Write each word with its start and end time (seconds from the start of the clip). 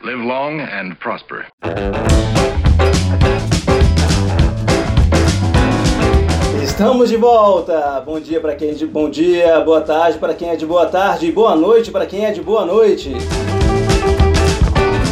Live 0.00 0.22
long 0.22 0.60
and 0.60 0.94
prosper. 1.00 1.46
Estamos 6.62 7.08
de 7.08 7.16
volta. 7.16 8.00
Bom 8.06 8.20
dia 8.20 8.40
para 8.40 8.54
quem 8.54 8.70
é 8.70 8.74
de 8.74 8.86
bom 8.86 9.10
dia, 9.10 9.58
boa 9.58 9.80
tarde 9.80 10.16
para 10.16 10.34
quem 10.34 10.50
é 10.50 10.56
de 10.56 10.64
boa 10.64 10.86
tarde 10.86 11.26
e 11.26 11.32
boa 11.32 11.56
noite 11.56 11.90
para 11.90 12.06
quem 12.06 12.24
é 12.24 12.30
de 12.30 12.40
boa 12.40 12.64
noite. 12.64 13.12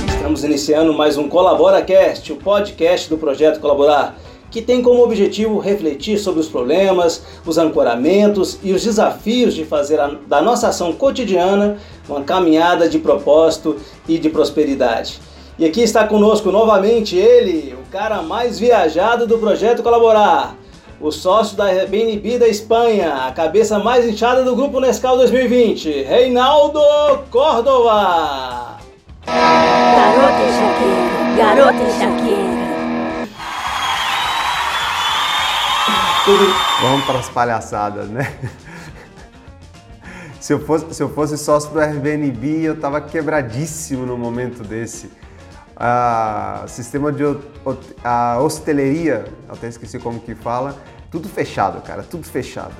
Estamos 0.06 0.44
iniciando 0.44 0.92
mais 0.92 1.18
um 1.18 1.28
ColaboraCast, 1.28 2.32
o 2.32 2.36
podcast 2.36 3.10
do 3.10 3.18
projeto 3.18 3.58
Colaborar, 3.58 4.16
que 4.50 4.62
tem 4.62 4.82
como 4.82 5.02
objetivo 5.02 5.58
refletir 5.58 6.18
sobre 6.18 6.40
os 6.40 6.48
problemas, 6.48 7.22
os 7.44 7.58
ancoramentos 7.58 8.58
e 8.62 8.72
os 8.72 8.84
desafios 8.84 9.54
de 9.54 9.64
fazer 9.64 10.00
a, 10.00 10.12
da 10.26 10.40
nossa 10.40 10.68
ação 10.68 10.92
cotidiana 10.92 11.78
uma 12.08 12.22
caminhada 12.22 12.88
de 12.88 12.98
propósito 12.98 13.76
e 14.08 14.18
de 14.18 14.28
prosperidade. 14.28 15.20
E 15.58 15.64
aqui 15.64 15.82
está 15.82 16.06
conosco 16.06 16.52
novamente 16.52 17.16
ele, 17.16 17.74
o 17.74 17.90
cara 17.90 18.22
mais 18.22 18.58
viajado 18.58 19.26
do 19.26 19.38
projeto 19.38 19.82
Colaborar 19.82 20.56
o 21.00 21.10
sócio 21.10 21.56
da 21.56 21.66
BNB 21.86 22.38
da 22.38 22.48
Espanha, 22.48 23.26
a 23.26 23.32
cabeça 23.32 23.78
mais 23.78 24.08
inchada 24.08 24.42
do 24.42 24.56
Grupo 24.56 24.80
Nescau 24.80 25.16
2020, 25.16 26.02
Reinaldo 26.02 26.80
Córdova. 27.30 28.76
Garota 29.26 30.42
enxaqueira, 30.42 31.36
garota 31.36 31.82
enxaqueira. 31.82 32.55
Vamos 36.82 37.04
para 37.04 37.20
as 37.20 37.28
palhaçadas, 37.28 38.08
né? 38.08 38.34
Se 40.40 40.52
eu 40.52 40.60
fosse, 40.60 40.94
se 40.94 41.02
eu 41.02 41.08
fosse 41.08 41.36
sócio 41.36 41.72
do 41.72 41.80
Airbnb, 41.80 42.62
eu 42.62 42.78
tava 42.78 43.00
quebradíssimo 43.00 44.06
no 44.06 44.16
momento 44.16 44.62
desse. 44.62 45.10
Ah, 45.76 46.62
sistema 46.68 47.10
de 47.10 47.24
a 48.04 48.38
hosteleria, 48.40 49.24
até 49.48 49.66
esqueci 49.66 49.98
como 49.98 50.20
que 50.20 50.36
fala, 50.36 50.76
tudo 51.10 51.28
fechado, 51.28 51.80
cara, 51.82 52.04
tudo 52.04 52.24
fechado. 52.24 52.74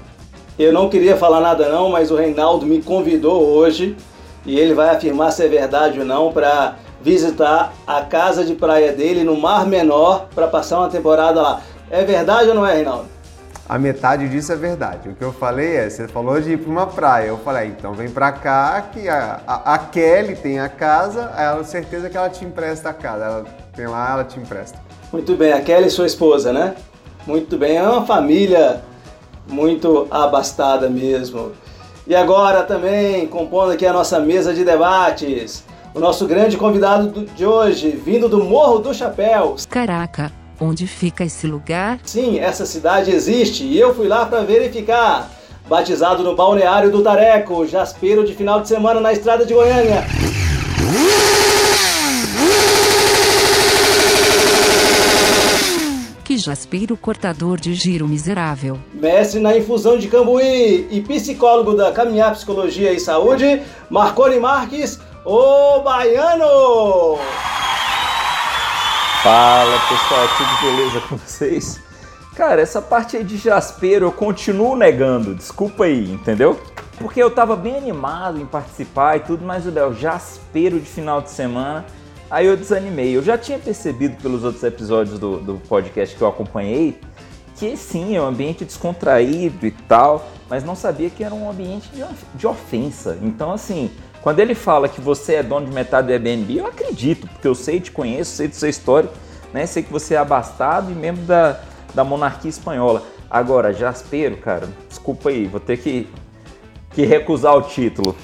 Eu 0.56 0.72
não 0.72 0.88
queria 0.88 1.16
falar 1.16 1.40
nada 1.40 1.68
não, 1.68 1.90
mas 1.90 2.12
o 2.12 2.16
Reinaldo 2.16 2.64
me 2.64 2.80
convidou 2.80 3.42
hoje 3.42 3.96
e 4.44 4.56
ele 4.58 4.72
vai 4.72 4.90
afirmar 4.90 5.32
se 5.32 5.44
é 5.44 5.48
verdade 5.48 5.98
ou 5.98 6.06
não 6.06 6.32
para 6.32 6.76
visitar 7.02 7.72
a 7.84 8.00
casa 8.02 8.44
de 8.44 8.54
praia 8.54 8.92
dele 8.92 9.24
no 9.24 9.36
Mar 9.36 9.66
Menor 9.66 10.28
para 10.34 10.46
passar 10.46 10.78
uma 10.78 10.88
temporada 10.88 11.42
lá. 11.42 11.62
É 11.90 12.04
verdade 12.04 12.48
ou 12.48 12.54
não 12.54 12.64
é, 12.64 12.74
Reinaldo? 12.74 13.15
A 13.68 13.78
metade 13.78 14.28
disso 14.28 14.52
é 14.52 14.56
verdade. 14.56 15.08
O 15.08 15.14
que 15.14 15.22
eu 15.22 15.32
falei 15.32 15.76
é, 15.76 15.90
você 15.90 16.06
falou 16.06 16.40
de 16.40 16.52
ir 16.52 16.58
para 16.58 16.70
uma 16.70 16.86
praia. 16.86 17.28
Eu 17.28 17.38
falei, 17.38 17.64
ah, 17.64 17.66
então 17.66 17.92
vem 17.94 18.08
para 18.08 18.30
cá 18.30 18.80
que 18.92 19.08
a, 19.08 19.40
a, 19.44 19.74
a, 19.74 19.78
Kelly 19.78 20.36
tem 20.36 20.60
a 20.60 20.68
casa, 20.68 21.32
ela 21.36 21.64
certeza 21.64 22.08
que 22.08 22.16
ela 22.16 22.30
te 22.30 22.44
empresta 22.44 22.90
a 22.90 22.94
casa. 22.94 23.24
Ela 23.24 23.44
tem 23.74 23.86
lá, 23.88 24.12
ela 24.12 24.24
te 24.24 24.38
empresta. 24.38 24.78
Muito 25.12 25.34
bem, 25.34 25.52
a 25.52 25.60
Kelly 25.60 25.90
sua 25.90 26.06
esposa, 26.06 26.52
né? 26.52 26.76
Muito 27.26 27.58
bem, 27.58 27.76
é 27.76 27.82
uma 27.82 28.06
família 28.06 28.82
muito 29.48 30.06
abastada 30.12 30.88
mesmo. 30.88 31.52
E 32.06 32.14
agora 32.14 32.62
também, 32.62 33.26
compondo 33.26 33.72
aqui 33.72 33.84
a 33.84 33.92
nossa 33.92 34.20
mesa 34.20 34.54
de 34.54 34.64
debates, 34.64 35.64
o 35.92 35.98
nosso 35.98 36.24
grande 36.26 36.56
convidado 36.56 37.24
de 37.24 37.44
hoje, 37.44 37.90
vindo 37.90 38.28
do 38.28 38.44
Morro 38.44 38.78
do 38.78 38.94
Chapéu. 38.94 39.56
Caraca, 39.68 40.30
onde 40.60 40.86
fica 40.86 41.24
esse 41.24 41.46
lugar? 41.46 41.98
Sim, 42.04 42.38
essa 42.38 42.66
cidade 42.66 43.10
existe 43.10 43.64
e 43.64 43.78
eu 43.78 43.94
fui 43.94 44.08
lá 44.08 44.26
para 44.26 44.42
verificar. 44.42 45.30
Batizado 45.68 46.22
no 46.22 46.36
balneário 46.36 46.90
do 46.90 47.02
Tareco, 47.02 47.66
jaspeiro 47.66 48.24
de 48.24 48.34
final 48.34 48.60
de 48.60 48.68
semana 48.68 49.00
na 49.00 49.12
estrada 49.12 49.44
de 49.44 49.52
Goiânia. 49.52 50.04
Que 56.22 56.36
jaspeiro 56.36 56.96
cortador 56.96 57.58
de 57.58 57.72
giro 57.74 58.08
miserável. 58.08 58.78
Mestre 58.92 59.40
na 59.40 59.56
infusão 59.56 59.96
de 59.96 60.08
cambuí 60.08 60.88
e 60.90 61.00
psicólogo 61.00 61.74
da 61.74 61.92
Caminhar 61.92 62.32
Psicologia 62.32 62.92
e 62.92 62.98
Saúde, 62.98 63.62
Marconi 63.88 64.38
Marques, 64.38 64.98
o 65.24 65.80
baiano! 65.80 67.18
Fala 69.26 69.76
pessoal, 69.88 70.28
tudo 70.38 70.70
beleza 70.70 71.00
com 71.00 71.16
vocês? 71.16 71.80
Cara, 72.36 72.62
essa 72.62 72.80
parte 72.80 73.16
aí 73.16 73.24
de 73.24 73.36
jaspeiro 73.36 74.06
eu 74.06 74.12
continuo 74.12 74.76
negando, 74.76 75.34
desculpa 75.34 75.86
aí, 75.86 76.12
entendeu? 76.12 76.60
Porque 76.96 77.20
eu 77.20 77.28
tava 77.28 77.56
bem 77.56 77.76
animado 77.76 78.40
em 78.40 78.46
participar 78.46 79.16
e 79.16 79.20
tudo, 79.20 79.44
mas 79.44 79.66
o 79.66 79.70
Léo, 79.72 79.92
jaspeiro 79.94 80.78
de 80.78 80.86
final 80.86 81.20
de 81.20 81.30
semana, 81.30 81.84
Aí 82.30 82.46
eu 82.46 82.56
desanimei. 82.56 83.16
Eu 83.16 83.22
já 83.22 83.38
tinha 83.38 83.58
percebido 83.58 84.20
pelos 84.20 84.42
outros 84.42 84.62
episódios 84.64 85.18
do, 85.18 85.38
do 85.38 85.54
podcast 85.68 86.16
que 86.16 86.22
eu 86.22 86.28
acompanhei 86.28 86.98
que 87.56 87.76
sim, 87.76 88.14
é 88.14 88.20
um 88.20 88.26
ambiente 88.26 88.64
descontraído 88.64 89.66
e 89.66 89.70
tal, 89.70 90.28
mas 90.48 90.62
não 90.62 90.76
sabia 90.76 91.08
que 91.08 91.24
era 91.24 91.34
um 91.34 91.50
ambiente 91.50 91.88
de, 91.88 92.04
de 92.34 92.46
ofensa. 92.46 93.18
Então, 93.22 93.50
assim, 93.50 93.90
quando 94.26 94.40
ele 94.40 94.56
fala 94.56 94.88
que 94.88 95.00
você 95.00 95.34
é 95.34 95.42
dono 95.44 95.66
de 95.66 95.72
metade 95.72 96.08
do 96.08 96.12
Airbnb, 96.12 96.58
eu 96.58 96.66
acredito, 96.66 97.28
porque 97.28 97.46
eu 97.46 97.54
sei, 97.54 97.78
te 97.78 97.92
conheço, 97.92 98.32
sei 98.32 98.48
do 98.48 98.56
seu 98.56 98.68
histórico, 98.68 99.14
né? 99.52 99.66
Sei 99.66 99.84
que 99.84 99.92
você 99.92 100.14
é 100.14 100.18
abastado 100.18 100.90
e 100.90 100.96
membro 100.96 101.22
da, 101.22 101.60
da 101.94 102.02
monarquia 102.02 102.50
espanhola. 102.50 103.04
Agora, 103.30 103.72
Jaspero, 103.72 104.36
cara, 104.38 104.68
desculpa 104.88 105.28
aí, 105.28 105.46
vou 105.46 105.60
ter 105.60 105.76
que, 105.76 106.08
que 106.90 107.06
recusar 107.06 107.54
o 107.54 107.62
título. 107.62 108.16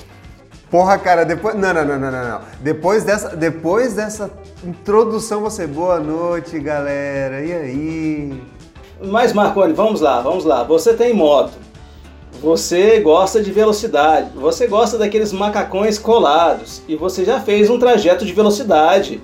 Porra, 0.68 0.98
cara, 0.98 1.24
depois. 1.24 1.54
Não, 1.54 1.72
não, 1.72 1.84
não, 1.84 2.00
não, 2.00 2.10
não, 2.10 2.40
Depois 2.60 3.04
dessa, 3.04 3.36
depois 3.36 3.94
dessa 3.94 4.28
introdução, 4.64 5.40
você. 5.40 5.68
Boa 5.68 6.00
noite, 6.00 6.58
galera. 6.58 7.44
E 7.44 7.52
aí? 7.52 8.42
Mas, 9.04 9.32
Marconi, 9.32 9.72
vamos 9.72 10.00
lá, 10.00 10.20
vamos 10.20 10.44
lá. 10.44 10.64
Você 10.64 10.94
tem 10.94 11.14
moto. 11.14 11.52
Você 12.42 12.98
gosta 12.98 13.40
de 13.40 13.52
velocidade. 13.52 14.30
Você 14.34 14.66
gosta 14.66 14.98
daqueles 14.98 15.32
macacões 15.32 15.96
colados. 15.96 16.82
E 16.88 16.96
você 16.96 17.24
já 17.24 17.38
fez 17.38 17.70
um 17.70 17.78
trajeto 17.78 18.26
de 18.26 18.32
velocidade 18.32 19.20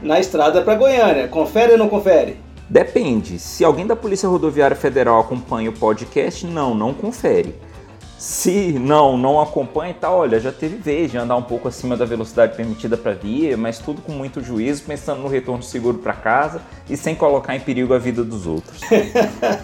na 0.00 0.20
estrada 0.20 0.62
para 0.62 0.76
Goiânia. 0.76 1.26
Confere 1.26 1.72
ou 1.72 1.78
não 1.78 1.88
confere? 1.88 2.36
Depende. 2.70 3.40
Se 3.40 3.64
alguém 3.64 3.88
da 3.88 3.96
Polícia 3.96 4.28
Rodoviária 4.28 4.76
Federal 4.76 5.18
acompanha 5.18 5.68
o 5.68 5.72
podcast, 5.72 6.46
não, 6.46 6.76
não 6.76 6.94
confere. 6.94 7.56
Se 8.18 8.72
não, 8.72 9.18
não 9.18 9.40
acompanha 9.40 9.90
e 9.90 9.94
tá, 9.94 10.10
olha, 10.10 10.40
já 10.40 10.52
teve 10.52 10.76
vez 10.76 11.10
de 11.10 11.18
andar 11.18 11.36
um 11.36 11.42
pouco 11.42 11.68
acima 11.68 11.96
da 11.96 12.04
velocidade 12.04 12.56
permitida 12.56 12.96
para 12.96 13.12
via, 13.12 13.56
mas 13.56 13.78
tudo 13.78 14.00
com 14.00 14.12
muito 14.12 14.42
juízo, 14.42 14.82
pensando 14.84 15.20
no 15.20 15.28
retorno 15.28 15.62
seguro 15.62 15.98
para 15.98 16.12
casa 16.12 16.62
e 16.88 16.96
sem 16.96 17.14
colocar 17.14 17.54
em 17.54 17.60
perigo 17.60 17.92
a 17.92 17.98
vida 17.98 18.24
dos 18.24 18.46
outros. 18.46 18.80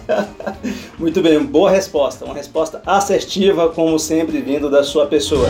muito 0.99 1.21
bem, 1.21 1.43
boa 1.43 1.71
resposta, 1.71 2.25
uma 2.25 2.35
resposta 2.35 2.81
assertiva, 2.85 3.69
como 3.69 3.97
sempre 3.97 4.41
vindo 4.41 4.69
da 4.69 4.83
sua 4.83 5.07
pessoa. 5.07 5.47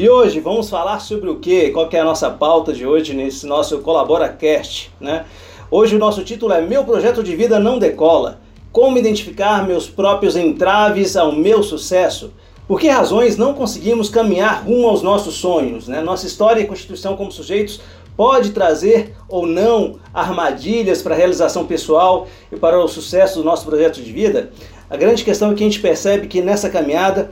E 0.00 0.08
hoje 0.08 0.40
vamos 0.40 0.70
falar 0.70 0.98
sobre 0.98 1.28
o 1.28 1.36
que? 1.36 1.68
Qual 1.72 1.86
que 1.86 1.94
é 1.94 2.00
a 2.00 2.04
nossa 2.04 2.30
pauta 2.30 2.72
de 2.72 2.86
hoje 2.86 3.12
nesse 3.12 3.44
nosso 3.46 3.80
Colabora 3.80 4.30
Cast, 4.30 4.90
né? 4.98 5.26
Hoje 5.70 5.94
o 5.94 5.98
nosso 5.98 6.24
título 6.24 6.54
é 6.54 6.62
Meu 6.62 6.84
projeto 6.84 7.22
de 7.22 7.36
vida 7.36 7.60
não 7.60 7.78
decola. 7.78 8.40
Como 8.72 8.96
identificar 8.96 9.66
meus 9.66 9.90
próprios 9.90 10.36
entraves 10.36 11.18
ao 11.18 11.32
meu 11.32 11.62
sucesso? 11.62 12.32
Por 12.66 12.80
que 12.80 12.88
razões 12.88 13.36
não 13.36 13.52
conseguimos 13.52 14.08
caminhar 14.08 14.64
rumo 14.64 14.88
aos 14.88 15.02
nossos 15.02 15.34
sonhos? 15.34 15.86
Né? 15.86 16.00
Nossa 16.00 16.26
história 16.26 16.62
e 16.62 16.66
constituição 16.66 17.14
como 17.14 17.30
sujeitos 17.30 17.82
pode 18.16 18.52
trazer 18.52 19.14
ou 19.28 19.46
não 19.46 19.98
armadilhas 20.14 21.02
para 21.02 21.14
a 21.14 21.18
realização 21.18 21.66
pessoal 21.66 22.26
e 22.50 22.56
para 22.56 22.82
o 22.82 22.88
sucesso 22.88 23.40
do 23.40 23.44
nosso 23.44 23.66
projeto 23.66 24.00
de 24.00 24.10
vida? 24.10 24.50
A 24.88 24.96
grande 24.96 25.22
questão 25.22 25.50
é 25.50 25.54
que 25.54 25.62
a 25.62 25.66
gente 25.66 25.78
percebe 25.78 26.26
que 26.26 26.40
nessa 26.40 26.70
caminhada, 26.70 27.28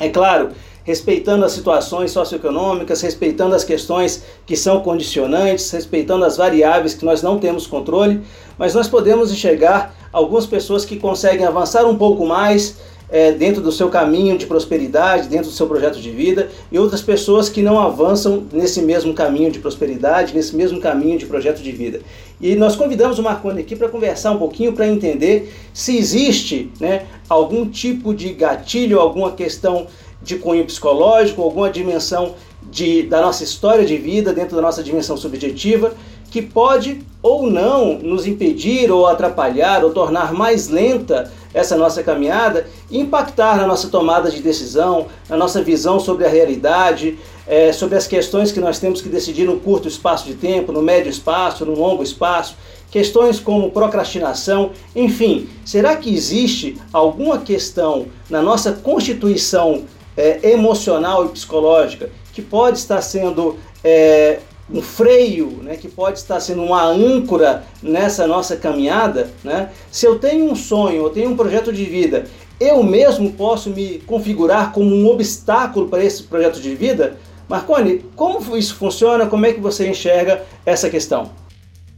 é 0.00 0.08
claro, 0.08 0.50
respeitando 0.84 1.44
as 1.44 1.52
situações 1.52 2.12
socioeconômicas, 2.12 3.00
respeitando 3.00 3.54
as 3.54 3.64
questões 3.64 4.22
que 4.46 4.56
são 4.56 4.80
condicionantes, 4.80 5.70
respeitando 5.70 6.24
as 6.24 6.36
variáveis 6.36 6.94
que 6.94 7.04
nós 7.04 7.22
não 7.22 7.38
temos 7.38 7.66
controle, 7.66 8.20
mas 8.58 8.74
nós 8.74 8.86
podemos 8.86 9.32
enxergar 9.32 9.94
algumas 10.12 10.46
pessoas 10.46 10.84
que 10.84 10.96
conseguem 10.96 11.46
avançar 11.46 11.86
um 11.86 11.96
pouco 11.96 12.24
mais 12.24 12.76
é, 13.08 13.32
dentro 13.32 13.62
do 13.62 13.70
seu 13.70 13.88
caminho 13.88 14.36
de 14.36 14.46
prosperidade, 14.46 15.28
dentro 15.28 15.48
do 15.48 15.54
seu 15.54 15.66
projeto 15.66 16.00
de 16.00 16.10
vida, 16.10 16.48
e 16.70 16.78
outras 16.78 17.02
pessoas 17.02 17.48
que 17.48 17.62
não 17.62 17.78
avançam 17.78 18.44
nesse 18.52 18.82
mesmo 18.82 19.14
caminho 19.14 19.50
de 19.50 19.58
prosperidade, 19.58 20.34
nesse 20.34 20.54
mesmo 20.56 20.80
caminho 20.80 21.18
de 21.18 21.26
projeto 21.26 21.62
de 21.62 21.70
vida. 21.70 22.00
E 22.40 22.56
nós 22.56 22.76
convidamos 22.76 23.18
o 23.18 23.22
Marconi 23.22 23.60
aqui 23.60 23.76
para 23.76 23.88
conversar 23.88 24.32
um 24.32 24.38
pouquinho, 24.38 24.72
para 24.72 24.86
entender 24.86 25.52
se 25.72 25.96
existe 25.96 26.70
né, 26.80 27.06
algum 27.28 27.66
tipo 27.66 28.14
de 28.14 28.32
gatilho, 28.32 28.98
alguma 28.98 29.32
questão 29.32 29.86
de 30.24 30.36
cunho 30.36 30.64
psicológico, 30.64 31.42
alguma 31.42 31.70
dimensão 31.70 32.34
de, 32.62 33.02
da 33.02 33.20
nossa 33.20 33.44
história 33.44 33.84
de 33.84 33.96
vida, 33.96 34.32
dentro 34.32 34.56
da 34.56 34.62
nossa 34.62 34.82
dimensão 34.82 35.16
subjetiva, 35.16 35.92
que 36.30 36.42
pode 36.42 37.02
ou 37.22 37.48
não 37.48 37.98
nos 37.98 38.26
impedir 38.26 38.90
ou 38.90 39.06
atrapalhar 39.06 39.84
ou 39.84 39.92
tornar 39.92 40.32
mais 40.32 40.68
lenta 40.68 41.30
essa 41.52 41.76
nossa 41.76 42.02
caminhada, 42.02 42.66
impactar 42.90 43.56
na 43.56 43.66
nossa 43.66 43.88
tomada 43.88 44.28
de 44.28 44.42
decisão, 44.42 45.06
na 45.28 45.36
nossa 45.36 45.62
visão 45.62 46.00
sobre 46.00 46.26
a 46.26 46.28
realidade, 46.28 47.16
é, 47.46 47.72
sobre 47.72 47.96
as 47.96 48.08
questões 48.08 48.50
que 48.50 48.58
nós 48.58 48.80
temos 48.80 49.00
que 49.00 49.08
decidir 49.08 49.44
no 49.44 49.60
curto 49.60 49.86
espaço 49.86 50.26
de 50.26 50.34
tempo, 50.34 50.72
no 50.72 50.82
médio 50.82 51.08
espaço, 51.08 51.64
no 51.64 51.78
longo 51.78 52.02
espaço, 52.02 52.56
questões 52.90 53.38
como 53.38 53.70
procrastinação, 53.70 54.70
enfim, 54.94 55.48
será 55.64 55.96
que 55.96 56.12
existe 56.12 56.76
alguma 56.92 57.38
questão 57.38 58.06
na 58.28 58.42
nossa 58.42 58.72
constituição 58.72 59.84
é, 60.16 60.50
emocional 60.50 61.26
e 61.26 61.28
psicológica 61.30 62.10
que 62.32 62.42
pode 62.42 62.78
estar 62.78 63.00
sendo 63.00 63.56
é, 63.82 64.40
um 64.70 64.80
freio, 64.80 65.58
né, 65.62 65.76
que 65.76 65.88
pode 65.88 66.18
estar 66.18 66.40
sendo 66.40 66.62
uma 66.62 66.82
âncora 66.82 67.64
nessa 67.82 68.26
nossa 68.26 68.56
caminhada, 68.56 69.30
né? 69.42 69.70
Se 69.90 70.06
eu 70.06 70.18
tenho 70.18 70.50
um 70.50 70.54
sonho, 70.54 71.02
eu 71.02 71.10
tenho 71.10 71.30
um 71.30 71.36
projeto 71.36 71.72
de 71.72 71.84
vida, 71.84 72.24
eu 72.58 72.82
mesmo 72.82 73.32
posso 73.32 73.70
me 73.70 73.98
configurar 74.00 74.72
como 74.72 74.94
um 74.94 75.06
obstáculo 75.06 75.88
para 75.88 76.02
esse 76.02 76.22
projeto 76.22 76.60
de 76.60 76.74
vida? 76.74 77.16
Marconi, 77.48 77.98
como 78.16 78.56
isso 78.56 78.74
funciona? 78.76 79.26
Como 79.26 79.44
é 79.44 79.52
que 79.52 79.60
você 79.60 79.88
enxerga 79.88 80.42
essa 80.64 80.88
questão? 80.88 81.30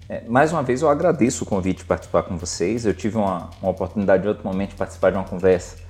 É, 0.08 0.22
mais 0.26 0.52
uma 0.52 0.62
vez 0.62 0.82
eu 0.82 0.88
agradeço 0.88 1.44
o 1.44 1.46
convite 1.46 1.78
de 1.78 1.84
participar 1.84 2.24
com 2.24 2.36
vocês. 2.36 2.84
Eu 2.84 2.94
tive 2.94 3.16
uma, 3.16 3.50
uma 3.62 3.70
oportunidade 3.70 4.24
em 4.24 4.28
outro 4.28 4.44
momento 4.44 4.70
de 4.70 4.76
participar 4.76 5.10
de 5.10 5.18
uma 5.18 5.24
conversa 5.24 5.85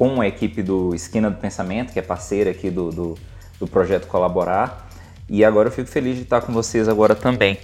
com 0.00 0.18
a 0.18 0.26
equipe 0.26 0.62
do 0.62 0.94
Esquina 0.94 1.30
do 1.30 1.36
Pensamento, 1.36 1.92
que 1.92 1.98
é 1.98 2.02
parceira 2.02 2.52
aqui 2.52 2.70
do, 2.70 2.88
do, 2.88 3.18
do 3.58 3.66
projeto 3.66 4.06
Colaborar. 4.06 4.88
E 5.28 5.44
agora 5.44 5.68
eu 5.68 5.72
fico 5.72 5.90
feliz 5.90 6.16
de 6.16 6.22
estar 6.22 6.40
com 6.40 6.54
vocês 6.54 6.88
agora 6.88 7.14
também. 7.14 7.58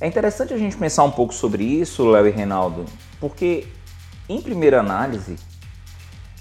É 0.00 0.08
interessante 0.08 0.52
a 0.52 0.58
gente 0.58 0.76
pensar 0.76 1.04
um 1.04 1.10
pouco 1.12 1.32
sobre 1.32 1.62
isso, 1.62 2.04
Léo 2.10 2.26
e 2.26 2.30
Reinaldo, 2.32 2.84
porque 3.20 3.68
em 4.28 4.42
primeira 4.42 4.80
análise 4.80 5.36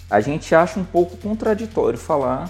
a 0.10 0.20
gente 0.22 0.56
acha 0.56 0.80
um 0.80 0.84
pouco 0.84 1.16
contraditório 1.18 2.00
falar 2.00 2.50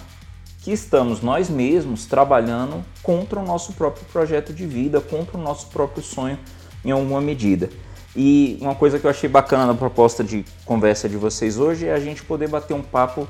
que 0.62 0.72
estamos 0.72 1.22
nós 1.22 1.50
mesmos 1.50 2.06
trabalhando 2.06 2.86
contra 3.04 3.38
o 3.38 3.44
nosso 3.44 3.74
próprio 3.74 4.06
projeto 4.06 4.54
de 4.54 4.66
vida, 4.66 5.02
contra 5.02 5.38
o 5.38 5.42
nosso 5.42 5.68
próprio 5.68 6.02
sonho 6.02 6.40
em 6.86 6.92
alguma 6.92 7.20
medida. 7.20 7.70
E 8.16 8.58
uma 8.62 8.74
coisa 8.74 8.98
que 8.98 9.06
eu 9.06 9.10
achei 9.10 9.30
bacana 9.30 9.66
na 9.66 9.74
proposta 9.74 10.24
de 10.24 10.46
conversa 10.66 11.10
de 11.10 11.18
vocês 11.18 11.58
hoje 11.58 11.88
é 11.88 11.94
a 11.94 12.00
gente 12.00 12.24
poder 12.24 12.48
bater 12.48 12.74
um 12.74 12.82
papo 12.82 13.28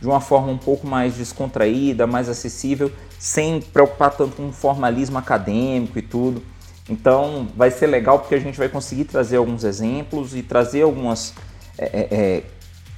de 0.00 0.06
uma 0.06 0.20
forma 0.20 0.52
um 0.52 0.58
pouco 0.58 0.86
mais 0.86 1.14
descontraída, 1.14 2.06
mais 2.06 2.28
acessível, 2.28 2.90
sem 3.18 3.60
preocupar 3.60 4.12
tanto 4.12 4.36
com 4.36 4.52
formalismo 4.52 5.18
acadêmico 5.18 5.98
e 5.98 6.02
tudo. 6.02 6.42
Então 6.88 7.48
vai 7.56 7.70
ser 7.70 7.88
legal 7.88 8.18
porque 8.20 8.34
a 8.34 8.38
gente 8.38 8.56
vai 8.56 8.68
conseguir 8.68 9.04
trazer 9.04 9.36
alguns 9.36 9.64
exemplos 9.64 10.34
e 10.34 10.42
trazer 10.42 10.82
algumas 10.82 11.34
é, 11.76 11.84
é, 11.84 12.08
é 12.10 12.42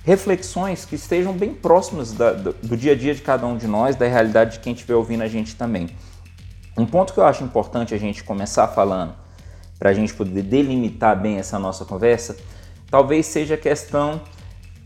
reflexões 0.04 0.84
que 0.84 0.96
estejam 0.96 1.32
bem 1.32 1.54
próximas 1.54 2.12
da, 2.12 2.32
do, 2.32 2.52
do 2.52 2.76
dia 2.76 2.92
a 2.92 2.96
dia 2.96 3.14
de 3.14 3.22
cada 3.22 3.46
um 3.46 3.56
de 3.56 3.66
nós, 3.66 3.96
da 3.96 4.06
realidade 4.06 4.52
de 4.52 4.58
quem 4.60 4.72
estiver 4.72 4.94
ouvindo 4.94 5.22
a 5.22 5.28
gente 5.28 5.56
também. 5.56 5.88
Um 6.76 6.86
ponto 6.86 7.12
que 7.12 7.20
eu 7.20 7.24
acho 7.24 7.44
importante 7.44 7.94
a 7.94 7.98
gente 7.98 8.24
começar 8.24 8.66
falando, 8.68 9.14
para 9.82 9.90
a 9.90 9.92
gente 9.92 10.14
poder 10.14 10.42
delimitar 10.42 11.20
bem 11.20 11.38
essa 11.38 11.58
nossa 11.58 11.84
conversa, 11.84 12.36
talvez 12.88 13.26
seja 13.26 13.54
a 13.54 13.58
questão 13.58 14.20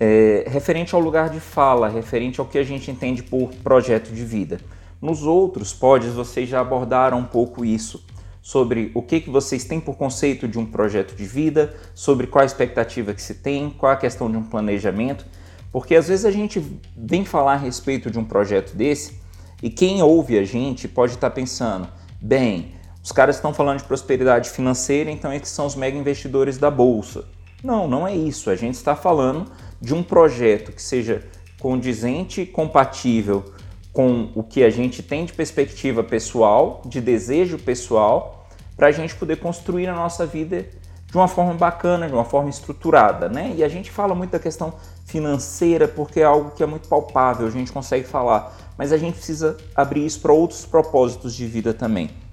é, 0.01 0.47
referente 0.49 0.95
ao 0.95 1.03
lugar 1.03 1.29
de 1.29 1.39
fala, 1.39 1.87
referente 1.87 2.41
ao 2.41 2.47
que 2.47 2.57
a 2.57 2.63
gente 2.63 2.91
entende 2.91 3.23
por 3.23 3.51
projeto 3.57 4.11
de 4.11 4.25
vida. 4.25 4.59
Nos 4.99 5.23
outros 5.23 5.75
podes 5.75 6.15
vocês 6.15 6.49
já 6.49 6.61
abordaram 6.61 7.19
um 7.19 7.27
pouco 7.27 7.63
isso, 7.63 8.07
sobre 8.41 8.91
o 8.95 9.03
que, 9.03 9.21
que 9.21 9.29
vocês 9.29 9.65
têm 9.65 9.81
por 9.81 9.97
conceito 9.97 10.49
de 10.49 10.59
um 10.59 10.65
projeto 10.65 11.15
de 11.15 11.27
vida, 11.27 11.75
sobre 11.95 12.27
qual 12.27 12.41
a 12.41 12.47
expectativa 12.47 13.13
que 13.13 13.21
se 13.21 13.35
tem, 13.35 13.69
qual 13.69 13.93
a 13.93 13.97
questão 13.97 14.31
de 14.31 14.39
um 14.39 14.45
planejamento, 14.45 15.27
porque 15.71 15.95
às 15.95 16.09
vezes 16.09 16.25
a 16.25 16.31
gente 16.31 16.59
vem 16.97 17.23
falar 17.23 17.53
a 17.53 17.59
respeito 17.59 18.11
de 18.11 18.19
um 18.19 18.25
projeto 18.25 18.75
desse 18.75 19.21
e 19.63 19.69
quem 19.69 20.03
ouve 20.03 20.39
a 20.39 20.45
gente 20.45 20.89
pode 20.89 21.13
estar 21.13 21.29
pensando, 21.29 21.87
bem, 22.19 22.76
os 23.07 23.13
caras 23.13 23.37
estão 23.37 23.55
falando 23.55 23.79
de 23.79 23.85
prosperidade 23.85 24.51
financeira, 24.51 25.09
então 25.13 25.33
esses 25.33 25.51
são 25.51 25.65
os 25.65 25.77
mega 25.77 25.97
investidores 25.97 26.59
da 26.59 26.69
bolsa. 26.73 27.25
Não, 27.63 27.87
não 27.87 28.05
é 28.05 28.13
isso. 28.13 28.51
A 28.51 28.57
gente 28.57 28.75
está 28.75 28.97
falando 28.97 29.49
de 29.81 29.95
um 29.95 30.03
projeto 30.03 30.73
que 30.73 30.83
seja 30.83 31.23
condizente 31.61 32.41
e 32.41 32.47
compatível 32.47 33.45
com 33.93 34.33
o 34.35 34.43
que 34.43 34.65
a 34.65 34.71
gente 34.71 35.05
tem 35.05 35.25
de 35.25 35.33
perspectiva 35.33 36.03
pessoal, 36.03 36.83
de 36.85 37.01
desejo 37.01 37.59
pessoal, 37.59 38.49
para 38.77 38.89
a 38.89 38.91
gente 38.91 39.15
poder 39.15 39.37
construir 39.37 39.87
a 39.87 39.95
nossa 39.95 40.27
vida 40.27 40.67
de 41.07 41.17
uma 41.17 41.29
forma 41.29 41.55
bacana, 41.55 42.09
de 42.09 42.13
uma 42.13 42.25
forma 42.25 42.51
estruturada, 42.51 43.29
né? 43.29 43.55
E 43.57 43.63
a 43.63 43.69
gente 43.69 43.89
fala 43.89 44.17
muito 44.17 44.33
da 44.33 44.41
questão 44.41 44.75
financeira 45.05 45.87
porque 45.87 46.19
é 46.19 46.25
algo 46.25 46.51
que 46.51 46.63
é 46.63 46.67
muito 46.67 46.89
palpável, 46.89 47.47
a 47.47 47.51
gente 47.51 47.71
consegue 47.71 48.05
falar, 48.05 48.53
mas 48.77 48.93
a 48.93 48.99
gente 48.99 49.15
precisa 49.15 49.57
abrir 49.77 50.05
isso 50.05 50.19
para 50.19 50.33
outros 50.33 50.67
propósitos 50.67 51.37
de 51.37 51.47
vida 51.47 51.73
também. 51.73 52.26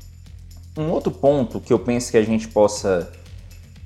Um 0.75 0.90
outro 0.90 1.12
ponto 1.12 1.60
que 1.60 1.72
eu 1.72 1.78
penso 1.78 2.10
que 2.10 2.18
a 2.18 2.24
gente 2.24 2.48
possa 2.48 3.12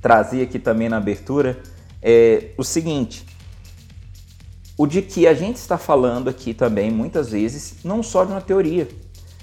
trazer 0.01 0.43
aqui 0.43 0.57
também 0.57 0.87
na 0.87 0.97
abertura 0.97 1.61
é 2.01 2.51
o 2.57 2.63
seguinte: 2.63 3.25
o 4.77 4.87
de 4.87 5.01
que 5.01 5.27
a 5.27 5.33
gente 5.33 5.57
está 5.57 5.77
falando 5.77 6.29
aqui 6.29 6.53
também, 6.53 6.89
muitas 6.89 7.31
vezes, 7.31 7.83
não 7.83 8.01
só 8.01 8.23
de 8.23 8.31
uma 8.31 8.39
teoria, 8.39 8.87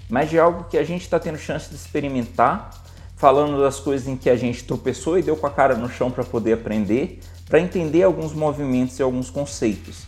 mas 0.09 0.31
de 0.31 0.39
algo 0.39 0.65
que 0.65 0.79
a 0.79 0.85
gente 0.85 1.03
está 1.03 1.19
tendo 1.19 1.37
chance 1.37 1.69
de 1.69 1.75
experimentar, 1.75 2.71
falando 3.15 3.61
das 3.61 3.79
coisas 3.79 4.09
em 4.09 4.17
que 4.17 4.31
a 4.31 4.37
gente 4.37 4.65
tropeçou 4.65 5.19
e 5.19 5.23
deu 5.23 5.37
com 5.37 5.47
a 5.47 5.51
cara 5.51 5.75
no 5.75 5.89
chão 5.89 6.11
para 6.11 6.25
poder 6.25 6.55
aprender, 6.55 7.21
para 7.47 7.61
entender 7.61 8.05
alguns 8.05 8.33
movimentos 8.33 8.99
e 8.99 9.03
alguns 9.03 9.29
conceitos. 9.29 10.05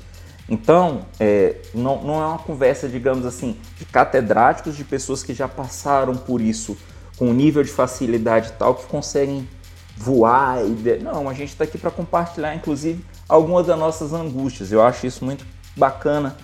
Então, 0.48 1.04
é, 1.18 1.56
não, 1.74 2.02
não 2.02 2.22
é 2.22 2.26
uma 2.26 2.38
conversa, 2.38 2.88
digamos 2.88 3.26
assim, 3.26 3.58
de 3.76 3.84
catedráticos, 3.84 4.76
de 4.76 4.84
pessoas 4.84 5.22
que 5.22 5.34
já 5.34 5.48
passaram 5.48 6.14
por 6.14 6.40
isso 6.40 6.76
com 7.18 7.28
um 7.28 7.32
nível 7.32 7.62
de 7.62 7.70
facilidade 7.70 8.52
tal 8.58 8.74
que 8.74 8.86
conseguem 8.86 9.48
voar. 9.96 10.58
E... 10.64 10.98
Não, 11.02 11.28
a 11.28 11.34
gente 11.34 11.48
está 11.48 11.64
aqui 11.64 11.78
para 11.78 11.90
compartilhar, 11.90 12.54
inclusive, 12.54 13.04
algumas 13.28 13.66
das 13.66 13.78
nossas 13.78 14.12
angústias. 14.12 14.70
Eu 14.70 14.82
acho 14.82 15.06
isso 15.06 15.24
muito 15.24 15.46
bacana 15.76 16.36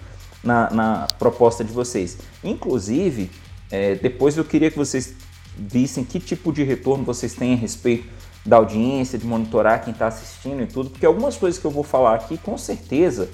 na, 0.43 0.71
na 0.71 1.09
proposta 1.19 1.62
de 1.62 1.73
vocês. 1.73 2.19
Inclusive, 2.43 3.31
é, 3.71 3.95
depois 3.95 4.37
eu 4.37 4.45
queria 4.45 4.71
que 4.71 4.76
vocês 4.76 5.14
vissem 5.57 6.05
que 6.05 6.19
tipo 6.19 6.52
de 6.52 6.62
retorno 6.62 7.05
vocês 7.05 7.35
têm 7.35 7.52
a 7.52 7.57
respeito 7.57 8.09
da 8.45 8.57
audiência, 8.57 9.19
de 9.19 9.26
monitorar 9.26 9.85
quem 9.85 9.93
está 9.93 10.09
assistindo 10.09 10.62
e 10.62 10.67
tudo, 10.67 10.91
porque 10.91 11.07
algumas 11.07 11.37
coisas 11.37 11.61
que 11.61 11.64
eu 11.64 11.71
vou 11.71 11.85
falar 11.85 12.14
aqui, 12.14 12.37
com 12.37 12.59
certeza, 12.59 13.31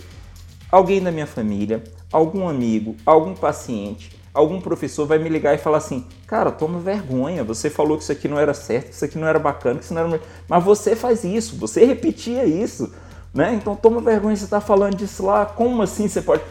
alguém 0.71 1.03
da 1.03 1.11
minha 1.11 1.27
família, 1.27 1.83
algum 2.13 2.47
amigo, 2.47 2.95
algum 3.07 3.35
paciente, 3.35 4.18
algum 4.33 4.61
professor 4.61 5.07
vai 5.07 5.19
me 5.19 5.29
ligar 5.29 5.55
e 5.55 5.59
falar 5.59 5.79
assim: 5.79 6.07
Cara, 6.27 6.51
toma 6.51 6.79
vergonha, 6.79 7.43
você 7.45 7.69
falou 7.71 7.97
que 7.97 8.03
isso 8.03 8.13
aqui 8.13 8.29
não 8.29 8.39
era 8.39 8.55
certo, 8.55 8.89
que 8.89 8.95
isso 8.95 9.05
aqui 9.05 9.19
não 9.19 9.27
era 9.27 9.39
bacana, 9.39 9.79
que 9.79 9.85
isso 9.85 9.95
não 9.95 10.07
era. 10.07 10.21
Mas 10.49 10.65
você 10.65 10.95
faz 10.95 11.25
isso, 11.25 11.57
você 11.57 11.85
repetia 11.85 12.45
isso. 12.45 12.93
Né? 13.33 13.55
Então 13.55 13.77
toma 13.77 14.01
vergonha 14.01 14.35
você 14.37 14.45
estar 14.45 14.61
tá 14.61 14.67
falando 14.67 14.97
disso 14.97 15.25
lá. 15.25 15.45
Como 15.47 15.83
assim 15.83 16.09
você 16.09 16.23
pode? 16.23 16.43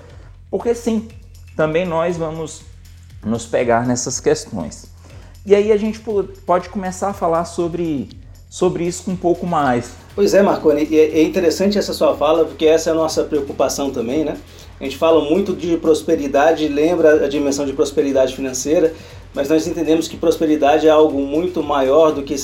Porque 0.50 0.74
sim, 0.76 1.08
também 1.56 1.86
nós 1.86 2.18
vamos 2.18 2.62
nos 3.26 3.46
pegar 3.46 3.86
nessas 3.86 4.20
questões. 4.20 4.88
E 5.46 5.56
aí 5.56 5.72
a 5.72 5.78
gente 5.78 6.02
pode 6.46 6.70
começar 6.70 7.10
a 7.10 7.14
falar 7.14 7.46
sobre, 7.46 8.10
sobre 8.50 8.86
isso 8.86 9.10
um 9.10 9.16
pouco 9.16 9.46
mais. 9.46 9.92
Pois 10.14 10.34
é, 10.34 10.42
Marconi, 10.42 10.94
é 10.94 11.22
interessante 11.22 11.78
essa 11.78 11.94
sua 11.94 12.16
fala, 12.16 12.46
porque 12.46 12.66
essa 12.66 12.90
é 12.90 12.94
a 12.94 12.96
nossa 12.96 13.24
preocupação 13.24 13.90
também, 13.90 14.26
né? 14.26 14.38
A 14.80 14.84
gente 14.84 14.98
fala 14.98 15.22
muito 15.22 15.54
de 15.54 15.76
prosperidade, 15.78 16.68
lembra 16.68 17.26
a 17.26 17.28
dimensão 17.28 17.66
de 17.66 17.74
prosperidade 17.74 18.36
financeira, 18.36 18.94
mas 19.34 19.50
nós 19.50 19.66
entendemos 19.68 20.08
que 20.08 20.18
prosperidade 20.18 20.88
é 20.88 20.90
algo 20.90 21.20
muito 21.20 21.64
maior 21.64 22.12
do 22.12 22.22
que 22.22 22.36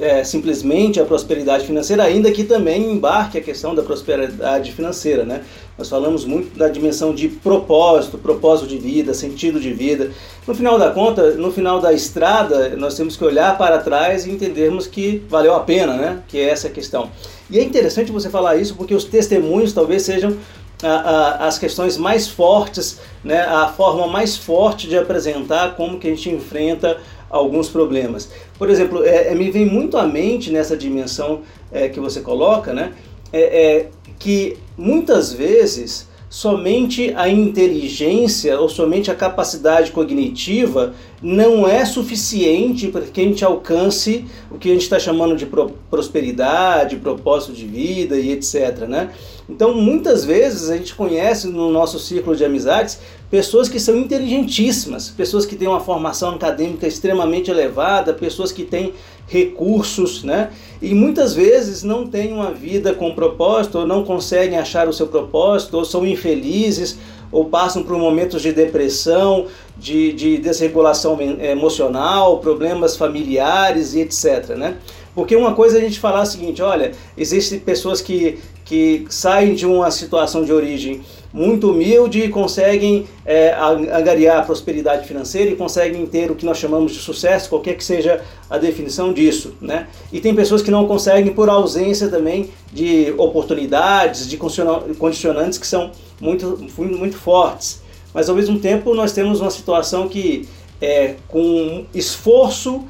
é, 0.00 0.22
simplesmente 0.22 1.00
a 1.00 1.04
prosperidade 1.04 1.66
financeira, 1.66 2.02
ainda 2.02 2.30
que 2.30 2.44
também 2.44 2.92
embarque 2.92 3.38
a 3.38 3.40
questão 3.40 3.74
da 3.74 3.82
prosperidade 3.82 4.70
financeira, 4.72 5.24
né? 5.24 5.42
Nós 5.78 5.88
falamos 5.88 6.26
muito 6.26 6.56
da 6.58 6.68
dimensão 6.68 7.14
de 7.14 7.28
propósito, 7.28 8.18
propósito 8.18 8.68
de 8.68 8.76
vida, 8.76 9.14
sentido 9.14 9.58
de 9.58 9.72
vida. 9.72 10.10
No 10.46 10.54
final 10.54 10.78
da 10.78 10.90
conta, 10.90 11.30
no 11.32 11.50
final 11.50 11.80
da 11.80 11.92
estrada, 11.92 12.76
nós 12.76 12.94
temos 12.94 13.16
que 13.16 13.24
olhar 13.24 13.56
para 13.56 13.78
trás 13.78 14.26
e 14.26 14.30
entendermos 14.30 14.86
que 14.86 15.22
valeu 15.28 15.54
a 15.54 15.60
pena, 15.60 15.94
né? 15.94 16.22
Que 16.28 16.38
é 16.38 16.50
essa 16.50 16.68
questão. 16.68 17.10
E 17.50 17.58
é 17.58 17.62
interessante 17.62 18.12
você 18.12 18.28
falar 18.28 18.56
isso 18.56 18.74
porque 18.74 18.94
os 18.94 19.04
testemunhos 19.04 19.72
talvez 19.72 20.02
sejam 20.02 20.36
as 20.82 21.58
questões 21.58 21.96
mais 21.96 22.28
fortes, 22.28 23.00
né, 23.22 23.42
a 23.42 23.68
forma 23.68 24.06
mais 24.06 24.36
forte 24.36 24.88
de 24.88 24.96
apresentar 24.96 25.76
como 25.76 25.98
que 25.98 26.08
a 26.08 26.10
gente 26.10 26.30
enfrenta 26.30 26.98
alguns 27.30 27.68
problemas. 27.68 28.30
Por 28.58 28.68
exemplo, 28.68 29.04
é, 29.04 29.28
é 29.28 29.34
me 29.34 29.50
vem 29.50 29.64
muito 29.64 29.96
à 29.96 30.06
mente 30.06 30.50
nessa 30.50 30.76
dimensão 30.76 31.40
é, 31.70 31.88
que 31.88 32.00
você 32.00 32.20
coloca, 32.20 32.72
né, 32.72 32.92
é, 33.32 33.40
é 33.42 33.88
que 34.18 34.58
muitas 34.76 35.32
vezes 35.32 36.08
somente 36.32 37.12
a 37.14 37.28
inteligência 37.28 38.58
ou 38.58 38.66
somente 38.66 39.10
a 39.10 39.14
capacidade 39.14 39.90
cognitiva 39.90 40.94
não 41.20 41.68
é 41.68 41.84
suficiente 41.84 42.88
para 42.88 43.02
que 43.02 43.20
a 43.20 43.24
gente 43.24 43.44
alcance 43.44 44.24
o 44.50 44.56
que 44.56 44.70
a 44.70 44.72
gente 44.72 44.80
está 44.80 44.98
chamando 44.98 45.36
de 45.36 45.46
prosperidade, 45.90 46.96
propósito 46.96 47.52
de 47.52 47.66
vida 47.66 48.16
e 48.16 48.32
etc. 48.32 48.86
Né? 48.88 49.10
Então, 49.52 49.74
muitas 49.74 50.24
vezes 50.24 50.70
a 50.70 50.76
gente 50.78 50.94
conhece 50.94 51.46
no 51.46 51.70
nosso 51.70 51.98
círculo 51.98 52.34
de 52.34 52.42
amizades 52.42 52.98
pessoas 53.30 53.68
que 53.68 53.78
são 53.78 53.94
inteligentíssimas, 53.98 55.10
pessoas 55.10 55.44
que 55.44 55.54
têm 55.54 55.68
uma 55.68 55.78
formação 55.78 56.30
acadêmica 56.30 56.86
extremamente 56.86 57.50
elevada, 57.50 58.14
pessoas 58.14 58.50
que 58.50 58.64
têm 58.64 58.94
recursos, 59.28 60.24
né? 60.24 60.50
E 60.80 60.94
muitas 60.94 61.34
vezes 61.34 61.82
não 61.82 62.06
têm 62.06 62.32
uma 62.32 62.50
vida 62.50 62.94
com 62.94 63.14
propósito, 63.14 63.80
ou 63.80 63.86
não 63.86 64.04
conseguem 64.04 64.58
achar 64.58 64.88
o 64.88 64.92
seu 64.92 65.06
propósito, 65.06 65.76
ou 65.76 65.84
são 65.84 66.06
infelizes, 66.06 66.98
ou 67.30 67.44
passam 67.44 67.82
por 67.82 67.98
momentos 67.98 68.40
de 68.40 68.52
depressão, 68.52 69.46
de, 69.76 70.14
de 70.14 70.38
desregulação 70.38 71.18
emocional, 71.20 72.38
problemas 72.38 72.96
familiares 72.96 73.94
e 73.94 74.00
etc. 74.00 74.56
Né? 74.56 74.76
Porque 75.14 75.36
uma 75.36 75.54
coisa 75.54 75.78
é 75.78 75.80
a 75.80 75.84
gente 75.84 76.00
falar 76.00 76.22
o 76.22 76.26
seguinte, 76.26 76.62
olha, 76.62 76.92
existem 77.16 77.58
pessoas 77.58 78.00
que, 78.00 78.38
que 78.64 79.04
saem 79.10 79.54
de 79.54 79.66
uma 79.66 79.90
situação 79.90 80.44
de 80.44 80.52
origem 80.52 81.02
muito 81.32 81.70
humilde 81.70 82.20
e 82.20 82.28
conseguem 82.28 83.06
é, 83.24 83.54
angariar 83.54 84.44
prosperidade 84.44 85.06
financeira 85.06 85.50
e 85.50 85.56
conseguem 85.56 86.04
ter 86.06 86.30
o 86.30 86.34
que 86.34 86.44
nós 86.44 86.58
chamamos 86.58 86.92
de 86.92 86.98
sucesso, 86.98 87.48
qualquer 87.48 87.74
que 87.74 87.84
seja 87.84 88.22
a 88.50 88.58
definição 88.58 89.12
disso. 89.12 89.54
Né? 89.60 89.86
E 90.12 90.20
tem 90.20 90.34
pessoas 90.34 90.62
que 90.62 90.70
não 90.70 90.86
conseguem 90.86 91.32
por 91.32 91.48
ausência 91.48 92.08
também 92.08 92.50
de 92.72 93.12
oportunidades, 93.16 94.28
de 94.28 94.36
condicionantes 94.36 95.58
que 95.58 95.66
são 95.66 95.90
muito, 96.20 96.58
muito 96.78 97.16
fortes. 97.16 97.82
Mas 98.12 98.28
ao 98.28 98.36
mesmo 98.36 98.58
tempo 98.58 98.94
nós 98.94 99.12
temos 99.12 99.40
uma 99.40 99.50
situação 99.50 100.08
que 100.08 100.46
é, 100.80 101.14
com 101.28 101.86
esforço 101.94 102.84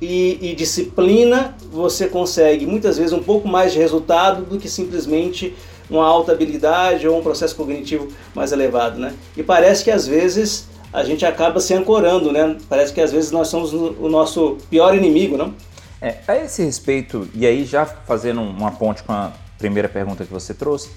e, 0.00 0.38
e, 0.40 0.54
disciplina 0.54 1.56
você 1.72 2.06
consegue 2.08 2.66
muitas 2.66 2.96
vezes 2.96 3.12
um 3.12 3.22
pouco 3.22 3.48
mais 3.48 3.72
de 3.72 3.78
resultado 3.78 4.44
do 4.44 4.58
que 4.58 4.68
simplesmente 4.68 5.54
uma 5.90 6.06
alta 6.06 6.32
habilidade 6.32 7.08
ou 7.08 7.18
um 7.18 7.22
processo 7.22 7.56
cognitivo 7.56 8.08
mais 8.34 8.52
elevado, 8.52 8.98
né? 8.98 9.14
E 9.36 9.42
parece 9.42 9.82
que 9.82 9.90
às 9.90 10.06
vezes 10.06 10.68
a 10.92 11.02
gente 11.02 11.26
acaba 11.26 11.60
se 11.60 11.74
ancorando, 11.74 12.32
né? 12.32 12.56
Parece 12.68 12.92
que 12.92 13.00
às 13.00 13.10
vezes 13.10 13.30
nós 13.30 13.48
somos 13.48 13.72
o 13.72 14.08
nosso 14.08 14.58
pior 14.70 14.94
inimigo, 14.94 15.36
não? 15.36 15.54
É, 16.00 16.18
a 16.28 16.36
esse 16.36 16.62
respeito, 16.62 17.28
e 17.34 17.44
aí 17.46 17.64
já 17.64 17.84
fazendo 17.84 18.40
uma 18.40 18.70
ponte 18.70 19.02
com 19.02 19.12
a 19.12 19.32
primeira 19.58 19.88
pergunta 19.88 20.24
que 20.24 20.32
você 20.32 20.54
trouxe, 20.54 20.90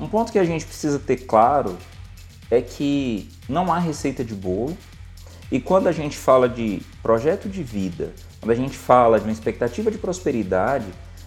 um 0.00 0.08
ponto 0.08 0.32
que 0.32 0.38
a 0.38 0.44
gente 0.44 0.64
precisa 0.64 0.98
ter 0.98 1.18
claro 1.18 1.76
é 2.50 2.60
que 2.60 3.28
não 3.48 3.72
há 3.72 3.78
receita 3.78 4.24
de 4.24 4.34
bolo. 4.34 4.76
E 5.50 5.60
quando 5.60 5.86
a 5.86 5.92
gente 5.92 6.16
fala 6.16 6.48
de 6.48 6.82
projeto 7.02 7.48
de 7.48 7.62
vida, 7.62 8.12
quando 8.46 8.52
a 8.52 8.62
gente 8.62 8.78
fala 8.78 9.18
de 9.18 9.24
uma 9.24 9.32
expectativa 9.32 9.90
de 9.90 9.98
prosperidade, 9.98 10.86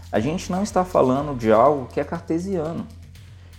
a 0.10 0.22
gente 0.22 0.50
não 0.50 0.64
está 0.64 0.86
falando 0.86 1.38
de 1.38 1.52
algo 1.52 1.88
que 1.88 2.00
é 2.00 2.04
cartesiano 2.04 2.88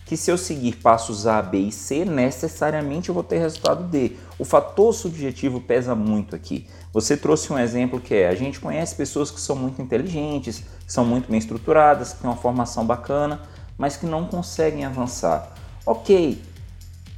que 0.06 0.16
se 0.16 0.28
eu 0.28 0.36
seguir 0.36 0.74
passos 0.78 1.24
A, 1.24 1.40
B 1.40 1.58
e 1.58 1.70
C, 1.70 2.04
necessariamente 2.04 3.10
eu 3.10 3.14
vou 3.14 3.22
ter 3.22 3.38
resultado 3.38 3.84
D. 3.84 4.16
O 4.40 4.44
fator 4.44 4.92
subjetivo 4.92 5.60
pesa 5.60 5.94
muito 5.94 6.34
aqui. 6.34 6.66
Você 6.92 7.16
trouxe 7.16 7.52
um 7.52 7.56
exemplo 7.56 8.00
que 8.00 8.14
é, 8.16 8.28
a 8.28 8.34
gente 8.34 8.58
conhece 8.58 8.96
pessoas 8.96 9.30
que 9.30 9.40
são 9.40 9.54
muito 9.54 9.80
inteligentes, 9.80 10.64
que 10.84 10.92
são 10.92 11.04
muito 11.04 11.30
bem 11.30 11.38
estruturadas, 11.38 12.12
que 12.12 12.22
têm 12.22 12.28
uma 12.28 12.36
formação 12.36 12.84
bacana, 12.84 13.42
mas 13.78 13.96
que 13.96 14.04
não 14.04 14.24
conseguem 14.26 14.84
avançar. 14.84 15.54
Ok, 15.86 16.42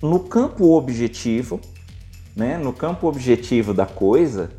no 0.02 0.20
campo 0.20 0.76
objetivo, 0.76 1.58
né, 2.36 2.58
no 2.58 2.74
campo 2.74 3.08
objetivo 3.08 3.72
da 3.72 3.86
coisa, 3.86 4.50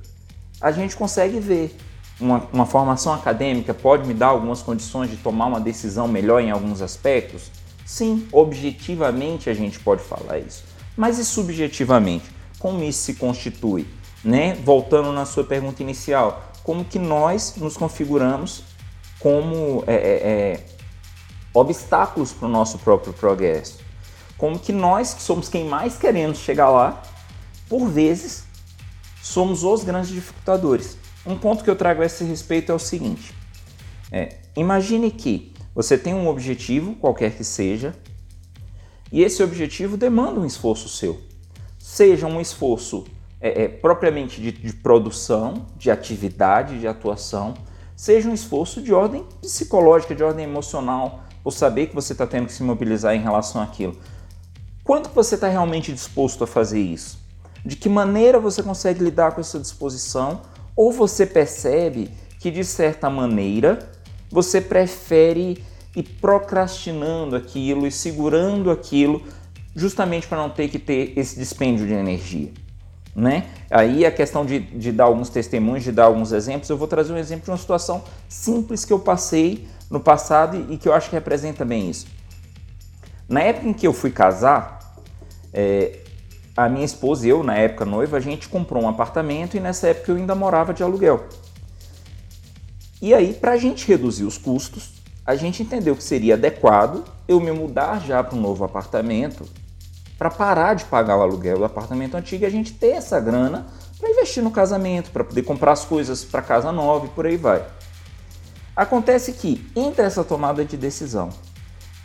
a 0.63 0.71
gente 0.71 0.95
consegue 0.95 1.41
ver. 1.41 1.75
Uma, 2.21 2.47
uma 2.53 2.65
formação 2.65 3.13
acadêmica 3.13 3.73
pode 3.73 4.07
me 4.07 4.13
dar 4.13 4.27
algumas 4.27 4.61
condições 4.61 5.09
de 5.09 5.17
tomar 5.17 5.47
uma 5.47 5.59
decisão 5.59 6.07
melhor 6.07 6.41
em 6.41 6.51
alguns 6.51 6.81
aspectos? 6.81 7.51
Sim, 7.85 8.25
objetivamente 8.31 9.49
a 9.49 9.53
gente 9.53 9.77
pode 9.77 10.01
falar 10.01 10.39
isso. 10.39 10.63
Mas 10.95 11.19
e 11.19 11.25
subjetivamente? 11.25 12.23
Como 12.59 12.81
isso 12.81 13.03
se 13.03 13.15
constitui? 13.15 13.85
Né? 14.23 14.53
Voltando 14.63 15.11
na 15.11 15.25
sua 15.25 15.43
pergunta 15.43 15.83
inicial, 15.83 16.53
como 16.63 16.85
que 16.85 16.97
nós 16.97 17.55
nos 17.57 17.75
configuramos 17.75 18.63
como 19.19 19.83
é, 19.85 19.95
é, 19.95 19.97
é 19.97 20.65
obstáculos 21.53 22.31
para 22.31 22.47
o 22.47 22.51
nosso 22.51 22.79
próprio 22.79 23.11
progresso? 23.11 23.79
Como 24.37 24.57
que 24.57 24.71
nós, 24.71 25.13
que 25.13 25.21
somos 25.21 25.49
quem 25.49 25.65
mais 25.65 25.97
queremos 25.97 26.37
chegar 26.37 26.69
lá, 26.69 27.01
por 27.67 27.89
vezes 27.89 28.45
somos 29.23 29.63
os 29.63 29.85
grandes 29.85 30.09
dificultadores. 30.09 30.97
Um 31.25 31.37
ponto 31.37 31.63
que 31.63 31.69
eu 31.69 31.75
trago 31.77 32.01
a 32.01 32.05
esse 32.05 32.25
respeito 32.25 32.73
é 32.73 32.75
o 32.75 32.79
seguinte: 32.79 33.33
é, 34.11 34.35
imagine 34.55 35.09
que 35.09 35.53
você 35.73 35.97
tem 35.97 36.13
um 36.13 36.27
objetivo, 36.27 36.93
qualquer 36.95 37.31
que 37.31 37.43
seja, 37.43 37.95
e 39.09 39.23
esse 39.23 39.41
objetivo 39.41 39.95
demanda 39.95 40.41
um 40.41 40.45
esforço 40.45 40.89
seu. 40.89 41.21
Seja 41.79 42.27
um 42.27 42.41
esforço 42.41 43.05
é, 43.39 43.63
é, 43.63 43.67
propriamente 43.69 44.41
de, 44.41 44.51
de 44.51 44.73
produção, 44.73 45.67
de 45.77 45.89
atividade, 45.89 46.79
de 46.79 46.87
atuação, 46.87 47.53
seja 47.95 48.29
um 48.29 48.33
esforço 48.33 48.81
de 48.81 48.93
ordem 48.93 49.25
psicológica, 49.41 50.13
de 50.13 50.23
ordem 50.23 50.43
emocional, 50.43 51.23
por 51.41 51.51
saber 51.51 51.87
que 51.87 51.95
você 51.95 52.11
está 52.11 52.27
tendo 52.27 52.47
que 52.47 52.53
se 52.53 52.63
mobilizar 52.63 53.15
em 53.15 53.21
relação 53.21 53.61
àquilo. 53.61 53.97
Quanto 54.83 55.09
você 55.09 55.35
está 55.35 55.47
realmente 55.47 55.93
disposto 55.93 56.43
a 56.43 56.47
fazer 56.47 56.81
isso? 56.81 57.22
De 57.65 57.75
que 57.75 57.87
maneira 57.87 58.39
você 58.39 58.61
consegue 58.61 59.03
lidar 59.03 59.31
com 59.31 59.41
essa 59.41 59.59
disposição? 59.59 60.41
Ou 60.75 60.91
você 60.91 61.25
percebe 61.25 62.09
que, 62.39 62.51
de 62.51 62.63
certa 62.63 63.09
maneira, 63.09 63.79
você 64.29 64.59
prefere 64.59 65.63
ir 65.95 66.03
procrastinando 66.19 67.35
aquilo 67.35 67.85
e 67.85 67.91
segurando 67.91 68.71
aquilo 68.71 69.21
justamente 69.75 70.27
para 70.27 70.37
não 70.37 70.49
ter 70.49 70.67
que 70.67 70.79
ter 70.79 71.13
esse 71.17 71.37
dispêndio 71.37 71.85
de 71.85 71.93
energia. 71.93 72.51
Né? 73.15 73.45
Aí 73.69 74.05
a 74.05 74.11
questão 74.11 74.43
de, 74.43 74.59
de 74.59 74.91
dar 74.91 75.05
alguns 75.05 75.29
testemunhos, 75.29 75.83
de 75.83 75.91
dar 75.91 76.05
alguns 76.05 76.31
exemplos, 76.31 76.69
eu 76.69 76.77
vou 76.77 76.87
trazer 76.87 77.13
um 77.13 77.17
exemplo 77.17 77.45
de 77.45 77.51
uma 77.51 77.57
situação 77.57 78.03
simples 78.27 78.83
que 78.85 78.91
eu 78.91 78.99
passei 78.99 79.67
no 79.89 79.99
passado 79.99 80.65
e, 80.71 80.77
que 80.77 80.87
eu 80.87 80.93
acho 80.93 81.09
que 81.09 81.15
representa 81.15 81.63
bem 81.63 81.89
isso. 81.89 82.07
Na 83.29 83.41
época 83.41 83.67
em 83.67 83.73
que 83.73 83.85
eu 83.85 83.93
fui 83.93 84.09
casar, 84.09 84.97
é, 85.53 85.99
a 86.55 86.69
minha 86.69 86.85
esposa 86.85 87.25
e 87.25 87.29
eu, 87.29 87.43
na 87.43 87.55
época 87.55 87.85
noiva, 87.85 88.17
a 88.17 88.19
gente 88.19 88.47
comprou 88.47 88.83
um 88.83 88.89
apartamento 88.89 89.57
e 89.57 89.59
nessa 89.59 89.87
época 89.87 90.11
eu 90.11 90.17
ainda 90.17 90.35
morava 90.35 90.73
de 90.73 90.83
aluguel. 90.83 91.27
E 93.01 93.13
aí, 93.13 93.33
para 93.33 93.53
a 93.53 93.57
gente 93.57 93.87
reduzir 93.87 94.23
os 94.23 94.37
custos, 94.37 94.93
a 95.25 95.35
gente 95.35 95.63
entendeu 95.63 95.95
que 95.95 96.03
seria 96.03 96.35
adequado 96.35 97.03
eu 97.27 97.39
me 97.39 97.51
mudar 97.51 98.01
já 98.01 98.23
para 98.23 98.37
um 98.37 98.41
novo 98.41 98.63
apartamento 98.63 99.45
para 100.17 100.29
parar 100.29 100.73
de 100.75 100.85
pagar 100.85 101.17
o 101.17 101.21
aluguel 101.21 101.57
do 101.57 101.65
apartamento 101.65 102.15
antigo 102.15 102.43
e 102.43 102.45
a 102.45 102.49
gente 102.49 102.73
ter 102.73 102.91
essa 102.91 103.19
grana 103.19 103.65
para 103.99 104.09
investir 104.09 104.43
no 104.43 104.51
casamento, 104.51 105.11
para 105.11 105.23
poder 105.23 105.43
comprar 105.43 105.71
as 105.71 105.85
coisas 105.85 106.23
para 106.23 106.41
casa 106.41 106.71
nova 106.71 107.07
e 107.07 107.09
por 107.09 107.25
aí 107.25 107.35
vai. 107.35 107.65
Acontece 108.75 109.33
que 109.33 109.69
entre 109.75 110.05
essa 110.05 110.23
tomada 110.23 110.63
de 110.63 110.77
decisão, 110.77 111.29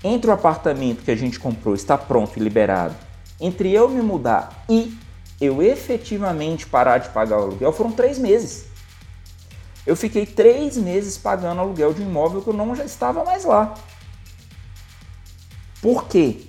entre 0.03 0.31
o 0.31 0.35
apartamento 0.35 1.03
que 1.03 1.11
a 1.11 1.17
gente 1.17 1.39
comprou 1.39 1.75
está 1.75 1.99
pronto 1.99 2.37
e 2.37 2.41
liberado, 2.41 2.95
entre 3.41 3.73
eu 3.73 3.89
me 3.89 4.03
mudar 4.03 4.65
e 4.69 4.97
eu 5.41 5.63
efetivamente 5.63 6.67
parar 6.67 6.99
de 6.99 7.09
pagar 7.11 7.39
o 7.39 7.43
aluguel, 7.43 7.73
foram 7.73 7.93
três 7.93 8.19
meses 8.19 8.69
eu 9.89 9.97
fiquei 9.97 10.27
três 10.27 10.77
meses 10.77 11.17
pagando 11.17 11.63
aluguel 11.63 11.95
de 11.95 12.03
um 12.03 12.11
imóvel 12.11 12.43
que 12.43 12.49
eu 12.49 12.53
não 12.53 12.77
já 12.77 12.85
estava 12.85 13.25
mais 13.25 13.47
lá. 13.47 13.73
Por 15.81 16.07
quê? 16.07 16.43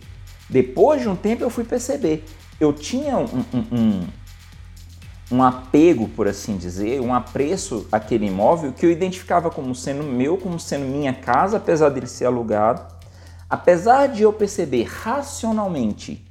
Depois 0.50 1.02
de 1.02 1.08
um 1.08 1.16
tempo 1.16 1.42
eu 1.42 1.50
fui 1.50 1.64
perceber. 1.64 2.26
Eu 2.60 2.74
tinha 2.74 3.18
um, 3.18 3.46
um, 3.54 3.64
um, 3.72 4.08
um 5.32 5.42
apego, 5.42 6.10
por 6.10 6.28
assim 6.28 6.58
dizer, 6.58 7.00
um 7.00 7.14
apreço 7.14 7.88
àquele 7.90 8.26
imóvel 8.26 8.74
que 8.74 8.86
eu 8.86 8.92
identificava 8.92 9.50
como 9.50 9.74
sendo 9.74 10.04
meu, 10.04 10.38
como 10.38 10.60
sendo 10.60 10.84
minha 10.84 11.14
casa, 11.14 11.56
apesar 11.56 11.88
dele 11.88 12.08
ser 12.08 12.26
alugado. 12.26 12.94
Apesar 13.50 14.08
de 14.08 14.24
eu 14.24 14.34
perceber 14.34 14.84
racionalmente 14.84 16.29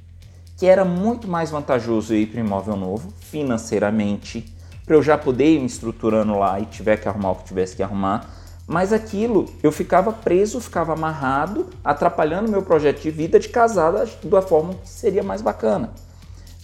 que 0.59 0.65
era 0.65 0.83
muito 0.83 1.25
mais 1.25 1.51
vantajoso 1.51 2.13
ir 2.13 2.27
para 2.27 2.41
imóvel 2.41 2.75
novo, 2.75 3.13
financeiramente, 3.21 4.53
para 4.85 4.93
eu 4.93 5.01
já 5.01 5.17
poder 5.17 5.55
ir 5.55 5.59
me 5.59 5.65
estruturando 5.65 6.37
lá 6.37 6.59
e 6.59 6.65
tiver 6.65 6.97
que 6.97 7.07
arrumar 7.07 7.31
o 7.31 7.35
que 7.35 7.45
tivesse 7.45 7.77
que 7.77 7.81
arrumar, 7.81 8.29
Mas 8.67 8.93
aquilo, 8.93 9.47
eu 9.63 9.71
ficava 9.71 10.13
preso, 10.13 10.61
ficava 10.61 10.93
amarrado, 10.93 11.65
atrapalhando 11.83 12.51
meu 12.51 12.61
projeto 12.61 13.01
de 13.01 13.09
vida 13.09 13.39
de 13.39 13.49
casada 13.49 14.07
da 14.23 14.41
forma 14.43 14.75
que 14.75 14.87
seria 14.87 15.23
mais 15.23 15.41
bacana. 15.41 15.91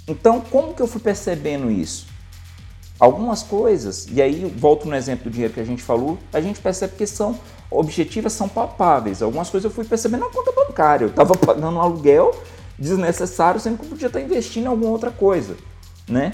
Então, 0.07 0.39
como 0.39 0.75
que 0.75 0.83
eu 0.83 0.87
fui 0.87 1.01
percebendo 1.01 1.71
isso? 1.71 2.05
Algumas 2.99 3.41
coisas, 3.41 4.07
e 4.11 4.21
aí 4.21 4.45
volto 4.55 4.87
no 4.87 4.95
exemplo 4.95 5.23
do 5.23 5.29
dinheiro 5.31 5.51
que 5.51 5.59
a 5.59 5.65
gente 5.65 5.81
falou, 5.81 6.19
a 6.31 6.39
gente 6.39 6.59
percebe 6.59 6.93
que 6.95 7.07
são 7.07 7.39
objetivas, 7.71 8.33
são 8.33 8.47
palpáveis. 8.47 9.23
Algumas 9.23 9.49
coisas 9.49 9.67
eu 9.67 9.73
fui 9.73 9.83
percebendo 9.83 10.25
na 10.25 10.29
conta 10.29 10.51
bancária. 10.51 11.05
Eu 11.05 11.09
estava 11.09 11.33
pagando 11.39 11.75
um 11.75 11.81
aluguel 11.81 12.35
desnecessário, 12.77 13.59
sendo 13.59 13.77
que 13.77 13.87
podia 13.87 14.07
estar 14.07 14.21
investindo 14.21 14.65
em 14.65 14.67
alguma 14.67 14.91
outra 14.91 15.11
coisa, 15.11 15.55
né? 16.07 16.33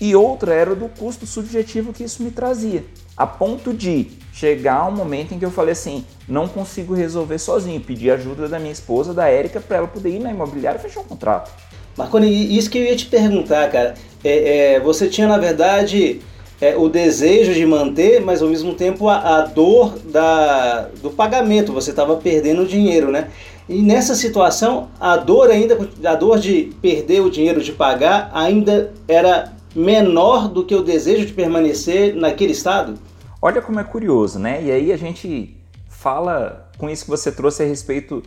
E 0.00 0.14
outra 0.14 0.54
era 0.54 0.74
do 0.74 0.88
custo 0.88 1.26
subjetivo 1.26 1.92
que 1.92 2.04
isso 2.04 2.22
me 2.22 2.30
trazia, 2.30 2.84
a 3.16 3.26
ponto 3.26 3.74
de 3.74 4.10
chegar 4.32 4.86
um 4.86 4.92
momento 4.92 5.34
em 5.34 5.38
que 5.38 5.44
eu 5.44 5.50
falei 5.50 5.72
assim, 5.72 6.04
não 6.28 6.46
consigo 6.46 6.94
resolver 6.94 7.38
sozinho, 7.38 7.80
pedi 7.80 8.08
ajuda 8.08 8.48
da 8.48 8.58
minha 8.60 8.72
esposa, 8.72 9.12
da 9.12 9.26
Érica, 9.26 9.60
para 9.60 9.78
ela 9.78 9.88
poder 9.88 10.10
ir 10.10 10.20
na 10.20 10.30
imobiliária 10.30 10.78
e 10.78 10.82
fechar 10.82 11.00
um 11.00 11.04
contrato. 11.04 11.50
Marconi, 11.96 12.56
isso 12.56 12.70
que 12.70 12.78
eu 12.78 12.84
ia 12.84 12.94
te 12.94 13.06
perguntar, 13.06 13.68
cara. 13.72 13.94
É, 14.22 14.74
é, 14.74 14.80
você 14.80 15.08
tinha, 15.08 15.26
na 15.26 15.36
verdade, 15.36 16.20
é, 16.60 16.76
o 16.76 16.88
desejo 16.88 17.52
de 17.52 17.66
manter, 17.66 18.20
mas 18.20 18.40
ao 18.40 18.48
mesmo 18.48 18.74
tempo 18.74 19.08
a, 19.08 19.38
a 19.38 19.42
dor 19.42 19.98
da, 19.98 20.88
do 21.02 21.10
pagamento. 21.10 21.72
Você 21.72 21.90
estava 21.90 22.16
perdendo 22.16 22.64
dinheiro, 22.66 23.10
né? 23.10 23.28
E 23.68 23.82
nessa 23.82 24.14
situação, 24.14 24.88
a 24.98 25.16
dor 25.16 25.50
ainda, 25.50 25.78
a 26.04 26.14
dor 26.14 26.38
de 26.38 26.74
perder 26.80 27.20
o 27.20 27.30
dinheiro 27.30 27.62
de 27.62 27.72
pagar 27.72 28.30
ainda 28.32 28.94
era 29.06 29.52
menor 29.74 30.48
do 30.48 30.64
que 30.64 30.74
o 30.74 30.82
desejo 30.82 31.26
de 31.26 31.32
permanecer 31.34 32.14
naquele 32.16 32.52
estado? 32.52 32.94
Olha 33.42 33.60
como 33.60 33.78
é 33.78 33.84
curioso, 33.84 34.38
né? 34.38 34.62
E 34.62 34.72
aí 34.72 34.90
a 34.90 34.96
gente 34.96 35.54
fala 35.88 36.70
com 36.78 36.88
isso 36.88 37.04
que 37.04 37.10
você 37.10 37.30
trouxe 37.30 37.62
a 37.62 37.66
respeito 37.66 38.22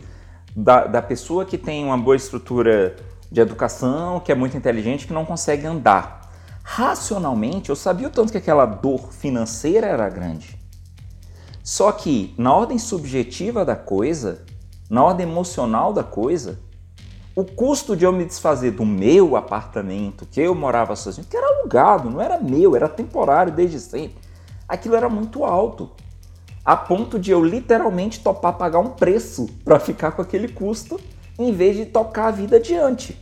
da, 0.54 0.86
da 0.86 1.02
pessoa 1.02 1.44
que 1.44 1.58
tem 1.58 1.84
uma 1.84 1.98
boa 1.98 2.14
estrutura 2.14 2.94
de 3.30 3.40
educação, 3.40 4.20
que 4.20 4.30
é 4.30 4.34
muito 4.34 4.56
inteligente, 4.56 5.06
que 5.06 5.12
não 5.12 5.24
consegue 5.24 5.66
andar. 5.66 6.30
Racionalmente, 6.62 7.70
eu 7.70 7.76
sabia 7.76 8.06
o 8.06 8.10
tanto 8.10 8.30
que 8.30 8.38
aquela 8.38 8.64
dor 8.64 9.12
financeira 9.12 9.86
era 9.88 10.08
grande. 10.08 10.56
Só 11.64 11.90
que, 11.92 12.34
na 12.38 12.54
ordem 12.54 12.78
subjetiva 12.78 13.64
da 13.64 13.74
coisa, 13.74 14.44
na 14.92 15.02
ordem 15.02 15.26
emocional 15.26 15.90
da 15.90 16.04
coisa, 16.04 16.58
o 17.34 17.46
custo 17.46 17.96
de 17.96 18.04
eu 18.04 18.12
me 18.12 18.26
desfazer 18.26 18.72
do 18.72 18.84
meu 18.84 19.36
apartamento, 19.36 20.26
que 20.26 20.38
eu 20.38 20.54
morava 20.54 20.94
sozinho, 20.94 21.26
que 21.26 21.34
era 21.34 21.46
alugado, 21.46 22.10
não 22.10 22.20
era 22.20 22.38
meu, 22.38 22.76
era 22.76 22.86
temporário 22.86 23.54
desde 23.54 23.80
sempre, 23.80 24.18
aquilo 24.68 24.94
era 24.94 25.08
muito 25.08 25.46
alto. 25.46 25.88
A 26.62 26.76
ponto 26.76 27.18
de 27.18 27.30
eu 27.30 27.42
literalmente 27.42 28.20
topar 28.20 28.52
pagar 28.58 28.80
um 28.80 28.90
preço 28.90 29.46
para 29.64 29.80
ficar 29.80 30.12
com 30.12 30.20
aquele 30.20 30.48
custo 30.48 31.00
em 31.38 31.54
vez 31.54 31.74
de 31.74 31.86
tocar 31.86 32.26
a 32.26 32.30
vida 32.30 32.56
adiante. 32.56 33.18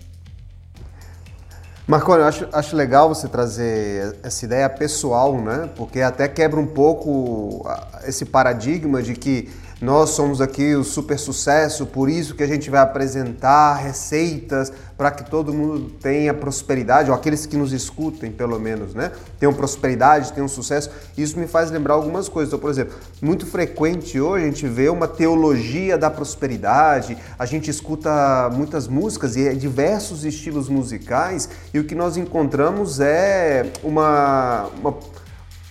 Marconi, 1.87 2.23
eu 2.23 2.27
acho, 2.27 2.49
acho 2.53 2.75
legal 2.75 3.09
você 3.09 3.29
trazer 3.29 4.19
essa 4.25 4.45
ideia 4.45 4.69
pessoal, 4.69 5.41
né? 5.41 5.71
Porque 5.77 6.01
até 6.01 6.27
quebra 6.27 6.59
um 6.59 6.67
pouco 6.67 7.65
esse 8.05 8.25
paradigma 8.25 9.01
de 9.03 9.15
que 9.15 9.49
nós 9.81 10.11
somos 10.11 10.43
aqui 10.43 10.75
o 10.75 10.85
super 10.85 11.19
sucesso, 11.19 11.87
por 11.87 12.11
isso 12.11 12.35
que 12.35 12.43
a 12.43 12.47
gente 12.47 12.69
vai 12.69 12.83
apresentar 12.83 13.77
receitas 13.77 14.71
para 14.95 15.11
que 15.11 15.31
todo 15.31 15.55
mundo 15.55 15.91
tenha 16.03 16.35
prosperidade, 16.35 17.11
ou 17.11 17.17
aqueles 17.17 17.47
que 17.47 17.57
nos 17.57 17.73
escutem, 17.73 18.31
pelo 18.31 18.61
menos, 18.61 18.93
né? 18.93 19.11
Tenham 19.39 19.55
prosperidade, 19.55 20.35
tenham 20.35 20.47
sucesso. 20.49 20.91
Isso 21.17 21.39
me 21.39 21.47
faz 21.47 21.71
lembrar 21.71 21.95
algumas 21.95 22.29
coisas. 22.29 22.51
Então, 22.51 22.61
por 22.61 22.71
exemplo, 22.71 22.95
muito 23.23 23.47
frequente 23.47 24.21
hoje 24.21 24.45
a 24.45 24.49
gente 24.49 24.67
vê 24.67 24.91
uma 24.91 25.09
teologia 25.09 25.97
da 25.97 26.11
prosperidade, 26.11 27.17
a 27.39 27.47
gente 27.47 27.71
escuta 27.71 28.51
muitas 28.53 28.87
músicas 28.87 29.35
e 29.35 29.55
diversos 29.57 30.27
estilos 30.27 30.69
musicais, 30.69 31.49
e 31.73 31.79
o 31.79 31.85
que 31.85 31.95
nós 31.95 32.19
encontramos 32.19 33.01
é 33.01 33.73
uma, 33.83 34.69
uma, 34.79 34.95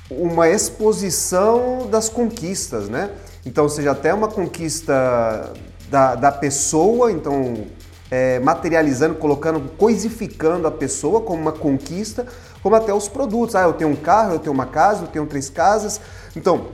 uma 0.09 0.49
exposição 0.49 1.87
das 1.91 2.09
conquistas, 2.09 2.89
né? 2.89 3.11
Então, 3.45 3.69
seja 3.69 3.91
até 3.91 4.13
uma 4.13 4.27
conquista 4.27 5.53
da, 5.89 6.15
da 6.15 6.31
pessoa, 6.31 7.11
então 7.11 7.67
é, 8.11 8.39
materializando, 8.39 9.15
colocando, 9.15 9.59
coisificando 9.77 10.67
a 10.67 10.71
pessoa 10.71 11.21
como 11.21 11.41
uma 11.41 11.51
conquista, 11.51 12.25
como 12.61 12.75
até 12.75 12.93
os 12.93 13.07
produtos. 13.07 13.55
Ah, 13.55 13.63
eu 13.63 13.73
tenho 13.73 13.91
um 13.91 13.95
carro, 13.95 14.33
eu 14.33 14.39
tenho 14.39 14.53
uma 14.53 14.65
casa, 14.65 15.03
eu 15.03 15.07
tenho 15.07 15.25
três 15.25 15.49
casas. 15.49 16.01
Então, 16.35 16.67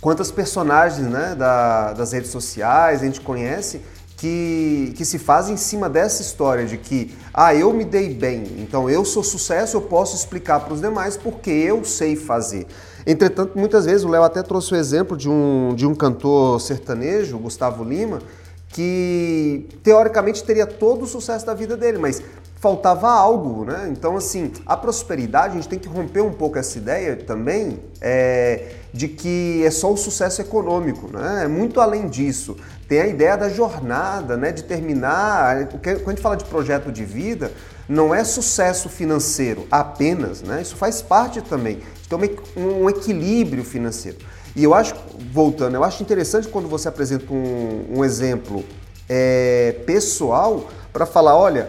quantas 0.00 0.30
personagens 0.30 1.06
né, 1.06 1.34
da, 1.34 1.92
das 1.92 2.12
redes 2.12 2.30
sociais 2.30 3.02
a 3.02 3.04
gente 3.04 3.20
conhece 3.20 3.80
que, 4.24 4.94
que 4.96 5.04
se 5.04 5.18
fazem 5.18 5.52
em 5.52 5.58
cima 5.58 5.86
dessa 5.86 6.22
história 6.22 6.64
de 6.64 6.78
que, 6.78 7.14
ah, 7.32 7.54
eu 7.54 7.70
me 7.74 7.84
dei 7.84 8.14
bem, 8.14 8.44
então 8.58 8.88
eu 8.88 9.04
sou 9.04 9.22
sucesso, 9.22 9.76
eu 9.76 9.82
posso 9.82 10.16
explicar 10.16 10.60
para 10.60 10.72
os 10.72 10.80
demais 10.80 11.14
porque 11.14 11.50
eu 11.50 11.84
sei 11.84 12.16
fazer. 12.16 12.66
Entretanto, 13.06 13.52
muitas 13.54 13.84
vezes 13.84 14.02
o 14.02 14.08
Léo 14.08 14.22
até 14.22 14.42
trouxe 14.42 14.72
o 14.72 14.76
exemplo 14.76 15.14
de 15.14 15.28
um, 15.28 15.74
de 15.74 15.86
um 15.86 15.94
cantor 15.94 16.58
sertanejo, 16.58 17.36
Gustavo 17.36 17.84
Lima, 17.84 18.20
que 18.68 19.68
teoricamente 19.82 20.42
teria 20.42 20.66
todo 20.66 21.02
o 21.02 21.06
sucesso 21.06 21.44
da 21.44 21.52
vida 21.52 21.76
dele, 21.76 21.98
mas 21.98 22.22
faltava 22.64 23.10
algo, 23.10 23.66
né? 23.66 23.90
Então, 23.92 24.16
assim, 24.16 24.50
a 24.64 24.74
prosperidade, 24.74 25.52
a 25.52 25.56
gente 25.56 25.68
tem 25.68 25.78
que 25.78 25.86
romper 25.86 26.22
um 26.22 26.32
pouco 26.32 26.56
essa 26.56 26.78
ideia 26.78 27.14
também 27.14 27.78
é, 28.00 28.68
de 28.90 29.06
que 29.06 29.62
é 29.62 29.70
só 29.70 29.92
o 29.92 29.98
sucesso 29.98 30.40
econômico, 30.40 31.10
né? 31.12 31.42
É 31.44 31.46
muito 31.46 31.78
além 31.78 32.08
disso. 32.08 32.56
Tem 32.88 33.00
a 33.00 33.06
ideia 33.06 33.36
da 33.36 33.48
jornada, 33.48 34.36
né? 34.36 34.52
De 34.52 34.62
terminar. 34.64 35.68
Quando 35.68 36.06
a 36.06 36.10
gente 36.10 36.22
fala 36.22 36.36
de 36.36 36.44
projeto 36.44 36.92
de 36.92 37.04
vida, 37.04 37.52
não 37.88 38.14
é 38.14 38.24
sucesso 38.24 38.88
financeiro 38.88 39.66
apenas, 39.70 40.42
né? 40.42 40.62
Isso 40.62 40.76
faz 40.76 41.02
parte 41.02 41.40
também 41.42 41.82
então, 42.06 42.20
um 42.56 42.88
equilíbrio 42.88 43.64
financeiro. 43.64 44.18
E 44.54 44.62
eu 44.62 44.74
acho, 44.74 44.94
voltando, 45.32 45.74
eu 45.74 45.82
acho 45.82 46.02
interessante 46.02 46.46
quando 46.48 46.68
você 46.68 46.88
apresenta 46.88 47.32
um, 47.32 47.98
um 47.98 48.04
exemplo 48.04 48.64
é, 49.08 49.74
pessoal 49.84 50.68
para 50.92 51.06
falar, 51.06 51.36
olha, 51.36 51.68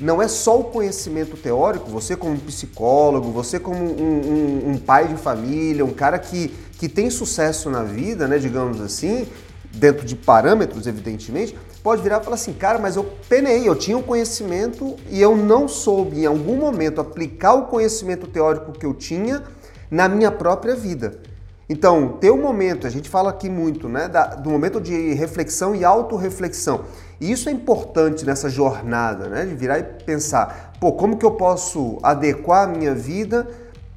não 0.00 0.22
é 0.22 0.28
só 0.28 0.58
o 0.58 0.64
conhecimento 0.64 1.36
teórico, 1.36 1.90
você 1.90 2.16
como 2.16 2.38
psicólogo, 2.38 3.30
você 3.30 3.58
como 3.58 3.78
um, 3.78 4.66
um, 4.66 4.70
um, 4.70 4.78
pai 4.78 5.08
de 5.08 5.16
família, 5.16 5.84
um 5.84 5.92
cara 5.92 6.18
que, 6.18 6.48
que 6.78 6.88
tem 6.88 7.10
sucesso 7.10 7.68
na 7.68 7.82
vida, 7.82 8.26
né, 8.26 8.38
digamos 8.38 8.80
assim, 8.80 9.28
dentro 9.74 10.06
de 10.06 10.14
parâmetros, 10.14 10.86
evidentemente, 10.86 11.56
pode 11.82 12.02
virar 12.02 12.20
e 12.20 12.24
falar 12.24 12.34
assim, 12.34 12.52
cara, 12.52 12.78
mas 12.78 12.96
eu 12.96 13.04
penei, 13.28 13.66
eu 13.66 13.74
tinha 13.74 13.96
um 13.96 14.02
conhecimento 14.02 14.96
e 15.10 15.20
eu 15.20 15.36
não 15.36 15.66
soube 15.66 16.20
em 16.20 16.26
algum 16.26 16.56
momento 16.56 17.00
aplicar 17.00 17.54
o 17.54 17.66
conhecimento 17.66 18.26
teórico 18.26 18.72
que 18.72 18.86
eu 18.86 18.94
tinha 18.94 19.42
na 19.90 20.08
minha 20.08 20.30
própria 20.30 20.74
vida. 20.74 21.20
Então, 21.68 22.18
ter 22.20 22.30
um 22.30 22.40
momento, 22.40 22.86
a 22.86 22.90
gente 22.90 23.08
fala 23.08 23.30
aqui 23.30 23.48
muito, 23.48 23.88
né, 23.88 24.06
da, 24.06 24.26
do 24.26 24.50
momento 24.50 24.80
de 24.80 25.14
reflexão 25.14 25.74
e 25.74 25.84
autorreflexão. 25.84 26.84
E 27.18 27.30
isso 27.32 27.48
é 27.48 27.52
importante 27.52 28.26
nessa 28.26 28.50
jornada, 28.50 29.28
né, 29.28 29.46
de 29.46 29.54
virar 29.54 29.78
e 29.78 29.82
pensar, 29.82 30.74
pô, 30.78 30.92
como 30.92 31.16
que 31.16 31.24
eu 31.24 31.30
posso 31.30 31.98
adequar 32.02 32.64
a 32.64 32.66
minha 32.66 32.94
vida 32.94 33.48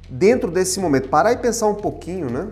dentro 0.08 0.50
desse 0.50 0.80
momento? 0.80 1.08
Parar 1.08 1.32
e 1.32 1.36
pensar 1.36 1.66
um 1.66 1.74
pouquinho, 1.74 2.30
né? 2.30 2.48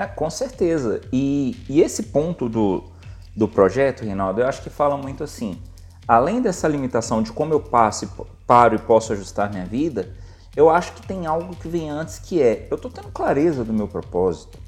É, 0.00 0.06
com 0.06 0.30
certeza. 0.30 1.02
E, 1.12 1.62
e 1.68 1.82
esse 1.82 2.04
ponto 2.04 2.48
do, 2.48 2.84
do 3.36 3.46
projeto, 3.46 4.02
Reinaldo, 4.02 4.40
eu 4.40 4.46
acho 4.46 4.62
que 4.62 4.70
fala 4.70 4.96
muito 4.96 5.22
assim, 5.22 5.60
além 6.08 6.40
dessa 6.40 6.66
limitação 6.66 7.22
de 7.22 7.30
como 7.30 7.52
eu 7.52 7.60
passo, 7.60 8.08
paro 8.46 8.76
e 8.76 8.78
posso 8.78 9.12
ajustar 9.12 9.50
minha 9.50 9.66
vida, 9.66 10.16
eu 10.56 10.70
acho 10.70 10.94
que 10.94 11.06
tem 11.06 11.26
algo 11.26 11.54
que 11.54 11.68
vem 11.68 11.90
antes 11.90 12.18
que 12.18 12.40
é, 12.40 12.66
eu 12.70 12.76
estou 12.76 12.90
tendo 12.90 13.08
clareza 13.08 13.62
do 13.62 13.74
meu 13.74 13.86
propósito. 13.86 14.58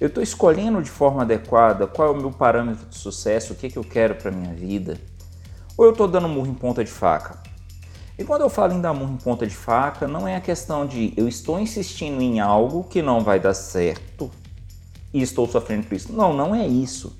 Eu 0.00 0.08
estou 0.08 0.20
escolhendo 0.20 0.82
de 0.82 0.90
forma 0.90 1.22
adequada 1.22 1.86
qual 1.86 2.08
é 2.08 2.10
o 2.10 2.20
meu 2.20 2.32
parâmetro 2.32 2.84
de 2.86 2.98
sucesso, 2.98 3.52
o 3.52 3.56
que, 3.56 3.70
que 3.70 3.78
eu 3.78 3.84
quero 3.84 4.16
para 4.16 4.32
minha 4.32 4.52
vida. 4.52 4.98
Ou 5.78 5.84
eu 5.84 5.92
estou 5.92 6.08
dando 6.08 6.28
murro 6.28 6.48
em 6.48 6.54
ponta 6.54 6.82
de 6.82 6.90
faca. 6.90 7.38
E 8.22 8.24
quando 8.24 8.42
eu 8.42 8.48
falo 8.48 8.72
em 8.72 8.80
dar 8.80 8.94
murro 8.94 9.14
em 9.14 9.16
ponta 9.16 9.44
de 9.44 9.56
faca, 9.56 10.06
não 10.06 10.28
é 10.28 10.36
a 10.36 10.40
questão 10.40 10.86
de 10.86 11.12
eu 11.16 11.26
estou 11.26 11.58
insistindo 11.58 12.22
em 12.22 12.38
algo 12.38 12.84
que 12.84 13.02
não 13.02 13.20
vai 13.20 13.40
dar 13.40 13.52
certo 13.52 14.30
e 15.12 15.20
estou 15.20 15.48
sofrendo 15.48 15.88
por 15.88 15.96
isso. 15.96 16.12
Não, 16.12 16.32
não 16.32 16.54
é 16.54 16.64
isso. 16.64 17.16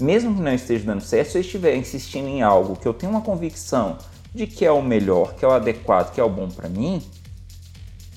Mesmo 0.00 0.34
que 0.34 0.40
não 0.40 0.52
esteja 0.52 0.84
dando 0.84 1.02
certo, 1.02 1.30
se 1.30 1.38
eu 1.38 1.40
estiver 1.40 1.76
insistindo 1.76 2.26
em 2.26 2.42
algo 2.42 2.74
que 2.74 2.88
eu 2.88 2.92
tenho 2.92 3.12
uma 3.12 3.20
convicção 3.20 3.96
de 4.34 4.44
que 4.44 4.64
é 4.64 4.72
o 4.72 4.82
melhor, 4.82 5.34
que 5.34 5.44
é 5.44 5.48
o 5.48 5.52
adequado, 5.52 6.12
que 6.12 6.20
é 6.20 6.24
o 6.24 6.28
bom 6.28 6.48
para 6.48 6.68
mim, 6.68 7.00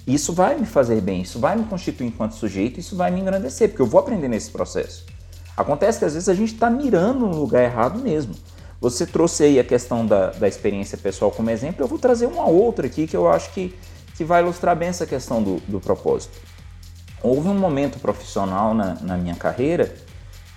isso 0.07 0.33
vai 0.33 0.57
me 0.57 0.65
fazer 0.65 0.99
bem, 1.01 1.21
isso 1.21 1.37
vai 1.37 1.55
me 1.55 1.65
constituir 1.65 2.07
enquanto 2.07 2.31
sujeito, 2.31 2.79
isso 2.79 2.95
vai 2.95 3.11
me 3.11 3.21
engrandecer, 3.21 3.69
porque 3.69 3.83
eu 3.83 3.85
vou 3.85 3.99
aprender 3.99 4.27
nesse 4.27 4.49
processo. 4.49 5.05
Acontece 5.55 5.99
que 5.99 6.05
às 6.05 6.15
vezes 6.15 6.29
a 6.29 6.33
gente 6.33 6.55
está 6.55 6.67
mirando 6.67 7.27
no 7.27 7.37
lugar 7.37 7.63
errado 7.63 7.99
mesmo. 7.99 8.33
Você 8.85 9.03
trouxe 9.03 9.43
aí 9.43 9.59
a 9.59 9.63
questão 9.63 10.05
da, 10.05 10.29
da 10.29 10.47
experiência 10.47 10.95
pessoal 10.95 11.31
como 11.31 11.49
exemplo, 11.49 11.83
eu 11.83 11.87
vou 11.87 11.97
trazer 11.97 12.27
uma 12.27 12.45
outra 12.45 12.85
aqui 12.85 13.07
que 13.07 13.17
eu 13.17 13.27
acho 13.27 13.51
que, 13.51 13.75
que 14.15 14.23
vai 14.23 14.43
ilustrar 14.43 14.75
bem 14.75 14.89
essa 14.89 15.07
questão 15.07 15.41
do, 15.41 15.55
do 15.67 15.79
propósito. 15.79 16.37
houve 17.23 17.47
um 17.47 17.57
momento 17.57 17.97
profissional 17.97 18.75
na, 18.75 18.93
na 19.01 19.17
minha 19.17 19.33
carreira, 19.33 19.95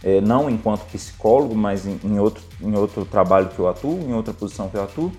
é, 0.04 0.20
não 0.20 0.50
enquanto 0.50 0.84
psicólogo, 0.92 1.54
mas 1.54 1.86
em, 1.86 1.98
em, 2.04 2.20
outro, 2.20 2.44
em 2.60 2.76
outro 2.76 3.06
trabalho 3.06 3.48
que 3.48 3.58
eu 3.58 3.66
atuo, 3.66 3.98
em 3.98 4.12
outra 4.12 4.34
posição 4.34 4.68
que 4.68 4.76
eu 4.76 4.82
atuo, 4.82 5.10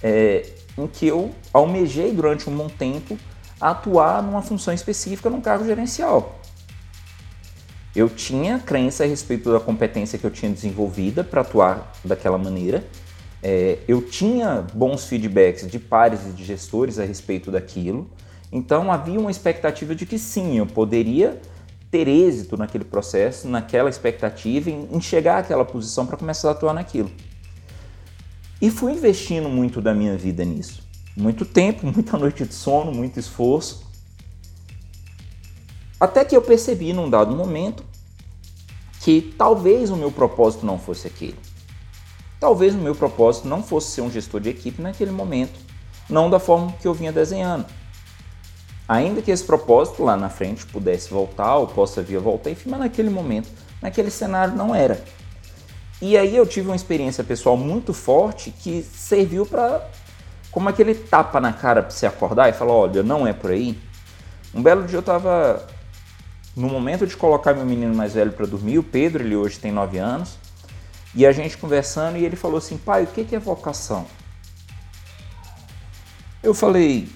é, 0.00 0.48
em 0.78 0.86
que 0.86 1.08
eu 1.08 1.32
almejei 1.52 2.12
durante 2.12 2.48
um 2.48 2.56
bom 2.56 2.68
tempo 2.68 3.18
atuar 3.60 4.22
numa 4.22 4.40
função 4.40 4.72
específica 4.72 5.28
num 5.28 5.40
cargo 5.40 5.64
gerencial. 5.64 6.38
Eu 7.96 8.10
tinha 8.10 8.58
crença 8.58 9.04
a 9.04 9.06
respeito 9.06 9.50
da 9.50 9.58
competência 9.58 10.18
que 10.18 10.26
eu 10.26 10.30
tinha 10.30 10.52
desenvolvida 10.52 11.24
para 11.24 11.40
atuar 11.40 11.94
daquela 12.04 12.36
maneira. 12.36 12.84
É, 13.42 13.78
eu 13.88 14.02
tinha 14.02 14.66
bons 14.74 15.06
feedbacks 15.06 15.66
de 15.66 15.78
pares 15.78 16.20
e 16.26 16.32
de 16.32 16.44
gestores 16.44 16.98
a 16.98 17.04
respeito 17.06 17.50
daquilo. 17.50 18.10
Então 18.52 18.92
havia 18.92 19.18
uma 19.18 19.30
expectativa 19.30 19.94
de 19.94 20.04
que 20.04 20.18
sim, 20.18 20.58
eu 20.58 20.66
poderia 20.66 21.40
ter 21.90 22.06
êxito 22.06 22.58
naquele 22.58 22.84
processo, 22.84 23.48
naquela 23.48 23.88
expectativa, 23.88 24.68
em, 24.68 24.86
em 24.92 25.00
chegar 25.00 25.38
àquela 25.38 25.64
posição 25.64 26.04
para 26.04 26.18
começar 26.18 26.48
a 26.48 26.52
atuar 26.52 26.74
naquilo. 26.74 27.10
E 28.60 28.70
fui 28.70 28.92
investindo 28.92 29.48
muito 29.48 29.80
da 29.80 29.94
minha 29.94 30.18
vida 30.18 30.44
nisso. 30.44 30.86
Muito 31.16 31.46
tempo, 31.46 31.86
muita 31.90 32.18
noite 32.18 32.44
de 32.44 32.52
sono, 32.52 32.92
muito 32.92 33.18
esforço. 33.18 33.85
Até 35.98 36.24
que 36.24 36.36
eu 36.36 36.42
percebi 36.42 36.92
num 36.92 37.08
dado 37.08 37.34
momento 37.34 37.84
que 39.00 39.34
talvez 39.38 39.90
o 39.90 39.96
meu 39.96 40.10
propósito 40.10 40.66
não 40.66 40.78
fosse 40.78 41.06
aquele. 41.06 41.38
Talvez 42.38 42.74
o 42.74 42.78
meu 42.78 42.94
propósito 42.94 43.48
não 43.48 43.62
fosse 43.62 43.92
ser 43.92 44.02
um 44.02 44.10
gestor 44.10 44.40
de 44.40 44.50
equipe 44.50 44.82
naquele 44.82 45.10
momento, 45.10 45.58
não 46.08 46.28
da 46.28 46.38
forma 46.38 46.72
que 46.72 46.86
eu 46.86 46.92
vinha 46.92 47.12
desenhando. 47.12 47.64
Ainda 48.88 49.22
que 49.22 49.30
esse 49.30 49.42
propósito 49.42 50.04
lá 50.04 50.16
na 50.16 50.28
frente 50.28 50.66
pudesse 50.66 51.08
voltar 51.08 51.56
ou 51.56 51.66
possa 51.66 52.02
vir 52.02 52.18
a 52.18 52.20
voltar, 52.20 52.50
enfim, 52.50 52.68
mas 52.68 52.80
naquele 52.80 53.10
momento, 53.10 53.48
naquele 53.80 54.10
cenário 54.10 54.54
não 54.54 54.74
era. 54.74 55.02
E 56.00 56.16
aí 56.16 56.36
eu 56.36 56.46
tive 56.46 56.68
uma 56.68 56.76
experiência 56.76 57.24
pessoal 57.24 57.56
muito 57.56 57.94
forte 57.94 58.50
que 58.50 58.82
serviu 58.82 59.46
para 59.46 59.88
como 60.50 60.68
aquele 60.68 60.94
tapa 60.94 61.40
na 61.40 61.52
cara 61.52 61.82
para 61.82 61.90
se 61.90 62.06
acordar 62.06 62.48
e 62.48 62.52
falar, 62.52 62.72
olha, 62.72 63.02
não 63.02 63.26
é 63.26 63.32
por 63.32 63.50
aí. 63.50 63.78
Um 64.54 64.62
belo 64.62 64.86
dia 64.86 64.96
eu 64.96 65.00
estava 65.00 65.66
no 66.56 66.68
momento 66.68 67.06
de 67.06 67.14
colocar 67.14 67.52
meu 67.52 67.66
menino 67.66 67.94
mais 67.94 68.14
velho 68.14 68.32
para 68.32 68.46
dormir, 68.46 68.78
o 68.78 68.82
Pedro, 68.82 69.22
ele 69.22 69.36
hoje 69.36 69.58
tem 69.58 69.70
9 69.70 69.98
anos, 69.98 70.38
e 71.14 71.26
a 71.26 71.32
gente 71.32 71.58
conversando 71.58 72.16
e 72.16 72.24
ele 72.24 72.34
falou 72.34 72.56
assim, 72.56 72.78
pai, 72.78 73.04
o 73.04 73.06
que 73.06 73.34
é 73.34 73.38
vocação? 73.38 74.06
Eu 76.42 76.54
falei, 76.54 77.08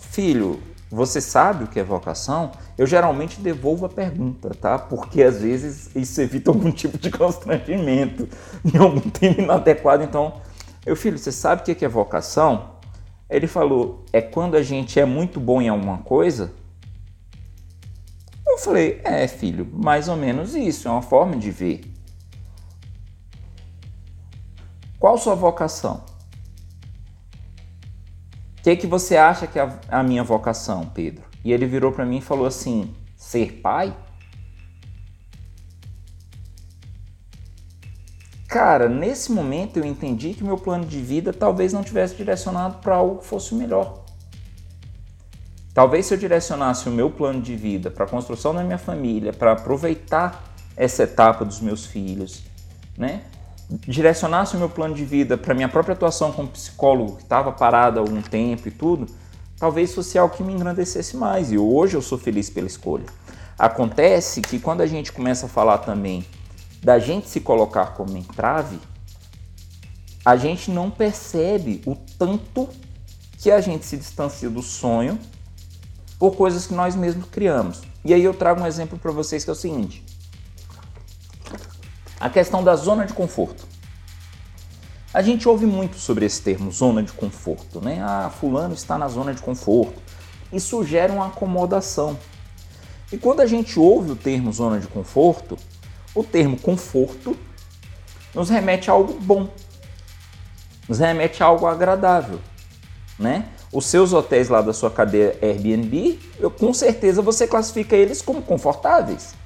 filho, 0.00 0.60
você 0.90 1.20
sabe 1.20 1.64
o 1.64 1.66
que 1.68 1.78
é 1.78 1.84
vocação? 1.84 2.50
Eu 2.76 2.86
geralmente 2.86 3.40
devolvo 3.40 3.86
a 3.86 3.88
pergunta, 3.88 4.50
tá? 4.50 4.78
Porque 4.78 5.22
às 5.22 5.40
vezes 5.40 5.94
isso 5.94 6.20
evita 6.20 6.50
algum 6.50 6.70
tipo 6.72 6.98
de 6.98 7.10
constrangimento 7.10 8.28
em 8.64 8.76
algum 8.76 9.00
tempo 9.00 9.40
inadequado. 9.40 10.02
Então, 10.02 10.40
eu 10.84 10.96
filho, 10.96 11.18
você 11.18 11.30
sabe 11.30 11.62
o 11.62 11.64
que 11.64 11.84
é 11.84 11.88
vocação? 11.88 12.72
Ele 13.28 13.46
falou, 13.46 14.04
é 14.12 14.20
quando 14.20 14.56
a 14.56 14.62
gente 14.62 14.98
é 14.98 15.04
muito 15.04 15.38
bom 15.38 15.62
em 15.62 15.68
alguma 15.68 15.98
coisa? 15.98 16.52
Falei, 18.62 19.00
é 19.04 19.26
filho, 19.26 19.66
mais 19.72 20.06
ou 20.06 20.16
menos 20.16 20.54
isso, 20.54 20.86
é 20.86 20.90
uma 20.90 21.00
forma 21.00 21.34
de 21.34 21.50
ver. 21.50 21.80
Qual 24.98 25.16
sua 25.16 25.34
vocação? 25.34 26.04
O 28.58 28.62
que, 28.62 28.76
que 28.76 28.86
você 28.86 29.16
acha 29.16 29.46
que 29.46 29.58
é 29.58 29.80
a 29.88 30.02
minha 30.02 30.22
vocação, 30.22 30.84
Pedro? 30.84 31.24
E 31.42 31.52
ele 31.52 31.64
virou 31.64 31.90
para 31.90 32.04
mim 32.04 32.18
e 32.18 32.20
falou 32.20 32.44
assim: 32.44 32.94
ser 33.16 33.62
pai? 33.62 33.96
Cara, 38.46 38.90
nesse 38.90 39.32
momento 39.32 39.78
eu 39.78 39.86
entendi 39.86 40.34
que 40.34 40.44
meu 40.44 40.58
plano 40.58 40.84
de 40.84 41.00
vida 41.00 41.32
talvez 41.32 41.72
não 41.72 41.82
tivesse 41.82 42.14
direcionado 42.14 42.76
para 42.80 42.96
algo 42.96 43.20
que 43.20 43.26
fosse 43.26 43.54
melhor. 43.54 44.04
Talvez 45.80 46.04
se 46.04 46.12
eu 46.12 46.18
direcionasse 46.18 46.90
o 46.90 46.92
meu 46.92 47.08
plano 47.08 47.40
de 47.40 47.56
vida 47.56 47.90
para 47.90 48.04
a 48.04 48.06
construção 48.06 48.54
da 48.54 48.62
minha 48.62 48.76
família, 48.76 49.32
para 49.32 49.52
aproveitar 49.52 50.44
essa 50.76 51.04
etapa 51.04 51.42
dos 51.42 51.58
meus 51.58 51.86
filhos, 51.86 52.42
né? 52.98 53.22
direcionasse 53.70 54.54
o 54.56 54.58
meu 54.58 54.68
plano 54.68 54.94
de 54.94 55.06
vida 55.06 55.38
para 55.38 55.54
minha 55.54 55.70
própria 55.70 55.94
atuação 55.94 56.32
como 56.32 56.48
psicólogo, 56.48 57.16
que 57.16 57.22
estava 57.22 57.50
parado 57.50 57.98
há 57.98 58.02
algum 58.02 58.20
tempo 58.20 58.68
e 58.68 58.70
tudo, 58.70 59.06
talvez 59.58 59.94
fosse 59.94 60.18
algo 60.18 60.36
que 60.36 60.42
me 60.42 60.52
engrandecesse 60.52 61.16
mais. 61.16 61.50
E 61.50 61.56
hoje 61.56 61.96
eu 61.96 62.02
sou 62.02 62.18
feliz 62.18 62.50
pela 62.50 62.66
escolha. 62.66 63.06
Acontece 63.58 64.42
que 64.42 64.58
quando 64.58 64.82
a 64.82 64.86
gente 64.86 65.10
começa 65.10 65.46
a 65.46 65.48
falar 65.48 65.78
também 65.78 66.26
da 66.82 66.98
gente 66.98 67.26
se 67.26 67.40
colocar 67.40 67.94
como 67.94 68.18
entrave, 68.18 68.78
a 70.26 70.36
gente 70.36 70.70
não 70.70 70.90
percebe 70.90 71.80
o 71.86 71.96
tanto 72.18 72.68
que 73.38 73.50
a 73.50 73.62
gente 73.62 73.86
se 73.86 73.96
distancia 73.96 74.50
do 74.50 74.60
sonho 74.60 75.18
por 76.20 76.36
coisas 76.36 76.66
que 76.66 76.74
nós 76.74 76.94
mesmos 76.94 77.26
criamos. 77.30 77.80
E 78.04 78.12
aí 78.12 78.22
eu 78.22 78.34
trago 78.34 78.60
um 78.60 78.66
exemplo 78.66 78.98
para 78.98 79.10
vocês 79.10 79.42
que 79.42 79.48
é 79.48 79.52
o 79.54 79.56
seguinte: 79.56 80.04
a 82.20 82.28
questão 82.28 82.62
da 82.62 82.76
zona 82.76 83.06
de 83.06 83.14
conforto. 83.14 83.66
A 85.12 85.22
gente 85.22 85.48
ouve 85.48 85.66
muito 85.66 85.98
sobre 85.98 86.24
esse 86.24 86.40
termo, 86.40 86.70
zona 86.70 87.02
de 87.02 87.10
conforto, 87.10 87.80
né? 87.80 88.00
Ah, 88.00 88.30
fulano 88.30 88.74
está 88.74 88.96
na 88.96 89.08
zona 89.08 89.34
de 89.34 89.42
conforto. 89.42 90.00
Isso 90.52 90.84
gera 90.84 91.12
uma 91.12 91.28
acomodação. 91.28 92.16
E 93.10 93.18
quando 93.18 93.40
a 93.40 93.46
gente 93.46 93.80
ouve 93.80 94.12
o 94.12 94.16
termo 94.16 94.52
zona 94.52 94.78
de 94.78 94.86
conforto, 94.86 95.56
o 96.14 96.22
termo 96.22 96.56
conforto 96.56 97.36
nos 98.32 98.50
remete 98.50 98.88
a 98.88 98.92
algo 98.92 99.14
bom, 99.14 99.48
nos 100.88 101.00
remete 101.00 101.42
a 101.42 101.46
algo 101.46 101.66
agradável, 101.66 102.40
né? 103.20 103.46
Os 103.72 103.86
seus 103.86 104.12
hotéis 104.12 104.48
lá 104.48 104.60
da 104.60 104.72
sua 104.72 104.90
cadeia 104.90 105.38
Airbnb, 105.40 106.18
eu, 106.40 106.50
com 106.50 106.74
certeza 106.74 107.22
você 107.22 107.46
classifica 107.46 107.94
eles 107.94 108.20
como 108.20 108.42
confortáveis 108.42 109.38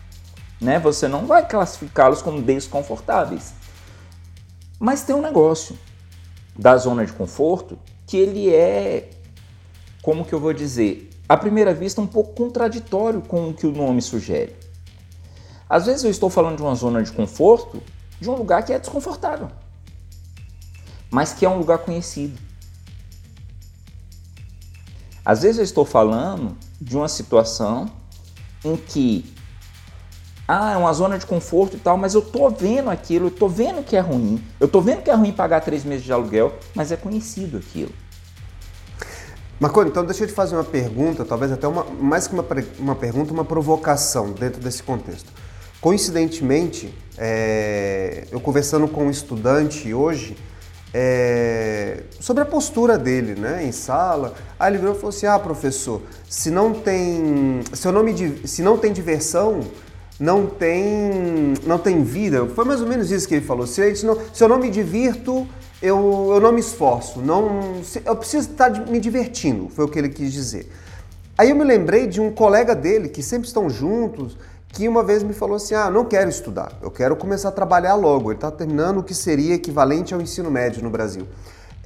né? 0.65 0.79
Você 0.79 1.07
não 1.07 1.27
vai 1.27 1.47
classificá-los 1.47 2.23
como 2.23 2.41
desconfortáveis. 2.43 3.53
Mas 4.79 5.03
tem 5.03 5.15
um 5.15 5.21
negócio 5.21 5.79
da 6.57 6.77
zona 6.77 7.05
de 7.05 7.13
conforto 7.13 7.79
que 8.07 8.17
ele 8.17 8.53
é, 8.53 9.11
como 10.03 10.25
que 10.25 10.33
eu 10.33 10.41
vou 10.41 10.53
dizer, 10.53 11.11
à 11.29 11.37
primeira 11.37 11.75
vista 11.75 12.01
um 12.01 12.07
pouco 12.07 12.35
contraditório 12.35 13.21
com 13.21 13.51
o 13.51 13.55
que 13.55 13.67
o 13.67 13.73
nome 13.73 14.01
sugere. 14.03 14.57
Às 15.69 15.87
vezes 15.87 16.05
eu 16.05 16.11
estou 16.11 16.31
falando 16.31 16.57
de 16.57 16.63
uma 16.63 16.75
zona 16.75 17.03
de 17.03 17.13
conforto 17.13 17.83
de 18.21 18.29
um 18.29 18.35
lugar 18.35 18.65
que 18.65 18.73
é 18.73 18.79
desconfortável, 18.79 19.51
mas 21.11 21.33
que 21.33 21.45
é 21.45 21.49
um 21.49 21.59
lugar 21.59 21.79
conhecido. 21.79 22.39
Às 25.25 25.43
vezes 25.43 25.59
eu 25.59 25.65
estou 25.65 25.85
falando 25.85 26.57
de 26.81 26.97
uma 26.97 27.09
situação 27.09 27.91
em 28.65 28.77
que 28.77 29.25
ah, 30.47 30.73
é 30.73 30.77
uma 30.77 30.93
zona 30.93 31.19
de 31.19 31.25
conforto 31.25 31.77
e 31.77 31.81
tal, 31.81 31.97
mas 31.97 32.15
eu 32.15 32.21
tô 32.21 32.51
vendo 32.51 32.91
aquilo, 32.91 33.33
eu 33.41 33.49
vendo 33.49 33.83
que 33.83 33.97
é 33.97 34.01
ruim, 34.01 34.43
eu 34.61 34.69
tô 34.69 34.81
vendo 34.81 35.03
que 35.03 35.11
é 35.11 35.15
ruim 35.15 35.33
pagar 35.33 35.63
três 35.63 35.85
meses 35.85 36.05
de 36.05 36.13
aluguel, 36.13 36.53
mas 36.75 36.93
é 36.93 36.97
conhecido 36.97 37.57
aquilo. 37.57 37.93
Marconi, 39.59 39.89
então 39.89 40.05
deixa 40.05 40.25
eu 40.25 40.29
te 40.29 40.35
fazer 40.35 40.57
uma 40.57 40.65
pergunta, 40.65 41.25
talvez 41.25 41.51
até 41.51 41.67
uma, 41.67 41.85
mais 41.85 42.27
que 42.27 42.35
uma, 42.35 42.45
uma 42.79 42.95
pergunta, 42.95 43.33
uma 43.33 43.45
provocação 43.45 44.33
dentro 44.33 44.61
desse 44.61 44.83
contexto. 44.83 45.33
Coincidentemente, 45.81 46.93
é, 47.17 48.27
eu 48.31 48.41
conversando 48.41 48.87
com 48.89 49.07
um 49.07 49.11
estudante 49.11 49.95
hoje 49.95 50.37
é, 50.97 52.05
sobre 52.21 52.45
a 52.45 52.47
postura 52.47 52.97
dele 52.97 53.35
né, 53.35 53.65
em 53.67 53.73
sala, 53.73 54.33
aí 54.57 54.71
ele 54.71 54.79
virou 54.79 54.95
e 54.95 54.97
falou 54.97 55.09
assim, 55.09 55.27
ah 55.27 55.37
professor, 55.41 56.01
se 56.31 56.53
não 56.53 56.73
tem, 56.73 57.63
se 57.73 57.89
eu 57.89 57.93
não, 57.93 58.05
me, 58.05 58.15
se 58.47 58.63
não 58.63 58.79
tem 58.79 58.93
diversão, 58.93 59.61
não 60.21 60.47
tem, 60.47 61.55
não 61.67 61.79
tem 61.79 62.05
vida. 62.05 62.47
Foi 62.47 62.65
mais 62.65 62.81
ou 62.81 62.87
menos 62.87 63.11
isso 63.11 63.27
que 63.27 63.35
ele 63.35 63.45
falou. 63.45 63.67
Se, 63.67 64.07
não, 64.07 64.17
se 64.33 64.45
eu 64.45 64.49
não 64.49 64.59
me 64.59 64.71
divirto, 64.71 65.45
eu, 65.83 66.31
eu 66.33 66.41
não 66.41 66.53
me 66.53 66.61
esforço. 66.61 67.21
Não, 67.21 67.83
eu 68.05 68.15
preciso 68.15 68.53
estar 68.53 68.71
me 68.87 69.01
divertindo, 69.01 69.69
foi 69.69 69.85
o 69.85 69.89
que 69.89 69.99
ele 69.99 70.09
quis 70.09 70.33
dizer. 70.33 70.71
Aí 71.37 71.51
eu 71.51 71.57
me 71.57 71.65
lembrei 71.65 72.07
de 72.07 72.21
um 72.21 72.31
colega 72.31 72.77
dele, 72.77 73.09
que 73.09 73.21
sempre 73.21 73.49
estão 73.49 73.69
juntos, 73.69 74.39
que 74.75 74.89
uma 74.89 75.03
vez 75.03 75.23
me 75.23 75.33
falou 75.33 75.57
assim: 75.57 75.75
Ah, 75.75 75.91
não 75.91 76.05
quero 76.05 76.29
estudar, 76.29 76.73
eu 76.83 76.91
quero 76.91 77.17
começar 77.17 77.49
a 77.49 77.53
trabalhar 77.53 77.95
logo. 77.95 78.31
Ele 78.31 78.37
está 78.37 78.51
terminando 78.51 78.99
o 78.99 79.03
que 79.03 79.15
seria 79.15 79.55
equivalente 79.55 80.13
ao 80.13 80.21
ensino 80.21 80.51
médio 80.51 80.83
no 80.83 80.91
Brasil. 80.91 81.27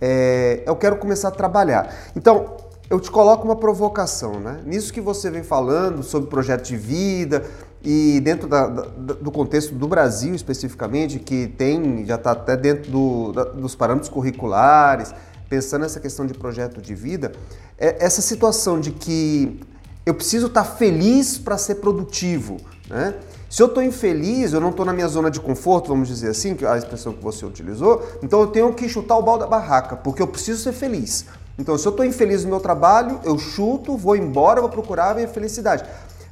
É, 0.01 0.63
eu 0.67 0.75
quero 0.75 0.97
começar 0.97 1.29
a 1.29 1.31
trabalhar. 1.31 1.95
Então, 2.17 2.57
eu 2.89 2.99
te 2.99 3.11
coloco 3.11 3.45
uma 3.45 3.57
provocação, 3.57 4.41
né? 4.41 4.61
Nisso 4.65 4.93
que 4.93 5.01
você 5.01 5.31
vem 5.31 5.43
falando 5.43 6.03
sobre 6.03 6.31
projeto 6.31 6.65
de 6.65 6.77
vida, 6.77 7.45
e 7.83 8.21
dentro 8.21 8.49
da, 8.49 8.67
da, 8.67 8.83
do 9.15 9.31
contexto 9.31 9.75
do 9.75 9.87
Brasil 9.87 10.35
especificamente, 10.35 11.19
que 11.19 11.47
tem, 11.47 12.05
já 12.07 12.15
está 12.15 12.33
até 12.33 12.57
dentro 12.57 12.91
do, 12.91 13.33
da, 13.33 13.45
dos 13.45 13.75
parâmetros 13.75 14.11
curriculares, 14.11 15.15
pensando 15.49 15.83
nessa 15.83 16.01
questão 16.01 16.27
de 16.27 16.35
projeto 16.35 16.81
de 16.81 16.95
vida, 16.95 17.33
é 17.79 18.05
essa 18.05 18.21
situação 18.21 18.81
de 18.81 18.91
que 18.91 19.61
eu 20.05 20.15
preciso 20.15 20.47
estar 20.47 20.65
tá 20.65 20.71
feliz 20.71 21.39
para 21.39 21.57
ser 21.59 21.77
produtivo, 21.77 22.57
né? 22.89 23.15
Se 23.49 23.63
eu 23.63 23.67
estou 23.67 23.83
infeliz, 23.83 24.53
eu 24.53 24.61
não 24.61 24.71
estou 24.71 24.85
na 24.85 24.93
minha 24.93 25.09
zona 25.09 25.31
de 25.31 25.41
conforto, 25.41 25.89
vamos 25.89 26.09
dizer 26.09 26.31
assim, 26.31 26.55
que 26.55 26.65
é 26.65 26.69
a 26.69 26.77
expressão 26.77 27.13
que 27.13 27.23
você 27.23 27.47
utilizou, 27.47 28.07
então 28.23 28.41
eu 28.41 28.49
tenho 28.49 28.73
que 28.75 28.89
chutar 28.89 29.17
o 29.17 29.23
balde 29.23 29.41
da 29.41 29.47
barraca, 29.47 29.97
porque 29.97 30.21
eu 30.21 30.27
preciso 30.27 30.63
ser 30.63 30.73
feliz. 30.73 31.25
Então, 31.59 31.77
se 31.77 31.87
eu 31.87 31.91
estou 31.91 32.05
infeliz 32.05 32.45
no 32.45 32.51
meu 32.51 32.61
trabalho, 32.61 33.21
eu 33.25 33.39
chuto, 33.39 33.97
vou 33.97 34.15
embora, 34.15 34.61
vou 34.61 34.71
procurar 34.71 35.11
a 35.11 35.15
minha 35.15 35.27
felicidade. 35.27 35.85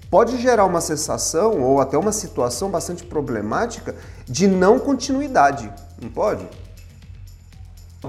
Pode 0.08 0.40
gerar 0.40 0.64
uma 0.66 0.80
sensação 0.80 1.60
ou 1.60 1.80
até 1.80 1.98
uma 1.98 2.12
situação 2.12 2.70
bastante 2.70 3.04
problemática 3.04 3.96
de 4.24 4.46
não 4.46 4.78
continuidade, 4.78 5.72
não 6.00 6.08
pode? 6.10 6.46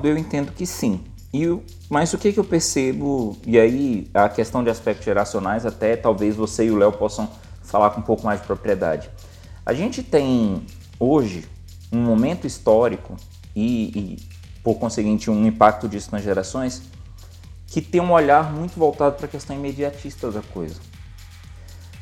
Eu 0.03 0.15
entendo 0.15 0.51
que 0.51 0.67
sim. 0.67 1.01
E, 1.33 1.59
mas 1.89 2.13
o 2.13 2.17
que, 2.19 2.31
que 2.31 2.39
eu 2.39 2.43
percebo, 2.43 3.35
e 3.45 3.57
aí 3.57 4.07
a 4.13 4.29
questão 4.29 4.63
de 4.63 4.69
aspectos 4.69 5.05
geracionais, 5.05 5.65
até 5.65 5.95
talvez 5.95 6.35
você 6.35 6.65
e 6.65 6.71
o 6.71 6.77
Léo 6.77 6.91
possam 6.91 7.27
falar 7.67 7.91
com 7.91 7.99
um 7.99 8.03
pouco 8.03 8.25
mais 8.25 8.41
de 8.41 8.47
propriedade. 8.47 9.09
A 9.65 9.73
gente 9.73 10.01
tem 10.01 10.65
hoje 10.99 11.45
um 11.91 11.99
momento 11.99 12.47
histórico 12.47 13.15
e, 13.55 13.85
e, 13.97 14.29
por 14.63 14.75
conseguinte, 14.75 15.29
um 15.29 15.45
impacto 15.45 15.87
disso 15.87 16.09
nas 16.11 16.23
gerações 16.23 16.81
que 17.67 17.81
tem 17.81 17.99
um 17.99 18.11
olhar 18.11 18.51
muito 18.51 18.79
voltado 18.79 19.15
para 19.15 19.25
a 19.25 19.29
questão 19.29 19.55
imediatista 19.55 20.31
da 20.31 20.41
coisa. 20.41 20.79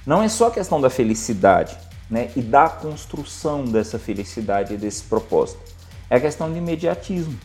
Não 0.06 0.22
é 0.22 0.30
só 0.30 0.48
a 0.48 0.52
questão 0.52 0.80
da 0.80 0.90
felicidade 0.90 1.76
né, 2.10 2.30
e 2.36 2.42
da 2.42 2.70
construção 2.70 3.66
dessa 3.66 3.98
felicidade 3.98 4.76
e 4.76 4.78
desse 4.78 5.04
propósito. 5.04 5.60
É 6.10 6.18
a 6.18 6.22
questão 6.22 6.52
do 6.52 6.58
imediatismo. 6.58 7.38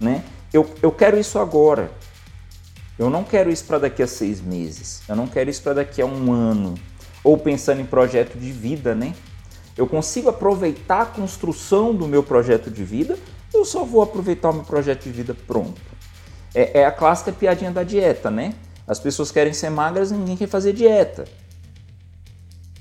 Né? 0.00 0.24
Eu, 0.52 0.68
eu 0.82 0.90
quero 0.90 1.18
isso 1.18 1.38
agora. 1.38 1.92
Eu 3.00 3.08
não 3.08 3.24
quero 3.24 3.50
isso 3.50 3.64
para 3.64 3.78
daqui 3.78 4.02
a 4.02 4.06
seis 4.06 4.42
meses. 4.42 5.00
Eu 5.08 5.16
não 5.16 5.26
quero 5.26 5.48
isso 5.48 5.62
para 5.62 5.72
daqui 5.72 6.02
a 6.02 6.04
um 6.04 6.30
ano. 6.34 6.74
Ou 7.24 7.38
pensando 7.38 7.80
em 7.80 7.86
projeto 7.86 8.38
de 8.38 8.52
vida, 8.52 8.94
né? 8.94 9.14
Eu 9.74 9.86
consigo 9.86 10.28
aproveitar 10.28 11.00
a 11.00 11.06
construção 11.06 11.94
do 11.94 12.06
meu 12.06 12.22
projeto 12.22 12.70
de 12.70 12.84
vida, 12.84 13.18
eu 13.54 13.64
só 13.64 13.84
vou 13.84 14.02
aproveitar 14.02 14.50
o 14.50 14.52
meu 14.52 14.64
projeto 14.64 15.04
de 15.04 15.12
vida 15.12 15.34
pronto. 15.46 15.80
É, 16.54 16.80
é 16.80 16.84
a 16.84 16.92
clássica 16.92 17.32
piadinha 17.32 17.70
da 17.70 17.82
dieta, 17.82 18.30
né? 18.30 18.52
As 18.86 19.00
pessoas 19.00 19.32
querem 19.32 19.54
ser 19.54 19.70
magras 19.70 20.10
e 20.10 20.14
ninguém 20.14 20.36
quer 20.36 20.48
fazer 20.48 20.74
dieta. 20.74 21.24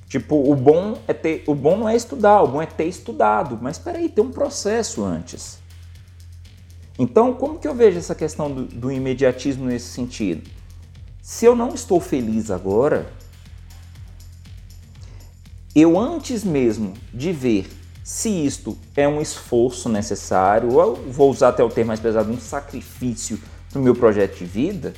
Tipo, 0.10 0.52
o 0.52 0.54
bom 0.54 0.98
é 1.08 1.14
ter, 1.14 1.46
o 1.48 1.56
bom 1.56 1.78
não 1.78 1.88
é 1.88 1.96
estudar, 1.96 2.42
o 2.42 2.48
bom 2.50 2.62
é 2.62 2.66
ter 2.66 2.88
estudado. 2.88 3.58
Mas 3.62 3.78
espera 3.78 3.98
aí, 3.98 4.10
tem 4.10 4.26
um 4.26 4.32
processo 4.32 5.02
antes. 5.02 5.59
Então, 7.00 7.34
como 7.34 7.58
que 7.58 7.66
eu 7.66 7.74
vejo 7.74 7.98
essa 7.98 8.14
questão 8.14 8.52
do, 8.52 8.66
do 8.66 8.92
imediatismo 8.92 9.66
nesse 9.66 9.88
sentido? 9.88 10.50
Se 11.22 11.46
eu 11.46 11.56
não 11.56 11.74
estou 11.74 12.02
feliz 12.02 12.52
agora, 12.52 13.10
eu 15.74 15.98
antes 15.98 16.44
mesmo 16.44 16.94
de 17.14 17.32
ver 17.32 17.70
se 18.04 18.28
isto 18.28 18.78
é 18.98 19.08
um 19.08 19.22
esforço 19.22 19.88
necessário, 19.88 20.74
ou 20.74 20.96
vou 20.96 21.32
usar 21.32 21.50
até 21.50 21.64
o 21.64 21.70
termo 21.70 21.88
mais 21.88 22.02
pesado, 22.02 22.30
um 22.30 22.40
sacrifício 22.40 23.40
para 23.70 23.80
o 23.80 23.82
meu 23.84 23.96
projeto 23.96 24.38
de 24.38 24.46
vida, 24.46 24.94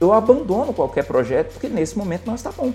eu 0.00 0.12
abandono 0.12 0.72
qualquer 0.72 1.04
projeto 1.04 1.52
porque 1.52 1.68
nesse 1.68 1.96
momento 1.96 2.26
não 2.26 2.34
está 2.34 2.50
bom. 2.50 2.72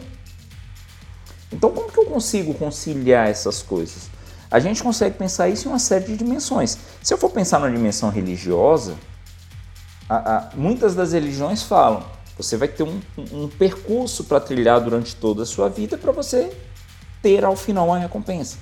Então, 1.52 1.72
como 1.72 1.91
que 1.91 2.00
eu 2.00 2.06
consigo 2.06 2.54
conciliar 2.54 3.28
essas 3.28 3.62
coisas? 3.62 4.10
A 4.56 4.60
gente 4.62 4.82
consegue 4.82 5.18
pensar 5.18 5.50
isso 5.50 5.68
em 5.68 5.72
uma 5.74 5.80
série 5.80 6.06
de 6.06 6.15
dimensões. 6.15 6.78
Se 7.04 7.13
eu 7.13 7.18
for 7.18 7.30
pensar 7.30 7.60
na 7.60 7.68
dimensão 7.68 8.10
religiosa, 8.10 8.96
a, 10.08 10.15
a, 10.15 10.50
muitas 10.56 10.96
das 10.96 11.12
religiões 11.12 11.62
falam: 11.62 12.06
você 12.38 12.56
vai 12.56 12.70
ter 12.70 12.84
um, 12.84 13.02
um, 13.34 13.50
percurso 13.50 14.24
para 14.24 14.39
trilhar 14.39 14.80
durante 14.80 15.13
toda 15.13 15.44
a 15.44 15.46
sua 15.46 15.68
vida 15.68 15.98
para 15.98 16.13
você 16.13 16.56
ter 17.22 17.44
ao 17.44 17.54
final 17.58 17.88
uma 17.88 18.00
recompensa. 18.00 18.58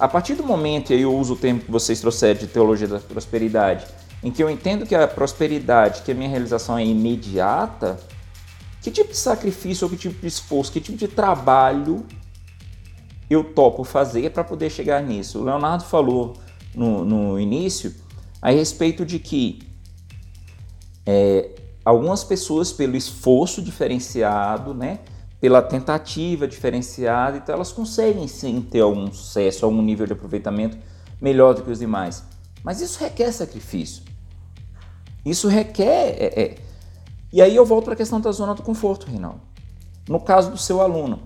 A 0.00 0.08
partir 0.08 0.34
do 0.34 0.42
momento, 0.42 0.90
e 0.90 0.96
aí 0.96 1.02
eu 1.02 1.14
uso 1.14 1.34
o 1.34 1.36
termo 1.36 1.60
que 1.60 1.70
vocês 1.70 2.00
trouxeram 2.00 2.40
de 2.40 2.48
teologia 2.48 2.88
da 2.88 2.98
prosperidade, 2.98 3.86
em 4.20 4.32
que 4.32 4.42
eu 4.42 4.50
entendo 4.50 4.84
que 4.84 4.96
a 4.96 5.06
prosperidade, 5.06 6.02
que 6.02 6.10
a 6.10 6.14
minha 6.16 6.28
realização 6.28 6.76
é 6.76 6.84
imediata, 6.84 8.00
que 8.82 8.90
tipo 8.90 9.12
de 9.12 9.16
sacrifício 9.16 9.84
ou 9.84 9.90
que 9.90 9.96
tipo 9.96 10.20
de 10.20 10.26
esforço, 10.26 10.72
que 10.72 10.80
tipo 10.80 10.98
de 10.98 11.06
trabalho 11.06 12.04
eu 13.28 13.44
topo 13.44 13.84
fazer 13.84 14.30
para 14.30 14.44
poder 14.44 14.70
chegar 14.70 15.02
nisso. 15.02 15.40
O 15.40 15.44
Leonardo 15.44 15.84
falou 15.84 16.34
no, 16.74 17.04
no 17.04 17.40
início 17.40 17.94
a 18.40 18.50
respeito 18.50 19.04
de 19.04 19.18
que 19.18 19.60
é, 21.06 21.50
algumas 21.84 22.24
pessoas, 22.24 22.72
pelo 22.72 22.96
esforço 22.96 23.62
diferenciado, 23.62 24.74
né, 24.74 25.00
pela 25.40 25.60
tentativa 25.60 26.48
diferenciada, 26.48 27.36
então 27.36 27.54
elas 27.54 27.70
conseguem 27.70 28.26
sim 28.26 28.62
ter 28.62 28.80
algum 28.80 29.12
sucesso, 29.12 29.64
algum 29.64 29.82
nível 29.82 30.06
de 30.06 30.12
aproveitamento 30.14 30.78
melhor 31.20 31.54
do 31.54 31.62
que 31.62 31.70
os 31.70 31.78
demais. 31.78 32.24
Mas 32.62 32.80
isso 32.80 32.98
requer 32.98 33.30
sacrifício. 33.30 34.02
Isso 35.24 35.48
requer. 35.48 36.16
É, 36.18 36.42
é. 36.42 36.54
E 37.32 37.42
aí 37.42 37.54
eu 37.54 37.64
volto 37.64 37.84
para 37.84 37.94
a 37.94 37.96
questão 37.96 38.20
da 38.20 38.32
zona 38.32 38.54
do 38.54 38.62
conforto, 38.62 39.06
Reinaldo. 39.06 39.40
No 40.08 40.20
caso 40.20 40.50
do 40.50 40.56
seu 40.56 40.80
aluno, 40.80 41.20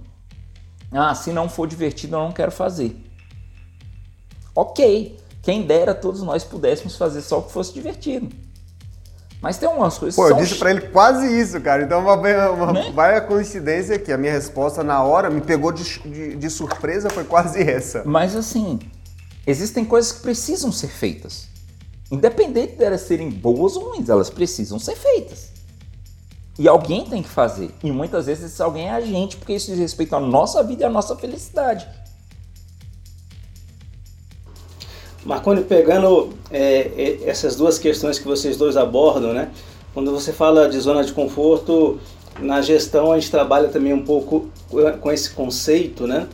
ah, 0.93 1.15
se 1.15 1.33
não 1.33 1.49
for 1.49 1.67
divertido, 1.67 2.17
eu 2.17 2.21
não 2.21 2.33
quero 2.33 2.51
fazer. 2.51 2.97
Ok, 4.55 5.19
quem 5.43 5.63
dera 5.63 5.95
todos 5.95 6.23
nós 6.23 6.45
pudéssemos 6.45 6.97
fazer 6.97 7.21
só 7.21 7.39
o 7.39 7.43
que 7.43 7.53
fosse 7.53 7.73
divertido. 7.73 8.29
Mas 9.41 9.57
tem 9.57 9.69
umas 9.69 9.97
coisas 9.97 10.17
Pô, 10.17 10.29
eu 10.29 10.37
disse 10.37 10.57
para 10.57 10.73
ele 10.73 10.81
quase 10.89 11.27
isso, 11.27 11.61
cara. 11.61 11.85
Então, 11.85 12.01
uma, 12.01 12.15
uma, 12.15 12.73
né? 12.73 12.91
vai 12.93 13.17
a 13.17 13.21
coincidência 13.21 13.99
que 13.99 14.11
a 14.11 14.19
minha 14.19 14.33
resposta 14.33 14.83
na 14.83 15.03
hora 15.03 15.31
me 15.31 15.41
pegou 15.41 15.71
de, 15.71 15.85
de, 16.01 16.37
de 16.37 16.51
surpresa, 16.51 17.09
foi 17.09 17.23
quase 17.25 17.61
essa. 17.63 18.03
Mas 18.05 18.35
assim, 18.35 18.81
existem 19.47 19.85
coisas 19.85 20.11
que 20.11 20.23
precisam 20.23 20.73
ser 20.73 20.89
feitas. 20.89 21.47
Independente 22.11 22.77
de 22.77 22.85
elas 22.85 23.03
serem 23.03 23.31
boas 23.31 23.77
ou 23.77 23.91
ruins, 23.91 24.09
elas 24.09 24.31
precisam 24.31 24.79
ser 24.79 24.97
feitas. 24.97 25.51
E 26.59 26.67
alguém 26.67 27.05
tem 27.05 27.23
que 27.23 27.29
fazer. 27.29 27.71
E 27.85 27.93
muitas 27.93 28.27
vezes 28.27 28.53
esse 28.53 28.61
alguém 28.61 28.89
é 28.89 28.91
a 28.91 29.01
gente, 29.01 29.37
porque 29.37 29.53
isso 29.53 29.71
diz 29.71 29.79
respeito 29.79 30.17
à 30.17 30.21
nossa 30.21 30.63
vida 30.63 30.83
e 30.83 30.87
à 30.87 30.91
nossa 30.91 31.15
felicidade. 31.15 31.87
Marconi, 35.25 35.63
pegando 35.63 36.31
é, 36.51 36.91
é, 36.97 37.29
essas 37.29 37.55
duas 37.55 37.79
questões 37.79 38.19
que 38.19 38.27
vocês 38.27 38.57
dois 38.57 38.77
abordam, 38.77 39.33
né? 39.33 39.51
Quando 39.95 40.11
você 40.11 40.33
fala 40.33 40.69
de 40.69 40.79
zona 40.81 41.05
de 41.05 41.13
conforto, 41.13 42.01
na 42.41 42.61
gestão 42.61 43.13
a 43.13 43.19
gente 43.19 43.31
trabalha 43.31 43.69
também 43.69 43.93
um 43.93 44.03
pouco 44.05 44.49
com 45.01 45.13
esse 45.13 45.31
conceito, 45.31 46.07
né? 46.07 46.27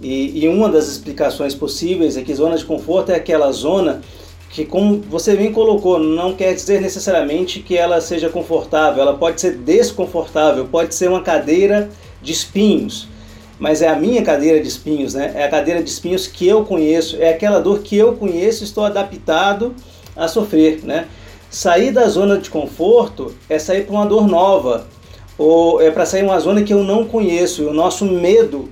E, 0.00 0.44
e 0.44 0.48
uma 0.48 0.68
das 0.68 0.88
explicações 0.88 1.54
possíveis 1.54 2.16
é 2.16 2.22
que 2.22 2.34
zona 2.34 2.56
de 2.56 2.64
conforto 2.64 3.12
é 3.12 3.16
aquela 3.16 3.52
zona 3.52 4.00
que 4.50 4.64
como 4.64 5.00
você 5.08 5.36
bem 5.36 5.52
colocou, 5.52 5.98
não 5.98 6.34
quer 6.34 6.52
dizer 6.52 6.80
necessariamente 6.80 7.60
que 7.60 7.76
ela 7.76 8.00
seja 8.00 8.28
confortável, 8.28 9.00
ela 9.00 9.16
pode 9.16 9.40
ser 9.40 9.56
desconfortável, 9.56 10.66
pode 10.66 10.94
ser 10.94 11.08
uma 11.08 11.22
cadeira 11.22 11.88
de 12.20 12.32
espinhos, 12.32 13.08
mas 13.60 13.80
é 13.80 13.88
a 13.88 13.94
minha 13.94 14.22
cadeira 14.22 14.60
de 14.60 14.66
espinhos, 14.66 15.14
né? 15.14 15.32
É 15.36 15.44
a 15.44 15.48
cadeira 15.48 15.82
de 15.82 15.88
espinhos 15.88 16.26
que 16.26 16.48
eu 16.48 16.64
conheço, 16.64 17.16
é 17.20 17.30
aquela 17.30 17.60
dor 17.60 17.78
que 17.80 17.96
eu 17.96 18.14
conheço, 18.16 18.64
estou 18.64 18.84
adaptado 18.84 19.74
a 20.16 20.26
sofrer, 20.26 20.80
né? 20.82 21.06
Sair 21.48 21.92
da 21.92 22.08
zona 22.08 22.36
de 22.36 22.50
conforto 22.50 23.34
é 23.48 23.58
sair 23.58 23.84
para 23.84 23.94
uma 23.94 24.06
dor 24.06 24.26
nova, 24.26 24.86
ou 25.38 25.80
é 25.80 25.90
para 25.90 26.04
sair 26.04 26.22
uma 26.22 26.38
zona 26.38 26.62
que 26.62 26.72
eu 26.72 26.82
não 26.84 27.04
conheço. 27.04 27.62
E 27.62 27.66
o 27.66 27.72
nosso 27.72 28.04
medo 28.04 28.68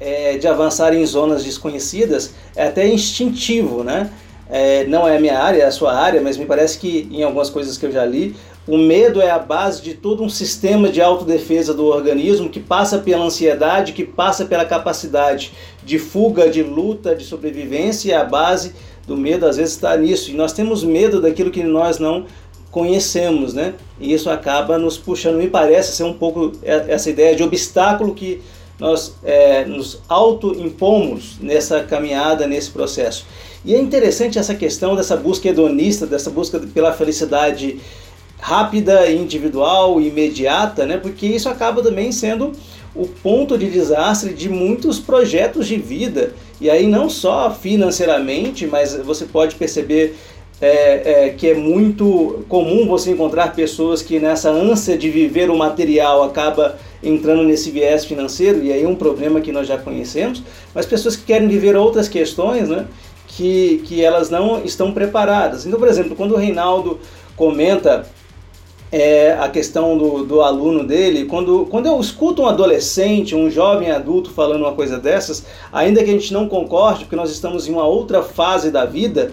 é, 0.00 0.36
de 0.38 0.46
avançar 0.46 0.94
em 0.94 1.04
zonas 1.04 1.44
desconhecidas 1.44 2.34
é 2.54 2.66
até 2.66 2.86
instintivo, 2.86 3.82
né? 3.82 4.10
É, 4.48 4.84
não 4.84 5.08
é 5.08 5.16
a 5.16 5.20
minha 5.20 5.38
área, 5.38 5.62
é 5.62 5.66
a 5.66 5.70
sua 5.70 5.94
área, 5.94 6.20
mas 6.20 6.36
me 6.36 6.46
parece 6.46 6.78
que 6.78 7.08
em 7.10 7.22
algumas 7.22 7.50
coisas 7.50 7.76
que 7.76 7.86
eu 7.86 7.92
já 7.92 8.04
li, 8.04 8.34
o 8.66 8.76
medo 8.76 9.20
é 9.20 9.30
a 9.30 9.38
base 9.38 9.80
de 9.80 9.94
todo 9.94 10.24
um 10.24 10.28
sistema 10.28 10.88
de 10.88 11.00
autodefesa 11.00 11.72
do 11.72 11.86
organismo 11.86 12.48
que 12.48 12.58
passa 12.58 12.98
pela 12.98 13.24
ansiedade, 13.24 13.92
que 13.92 14.04
passa 14.04 14.44
pela 14.44 14.64
capacidade 14.64 15.52
de 15.84 15.98
fuga, 15.98 16.48
de 16.50 16.62
luta, 16.62 17.14
de 17.14 17.24
sobrevivência, 17.24 18.10
e 18.10 18.12
a 18.14 18.24
base 18.24 18.72
do 19.06 19.16
medo 19.16 19.46
às 19.46 19.56
vezes 19.56 19.74
está 19.74 19.96
nisso. 19.96 20.30
E 20.30 20.34
nós 20.34 20.52
temos 20.52 20.82
medo 20.82 21.20
daquilo 21.20 21.50
que 21.50 21.62
nós 21.62 21.98
não 22.00 22.26
conhecemos, 22.70 23.54
né? 23.54 23.74
E 24.00 24.12
isso 24.12 24.28
acaba 24.28 24.76
nos 24.78 24.98
puxando, 24.98 25.36
me 25.36 25.48
parece 25.48 25.96
ser 25.96 26.02
um 26.02 26.12
pouco 26.12 26.52
essa 26.62 27.08
ideia 27.08 27.36
de 27.36 27.42
obstáculo 27.42 28.14
que 28.14 28.42
nós 28.78 29.14
é, 29.24 29.64
nos 29.64 30.00
auto-impomos 30.08 31.36
nessa 31.40 31.80
caminhada, 31.84 32.46
nesse 32.46 32.70
processo. 32.70 33.24
E 33.66 33.74
é 33.74 33.80
interessante 33.80 34.38
essa 34.38 34.54
questão 34.54 34.94
dessa 34.94 35.16
busca 35.16 35.48
hedonista, 35.48 36.06
dessa 36.06 36.30
busca 36.30 36.60
pela 36.72 36.92
felicidade 36.92 37.80
rápida, 38.38 39.10
individual, 39.10 40.00
imediata, 40.00 40.86
né? 40.86 40.96
porque 40.96 41.26
isso 41.26 41.48
acaba 41.48 41.82
também 41.82 42.12
sendo 42.12 42.52
o 42.94 43.08
ponto 43.08 43.58
de 43.58 43.68
desastre 43.68 44.32
de 44.32 44.48
muitos 44.48 45.00
projetos 45.00 45.66
de 45.66 45.76
vida. 45.76 46.32
E 46.60 46.70
aí 46.70 46.86
não 46.86 47.10
só 47.10 47.50
financeiramente, 47.50 48.68
mas 48.68 48.94
você 48.94 49.24
pode 49.24 49.56
perceber 49.56 50.14
é, 50.60 51.26
é, 51.26 51.30
que 51.30 51.48
é 51.48 51.54
muito 51.54 52.44
comum 52.48 52.86
você 52.86 53.10
encontrar 53.10 53.52
pessoas 53.54 54.00
que 54.00 54.18
nessa 54.18 54.48
ânsia 54.48 54.96
de 54.96 55.10
viver 55.10 55.50
o 55.50 55.56
material 55.56 56.22
acaba 56.22 56.78
entrando 57.02 57.42
nesse 57.42 57.70
viés 57.70 58.04
financeiro, 58.04 58.62
e 58.62 58.72
aí 58.72 58.82
é 58.82 58.88
um 58.88 58.94
problema 58.94 59.40
que 59.40 59.52
nós 59.52 59.68
já 59.68 59.76
conhecemos, 59.76 60.42
mas 60.74 60.86
pessoas 60.86 61.14
que 61.14 61.24
querem 61.24 61.46
viver 61.46 61.76
outras 61.76 62.08
questões, 62.08 62.68
né, 62.70 62.86
que, 63.36 63.82
que 63.84 64.02
elas 64.02 64.30
não 64.30 64.64
estão 64.64 64.92
preparadas. 64.92 65.66
Então, 65.66 65.78
por 65.78 65.88
exemplo, 65.88 66.16
quando 66.16 66.32
o 66.32 66.38
Reinaldo 66.38 66.98
comenta 67.36 68.06
é, 68.90 69.36
a 69.38 69.46
questão 69.50 69.98
do, 69.98 70.24
do 70.24 70.40
aluno 70.40 70.82
dele, 70.82 71.26
quando, 71.26 71.66
quando 71.66 71.84
eu 71.84 72.00
escuto 72.00 72.42
um 72.42 72.46
adolescente, 72.46 73.34
um 73.34 73.50
jovem 73.50 73.90
adulto 73.90 74.30
falando 74.30 74.62
uma 74.62 74.72
coisa 74.72 74.98
dessas, 74.98 75.44
ainda 75.70 76.02
que 76.02 76.08
a 76.08 76.12
gente 76.14 76.32
não 76.32 76.48
concorde, 76.48 77.04
porque 77.04 77.14
nós 77.14 77.30
estamos 77.30 77.68
em 77.68 77.72
uma 77.72 77.84
outra 77.84 78.22
fase 78.22 78.70
da 78.70 78.86
vida, 78.86 79.32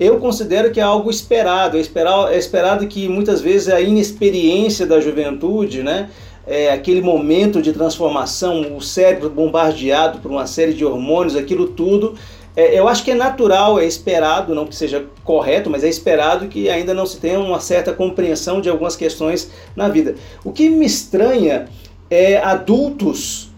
eu 0.00 0.18
considero 0.18 0.72
que 0.72 0.80
é 0.80 0.82
algo 0.82 1.08
esperado. 1.08 1.76
É 1.76 1.80
esperado, 1.80 2.32
é 2.32 2.36
esperado 2.36 2.84
que 2.88 3.08
muitas 3.08 3.40
vezes 3.40 3.68
a 3.68 3.80
inexperiência 3.80 4.84
da 4.84 5.00
juventude, 5.00 5.80
né, 5.80 6.10
é, 6.44 6.72
aquele 6.72 7.00
momento 7.00 7.62
de 7.62 7.72
transformação, 7.72 8.76
o 8.76 8.80
cérebro 8.80 9.30
bombardeado 9.30 10.18
por 10.18 10.32
uma 10.32 10.48
série 10.48 10.74
de 10.74 10.84
hormônios, 10.84 11.36
aquilo 11.36 11.68
tudo, 11.68 12.16
é, 12.56 12.78
eu 12.78 12.86
acho 12.86 13.02
que 13.02 13.10
é 13.10 13.14
natural, 13.14 13.80
é 13.80 13.84
esperado, 13.84 14.54
não 14.54 14.66
que 14.66 14.76
seja 14.76 15.04
correto, 15.24 15.68
mas 15.68 15.82
é 15.82 15.88
esperado 15.88 16.46
que 16.46 16.68
ainda 16.68 16.94
não 16.94 17.04
se 17.04 17.18
tenha 17.18 17.40
uma 17.40 17.58
certa 17.58 17.92
compreensão 17.92 18.60
de 18.60 18.68
algumas 18.68 18.94
questões 18.94 19.50
na 19.74 19.88
vida. 19.88 20.14
O 20.44 20.52
que 20.52 20.70
me 20.70 20.86
estranha 20.86 21.66
é 22.08 22.36
adultos 22.38 23.50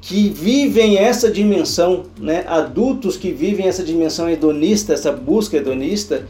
que 0.00 0.28
vivem 0.28 0.98
essa 0.98 1.30
dimensão, 1.30 2.04
né? 2.18 2.44
adultos 2.46 3.16
que 3.16 3.32
vivem 3.32 3.66
essa 3.66 3.82
dimensão 3.82 4.28
hedonista, 4.28 4.92
essa 4.92 5.10
busca 5.10 5.56
hedonista, 5.56 6.26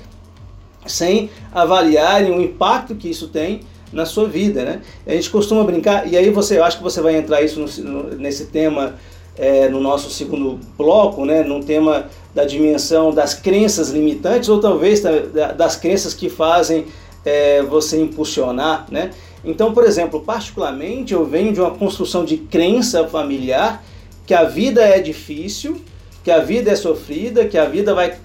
sem 0.86 1.28
avaliarem 1.52 2.30
o 2.30 2.40
impacto 2.40 2.94
que 2.94 3.10
isso 3.10 3.28
tem 3.28 3.60
na 3.92 4.06
sua 4.06 4.28
vida. 4.28 4.64
Né? 4.64 4.80
A 5.06 5.12
gente 5.12 5.28
costuma 5.28 5.64
brincar, 5.64 6.06
e 6.10 6.16
aí 6.16 6.30
você, 6.30 6.58
eu 6.58 6.64
acho 6.64 6.78
que 6.78 6.82
você 6.82 7.00
vai 7.00 7.16
entrar 7.16 7.42
isso 7.42 7.60
no, 7.60 7.90
no, 7.90 8.14
nesse 8.16 8.46
tema 8.46 8.94
é, 9.36 9.68
no 9.68 9.80
nosso 9.80 10.10
segundo 10.10 10.58
bloco, 10.76 11.24
né? 11.24 11.42
num 11.42 11.62
tema 11.62 12.08
da 12.34 12.44
dimensão 12.44 13.12
das 13.12 13.34
crenças 13.34 13.90
limitantes, 13.90 14.48
ou 14.48 14.60
talvez 14.60 15.00
da, 15.00 15.52
das 15.52 15.76
crenças 15.76 16.14
que 16.14 16.28
fazem 16.28 16.86
é, 17.24 17.62
você 17.62 18.00
impulsionar. 18.00 18.86
Né? 18.90 19.10
Então, 19.44 19.72
por 19.72 19.84
exemplo, 19.84 20.20
particularmente 20.20 21.12
eu 21.12 21.24
venho 21.24 21.52
de 21.52 21.60
uma 21.60 21.70
construção 21.70 22.24
de 22.24 22.36
crença 22.36 23.06
familiar 23.06 23.82
que 24.26 24.34
a 24.34 24.44
vida 24.44 24.82
é 24.82 25.00
difícil, 25.00 25.80
que 26.22 26.30
a 26.30 26.38
vida 26.38 26.70
é 26.70 26.76
sofrida, 26.76 27.44
que 27.44 27.58
a 27.58 27.66
vida 27.66 27.94
vai 27.94 28.16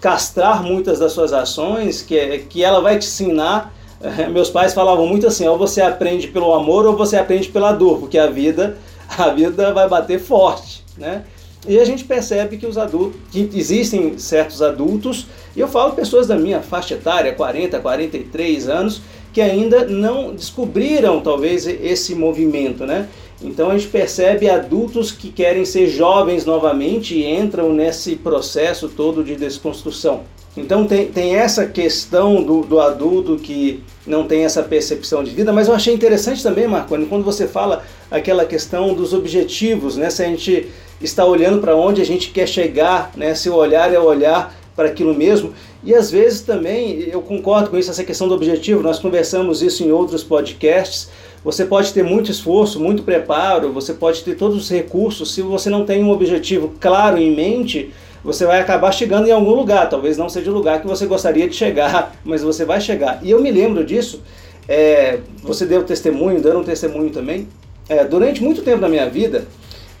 castrar 0.00 0.62
muitas 0.62 0.98
das 0.98 1.12
suas 1.12 1.32
ações, 1.32 2.02
que, 2.02 2.38
que 2.48 2.62
ela 2.62 2.80
vai 2.80 2.98
te 2.98 3.06
ensinar. 3.06 3.74
Meus 4.32 4.48
pais 4.48 4.72
falavam 4.72 5.06
muito 5.06 5.26
assim: 5.26 5.46
ou 5.48 5.58
você 5.58 5.82
aprende 5.82 6.28
pelo 6.28 6.54
amor 6.54 6.86
ou 6.86 6.96
você 6.96 7.16
aprende 7.16 7.48
pela 7.48 7.72
dor, 7.72 7.98
porque 7.98 8.16
a 8.16 8.28
vida, 8.28 8.78
a 9.18 9.28
vida 9.30 9.72
vai 9.72 9.88
bater 9.88 10.20
forte, 10.20 10.84
né? 10.96 11.24
E 11.68 11.78
a 11.78 11.84
gente 11.84 12.04
percebe 12.04 12.56
que 12.56 12.66
os 12.66 12.78
adultos, 12.78 13.20
que 13.30 13.50
existem 13.54 14.18
certos 14.18 14.62
adultos, 14.62 15.26
e 15.54 15.60
eu 15.60 15.68
falo 15.68 15.92
pessoas 15.92 16.26
da 16.26 16.34
minha 16.34 16.62
faixa 16.62 16.94
etária, 16.94 17.34
40, 17.34 17.78
43 17.80 18.68
anos, 18.68 19.02
que 19.32 19.42
ainda 19.42 19.84
não 19.84 20.34
descobriram 20.34 21.20
talvez 21.20 21.66
esse 21.66 22.14
movimento, 22.14 22.86
né? 22.86 23.08
Então 23.42 23.70
a 23.70 23.76
gente 23.76 23.88
percebe 23.88 24.48
adultos 24.48 25.12
que 25.12 25.30
querem 25.30 25.64
ser 25.64 25.86
jovens 25.86 26.44
novamente 26.44 27.14
e 27.14 27.26
entram 27.26 27.72
nesse 27.72 28.16
processo 28.16 28.88
todo 28.88 29.22
de 29.22 29.36
desconstrução. 29.36 30.22
Então 30.56 30.84
tem, 30.84 31.06
tem 31.06 31.36
essa 31.36 31.66
questão 31.66 32.42
do, 32.42 32.62
do 32.62 32.80
adulto 32.80 33.36
que 33.36 33.82
não 34.06 34.26
tem 34.26 34.44
essa 34.44 34.62
percepção 34.62 35.22
de 35.22 35.30
vida, 35.30 35.52
mas 35.52 35.68
eu 35.68 35.74
achei 35.74 35.94
interessante 35.94 36.42
também, 36.42 36.66
Marconi, 36.66 37.06
quando 37.06 37.24
você 37.24 37.46
fala 37.46 37.84
aquela 38.10 38.44
questão 38.44 38.92
dos 38.92 39.12
objetivos, 39.12 39.96
né? 39.96 40.10
Se 40.10 40.24
a 40.24 40.26
gente 40.26 40.68
está 41.00 41.24
olhando 41.24 41.60
para 41.60 41.76
onde 41.76 42.02
a 42.02 42.04
gente 42.04 42.30
quer 42.30 42.48
chegar, 42.48 43.12
né? 43.16 43.34
Se 43.34 43.48
o 43.48 43.54
olhar 43.54 43.92
é 43.94 43.98
olhar 43.98 44.54
para 44.74 44.88
aquilo 44.88 45.14
mesmo. 45.14 45.52
E 45.84 45.94
às 45.94 46.10
vezes 46.10 46.40
também, 46.40 47.08
eu 47.10 47.22
concordo 47.22 47.70
com 47.70 47.78
isso, 47.78 47.90
essa 47.90 48.04
questão 48.04 48.26
do 48.26 48.34
objetivo, 48.34 48.82
nós 48.82 48.98
conversamos 48.98 49.62
isso 49.62 49.84
em 49.84 49.92
outros 49.92 50.24
podcasts. 50.24 51.10
Você 51.44 51.64
pode 51.64 51.92
ter 51.92 52.02
muito 52.02 52.30
esforço, 52.30 52.80
muito 52.80 53.02
preparo, 53.02 53.72
você 53.72 53.94
pode 53.94 54.22
ter 54.22 54.36
todos 54.36 54.56
os 54.56 54.70
recursos, 54.70 55.32
se 55.32 55.40
você 55.40 55.70
não 55.70 55.86
tem 55.86 56.04
um 56.04 56.10
objetivo 56.10 56.74
claro 56.80 57.16
em 57.16 57.34
mente, 57.34 57.92
você 58.22 58.44
vai 58.44 58.60
acabar 58.60 58.92
chegando 58.92 59.26
em 59.26 59.32
algum 59.32 59.54
lugar. 59.54 59.88
Talvez 59.88 60.16
não 60.16 60.28
seja 60.28 60.50
o 60.50 60.54
lugar 60.54 60.80
que 60.80 60.86
você 60.86 61.06
gostaria 61.06 61.48
de 61.48 61.54
chegar, 61.54 62.14
mas 62.24 62.42
você 62.42 62.64
vai 62.64 62.80
chegar. 62.80 63.18
E 63.22 63.30
eu 63.30 63.40
me 63.40 63.50
lembro 63.50 63.84
disso, 63.84 64.22
é, 64.68 65.18
você 65.42 65.64
deu 65.64 65.82
testemunho, 65.82 66.40
dando 66.40 66.60
um 66.60 66.64
testemunho 66.64 67.10
também. 67.10 67.48
É, 67.88 68.04
durante 68.04 68.42
muito 68.42 68.62
tempo 68.62 68.80
da 68.80 68.88
minha 68.88 69.08
vida, 69.08 69.46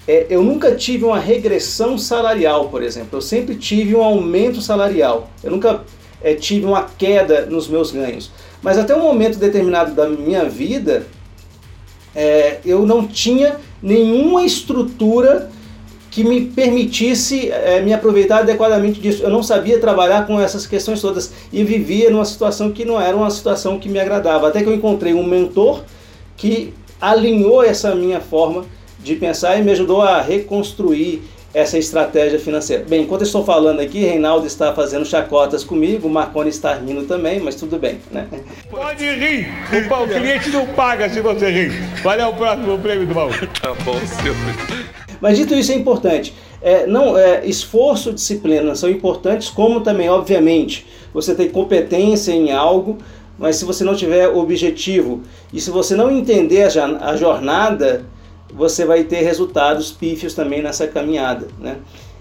é, 0.06 0.26
eu 0.30 0.42
nunca 0.42 0.74
tive 0.74 1.04
uma 1.04 1.18
regressão 1.18 1.98
salarial, 1.98 2.68
por 2.68 2.82
exemplo. 2.82 3.18
Eu 3.18 3.22
sempre 3.22 3.56
tive 3.56 3.94
um 3.94 4.02
aumento 4.02 4.60
salarial. 4.60 5.30
Eu 5.42 5.50
nunca 5.50 5.82
é, 6.22 6.34
tive 6.34 6.66
uma 6.66 6.84
queda 6.84 7.46
nos 7.46 7.68
meus 7.68 7.90
ganhos. 7.90 8.30
Mas 8.62 8.78
até 8.78 8.94
um 8.94 9.02
momento 9.02 9.38
determinado 9.38 9.94
da 9.94 10.08
minha 10.08 10.44
vida, 10.44 11.06
é, 12.14 12.58
eu 12.64 12.84
não 12.84 13.06
tinha 13.06 13.56
nenhuma 13.82 14.44
estrutura 14.44 15.50
que 16.10 16.24
me 16.24 16.46
permitisse 16.46 17.50
é, 17.50 17.80
me 17.80 17.92
aproveitar 17.92 18.38
adequadamente 18.38 19.00
disso. 19.00 19.22
Eu 19.22 19.30
não 19.30 19.42
sabia 19.42 19.78
trabalhar 19.78 20.26
com 20.26 20.40
essas 20.40 20.66
questões 20.66 21.00
todas 21.00 21.32
e 21.52 21.62
vivia 21.62 22.10
numa 22.10 22.24
situação 22.24 22.72
que 22.72 22.84
não 22.84 23.00
era 23.00 23.16
uma 23.16 23.30
situação 23.30 23.78
que 23.78 23.88
me 23.88 24.00
agradava. 24.00 24.48
Até 24.48 24.62
que 24.62 24.68
eu 24.68 24.74
encontrei 24.74 25.14
um 25.14 25.24
mentor 25.24 25.82
que 26.36 26.74
alinhou 27.00 27.62
essa 27.62 27.94
minha 27.94 28.20
forma 28.20 28.64
de 28.98 29.14
pensar 29.14 29.56
e 29.58 29.62
me 29.62 29.70
ajudou 29.70 30.02
a 30.02 30.20
reconstruir 30.20 31.22
essa 31.52 31.78
estratégia 31.78 32.38
financeira. 32.38 32.84
Bem, 32.88 33.02
enquanto 33.02 33.22
eu 33.22 33.26
estou 33.26 33.44
falando 33.44 33.80
aqui, 33.80 34.00
Reinaldo 34.00 34.46
está 34.46 34.72
fazendo 34.72 35.04
chacotas 35.04 35.64
comigo, 35.64 36.06
o 36.06 36.10
Marconi 36.10 36.48
está 36.48 36.74
rindo 36.74 37.04
também, 37.04 37.40
mas 37.40 37.56
tudo 37.56 37.78
bem, 37.78 37.98
né? 38.10 38.26
Pode 38.70 39.04
rir, 39.04 39.48
o, 39.72 40.08
cliente 40.08 40.50
não 40.50 40.66
paga 40.66 41.08
se 41.08 41.20
você 41.20 41.50
rir. 41.50 41.72
Qual 42.02 42.14
é 42.14 42.26
o 42.26 42.34
próximo 42.34 42.78
prêmio 42.78 43.06
do 43.06 43.14
baú? 43.14 43.30
Tá 43.60 43.74
bom, 43.84 43.98
senhor. 43.98 44.99
Mas 45.20 45.36
dito 45.36 45.54
isso 45.54 45.72
é 45.72 45.74
importante. 45.74 46.34
É, 46.62 46.86
não, 46.86 47.16
é, 47.16 47.44
esforço, 47.46 48.12
disciplina 48.12 48.74
são 48.74 48.88
importantes, 48.88 49.48
como 49.48 49.80
também, 49.80 50.08
obviamente, 50.08 50.86
você 51.12 51.34
tem 51.34 51.48
competência 51.48 52.32
em 52.32 52.52
algo, 52.52 52.98
mas 53.38 53.56
se 53.56 53.64
você 53.64 53.84
não 53.84 53.94
tiver 53.94 54.28
objetivo 54.28 55.22
e 55.52 55.60
se 55.60 55.70
você 55.70 55.94
não 55.94 56.10
entender 56.10 56.68
a, 56.78 57.10
a 57.10 57.16
jornada 57.16 58.04
você 58.54 58.84
vai 58.84 59.04
ter 59.04 59.22
resultados 59.22 59.92
pífios 59.92 60.34
também 60.34 60.62
nessa 60.62 60.86
caminhada. 60.86 61.48
Né? 61.58 61.78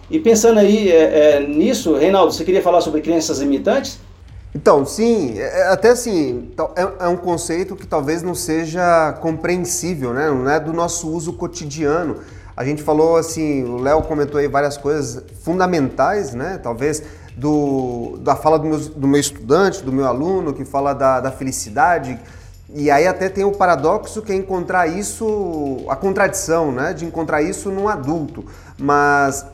E 0.10 0.20
pensando 0.20 0.60
aí 0.60 0.92
é, 0.92 1.36
é, 1.36 1.40
nisso, 1.48 1.96
Reinaldo, 1.96 2.32
você 2.32 2.44
queria 2.44 2.62
falar 2.62 2.82
sobre 2.82 3.02
crenças 3.02 3.40
limitantes? 3.40 4.00
Então, 4.54 4.86
sim, 4.86 5.38
é, 5.38 5.62
é 5.62 5.68
até 5.68 5.90
assim, 5.90 6.50
é, 6.76 7.06
é, 7.06 7.08
um 7.08 7.18
conceito 7.18 7.76
que 7.76 7.86
talvez 7.86 8.24
não 8.24 8.34
seja 8.34 9.14
compreensível, 9.22 10.14
né? 10.14 10.30
não 10.30 10.50
é 10.50 10.60
do 10.60 10.74
nosso 10.74 11.10
uso 11.10 11.34
cotidiano. 11.34 12.18
A 12.60 12.66
gente 12.66 12.84
falou 12.84 13.16
assim, 13.16 13.64
o 13.64 13.78
Léo 13.78 14.02
comentou 14.02 14.38
aí 14.38 14.46
várias 14.46 14.76
coisas 14.76 15.24
fundamentais, 15.46 16.34
né? 16.34 16.60
Talvez 16.62 17.02
do, 17.34 18.20
da 18.22 18.36
fala 18.36 18.60
do 18.60 18.66
meu, 18.66 18.78
do 18.78 19.08
meu 19.08 19.22
estudante, 19.22 19.82
do 19.82 19.94
meu 19.94 20.06
aluno, 20.06 20.54
que 20.54 20.66
fala 20.66 20.92
da, 20.92 21.22
da 21.22 21.32
felicidade, 21.32 22.20
e 22.76 22.92
aí 22.92 23.08
até 23.08 23.30
tem 23.30 23.46
o 23.46 23.54
paradoxo 23.54 24.22
que 24.22 24.34
é 24.34 24.36
encontrar 24.36 24.88
isso, 24.88 25.86
a 25.88 25.96
contradição, 25.96 26.70
né? 26.70 26.94
De 26.94 27.06
encontrar 27.06 27.42
isso 27.42 27.72
num 27.72 27.88
adulto. 27.88 28.44
Mas 28.78 29.46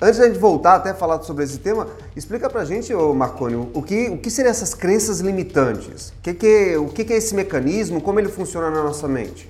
antes 0.00 0.20
da 0.20 0.28
gente 0.28 0.38
voltar 0.38 0.76
até 0.76 0.94
falar 0.94 1.20
sobre 1.22 1.42
esse 1.42 1.58
tema, 1.58 1.88
explica 2.14 2.48
pra 2.48 2.64
gente, 2.64 2.94
ô 2.94 3.12
Marconi, 3.12 3.56
o 3.74 3.82
que, 3.82 4.08
o 4.08 4.18
que 4.18 4.30
seriam 4.30 4.52
essas 4.52 4.72
crenças 4.72 5.18
limitantes? 5.18 6.10
O 6.10 6.22
que, 6.22 6.34
que, 6.34 6.76
o 6.76 6.86
que, 6.90 7.04
que 7.04 7.12
é 7.12 7.16
esse 7.16 7.34
mecanismo? 7.34 8.00
Como 8.00 8.20
ele 8.20 8.28
funciona 8.28 8.70
na 8.70 8.84
nossa 8.84 9.08
mente? 9.08 9.48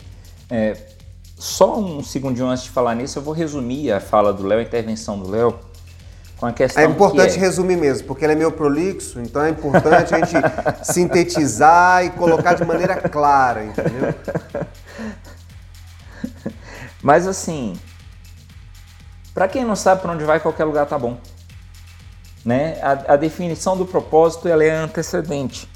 É, 0.49 0.75
só 1.41 1.81
um 1.81 2.05
segundinho 2.05 2.49
antes 2.49 2.65
de 2.65 2.71
falar 2.71 2.95
nisso, 2.95 3.19
eu 3.19 3.23
vou 3.23 3.33
resumir 3.33 3.91
a 3.91 3.99
fala 3.99 4.31
do 4.31 4.47
Léo, 4.47 4.59
a 4.59 4.63
intervenção 4.63 5.19
do 5.19 5.31
Léo 5.31 5.59
com 6.37 6.45
a 6.45 6.53
questão 6.53 6.83
É 6.83 6.87
importante 6.87 7.35
é... 7.35 7.39
resumir 7.39 7.77
mesmo, 7.77 8.07
porque 8.07 8.27
ele 8.27 8.35
é 8.35 8.37
meio 8.37 8.53
prolixo, 8.53 9.19
então 9.21 9.43
é 9.43 9.49
importante 9.49 10.15
a 10.15 10.19
gente 10.19 10.35
sintetizar 10.85 12.05
e 12.05 12.11
colocar 12.11 12.53
de 12.53 12.65
maneira 12.67 12.95
clara, 12.97 13.65
entendeu? 13.65 14.15
Mas 17.03 17.27
assim, 17.27 17.75
para 19.33 19.49
quem 19.49 19.65
não 19.65 19.75
sabe 19.75 20.03
para 20.03 20.13
onde 20.13 20.25
vai, 20.25 20.41
qualquer 20.41 20.65
lugar 20.65 20.85
tá 20.85 20.99
bom. 20.99 21.17
Né? 22.45 22.79
A, 22.83 23.15
a 23.15 23.17
definição 23.17 23.79
do 23.79 23.87
propósito 23.87 24.47
ela 24.47 24.63
é 24.63 24.71
antecedente. 24.71 25.67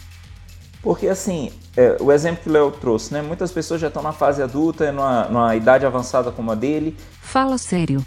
Porque 0.82 1.08
assim, 1.08 1.50
é, 1.76 1.96
o 2.00 2.12
exemplo 2.12 2.42
que 2.42 2.48
o 2.48 2.52
Léo 2.52 2.70
trouxe, 2.70 3.12
né? 3.12 3.22
Muitas 3.22 3.50
pessoas 3.50 3.80
já 3.80 3.88
estão 3.88 4.02
na 4.02 4.12
fase 4.12 4.42
adulta, 4.42 4.90
numa, 4.92 5.24
numa 5.24 5.56
idade 5.56 5.84
avançada 5.84 6.30
como 6.30 6.52
a 6.52 6.54
dele. 6.54 6.96
Fala 7.20 7.58
sério. 7.58 8.04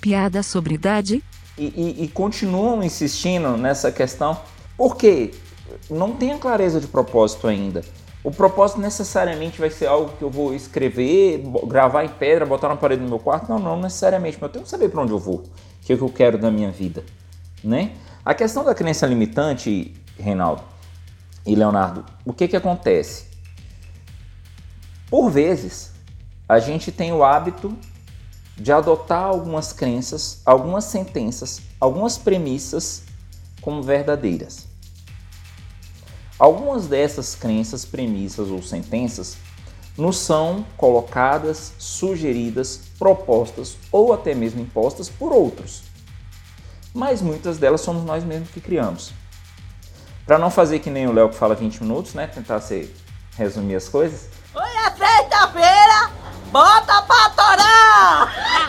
Piada 0.00 0.42
sobre 0.42 0.74
idade? 0.74 1.22
e, 1.58 1.64
e, 1.66 2.04
e 2.04 2.08
continuam 2.08 2.82
insistindo 2.82 3.56
nessa 3.56 3.90
questão 3.90 4.38
Por 4.76 4.96
quê? 4.96 5.32
Não 5.90 6.12
tenho 6.12 6.38
clareza 6.38 6.80
de 6.80 6.86
propósito 6.86 7.46
ainda. 7.46 7.82
O 8.24 8.30
propósito 8.30 8.80
necessariamente 8.80 9.60
vai 9.60 9.70
ser 9.70 9.86
algo 9.86 10.12
que 10.16 10.22
eu 10.22 10.30
vou 10.30 10.54
escrever, 10.54 11.42
gravar 11.66 12.04
em 12.04 12.08
pedra, 12.08 12.46
botar 12.46 12.68
na 12.68 12.76
parede 12.76 13.02
do 13.02 13.08
meu 13.08 13.18
quarto? 13.18 13.48
Não, 13.48 13.58
não 13.58 13.80
necessariamente, 13.80 14.38
mas 14.40 14.48
eu 14.48 14.52
tenho 14.52 14.64
que 14.64 14.70
saber 14.70 14.88
para 14.88 15.02
onde 15.02 15.12
eu 15.12 15.18
vou, 15.18 15.36
o 15.36 15.42
que, 15.82 15.92
é 15.92 15.96
que 15.96 16.02
eu 16.02 16.08
quero 16.08 16.38
da 16.38 16.50
minha 16.50 16.70
vida, 16.70 17.04
né? 17.62 17.92
A 18.24 18.34
questão 18.34 18.64
da 18.64 18.74
crença 18.74 19.06
limitante, 19.06 19.94
Reinaldo 20.18 20.62
e 21.48 21.54
Leonardo, 21.54 22.04
o 22.26 22.32
que 22.34 22.46
que 22.46 22.56
acontece? 22.56 23.24
Por 25.08 25.30
vezes, 25.30 25.92
a 26.46 26.58
gente 26.58 26.92
tem 26.92 27.10
o 27.10 27.24
hábito 27.24 27.74
de 28.54 28.70
adotar 28.70 29.22
algumas 29.22 29.72
crenças, 29.72 30.42
algumas 30.44 30.84
sentenças, 30.84 31.62
algumas 31.80 32.18
premissas 32.18 33.04
como 33.62 33.82
verdadeiras. 33.82 34.66
Algumas 36.38 36.86
dessas 36.86 37.34
crenças, 37.34 37.82
premissas 37.82 38.50
ou 38.50 38.62
sentenças 38.62 39.38
nos 39.96 40.18
são 40.18 40.66
colocadas, 40.76 41.72
sugeridas, 41.78 42.78
propostas 42.98 43.78
ou 43.90 44.12
até 44.12 44.34
mesmo 44.34 44.60
impostas 44.60 45.08
por 45.08 45.32
outros. 45.32 45.84
Mas 46.92 47.22
muitas 47.22 47.56
delas 47.56 47.80
somos 47.80 48.04
nós 48.04 48.22
mesmos 48.22 48.50
que 48.50 48.60
criamos. 48.60 49.14
Para 50.28 50.38
não 50.38 50.50
fazer 50.50 50.80
que 50.80 50.90
nem 50.90 51.06
o 51.06 51.12
Léo 51.12 51.30
que 51.30 51.36
fala 51.36 51.54
20 51.54 51.82
minutos, 51.82 52.12
né? 52.12 52.26
Tentar 52.26 52.60
ser, 52.60 52.94
resumir 53.34 53.76
as 53.76 53.88
coisas. 53.88 54.28
Hoje 54.54 54.76
é 54.76 54.90
sexta-feira, 54.90 56.10
bota 56.52 57.00
pra 57.00 57.30
torar! 57.30 58.34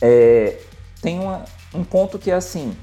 É, 0.00 0.58
tem 1.00 1.18
uma- 1.18 1.44
um 1.72 1.84
ponto 1.84 2.18
que 2.18 2.30
é 2.30 2.34
assim. 2.34 2.76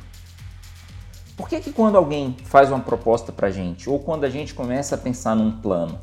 Por 1.35 1.47
que, 1.47 1.59
que 1.59 1.71
quando 1.71 1.97
alguém 1.97 2.35
faz 2.45 2.69
uma 2.69 2.79
proposta 2.79 3.31
pra 3.31 3.49
gente, 3.49 3.89
ou 3.89 3.99
quando 3.99 4.23
a 4.25 4.29
gente 4.29 4.53
começa 4.53 4.95
a 4.95 4.97
pensar 4.97 5.35
num 5.35 5.51
plano, 5.51 5.99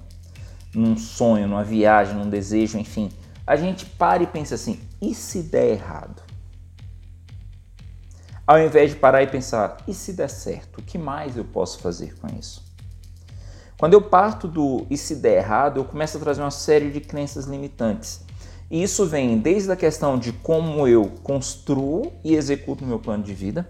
num 0.76 0.96
sonho, 0.96 1.48
numa 1.48 1.64
viagem, 1.64 2.14
num 2.14 2.28
desejo, 2.28 2.78
enfim, 2.78 3.10
a 3.46 3.56
gente 3.56 3.86
para 3.86 4.22
e 4.22 4.26
pensa 4.26 4.54
assim: 4.54 4.80
e 5.00 5.14
se 5.14 5.42
der 5.42 5.68
errado? 5.70 6.22
Ao 8.46 8.60
invés 8.60 8.90
de 8.90 8.96
parar 8.96 9.22
e 9.22 9.26
pensar: 9.26 9.78
e 9.88 9.94
se 9.94 10.12
der 10.12 10.28
certo? 10.28 10.78
O 10.78 10.82
que 10.82 10.98
mais 10.98 11.36
eu 11.36 11.44
posso 11.44 11.78
fazer 11.78 12.14
com 12.16 12.28
isso? 12.38 12.64
Quando 13.78 13.94
eu 13.94 14.02
parto 14.02 14.48
do 14.48 14.86
e 14.88 14.96
se 14.96 15.16
der 15.16 15.38
errado, 15.38 15.78
eu 15.78 15.84
começo 15.84 16.16
a 16.16 16.20
trazer 16.20 16.40
uma 16.40 16.50
série 16.50 16.90
de 16.90 17.00
crenças 17.00 17.44
limitantes. 17.44 18.24
E 18.70 18.82
isso 18.82 19.06
vem 19.06 19.38
desde 19.38 19.70
a 19.70 19.76
questão 19.76 20.18
de 20.18 20.32
como 20.32 20.88
eu 20.88 21.12
construo 21.22 22.12
e 22.24 22.34
executo 22.34 22.84
meu 22.84 22.98
plano 22.98 23.22
de 23.22 23.34
vida, 23.34 23.68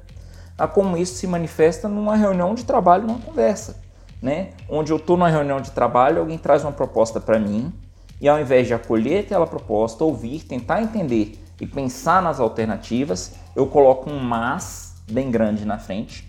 a 0.56 0.66
como 0.66 0.96
isso 0.96 1.16
se 1.16 1.26
manifesta 1.26 1.88
numa 1.88 2.16
reunião 2.16 2.54
de 2.54 2.64
trabalho, 2.64 3.06
numa 3.06 3.18
conversa, 3.18 3.76
né? 4.20 4.50
Onde 4.68 4.92
eu 4.92 4.96
estou 4.96 5.16
numa 5.16 5.28
reunião 5.28 5.60
de 5.60 5.70
trabalho, 5.70 6.20
alguém 6.20 6.38
traz 6.38 6.62
uma 6.62 6.72
proposta 6.72 7.20
para 7.20 7.38
mim 7.38 7.72
e 8.20 8.28
ao 8.28 8.40
invés 8.40 8.66
de 8.66 8.74
acolher 8.74 9.20
aquela 9.20 9.46
proposta, 9.46 10.04
ouvir, 10.04 10.42
tentar 10.44 10.82
entender 10.82 11.38
e 11.60 11.66
pensar 11.66 12.22
nas 12.22 12.40
alternativas, 12.40 13.34
eu 13.54 13.66
coloco 13.66 14.10
um 14.10 14.18
mas 14.18 14.94
bem 15.10 15.30
grande 15.30 15.64
na 15.64 15.78
frente 15.78 16.28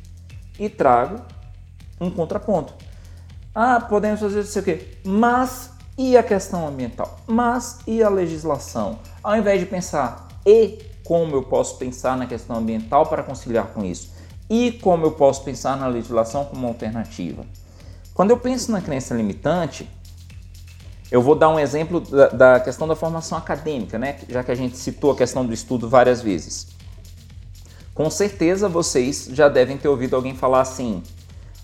e 0.60 0.70
trago 0.70 1.22
um 2.00 2.10
contraponto. 2.10 2.74
Ah, 3.54 3.80
podemos 3.80 4.20
fazer 4.20 4.42
isso 4.42 4.60
aqui. 4.60 4.98
Mas 5.04 5.72
e 5.98 6.16
a 6.16 6.22
questão 6.22 6.68
ambiental? 6.68 7.20
Mas 7.26 7.80
e 7.88 8.04
a 8.04 8.10
legislação? 8.10 9.00
Ao 9.24 9.36
invés 9.36 9.60
de 9.60 9.66
pensar 9.66 10.28
e 10.46 10.80
como 11.04 11.36
eu 11.36 11.44
posso 11.44 11.78
pensar 11.78 12.18
na 12.18 12.28
questão 12.28 12.58
ambiental 12.58 13.06
para 13.08 13.24
conciliar 13.24 13.68
com 13.68 13.84
isso? 13.84 14.14
E 14.50 14.74
como 14.74 15.06
eu 15.06 15.12
posso 15.12 15.44
pensar 15.44 15.76
na 15.78 15.88
legislação 15.88 16.46
como 16.46 16.68
alternativa? 16.68 17.44
Quando 18.18 18.32
eu 18.32 18.38
penso 18.40 18.72
na 18.72 18.82
crença 18.82 19.14
limitante, 19.14 19.88
eu 21.12 21.22
vou 21.22 21.36
dar 21.36 21.50
um 21.50 21.60
exemplo 21.60 22.02
da, 22.02 22.30
da 22.30 22.60
questão 22.60 22.88
da 22.88 22.96
formação 22.96 23.38
acadêmica, 23.38 24.00
né? 24.00 24.18
Já 24.28 24.44
que 24.44 24.50
a 24.50 24.56
gente 24.56 24.76
citou 24.76 25.12
a 25.12 25.16
questão 25.16 25.46
do 25.46 25.54
estudo 25.54 25.88
várias 25.88 26.20
vezes. 26.20 26.66
Com 27.94 28.10
certeza 28.10 28.68
vocês 28.68 29.30
já 29.32 29.48
devem 29.48 29.78
ter 29.78 29.88
ouvido 29.88 30.16
alguém 30.16 30.34
falar 30.34 30.62
assim: 30.62 31.04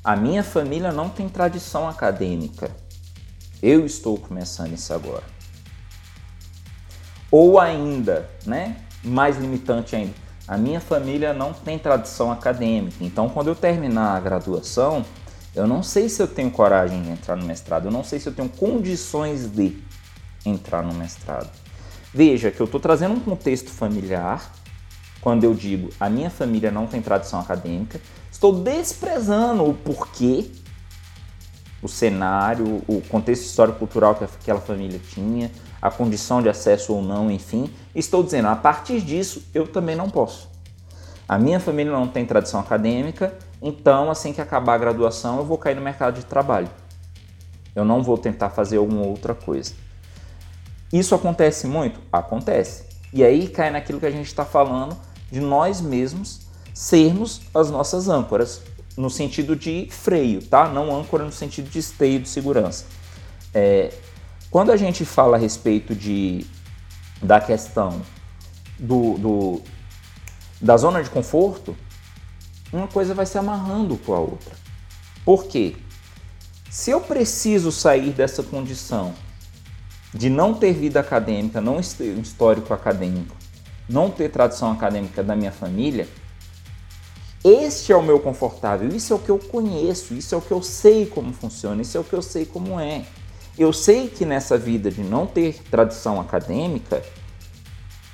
a 0.04 0.16
minha 0.16 0.44
família 0.44 0.92
não 0.92 1.10
tem 1.10 1.28
tradição 1.28 1.90
acadêmica. 1.90 2.70
Eu 3.60 3.84
estou 3.84 4.16
começando 4.20 4.74
isso 4.74 4.94
agora. 4.94 5.24
Ou 7.32 7.60
ainda, 7.60 8.30
né? 8.46 8.78
Mais 9.04 9.40
limitante 9.40 9.96
ainda. 9.96 10.14
A 10.48 10.56
minha 10.56 10.80
família 10.80 11.34
não 11.34 11.52
tem 11.52 11.80
tradição 11.80 12.32
acadêmica. 12.32 12.98
Então, 13.02 13.28
quando 13.28 13.48
eu 13.48 13.56
terminar 13.56 14.16
a 14.16 14.20
graduação, 14.20 15.04
eu 15.56 15.68
não 15.68 15.84
sei 15.84 16.10
se 16.10 16.22
eu 16.22 16.28
tenho 16.28 16.50
coragem 16.50 17.02
de 17.02 17.10
entrar 17.10 17.36
no 17.36 17.46
mestrado. 17.46 17.86
Eu 17.86 17.92
não 17.92 18.04
sei 18.04 18.20
se 18.20 18.28
eu 18.28 18.34
tenho 18.34 18.50
condições 18.50 19.48
de 19.48 19.78
entrar 20.46 20.84
no 20.84 20.94
mestrado. 20.94 21.50
Veja 22.14 22.52
que 22.52 22.60
eu 22.60 22.66
estou 22.66 22.80
trazendo 22.80 23.14
um 23.14 23.20
contexto 23.20 23.70
familiar 23.70 24.52
quando 25.24 25.46
eu 25.46 25.54
digo 25.54 25.90
a 26.00 26.10
minha 26.10 26.30
família 26.30 26.70
não 26.70 26.86
tem 26.86 27.02
tradição 27.02 27.40
acadêmica, 27.40 28.00
estou 28.30 28.54
desprezando 28.54 29.64
o 29.64 29.74
porquê, 29.74 30.52
o 31.82 31.88
cenário, 31.88 32.84
o 32.88 33.02
contexto 33.08 33.44
histórico-cultural 33.44 34.16
que 34.16 34.26
aquela 34.26 34.60
família 34.60 35.00
tinha, 35.00 35.50
a 35.82 35.90
condição 35.90 36.42
de 36.42 36.50
acesso 36.50 36.94
ou 36.94 37.02
não, 37.02 37.32
enfim. 37.32 37.70
Estou 37.96 38.22
dizendo, 38.22 38.50
a 38.50 38.56
partir 38.56 39.00
disso, 39.00 39.44
eu 39.54 39.66
também 39.66 39.96
não 39.96 40.10
posso. 40.10 40.50
A 41.28 41.38
minha 41.38 41.60
família 41.60 41.92
não 41.92 42.08
tem 42.08 42.26
tradição 42.26 42.60
acadêmica, 42.60 43.34
então 43.66 44.12
assim 44.12 44.34
que 44.34 44.42
acabar 44.42 44.74
a 44.74 44.78
graduação 44.78 45.38
eu 45.38 45.46
vou 45.46 45.58
cair 45.58 45.76
no 45.76 45.82
mercado 45.82 46.20
de 46.20 46.26
trabalho. 46.26 46.70
Eu 47.74 47.86
não 47.86 48.04
vou 48.04 48.18
tentar 48.18 48.50
fazer 48.50 48.78
alguma 48.78 49.02
outra 49.02 49.34
coisa. 49.34 49.74
Isso 50.92 51.16
acontece 51.16 51.66
muito? 51.66 52.00
Acontece. 52.12 52.84
E 53.12 53.24
aí 53.24 53.48
cai 53.48 53.72
naquilo 53.72 54.00
que 54.00 54.06
a 54.06 54.12
gente 54.12 54.28
está 54.28 54.44
falando 54.44 54.96
de 55.32 55.40
nós 55.40 55.82
mesmos 55.82 56.42
sermos 56.74 57.42
as 57.54 57.72
nossas 57.72 58.10
âncoras, 58.10 58.62
no 58.98 59.10
sentido 59.10 59.56
de 59.56 59.88
freio, 59.90 60.42
tá? 60.44 60.68
Não 60.68 60.96
âncora 60.96 61.24
no 61.24 61.32
sentido 61.32 61.70
de 61.70 61.80
esteio 61.80 62.20
de 62.20 62.30
segurança. 62.30 62.86
É, 63.54 63.94
quando 64.52 64.72
a 64.72 64.78
gente 64.78 65.06
fala 65.06 65.38
a 65.38 65.40
respeito 65.40 65.96
de, 65.96 66.46
da 67.22 67.40
questão 67.40 68.02
do, 68.78 69.18
do, 69.18 69.62
da 70.62 70.78
zona 70.78 71.02
de 71.02 71.10
conforto, 71.10 71.76
uma 72.76 72.88
coisa 72.88 73.14
vai 73.14 73.26
se 73.26 73.38
amarrando 73.38 73.98
com 73.98 74.14
a 74.14 74.20
outra. 74.20 74.56
Por 75.24 75.46
quê? 75.46 75.76
Se 76.70 76.92
eu 76.92 77.00
preciso 77.02 77.72
sair 77.72 78.12
dessa 78.12 78.42
condição 78.42 79.14
de 80.14 80.30
não 80.30 80.54
ter 80.54 80.74
vida 80.74 81.00
acadêmica, 81.00 81.62
não 81.62 81.80
ter 81.82 82.18
histórico 82.18 82.74
acadêmico, 82.74 83.36
não 83.88 84.10
ter 84.10 84.30
tradição 84.30 84.72
acadêmica 84.72 85.24
da 85.24 85.36
minha 85.36 85.52
família, 85.52 86.08
este 87.44 87.92
é 87.92 87.96
o 87.96 88.02
meu 88.02 88.20
confortável, 88.20 88.88
isso 88.88 89.12
é 89.12 89.16
o 89.16 89.20
que 89.20 89.30
eu 89.30 89.38
conheço, 89.38 90.14
isso 90.14 90.34
é 90.34 90.38
o 90.38 90.42
que 90.42 90.52
eu 90.52 90.64
sei 90.64 91.06
como 91.06 91.34
funciona, 91.34 91.82
isso 91.82 91.98
é 91.98 92.00
o 92.00 92.04
que 92.04 92.14
eu 92.14 92.22
sei 92.22 92.46
como 92.46 92.80
é. 92.80 93.06
Eu 93.58 93.74
sei 93.74 94.08
que 94.08 94.26
nessa 94.26 94.58
vida 94.58 94.90
de 94.90 95.04
não 95.04 95.28
ter 95.28 95.62
tradição 95.70 96.20
acadêmica, 96.20 97.04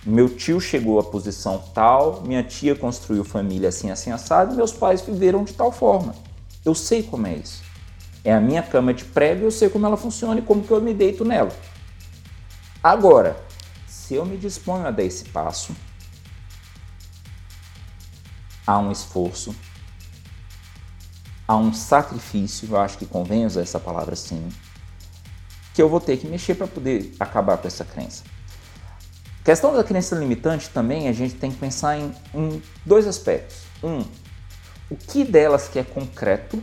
meu 0.06 0.30
tio 0.30 0.62
chegou 0.62 1.00
à 1.00 1.04
posição 1.04 1.62
tal, 1.74 2.22
minha 2.22 2.42
tia 2.42 2.74
construiu 2.74 3.24
família 3.26 3.70
assim, 3.70 3.92
assim, 3.92 4.12
assado, 4.12 4.56
meus 4.56 4.72
pais 4.72 5.02
viveram 5.02 5.44
de 5.44 5.54
tal 5.54 5.72
forma. 5.72 6.16
Eu 6.64 6.74
sei 6.74 7.04
como 7.04 7.28
é 7.28 7.36
isso. 7.36 7.62
É 8.24 8.34
a 8.34 8.40
minha 8.40 8.64
cama 8.64 8.94
de 8.94 9.06
prego 9.06 9.44
eu 9.44 9.52
sei 9.52 9.70
como 9.70 9.86
ela 9.86 9.98
funciona 9.98 10.40
e 10.40 10.44
como 10.44 10.64
que 10.64 10.72
eu 10.72 10.82
me 10.82 10.94
deito 10.94 11.26
nela. 11.26 11.52
Agora, 12.82 13.38
se 13.88 14.16
eu 14.16 14.26
me 14.26 14.38
disponho 14.38 14.88
a 14.88 14.92
dar 14.92 15.04
esse 15.04 15.26
passo, 15.26 15.76
há 18.66 18.80
um 18.80 18.92
esforço, 18.92 19.54
há 21.46 21.58
um 21.58 21.74
sacrifício, 21.74 22.70
eu 22.72 22.80
acho 22.80 22.98
que 22.98 23.06
convém 23.06 23.46
usar 23.46 23.62
essa 23.62 23.80
palavra 23.80 24.14
assim, 24.14 24.48
que 25.74 25.82
eu 25.82 25.90
vou 25.90 26.00
ter 26.00 26.18
que 26.18 26.28
mexer 26.28 26.56
para 26.56 26.68
poder 26.68 27.14
acabar 27.20 27.58
com 27.58 27.68
essa 27.68 27.84
crença. 27.84 28.24
Questão 29.44 29.76
da 29.76 29.84
crença 29.84 30.16
limitante 30.16 30.70
também 30.70 31.08
a 31.08 31.14
gente 31.14 31.36
tem 31.36 31.52
que 31.52 31.58
pensar 31.58 31.98
em, 31.98 32.14
em 32.34 32.62
dois 32.86 33.08
aspectos. 33.08 33.64
Um, 33.84 34.04
o 34.90 34.96
que 34.96 35.24
delas 35.24 35.68
que 35.68 35.80
é 35.80 35.84
concreto? 35.84 36.62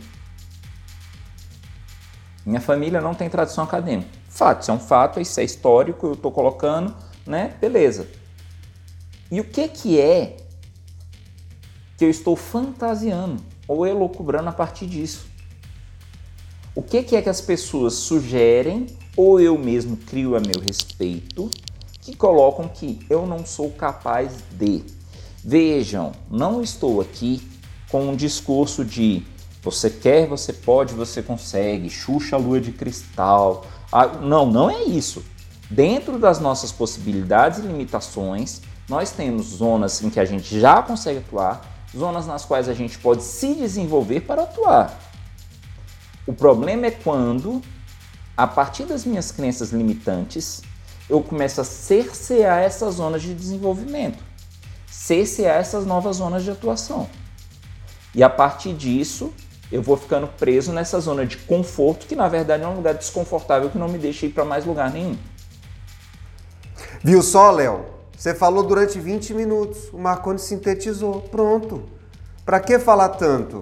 Minha 2.45 2.61
família 2.61 3.01
não 3.01 3.13
tem 3.13 3.29
tradição 3.29 3.63
acadêmica. 3.63 4.09
Fato, 4.29 4.61
isso 4.61 4.71
é 4.71 4.73
um 4.73 4.79
fato, 4.79 5.19
isso 5.19 5.39
é 5.39 5.43
histórico, 5.43 6.07
eu 6.07 6.13
estou 6.13 6.31
colocando, 6.31 6.95
né? 7.25 7.55
Beleza. 7.59 8.07
E 9.29 9.41
o 9.41 9.43
que 9.43 9.67
que 9.67 9.99
é 9.99 10.37
que 11.97 12.05
eu 12.05 12.09
estou 12.09 12.35
fantasiando 12.35 13.43
ou 13.67 13.85
elocubrando 13.85 14.47
a 14.47 14.53
partir 14.53 14.85
disso? 14.85 15.25
O 16.75 16.81
que 16.81 17.01
que 17.01 17.15
é 17.15 17.21
que 17.21 17.29
as 17.29 17.41
pessoas 17.41 17.95
sugerem 17.95 18.85
ou 19.15 19.41
eu 19.41 19.57
mesmo 19.57 19.97
crio 19.97 20.35
a 20.35 20.39
meu 20.39 20.59
respeito, 20.59 21.49
que 22.07 22.15
colocam 22.15 22.69
que 22.69 23.05
eu 23.09 23.27
não 23.27 23.45
sou 23.45 23.69
capaz 23.71 24.31
de. 24.53 24.81
Vejam, 25.43 26.13
não 26.31 26.61
estou 26.61 27.01
aqui 27.01 27.45
com 27.89 28.07
um 28.07 28.15
discurso 28.15 28.85
de 28.85 29.25
você 29.61 29.89
quer, 29.89 30.25
você 30.25 30.53
pode, 30.53 30.93
você 30.93 31.21
consegue, 31.21 31.89
Xuxa 31.89 32.37
Lua 32.37 32.61
de 32.61 32.71
Cristal. 32.71 33.65
Ah, 33.91 34.07
não, 34.07 34.45
não 34.45 34.69
é 34.69 34.83
isso. 34.83 35.21
Dentro 35.69 36.17
das 36.17 36.39
nossas 36.39 36.71
possibilidades 36.71 37.59
e 37.59 37.63
limitações, 37.63 38.61
nós 38.87 39.11
temos 39.11 39.47
zonas 39.47 40.01
em 40.01 40.09
que 40.09 40.21
a 40.21 40.25
gente 40.25 40.57
já 40.57 40.81
consegue 40.81 41.19
atuar, 41.19 41.61
zonas 41.95 42.25
nas 42.25 42.45
quais 42.45 42.69
a 42.69 42.73
gente 42.73 42.97
pode 42.99 43.21
se 43.21 43.53
desenvolver 43.53 44.21
para 44.21 44.43
atuar. 44.43 44.97
O 46.25 46.31
problema 46.31 46.85
é 46.85 46.91
quando, 46.91 47.61
a 48.37 48.47
partir 48.47 48.85
das 48.85 49.03
minhas 49.03 49.29
crenças 49.29 49.73
limitantes, 49.73 50.61
eu 51.09 51.21
começo 51.21 51.61
a 51.61 51.63
cercear 51.63 52.59
essas 52.59 52.95
zonas 52.95 53.21
de 53.21 53.33
desenvolvimento, 53.33 54.23
cercear 54.89 55.57
essas 55.57 55.85
novas 55.85 56.17
zonas 56.17 56.43
de 56.43 56.51
atuação. 56.51 57.09
E 58.13 58.23
a 58.23 58.29
partir 58.29 58.73
disso, 58.73 59.31
eu 59.71 59.81
vou 59.81 59.97
ficando 59.97 60.27
preso 60.27 60.71
nessa 60.71 60.99
zona 60.99 61.25
de 61.25 61.37
conforto, 61.37 62.07
que 62.07 62.15
na 62.15 62.27
verdade 62.27 62.63
é 62.63 62.67
um 62.67 62.75
lugar 62.75 62.93
desconfortável 62.93 63.69
que 63.69 63.77
não 63.77 63.87
me 63.87 63.97
deixa 63.97 64.25
ir 64.25 64.29
para 64.29 64.45
mais 64.45 64.65
lugar 64.65 64.91
nenhum. 64.91 65.17
Viu 67.03 67.21
só, 67.21 67.51
Léo? 67.51 67.85
Você 68.17 68.33
falou 68.33 68.63
durante 68.63 68.99
20 68.99 69.33
minutos, 69.33 69.89
o 69.93 69.97
Marconi 69.97 70.39
sintetizou. 70.39 71.21
Pronto. 71.21 71.83
Para 72.43 72.59
que 72.59 72.79
falar 72.79 73.09
tanto? 73.09 73.61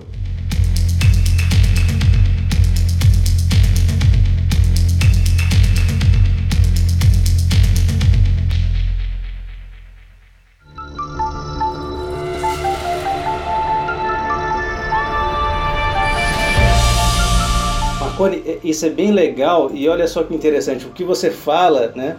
Marconi, 18.16 18.42
é, 18.46 18.60
isso 18.64 18.86
é 18.86 18.90
bem 18.90 19.12
legal 19.12 19.70
e 19.74 19.90
olha 19.90 20.08
só 20.08 20.24
que 20.24 20.34
interessante, 20.34 20.86
o 20.86 20.92
que 20.92 21.04
você 21.04 21.30
fala, 21.30 21.92
né, 21.94 22.16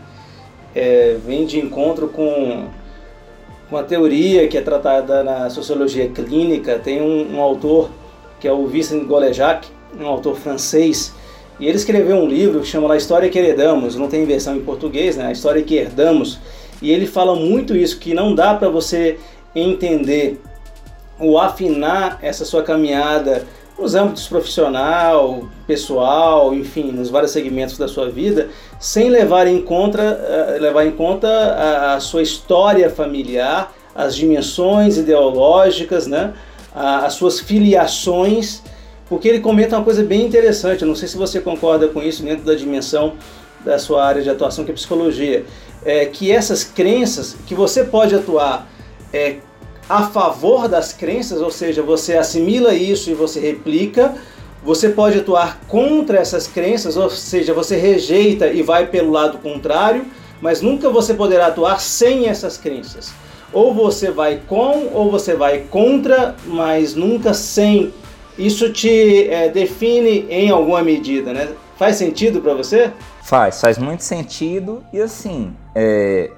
é, 0.74 1.16
vem 1.24 1.46
de 1.46 1.58
encontro 1.58 2.08
com 2.08 2.66
uma 3.70 3.82
teoria 3.82 4.46
que 4.46 4.58
é 4.58 4.60
tratada 4.60 5.24
na 5.24 5.48
sociologia 5.48 6.08
clínica. 6.08 6.78
Tem 6.78 7.00
um, 7.00 7.36
um 7.36 7.40
autor 7.40 7.90
que 8.38 8.46
é 8.46 8.52
o 8.52 8.66
Vincent 8.66 9.04
Golejac, 9.04 9.66
um 9.98 10.06
autor 10.06 10.36
francês, 10.36 11.14
e 11.58 11.66
ele 11.66 11.76
escreveu 11.76 12.16
um 12.16 12.28
livro 12.28 12.60
que 12.60 12.66
chama 12.66 12.92
A 12.92 12.96
História 12.98 13.30
que 13.30 13.38
Herdamos, 13.38 13.96
não 13.96 14.08
tem 14.08 14.26
versão 14.26 14.54
em 14.54 14.60
português, 14.60 15.16
né? 15.16 15.28
A 15.28 15.32
História 15.32 15.62
que 15.62 15.74
Herdamos, 15.74 16.38
e 16.82 16.92
ele 16.92 17.06
fala 17.06 17.34
muito 17.34 17.74
isso, 17.74 17.98
que 17.98 18.12
não 18.12 18.34
dá 18.34 18.54
para 18.54 18.68
você 18.68 19.18
entender 19.54 20.38
ou 21.18 21.40
afinar 21.40 22.18
essa 22.20 22.44
sua 22.44 22.62
caminhada 22.62 23.46
nos 23.78 23.94
âmbitos 23.94 24.26
profissional, 24.26 25.46
pessoal, 25.66 26.54
enfim, 26.54 26.92
nos 26.92 27.10
vários 27.10 27.32
segmentos 27.32 27.76
da 27.76 27.86
sua 27.86 28.08
vida, 28.08 28.48
sem 28.80 29.10
levar 29.10 29.46
em 29.46 29.60
conta, 29.60 30.18
uh, 30.56 30.62
levar 30.62 30.86
em 30.86 30.92
conta 30.92 31.28
a, 31.28 31.94
a, 31.94 32.00
sua 32.00 32.22
história 32.22 32.88
familiar, 32.88 33.72
as 33.94 34.16
dimensões 34.16 34.96
ideológicas, 34.96 36.06
né, 36.06 36.32
a, 36.74 37.04
as 37.04 37.14
suas 37.14 37.38
filiações, 37.38 38.62
porque 39.08 39.28
ele 39.28 39.40
comenta 39.40 39.76
uma 39.76 39.84
coisa 39.84 40.02
bem 40.02 40.24
interessante, 40.24 40.82
eu 40.82 40.88
não 40.88 40.94
sei 40.94 41.06
se 41.06 41.16
você 41.16 41.38
concorda 41.40 41.86
com 41.88 42.02
isso 42.02 42.22
dentro 42.22 42.44
da 42.44 42.54
dimensão 42.54 43.12
da 43.64 43.78
sua 43.78 44.04
área 44.04 44.22
de 44.22 44.30
atuação, 44.30 44.64
que 44.64 44.70
é 44.70 44.74
psicologia, 44.74 45.44
é 45.84 46.06
que 46.06 46.32
essas 46.32 46.64
crenças, 46.64 47.36
que 47.46 47.54
você 47.54 47.84
pode 47.84 48.14
atuar 48.14 48.66
é, 49.12 49.36
a 49.88 50.02
favor 50.02 50.68
das 50.68 50.92
crenças, 50.92 51.40
ou 51.40 51.50
seja, 51.50 51.82
você 51.82 52.16
assimila 52.16 52.74
isso 52.74 53.10
e 53.10 53.14
você 53.14 53.38
replica. 53.40 54.14
Você 54.64 54.88
pode 54.88 55.18
atuar 55.18 55.60
contra 55.68 56.18
essas 56.18 56.48
crenças, 56.48 56.96
ou 56.96 57.08
seja, 57.08 57.54
você 57.54 57.76
rejeita 57.76 58.48
e 58.48 58.62
vai 58.62 58.86
pelo 58.86 59.12
lado 59.12 59.38
contrário, 59.38 60.04
mas 60.40 60.60
nunca 60.60 60.90
você 60.90 61.14
poderá 61.14 61.46
atuar 61.46 61.80
sem 61.80 62.26
essas 62.26 62.56
crenças. 62.56 63.12
Ou 63.52 63.72
você 63.72 64.10
vai 64.10 64.40
com 64.48 64.88
ou 64.92 65.08
você 65.08 65.36
vai 65.36 65.60
contra, 65.70 66.34
mas 66.46 66.94
nunca 66.96 67.32
sem. 67.32 67.94
Isso 68.36 68.72
te 68.72 69.28
é, 69.28 69.48
define 69.48 70.26
em 70.28 70.50
alguma 70.50 70.82
medida, 70.82 71.32
né? 71.32 71.48
Faz 71.78 71.96
sentido 71.96 72.40
para 72.40 72.54
você? 72.54 72.90
Faz, 73.22 73.60
faz 73.60 73.78
muito 73.78 74.02
sentido. 74.02 74.82
E 74.92 75.00
assim, 75.00 75.54
é, 75.76 76.30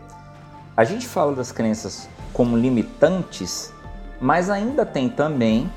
a 0.76 0.84
gente 0.84 1.06
fala 1.06 1.32
das 1.32 1.50
crenças 1.50 2.08
como 2.32 2.56
limitantes, 2.56 3.72
mas 4.20 4.50
ainda 4.50 4.84
tem 4.84 5.08
também 5.08 5.70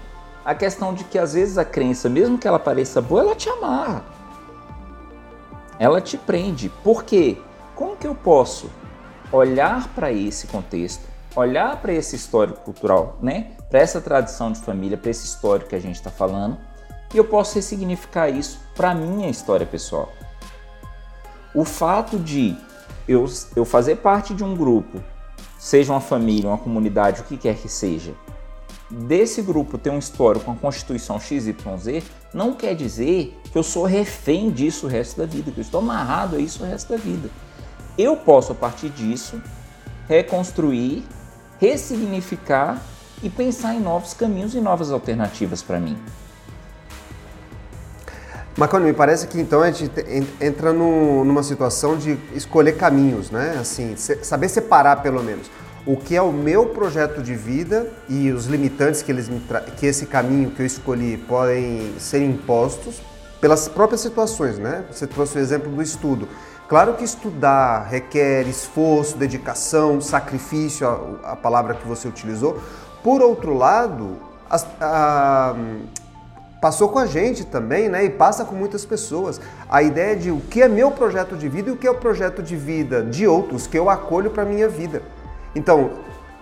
a 0.43 0.55
questão 0.55 0.93
de 0.93 1.03
que 1.03 1.17
às 1.17 1.33
vezes 1.33 1.57
a 1.57 1.65
crença, 1.65 2.09
mesmo 2.09 2.37
que 2.37 2.47
ela 2.47 2.59
pareça 2.59 3.01
boa, 3.01 3.21
ela 3.21 3.35
te 3.35 3.49
amarra. 3.49 4.03
Ela 5.77 6.01
te 6.01 6.17
prende. 6.17 6.69
Por 6.83 7.03
quê? 7.03 7.37
Como 7.75 7.95
que 7.95 8.07
eu 8.07 8.15
posso 8.15 8.69
olhar 9.31 9.87
para 9.89 10.11
esse 10.11 10.47
contexto, 10.47 11.07
olhar 11.35 11.77
para 11.77 11.93
esse 11.93 12.15
histórico 12.15 12.61
cultural, 12.61 13.17
né? 13.21 13.51
Para 13.69 13.79
essa 13.79 14.01
tradição 14.01 14.51
de 14.51 14.59
família, 14.59 14.97
para 14.97 15.09
esse 15.09 15.25
histórico 15.25 15.69
que 15.69 15.75
a 15.75 15.79
gente 15.79 15.95
está 15.95 16.11
falando, 16.11 16.57
e 17.13 17.17
eu 17.17 17.25
posso 17.25 17.55
ressignificar 17.55 18.29
isso 18.29 18.59
para 18.75 18.93
minha 18.93 19.29
história 19.29 19.65
pessoal. 19.65 20.09
O 21.53 21.65
fato 21.65 22.17
de 22.17 22.57
eu, 23.07 23.25
eu 23.55 23.65
fazer 23.65 23.97
parte 23.97 24.33
de 24.33 24.43
um 24.43 24.55
grupo 24.55 25.01
seja 25.61 25.93
uma 25.93 26.01
família, 26.01 26.49
uma 26.49 26.57
comunidade, 26.57 27.21
o 27.21 27.23
que 27.23 27.37
quer 27.37 27.55
que 27.55 27.69
seja, 27.69 28.15
desse 28.89 29.43
grupo 29.43 29.77
ter 29.77 29.91
um 29.91 29.99
histórico 29.99 30.45
com 30.45 30.53
a 30.53 30.55
Constituição 30.55 31.19
XYZ, 31.19 32.03
não 32.33 32.53
quer 32.55 32.73
dizer 32.73 33.39
que 33.51 33.55
eu 33.55 33.61
sou 33.61 33.85
refém 33.85 34.49
disso 34.49 34.87
o 34.87 34.89
resto 34.89 35.19
da 35.19 35.27
vida, 35.27 35.51
que 35.51 35.59
eu 35.59 35.61
estou 35.61 35.79
amarrado 35.79 36.35
a 36.35 36.39
isso 36.39 36.63
o 36.63 36.65
resto 36.65 36.89
da 36.89 36.97
vida. 36.97 37.29
Eu 37.95 38.17
posso, 38.17 38.53
a 38.53 38.55
partir 38.55 38.89
disso, 38.89 39.39
reconstruir, 40.07 41.03
ressignificar 41.59 42.81
e 43.21 43.29
pensar 43.29 43.75
em 43.75 43.79
novos 43.79 44.15
caminhos 44.15 44.55
e 44.55 44.59
novas 44.59 44.91
alternativas 44.91 45.61
para 45.61 45.79
mim. 45.79 45.95
Marconi, 48.57 48.85
me 48.85 48.93
parece 48.93 49.27
que 49.27 49.39
então 49.39 49.61
a 49.61 49.71
gente 49.71 49.91
entra 50.41 50.73
no, 50.73 51.23
numa 51.23 51.41
situação 51.41 51.97
de 51.97 52.17
escolher 52.35 52.73
caminhos, 52.73 53.31
né? 53.31 53.57
Assim, 53.59 53.95
saber 53.95 54.49
separar 54.49 55.01
pelo 55.01 55.23
menos 55.23 55.49
o 55.85 55.95
que 55.97 56.15
é 56.15 56.21
o 56.21 56.31
meu 56.31 56.67
projeto 56.67 57.21
de 57.21 57.33
vida 57.33 57.91
e 58.07 58.29
os 58.31 58.45
limitantes 58.45 59.01
que, 59.01 59.11
eles 59.11 59.29
que 59.77 59.85
esse 59.85 60.05
caminho 60.05 60.51
que 60.51 60.61
eu 60.61 60.65
escolhi 60.65 61.17
podem 61.17 61.93
ser 61.97 62.23
impostos 62.23 63.01
pelas 63.39 63.67
próprias 63.67 64.01
situações, 64.01 64.59
né? 64.59 64.85
Você 64.91 65.07
trouxe 65.07 65.37
o 65.37 65.41
exemplo 65.41 65.71
do 65.71 65.81
estudo. 65.81 66.27
Claro 66.69 66.93
que 66.93 67.03
estudar 67.03 67.87
requer 67.89 68.47
esforço, 68.47 69.17
dedicação, 69.17 69.99
sacrifício, 69.99 70.87
a, 70.87 71.31
a 71.31 71.35
palavra 71.35 71.73
que 71.73 71.87
você 71.87 72.07
utilizou. 72.07 72.61
Por 73.03 73.21
outro 73.21 73.53
lado, 73.57 74.17
as, 74.49 74.65
a, 74.79 75.55
passou 76.61 76.89
com 76.89 76.99
a 76.99 77.07
gente 77.07 77.43
também, 77.43 77.89
né? 77.89 78.05
E 78.05 78.09
passa 78.11 78.45
com 78.45 78.55
muitas 78.55 78.85
pessoas. 78.85 79.41
A 79.67 79.81
ideia 79.81 80.15
de 80.15 80.29
o 80.29 80.39
que 80.39 80.61
é 80.61 80.67
meu 80.67 80.91
projeto 80.91 81.35
de 81.35 81.49
vida 81.49 81.69
e 81.69 81.73
o 81.73 81.77
que 81.77 81.87
é 81.87 81.91
o 81.91 81.95
projeto 81.95 82.43
de 82.43 82.55
vida 82.55 83.01
de 83.01 83.27
outros 83.27 83.65
que 83.65 83.77
eu 83.77 83.89
acolho 83.89 84.29
para 84.29 84.45
minha 84.45 84.69
vida. 84.69 85.01
Então, 85.55 85.89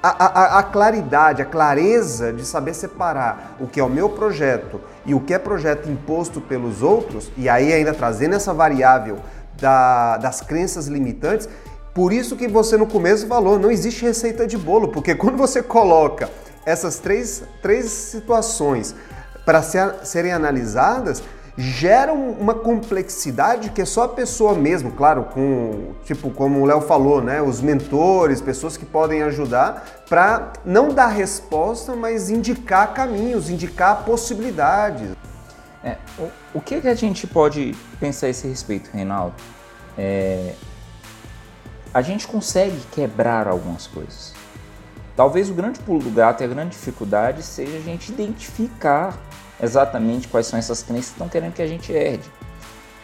a, 0.04 0.26
a, 0.26 0.60
a, 0.60 0.64
claridade, 0.64 1.42
a 1.42 1.46
clareza 1.46 2.32
de 2.32 2.46
saber 2.46 2.74
separar 2.74 3.56
o 3.60 3.68
que 3.68 3.80
é 3.80 3.84
o 3.84 3.90
meu 3.90 4.10
projeto 4.10 4.80
e 5.06 5.14
o 5.14 5.20
que 5.20 5.34
é 5.34 5.40
projeto 5.40 5.90
imposto 5.90 6.40
pelos 6.40 6.82
outros, 6.82 7.32
e 7.36 7.50
aí 7.50 7.74
ainda 7.74 7.94
trazendo 7.94 8.36
essa 8.36 8.54
variável 8.54 9.18
da, 9.60 10.18
das 10.18 10.40
crenças 10.40 10.88
limitantes, 10.88 11.50
por 11.94 12.14
isso 12.14 12.38
que 12.38 12.48
você 12.48 12.78
no 12.78 12.88
começo 12.88 13.28
falou, 13.28 13.60
não 13.60 13.70
existe 13.70 14.06
receita 14.06 14.48
de 14.48 14.58
bolo, 14.58 14.88
porque 14.88 15.16
quando 15.16 15.38
você 15.38 15.62
coloca 15.62 16.30
essas 16.66 17.00
três, 17.00 17.44
três 17.62 17.86
situações 17.86 18.96
para 19.50 19.64
ser, 19.64 19.95
serem 20.04 20.32
analisadas 20.32 21.24
geram 21.58 22.30
uma 22.34 22.54
complexidade 22.54 23.72
que 23.72 23.82
é 23.82 23.86
só 23.86 24.04
a 24.04 24.08
pessoa 24.08 24.54
mesmo, 24.54 24.91
claro, 24.91 25.24
com 25.24 25.95
tipo 26.06 26.30
como 26.30 26.62
o 26.62 26.66
Léo 26.66 26.82
falou, 26.82 27.20
né, 27.20 27.41
os 27.41 27.60
mentores, 27.60 28.41
pessoas 28.41 28.78
que 28.78 28.86
podem 28.86 29.24
ajudar 29.24 30.04
para 30.08 30.54
não 30.64 30.89
dar 30.89 31.08
resposta, 31.08 31.95
mas 31.95 32.30
indicar 32.30 32.93
caminhos, 32.93 33.50
indicar 33.50 34.04
possibilidades. 34.06 35.16
É, 35.84 35.97
o, 36.20 36.30
o 36.60 36.62
que, 36.62 36.80
que 36.80 36.88
a 36.88 36.93
gente 36.93 37.26
pode 37.26 37.76
pensar 38.00 38.28
a 38.28 38.30
esse 38.30 38.47
respeito, 38.47 38.91
Reinaldo? 38.93 39.34
É, 39.97 40.54
a 41.91 42.04
gente 42.04 42.28
consegue 42.28 42.80
quebrar 42.91 43.47
algumas 43.47 43.88
coisas. 43.88 44.32
Talvez 45.16 45.50
o 45.50 45.56
grande 45.56 45.80
pulo 45.80 46.04
do 46.04 46.12
gato 46.12 46.41
e 46.41 46.43
a 46.43 46.47
grande 46.47 46.70
dificuldade 46.70 47.41
seja 47.41 47.78
a 47.78 47.82
gente 47.82 48.12
identificar 48.12 49.18
exatamente 49.62 50.28
quais 50.28 50.47
são 50.47 50.57
essas 50.57 50.82
crenças 50.82 51.07
que 51.07 51.12
estão 51.14 51.30
querendo 51.30 51.53
que 51.53 51.62
a 51.62 51.68
gente 51.68 51.91
herde. 51.91 52.30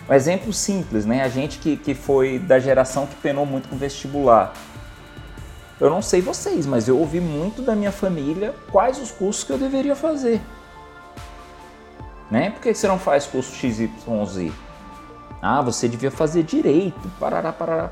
Um 0.10 0.14
exemplo 0.14 0.54
simples, 0.54 1.06
né? 1.06 1.24
A 1.24 1.30
gente 1.30 1.58
que, 1.60 1.76
que 1.76 1.96
foi 1.96 2.38
da 2.38 2.60
geração 2.60 3.08
que 3.08 3.16
penou 3.16 3.46
muito 3.46 3.68
com 3.68 3.76
vestibular. 3.76 4.54
Eu 5.80 5.90
não 5.90 6.02
sei 6.02 6.22
vocês, 6.22 6.66
mas 6.66 6.88
eu 6.88 6.98
ouvi 6.98 7.20
muito 7.20 7.62
da 7.62 7.76
minha 7.76 7.92
família 7.92 8.54
quais 8.72 9.00
os 9.00 9.12
cursos 9.12 9.44
que 9.44 9.52
eu 9.52 9.58
deveria 9.58 9.96
fazer. 9.96 10.40
Né? 12.32 12.52
Por 12.52 12.62
que 12.62 12.74
você 12.74 12.88
não 12.88 12.98
faz 12.98 13.26
curso 13.26 13.54
XYZ? 13.56 13.90
Ah, 15.42 15.62
você 15.62 15.88
devia 15.88 16.10
fazer 16.10 16.44
direito, 16.44 17.12
parará, 17.20 17.52
parará. 17.52 17.92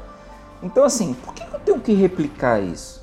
Então, 0.62 0.84
assim, 0.84 1.14
por 1.14 1.34
que 1.34 1.44
eu 1.44 1.60
tenho 1.60 1.80
que 1.80 1.94
replicar 1.94 2.62
isso? 2.62 3.03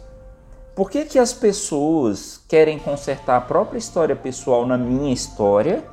Por 0.75 0.91
que, 0.91 1.05
que 1.05 1.19
as 1.19 1.33
pessoas 1.33 2.41
querem 2.49 2.79
consertar 2.79 3.37
a 3.37 3.41
própria 3.41 3.79
história 3.79 4.15
pessoal 4.15 4.67
na 4.67 4.79
minha 4.79 5.13
história? 5.13 5.85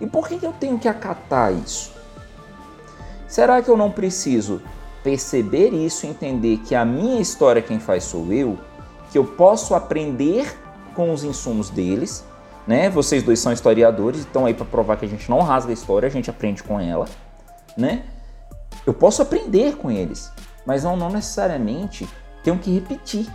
E 0.00 0.06
por 0.06 0.28
que, 0.28 0.38
que 0.38 0.46
eu 0.46 0.52
tenho 0.52 0.78
que 0.78 0.88
acatar 0.88 1.52
isso? 1.52 1.92
Será 3.28 3.60
que 3.60 3.68
eu 3.68 3.76
não 3.76 3.90
preciso 3.90 4.62
perceber 5.02 5.70
isso, 5.70 6.06
entender 6.06 6.58
que 6.58 6.74
a 6.74 6.84
minha 6.84 7.20
história 7.20 7.62
quem 7.62 7.78
faz 7.78 8.04
sou 8.04 8.32
eu, 8.32 8.58
que 9.10 9.18
eu 9.18 9.24
posso 9.24 9.74
aprender 9.74 10.56
com 10.94 11.12
os 11.12 11.24
insumos 11.24 11.70
deles, 11.70 12.24
né? 12.66 12.90
Vocês 12.90 13.22
dois 13.22 13.38
são 13.38 13.52
historiadores, 13.52 14.20
estão 14.20 14.46
aí 14.46 14.54
para 14.54 14.66
provar 14.66 14.96
que 14.96 15.04
a 15.04 15.08
gente 15.08 15.28
não 15.30 15.40
rasga 15.40 15.70
a 15.70 15.74
história, 15.74 16.06
a 16.06 16.10
gente 16.10 16.30
aprende 16.30 16.62
com 16.62 16.78
ela, 16.78 17.06
né? 17.76 18.04
Eu 18.86 18.94
posso 18.94 19.22
aprender 19.22 19.76
com 19.76 19.90
eles, 19.90 20.30
mas 20.66 20.84
não, 20.84 20.96
não 20.96 21.10
necessariamente 21.10 22.08
tenho 22.42 22.58
que 22.58 22.72
repetir. 22.72 23.26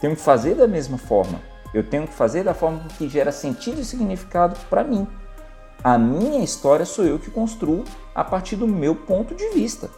Tenho 0.00 0.16
que 0.16 0.22
fazer 0.22 0.54
da 0.54 0.66
mesma 0.66 0.96
forma. 0.96 1.40
Eu 1.72 1.84
tenho 1.84 2.06
que 2.06 2.14
fazer 2.14 2.42
da 2.42 2.54
forma 2.54 2.80
que 2.96 3.08
gera 3.08 3.30
sentido 3.30 3.80
e 3.80 3.84
significado 3.84 4.56
para 4.68 4.82
mim. 4.82 5.06
A 5.82 5.96
minha 5.96 6.42
história 6.42 6.84
sou 6.84 7.04
eu 7.04 7.18
que 7.18 7.30
construo 7.30 7.84
a 8.14 8.24
partir 8.24 8.56
do 8.56 8.66
meu 8.66 8.94
ponto 8.94 9.34
de 9.34 9.48
vista. 9.50 9.88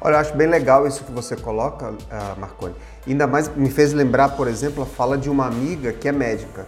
Olha, 0.00 0.14
eu 0.14 0.18
acho 0.18 0.34
bem 0.34 0.48
legal 0.48 0.86
isso 0.86 1.04
que 1.04 1.12
você 1.12 1.36
coloca, 1.36 1.90
uh, 1.90 2.40
Marconi. 2.40 2.74
Ainda 3.06 3.26
mais 3.26 3.48
me 3.54 3.70
fez 3.70 3.92
lembrar, 3.92 4.30
por 4.30 4.48
exemplo, 4.48 4.82
a 4.82 4.86
fala 4.86 5.16
de 5.16 5.30
uma 5.30 5.46
amiga 5.46 5.92
que 5.92 6.08
é 6.08 6.12
médica. 6.12 6.66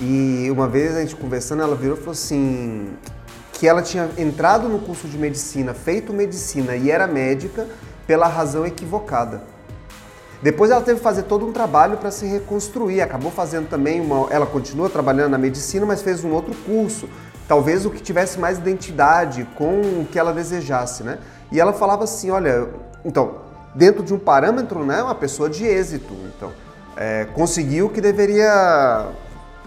E 0.00 0.48
uma 0.50 0.66
vez 0.66 0.96
a 0.96 1.00
gente 1.00 1.14
conversando, 1.14 1.62
ela 1.62 1.76
virou 1.76 1.96
e 1.96 2.00
falou 2.00 2.12
assim: 2.12 2.96
que 3.52 3.68
ela 3.68 3.82
tinha 3.82 4.10
entrado 4.18 4.68
no 4.68 4.80
curso 4.80 5.06
de 5.06 5.16
medicina, 5.16 5.72
feito 5.74 6.12
medicina 6.12 6.74
e 6.74 6.90
era 6.90 7.06
médica 7.06 7.68
pela 8.06 8.26
razão 8.26 8.66
equivocada. 8.66 9.51
Depois 10.42 10.72
ela 10.72 10.80
teve 10.80 10.98
que 10.98 11.04
fazer 11.04 11.22
todo 11.22 11.46
um 11.46 11.52
trabalho 11.52 11.96
para 11.96 12.10
se 12.10 12.26
reconstruir. 12.26 13.00
Acabou 13.00 13.30
fazendo 13.30 13.68
também 13.68 14.00
uma. 14.00 14.26
Ela 14.30 14.44
continua 14.44 14.90
trabalhando 14.90 15.30
na 15.30 15.38
medicina, 15.38 15.86
mas 15.86 16.02
fez 16.02 16.24
um 16.24 16.32
outro 16.32 16.52
curso. 16.66 17.08
Talvez 17.46 17.86
o 17.86 17.90
que 17.90 18.02
tivesse 18.02 18.40
mais 18.40 18.58
identidade 18.58 19.46
com 19.56 19.80
o 19.80 20.08
que 20.10 20.18
ela 20.18 20.32
desejasse, 20.32 21.04
né? 21.04 21.18
E 21.52 21.60
ela 21.60 21.72
falava 21.72 22.02
assim: 22.04 22.30
olha, 22.30 22.68
então, 23.04 23.36
dentro 23.72 24.02
de 24.02 24.12
um 24.12 24.18
parâmetro, 24.18 24.84
né? 24.84 25.00
Uma 25.02 25.14
pessoa 25.14 25.48
de 25.48 25.64
êxito. 25.64 26.12
Então, 26.36 26.50
é, 26.96 27.26
conseguiu 27.34 27.86
o 27.86 27.90
que 27.90 28.00
deveria. 28.00 29.06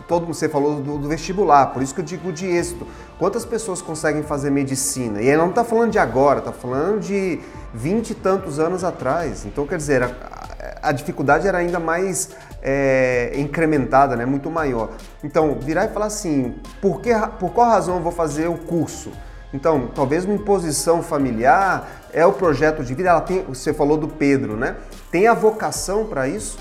Todo 0.10 0.28
você 0.28 0.48
falou 0.48 0.82
do, 0.82 1.00
do, 1.00 1.08
vestibular, 1.08 1.68
por 1.68 1.82
isso 1.82 1.96
que 1.96 2.02
eu 2.02 2.06
digo 2.06 2.32
de 2.32 2.46
êxito. 2.46 2.86
Quantas 3.18 3.44
pessoas 3.44 3.82
conseguem 3.82 4.22
fazer 4.22 4.52
medicina? 4.52 5.20
E 5.20 5.28
ela 5.28 5.42
não 5.42 5.50
está 5.50 5.64
falando 5.64 5.92
de 5.92 5.98
agora, 5.98 6.40
está 6.40 6.52
falando 6.52 7.00
de 7.00 7.40
vinte 7.74 8.12
e 8.12 8.14
tantos 8.14 8.60
anos 8.60 8.84
atrás. 8.84 9.46
Então, 9.46 9.66
quer 9.66 9.78
dizer, 9.78 10.04
a, 10.04 10.45
a 10.86 10.92
dificuldade 10.92 11.48
era 11.48 11.58
ainda 11.58 11.80
mais 11.80 12.30
é, 12.62 13.32
incrementada, 13.36 14.16
né? 14.16 14.26
muito 14.26 14.50
maior. 14.50 14.92
Então, 15.24 15.58
virar 15.60 15.86
e 15.86 15.90
falar 15.90 16.06
assim, 16.06 16.56
por, 16.82 17.02
que, 17.02 17.10
por 17.40 17.52
qual 17.52 17.70
razão 17.70 17.96
eu 17.96 18.02
vou 18.02 18.12
fazer 18.12 18.48
o 18.48 18.58
curso? 18.58 19.12
Então, 19.54 19.90
talvez 19.94 20.26
uma 20.26 20.36
imposição 20.36 21.02
familiar 21.02 21.88
é 22.14 22.26
o 22.26 22.34
projeto 22.34 22.84
de 22.84 22.94
vida. 22.94 23.10
Ela 23.10 23.22
tem, 23.22 23.44
você 23.44 23.74
falou 23.74 23.98
do 23.98 24.08
Pedro, 24.08 24.56
né? 24.58 24.76
Tem 25.10 25.28
a 25.28 25.34
vocação 25.34 26.06
para 26.06 26.28
isso? 26.28 26.58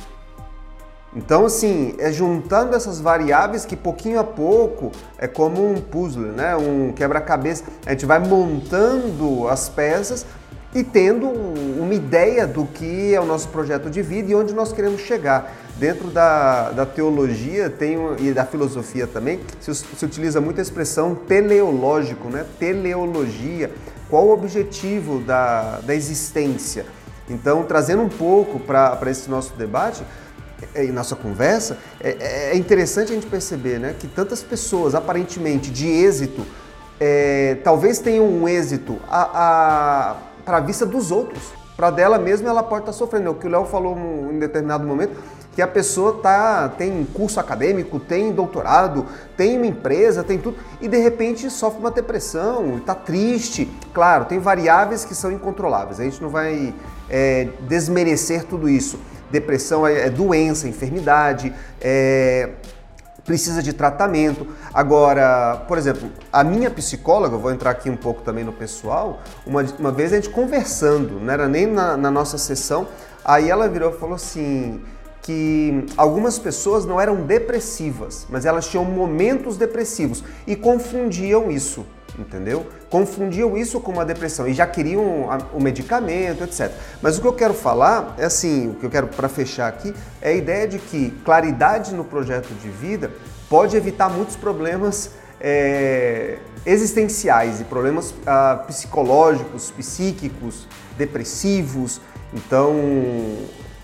Então, 1.17 1.47
assim, 1.47 1.95
é 1.99 2.11
juntando 2.11 2.75
essas 2.75 3.01
variáveis 3.01 3.65
que 3.65 3.77
pouquinho 3.77 4.19
a 4.19 4.25
pouco 4.25 4.91
é 5.17 5.29
como 5.29 5.65
um 5.65 5.81
puzzle, 5.81 6.33
né? 6.33 6.57
Um 6.57 6.93
quebra-cabeça. 6.93 7.65
A 7.87 7.91
gente 7.91 8.05
vai 8.05 8.19
montando 8.19 9.49
as 9.49 9.69
peças 9.69 10.27
e 10.75 10.83
tendo 10.83 11.29
uma 11.29 11.95
ideia 11.95 12.47
do 12.47 12.67
que 12.67 13.15
é 13.15 13.21
o 13.21 13.25
nosso 13.25 13.49
projeto 13.49 13.89
de 13.89 14.03
vida 14.03 14.33
e 14.33 14.35
onde 14.35 14.53
nós 14.53 14.73
queremos 14.73 15.01
chegar. 15.03 15.55
Dentro 15.77 16.09
da, 16.09 16.71
da 16.71 16.87
teologia 16.87 17.69
tem, 17.71 17.97
e 18.19 18.33
da 18.33 18.45
filosofia 18.45 19.07
também, 19.07 19.41
se, 19.61 19.75
se 19.75 20.05
utiliza 20.05 20.41
muito 20.41 20.59
a 20.59 20.63
expressão 20.63 21.15
teleológico, 21.15 22.29
né? 22.29 22.45
teleologia. 22.59 23.71
Qual 24.09 24.27
o 24.27 24.33
objetivo 24.33 25.21
da, 25.21 25.81
da 25.81 25.95
existência? 25.95 26.87
Então, 27.29 27.65
trazendo 27.65 28.03
um 28.03 28.09
pouco 28.09 28.61
para 28.61 29.11
esse 29.11 29.31
nosso 29.31 29.55
debate, 29.55 30.03
e 30.77 30.87
nossa 30.93 31.15
conversa, 31.15 31.79
é, 32.01 32.53
é, 32.53 32.57
interessante 32.57 33.13
a 33.13 33.15
gente 33.15 33.27
perceber 33.27 33.79
né, 33.79 33.95
que 33.99 34.07
tantas 34.07 34.43
pessoas 34.43 34.95
aparentemente 34.95 35.71
de 35.71 35.87
êxito, 35.87 36.45
é, 36.99 37.59
talvez 37.63 37.99
tenham 37.99 38.27
um 38.27 38.49
êxito 38.49 38.99
a, 39.09 39.23
a 39.35 40.17
para 40.45 40.59
a 40.59 40.61
vista 40.61 40.85
dos 40.85 41.11
outros. 41.11 41.53
Para 41.77 41.91
dela 41.91 42.19
mesma 42.19 42.49
ela 42.49 42.63
pode 42.63 42.83
estar 42.83 42.93
tá 42.93 42.99
sofrendo. 42.99 43.29
É 43.29 43.31
o 43.31 43.35
que 43.35 43.47
o 43.47 43.51
Léo 43.51 43.65
falou 43.65 43.97
em 44.31 44.39
determinado 44.39 44.87
momento, 44.87 45.17
que 45.55 45.63
a 45.63 45.67
pessoa 45.67 46.21
tá, 46.23 46.69
tem 46.69 47.05
curso 47.13 47.39
acadêmico, 47.39 47.99
tem 47.99 48.33
doutorado, 48.33 49.07
tem 49.37 49.57
uma 49.57 49.67
empresa, 49.67 50.23
tem 50.25 50.39
tudo, 50.39 50.57
e 50.81 50.89
de 50.89 50.99
repente 50.99 51.49
sofre 51.49 51.81
uma 51.81 51.91
depressão, 51.91 52.79
está 52.79 52.95
triste. 52.95 53.71
Claro, 53.93 54.25
tem 54.25 54.39
variáveis 54.39 55.05
que 55.05 55.15
são 55.15 55.31
incontroláveis, 55.31 56.01
a 56.01 56.05
gente 56.05 56.21
não 56.21 56.29
vai 56.29 56.75
é, 57.09 57.49
desmerecer 57.69 58.45
tudo 58.45 58.69
isso. 58.69 58.99
Depressão 59.31 59.87
é, 59.87 60.07
é 60.07 60.11
doença, 60.11 60.69
enfermidade, 60.69 61.53
é, 61.81 62.51
precisa 63.25 63.63
de 63.63 63.73
tratamento. 63.73 64.47
Agora, 64.73 65.65
por 65.67 65.79
exemplo, 65.79 66.11
a 66.33 66.45
minha 66.45 66.71
psicóloga, 66.71 67.37
vou 67.37 67.51
entrar 67.51 67.71
aqui 67.71 67.89
um 67.89 67.97
pouco 67.97 68.23
também 68.23 68.45
no 68.45 68.53
pessoal, 68.53 69.23
uma, 69.47 69.65
uma 69.79 69.91
vez 69.91 70.13
a 70.13 70.17
gente 70.17 70.31
conversando, 70.31 71.19
não 71.21 71.33
era 71.33 71.49
nem 71.49 71.67
na, 71.67 71.97
na 71.97 72.11
nossa 72.11 72.39
sessão, 72.39 72.87
aí 73.25 73.49
ela 73.49 73.69
virou 73.69 73.91
e 73.91 73.99
falou 73.99 74.15
assim 74.15 74.83
que 75.23 75.87
algumas 75.97 76.39
pessoas 76.39 76.85
não 76.85 77.01
eram 77.01 77.17
depressivas, 77.23 78.27
mas 78.29 78.45
elas 78.45 78.69
tinham 78.69 78.85
momentos 78.85 79.57
depressivos 79.57 80.23
e 80.47 80.55
confundiam 80.55 81.51
isso 81.51 81.87
entendeu? 82.19 82.67
Confundiam 82.91 83.57
isso 83.57 83.81
com 83.81 83.93
uma 83.93 84.05
depressão 84.05 84.47
e 84.47 84.55
já 84.55 84.67
queriam 84.67 85.29
o 85.53 85.61
medicamento, 85.61 86.45
etc. 86.45 86.71
Mas 87.03 87.19
o 87.19 87.21
que 87.21 87.27
eu 87.27 87.33
quero 87.33 87.55
falar 87.55 88.15
é 88.19 88.25
assim, 88.25 88.71
o 88.71 88.75
que 88.75 88.87
eu 88.87 88.91
quero 88.91 89.09
para 89.09 89.29
fechar 89.29 89.69
aqui 89.69 89.95
é 90.21 90.31
a 90.31 90.33
ideia 90.33 90.69
de 90.69 90.79
que 90.79 91.11
claridade 91.25 91.95
no 91.95 92.05
projeto 92.05 92.49
de 92.55 92.69
vida 92.69 93.11
pode 93.49 93.77
evitar 93.77 94.09
muitos 94.09 94.37
problemas 94.37 95.11
é, 95.41 96.39
existenciais 96.65 97.61
e 97.61 97.65
problemas 97.65 98.15
ah, 98.27 98.65
psicológicos, 98.67 99.71
psíquicos, 99.71 100.67
depressivos. 100.97 102.01
Então, 102.33 102.75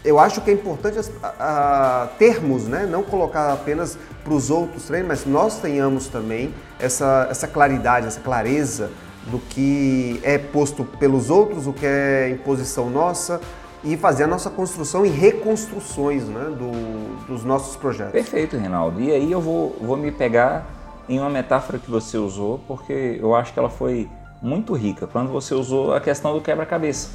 eu 0.05 0.19
acho 0.19 0.41
que 0.41 0.51
é 0.51 0.55
importante 0.55 0.99
a, 1.23 1.33
a, 1.39 2.07
termos, 2.19 2.65
né? 2.65 2.87
não 2.91 3.03
colocar 3.03 3.53
apenas 3.53 3.99
para 4.25 4.33
os 4.33 4.51
outros 4.51 4.85
treinos, 4.85 5.09
mas 5.09 5.27
nós 5.27 5.59
tenhamos 5.61 6.07
também 6.09 6.55
essa, 6.79 7.27
essa 7.31 7.47
claridade, 7.47 8.07
essa 8.07 8.21
clareza 8.21 8.91
do 9.27 9.39
que 9.39 10.19
é 10.23 10.39
posto 10.39 10.85
pelos 10.85 11.29
outros, 11.29 11.67
o 11.67 11.73
que 11.73 11.85
é 11.85 12.31
imposição 12.31 12.89
nossa 12.89 13.41
e 13.83 13.97
fazer 13.97 14.25
a 14.25 14.27
nossa 14.27 14.51
construção 14.51 15.05
e 15.05 15.09
reconstruções 15.09 16.25
né? 16.25 16.51
Do, 16.51 17.27
dos 17.27 17.45
nossos 17.45 17.77
projetos. 17.77 18.13
Perfeito, 18.13 18.57
Reinaldo. 18.57 19.01
E 19.01 19.11
aí 19.11 19.31
eu 19.31 19.41
vou, 19.41 19.77
vou 19.81 19.97
me 19.97 20.11
pegar 20.11 20.67
em 21.09 21.19
uma 21.19 21.31
metáfora 21.31 21.79
que 21.79 21.91
você 21.91 22.17
usou, 22.17 22.61
porque 22.67 23.19
eu 23.21 23.35
acho 23.35 23.53
que 23.53 23.59
ela 23.59 23.71
foi 23.71 24.09
muito 24.43 24.75
rica, 24.75 25.07
quando 25.07 25.31
você 25.31 25.55
usou 25.55 25.95
a 25.95 26.01
questão 26.01 26.33
do 26.35 26.41
quebra-cabeça. 26.41 27.11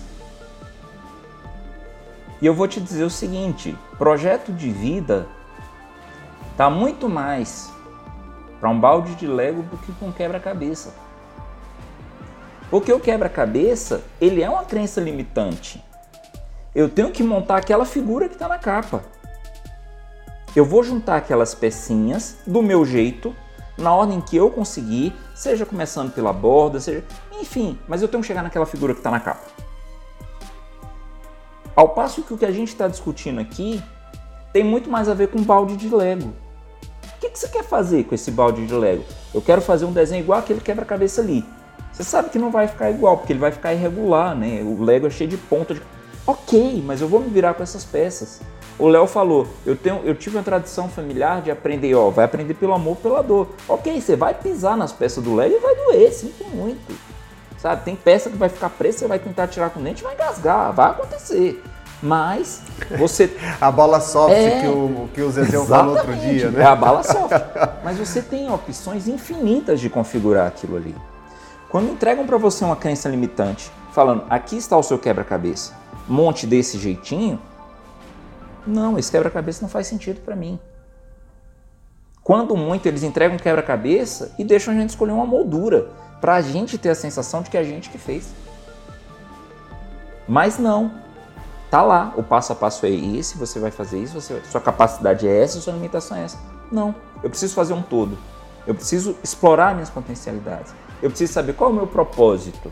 E 2.42 2.46
eu 2.46 2.54
vou 2.54 2.68
te 2.68 2.80
dizer 2.80 3.04
o 3.04 3.10
seguinte: 3.10 3.78
projeto 3.98 4.52
de 4.52 4.70
vida 4.70 5.28
tá 6.58 6.70
muito 6.70 7.08
mais 7.08 7.72
para 8.60 8.70
um 8.70 8.80
balde 8.80 9.16
de 9.16 9.28
Lego 9.28 9.62
do 9.64 9.78
que 9.78 9.92
com 9.94 10.08
um 10.08 10.12
quebra-cabeça. 10.12 10.94
Porque 12.70 12.92
o 12.92 13.00
quebra-cabeça, 13.00 14.04
ele 14.20 14.42
é 14.42 14.50
uma 14.50 14.64
crença 14.64 15.00
limitante. 15.00 15.84
Eu 16.74 16.90
tenho 16.90 17.12
que 17.12 17.24
montar 17.24 17.58
aquela 17.58 17.86
figura 17.86 18.28
que 18.28 18.36
está 18.36 18.48
na 18.48 18.58
capa. 18.58 19.04
Eu 20.56 20.66
vou 20.66 20.84
juntar 20.84 21.18
aquelas 21.18 21.54
pecinhas 21.54 22.38
do 22.46 22.62
meu 22.62 22.86
jeito, 22.86 23.36
na 23.78 23.94
ordem 23.94 24.20
que 24.20 24.36
eu 24.36 24.50
conseguir, 24.50 25.14
seja 25.34 25.66
começando 25.66 26.12
pela 26.12 26.34
borda, 26.34 26.80
seja. 26.80 27.04
Enfim, 27.40 27.78
mas 27.88 28.02
eu 28.02 28.08
tenho 28.08 28.22
que 28.22 28.28
chegar 28.28 28.42
naquela 28.42 28.66
figura 28.66 28.94
que 28.94 29.00
está 29.00 29.12
na 29.12 29.20
capa. 29.20 29.55
Ao 31.76 31.90
passo 31.90 32.22
que 32.22 32.34
o 32.34 32.38
que 32.38 32.46
a 32.46 32.52
gente 32.52 32.70
está 32.70 32.88
discutindo 32.88 33.42
aqui 33.42 33.84
tem 34.54 34.64
muito 34.64 34.90
mais 34.90 35.10
a 35.10 35.14
ver 35.14 35.28
com 35.28 35.44
balde 35.44 35.76
de 35.76 35.94
Lego. 35.94 36.34
O 37.04 37.20
que, 37.20 37.30
que 37.30 37.38
você 37.38 37.50
quer 37.50 37.64
fazer 37.64 38.06
com 38.06 38.16
esse 38.16 38.32
balde 38.32 38.66
de 38.66 38.74
Lego? 38.74 39.04
Eu 39.34 39.42
quero 39.42 39.62
fazer 39.62 39.84
um 39.84 39.92
desenho 39.92 40.24
igual 40.24 40.40
aquele 40.40 40.62
quebra-cabeça 40.62 41.22
ali. 41.22 41.44
Você 41.92 42.04
sabe 42.04 42.30
que 42.30 42.40
não 42.40 42.50
vai 42.50 42.70
ficar 42.70 42.90
igual, 42.90 43.18
porque 43.18 43.34
ele 43.34 43.40
vai 43.40 43.52
ficar 43.52 43.74
irregular, 43.74 44.34
né? 44.34 44.62
O 44.64 44.82
Lego 44.82 45.08
é 45.08 45.10
cheio 45.10 45.30
de 45.30 45.36
ponta. 45.36 45.74
De... 45.74 45.82
Ok, 46.26 46.82
mas 46.86 47.02
eu 47.02 47.10
vou 47.10 47.20
me 47.20 47.30
virar 47.30 47.54
com 47.54 47.64
essas 47.64 47.84
peças. 47.84 48.40
O 48.80 48.88
Léo 48.88 49.06
falou, 49.06 49.46
eu, 49.66 49.76
tenho, 49.76 50.02
eu 50.06 50.16
tive 50.16 50.38
uma 50.38 50.44
tradição 50.44 50.88
familiar 50.88 51.42
de 51.42 51.52
aprender, 51.52 51.94
ó, 51.96 52.10
vai 52.10 52.24
aprender 52.24 52.54
pelo 52.54 52.74
amor, 52.74 52.96
pela 52.98 53.22
dor. 53.22 53.50
Ok, 53.68 54.00
você 54.00 54.16
vai 54.16 54.34
pisar 54.34 54.78
nas 54.78 54.94
peças 54.94 55.22
do 55.22 55.36
Lego 55.36 55.56
e 55.56 55.60
vai 55.60 55.76
doer, 55.76 56.14
sinto 56.14 56.46
muito. 56.54 57.15
Sabe, 57.66 57.84
tem 57.84 57.96
peça 57.96 58.30
que 58.30 58.38
vai 58.38 58.48
ficar 58.48 58.70
presa, 58.70 59.00
você 59.00 59.08
vai 59.08 59.18
tentar 59.18 59.48
tirar 59.48 59.72
com 59.72 59.80
o 59.80 59.84
dente 59.84 60.04
vai 60.04 60.14
engasgar, 60.14 60.72
vai 60.72 60.92
acontecer. 60.92 61.64
Mas 62.00 62.62
você. 62.96 63.36
a 63.60 63.72
bola 63.72 64.00
soft 64.00 64.36
É, 64.36 64.62
que, 64.62 64.68
o, 64.68 65.10
que 65.12 65.22
o 65.24 65.32
Zezé 65.32 65.66
falou 65.66 65.96
outro 65.96 66.16
dia, 66.16 66.52
né? 66.52 66.62
É 66.62 66.66
a 66.68 66.76
bala 66.76 67.02
soft. 67.02 67.34
Mas 67.84 67.98
você 67.98 68.22
tem 68.22 68.52
opções 68.52 69.08
infinitas 69.08 69.80
de 69.80 69.90
configurar 69.90 70.46
aquilo 70.46 70.78
ali. 70.78 70.96
Quando 71.68 71.92
entregam 71.92 72.28
para 72.28 72.38
você 72.38 72.64
uma 72.64 72.76
crença 72.76 73.10
limitante, 73.10 73.72
falando, 73.92 74.26
aqui 74.30 74.58
está 74.58 74.78
o 74.78 74.84
seu 74.84 75.00
quebra-cabeça, 75.00 75.74
monte 76.08 76.46
desse 76.46 76.78
jeitinho, 76.78 77.42
não, 78.68 79.00
esse 79.00 79.10
quebra-cabeça 79.10 79.64
não 79.64 79.70
faz 79.70 79.88
sentido 79.88 80.22
para 80.22 80.36
mim. 80.36 80.60
Quando 82.24 82.56
muito, 82.56 82.86
eles 82.86 83.02
entregam 83.02 83.38
um 83.38 83.40
quebra-cabeça 83.40 84.36
e 84.38 84.44
deixam 84.44 84.72
a 84.72 84.78
gente 84.78 84.90
escolher 84.90 85.14
uma 85.14 85.26
moldura, 85.26 86.05
para 86.20 86.36
a 86.36 86.42
gente 86.42 86.78
ter 86.78 86.90
a 86.90 86.96
sensação 86.96 87.42
de 87.42 87.50
que 87.50 87.58
é 87.58 87.60
a 87.60 87.64
gente 87.64 87.90
que 87.90 87.98
fez. 87.98 88.34
Mas 90.28 90.58
não, 90.58 90.92
tá 91.70 91.82
lá, 91.82 92.14
o 92.16 92.24
passo 92.24 92.54
a 92.54 92.56
passo 92.56 92.86
é 92.86 92.90
esse, 92.90 93.38
você 93.38 93.60
vai 93.60 93.72
fazer 93.72 94.00
isso, 94.00 94.20
você, 94.20 94.42
sua 94.50 94.62
capacidade 94.62 95.28
é 95.28 95.44
essa, 95.44 95.60
sua 95.60 95.74
limitação 95.74 96.18
é 96.18 96.24
essa. 96.24 96.38
Não, 96.72 96.96
eu 97.24 97.30
preciso 97.30 97.54
fazer 97.54 97.74
um 97.74 97.82
todo. 97.82 98.18
Eu 98.66 98.74
preciso 98.74 99.16
explorar 99.24 99.76
minhas 99.76 99.90
potencialidades. 99.90 100.74
Eu 101.02 101.10
preciso 101.10 101.34
saber 101.34 101.54
qual 101.54 101.70
é 101.70 101.74
o 101.74 101.76
meu 101.76 101.88
propósito. 101.88 102.72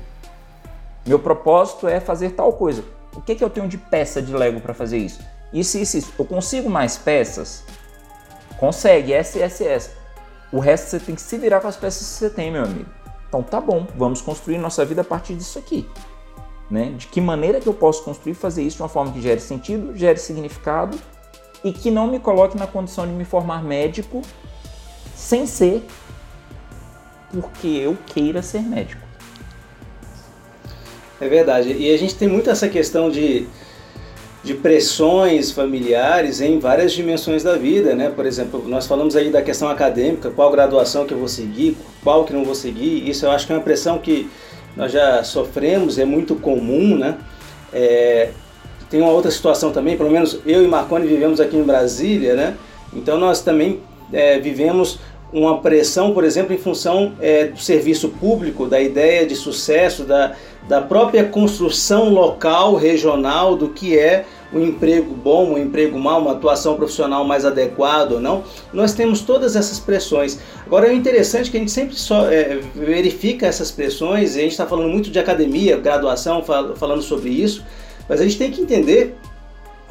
Meu 1.06 1.20
propósito 1.20 1.88
é 1.88 2.00
fazer 2.00 2.32
tal 2.32 2.54
coisa. 2.54 2.84
O 3.16 3.22
que, 3.22 3.36
que 3.36 3.44
eu 3.44 3.50
tenho 3.50 3.68
de 3.68 3.78
peça 3.78 4.22
de 4.22 4.34
Lego 4.34 4.60
para 4.60 4.74
fazer 4.74 4.98
isso? 4.98 5.20
Isso, 5.54 5.78
isso, 5.78 5.98
isso. 5.98 6.14
Eu 6.18 6.26
consigo 6.26 6.70
mais 6.70 6.98
peças? 6.98 7.64
Consegue, 8.58 9.14
essa, 9.14 9.38
essa, 9.40 9.64
essa. 9.64 9.92
O 10.52 10.60
resto 10.60 10.90
você 10.90 11.00
tem 11.00 11.14
que 11.14 11.22
se 11.22 11.38
virar 11.38 11.60
com 11.60 11.68
as 11.68 11.76
peças 11.76 12.08
que 12.08 12.14
você 12.16 12.30
tem, 12.30 12.52
meu 12.52 12.64
amigo. 12.64 12.90
Então 13.34 13.42
tá 13.42 13.60
bom, 13.60 13.88
vamos 13.96 14.22
construir 14.22 14.60
nossa 14.60 14.86
vida 14.86 15.02
a 15.02 15.04
partir 15.04 15.34
disso 15.34 15.58
aqui. 15.58 15.90
Né? 16.70 16.94
De 16.96 17.08
que 17.08 17.20
maneira 17.20 17.60
que 17.60 17.66
eu 17.66 17.74
posso 17.74 18.04
construir 18.04 18.36
fazer 18.36 18.62
isso 18.62 18.78
de 18.78 18.84
uma 18.84 18.90
forma 18.90 19.12
que 19.12 19.20
gere 19.20 19.40
sentido, 19.42 19.98
gere 19.98 20.20
significado 20.20 20.96
e 21.64 21.74
que 21.74 21.90
não 21.90 22.06
me 22.06 22.20
coloque 22.20 22.56
na 22.56 22.68
condição 22.68 23.08
de 23.08 23.14
me 23.14 23.26
formar 23.26 23.64
médico 23.64 24.22
sem 25.16 25.48
ser 25.48 25.84
porque 27.32 27.68
eu 27.68 27.98
queira 28.06 28.44
ser 28.44 28.62
médico. 28.62 29.02
É 31.20 31.28
verdade. 31.28 31.74
E 31.74 31.92
a 31.92 31.98
gente 31.98 32.14
tem 32.14 32.28
muito 32.28 32.52
essa 32.52 32.70
questão 32.70 33.10
de, 33.10 33.48
de 34.44 34.54
pressões 34.54 35.52
familiares 35.52 36.42
em 36.42 36.60
várias 36.60 36.92
dimensões 36.92 37.44
da 37.44 37.56
vida, 37.56 37.96
né? 37.96 38.12
Por 38.14 38.26
exemplo, 38.26 38.64
nós 38.68 38.86
falamos 38.86 39.16
aí 39.16 39.30
da 39.30 39.42
questão 39.42 39.70
acadêmica, 39.70 40.30
qual 40.30 40.52
graduação 40.52 41.06
que 41.06 41.14
eu 41.14 41.18
vou 41.18 41.30
seguir, 41.30 41.78
qual 42.04 42.26
que 42.26 42.34
não 42.34 42.44
vou 42.44 42.54
seguir. 42.54 43.10
Isso 43.10 43.26
eu 43.26 43.32
acho 43.32 43.48
que 43.48 43.54
é 43.54 43.56
uma 43.56 43.62
pressão 43.62 43.98
que 44.00 44.30
nós 44.76 44.92
já 44.92 45.24
sofremos, 45.24 45.98
é 45.98 46.04
muito 46.04 46.36
comum, 46.36 46.98
né? 46.98 47.18
É, 47.72 48.32
tem 48.90 49.02
uma 49.02 49.12
outra 49.12 49.32
situação 49.32 49.72
também, 49.72 49.96
pelo 49.96 50.12
menos 50.12 50.40
eu 50.46 50.64
e 50.64 50.68
Marconi 50.68 51.08
vivemos 51.08 51.40
aqui 51.40 51.56
em 51.56 51.64
Brasília, 51.64 52.36
né? 52.36 52.58
Então 52.94 53.18
nós 53.18 53.42
também 53.42 53.80
é, 54.12 54.40
vivemos 54.40 55.00
uma 55.32 55.62
pressão, 55.62 56.14
por 56.14 56.24
exemplo, 56.24 56.54
em 56.54 56.58
função 56.60 57.14
é, 57.20 57.46
do 57.46 57.60
serviço 57.60 58.10
público, 58.10 58.68
da 58.68 58.80
ideia 58.80 59.26
de 59.26 59.36
sucesso, 59.36 60.04
da, 60.04 60.34
da 60.68 60.80
própria 60.80 61.24
construção 61.24 62.10
local, 62.10 62.76
regional, 62.76 63.56
do 63.56 63.70
que 63.70 63.98
é 63.98 64.26
um 64.54 64.62
emprego 64.62 65.14
bom, 65.14 65.54
um 65.54 65.58
emprego 65.58 65.98
mau, 66.00 66.22
uma 66.22 66.34
atuação 66.34 66.76
profissional 66.76 67.26
mais 67.26 67.46
adequada 67.46 68.16
ou 68.16 68.20
não. 68.22 68.44
Nós 68.72 68.94
temos 68.94 69.22
todas 69.22 69.56
essas 69.56 69.80
pressões. 69.80 70.40
Agora 70.66 70.88
é 70.88 70.94
interessante 70.94 71.50
que 71.50 71.58
a 71.58 71.60
gente 71.60 71.72
sempre 71.72 71.96
só 71.96 72.30
é, 72.30 72.60
verifica 72.76 73.48
essas 73.48 73.72
pressões, 73.72 74.36
e 74.36 74.40
a 74.40 74.42
gente 74.44 74.52
está 74.52 74.66
falando 74.66 74.90
muito 74.90 75.10
de 75.10 75.20
academia, 75.20 75.78
graduação, 75.78 76.44
fal 76.44 76.76
falando 76.76 77.02
sobre 77.02 77.30
isso, 77.30 77.64
mas 78.08 78.20
a 78.20 78.24
gente 78.24 78.38
tem 78.38 78.52
que 78.52 78.62
entender 78.62 79.16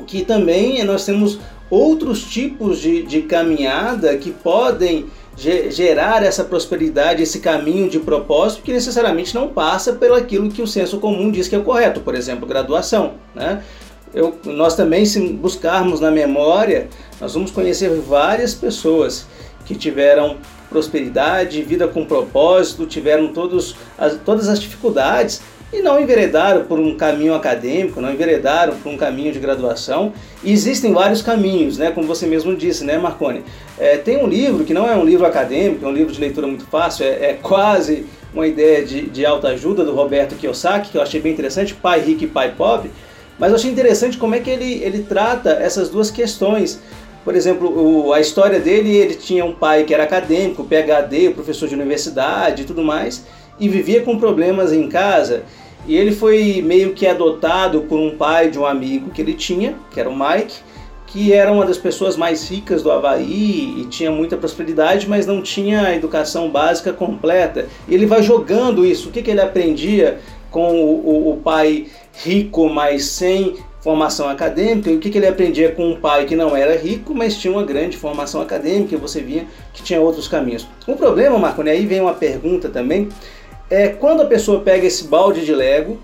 que 0.06 0.24
também 0.24 0.82
nós 0.84 1.04
temos 1.04 1.38
outros 1.70 2.24
tipos 2.24 2.78
de, 2.78 3.02
de 3.02 3.22
caminhada 3.22 4.16
que 4.16 4.30
podem 4.30 5.06
gerar 5.34 6.22
essa 6.22 6.44
prosperidade, 6.44 7.22
esse 7.22 7.40
caminho 7.40 7.88
de 7.88 7.98
propósito 7.98 8.62
que 8.62 8.72
necessariamente 8.72 9.34
não 9.34 9.48
passa 9.48 9.94
pelo 9.94 10.14
aquilo 10.14 10.50
que 10.50 10.60
o 10.60 10.66
senso 10.66 10.98
comum 10.98 11.30
diz 11.30 11.48
que 11.48 11.56
é 11.56 11.60
correto, 11.60 12.00
por 12.00 12.14
exemplo, 12.14 12.46
graduação. 12.46 13.14
Né? 13.34 13.62
Eu, 14.14 14.36
nós 14.44 14.76
também, 14.76 15.04
se 15.06 15.20
buscarmos 15.28 16.00
na 16.00 16.10
memória, 16.10 16.88
nós 17.20 17.34
vamos 17.34 17.50
conhecer 17.50 17.88
várias 18.00 18.54
pessoas 18.54 19.26
que 19.64 19.74
tiveram 19.74 20.36
prosperidade, 20.68 21.62
vida 21.62 21.86
com 21.86 22.04
propósito, 22.04 22.86
tiveram 22.86 23.28
todos 23.28 23.76
as, 23.96 24.16
todas 24.24 24.48
as 24.48 24.60
dificuldades 24.60 25.42
e 25.72 25.80
não 25.80 25.98
enveredaram 25.98 26.64
por 26.64 26.78
um 26.78 26.94
caminho 26.96 27.34
acadêmico, 27.34 28.00
não 28.00 28.12
enveredaram 28.12 28.76
por 28.76 28.92
um 28.92 28.96
caminho 28.96 29.32
de 29.32 29.38
graduação. 29.38 30.12
E 30.44 30.52
existem 30.52 30.92
vários 30.92 31.22
caminhos, 31.22 31.78
né? 31.78 31.90
como 31.90 32.06
você 32.06 32.26
mesmo 32.26 32.54
disse, 32.54 32.84
né, 32.84 32.98
Marconi? 32.98 33.42
É, 33.78 33.96
tem 33.96 34.18
um 34.18 34.26
livro 34.26 34.64
que 34.64 34.74
não 34.74 34.86
é 34.86 34.94
um 34.94 35.04
livro 35.04 35.24
acadêmico, 35.24 35.84
é 35.84 35.88
um 35.88 35.92
livro 35.92 36.12
de 36.12 36.20
leitura 36.20 36.46
muito 36.46 36.66
fácil, 36.66 37.06
é, 37.06 37.30
é 37.30 37.38
quase 37.40 38.04
uma 38.34 38.46
ideia 38.46 38.84
de, 38.84 39.08
de 39.08 39.24
autoajuda 39.24 39.84
do 39.84 39.94
Roberto 39.94 40.34
Kiyosaki, 40.34 40.90
que 40.90 40.98
eu 40.98 41.02
achei 41.02 41.20
bem 41.20 41.32
interessante, 41.32 41.74
Pai 41.74 42.00
Rico 42.00 42.24
e 42.24 42.26
Pai 42.26 42.52
Pobre. 42.54 42.90
Mas 43.43 43.51
eu 43.51 43.57
achei 43.57 43.72
interessante 43.72 44.18
como 44.18 44.36
é 44.36 44.38
que 44.38 44.49
ele, 44.49 44.80
ele 44.84 45.03
trata 45.03 45.51
essas 45.51 45.88
duas 45.88 46.12
questões. 46.12 46.78
Por 47.24 47.34
exemplo, 47.34 48.07
o, 48.07 48.12
a 48.12 48.20
história 48.20 48.61
dele, 48.61 48.95
ele 48.95 49.16
tinha 49.16 49.45
um 49.45 49.53
pai 49.53 49.82
que 49.82 49.93
era 49.93 50.05
acadêmico, 50.05 50.62
PhD, 50.62 51.30
professor 51.30 51.68
de 51.68 51.74
universidade 51.74 52.62
e 52.62 52.64
tudo 52.64 52.84
mais, 52.84 53.26
e 53.59 53.68
vivia 53.68 54.03
com 54.03 54.16
problemas 54.16 54.72
em 54.72 54.88
casa. 54.88 55.43
E 55.88 55.97
ele 55.97 56.12
foi 56.12 56.62
meio 56.64 56.93
que 56.95 57.05
adotado 57.05 57.80
por 57.80 57.99
um 57.99 58.16
pai 58.16 58.49
de 58.49 58.61
um 58.61 58.64
amigo 58.64 59.11
que 59.11 59.20
ele 59.20 59.34
tinha, 59.34 59.74
que 59.90 59.99
era 59.99 60.09
o 60.09 60.16
Mike, 60.16 60.59
que 61.09 61.32
era 61.32 61.51
uma 61.51 61.66
das 61.66 61.78
pessoas 61.78 62.16
mais 62.16 62.49
ricas 62.49 62.80
do 62.80 62.93
Havaí 62.93 63.80
e 63.80 63.86
tinha 63.86 64.12
muita 64.12 64.36
prosperidade, 64.36 65.09
mas 65.09 65.26
não 65.26 65.43
tinha 65.43 65.82
a 65.82 65.97
educação 65.97 66.49
básica 66.49 66.93
completa. 66.93 67.66
Ele 67.88 68.07
vai 68.07 68.22
jogando 68.22 68.86
isso. 68.86 69.09
O 69.09 69.11
que, 69.11 69.20
que 69.20 69.32
ele 69.32 69.40
aprendia 69.40 70.20
com 70.49 70.80
o, 70.80 71.09
o, 71.09 71.32
o 71.32 71.36
pai 71.38 71.88
rico, 72.12 72.68
mas 72.68 73.06
sem 73.06 73.56
formação 73.80 74.28
acadêmica, 74.28 74.90
e 74.90 74.96
o 74.96 75.00
que, 75.00 75.10
que 75.10 75.18
ele 75.18 75.26
aprendia 75.26 75.72
com 75.72 75.90
um 75.90 75.96
pai 75.96 76.24
que 76.24 76.36
não 76.36 76.56
era 76.56 76.76
rico, 76.76 77.12
mas 77.12 77.36
tinha 77.36 77.52
uma 77.52 77.64
grande 77.64 77.96
formação 77.96 78.40
acadêmica, 78.40 78.94
e 78.94 78.98
você 78.98 79.20
via 79.20 79.44
que 79.72 79.82
tinha 79.82 80.00
outros 80.00 80.28
caminhos. 80.28 80.68
O 80.86 80.94
problema, 80.94 81.36
Marconi, 81.36 81.70
aí 81.70 81.84
vem 81.84 82.00
uma 82.00 82.14
pergunta 82.14 82.68
também, 82.68 83.08
é 83.68 83.88
quando 83.88 84.22
a 84.22 84.26
pessoa 84.26 84.60
pega 84.60 84.86
esse 84.86 85.04
balde 85.08 85.44
de 85.44 85.52
Lego, 85.52 85.98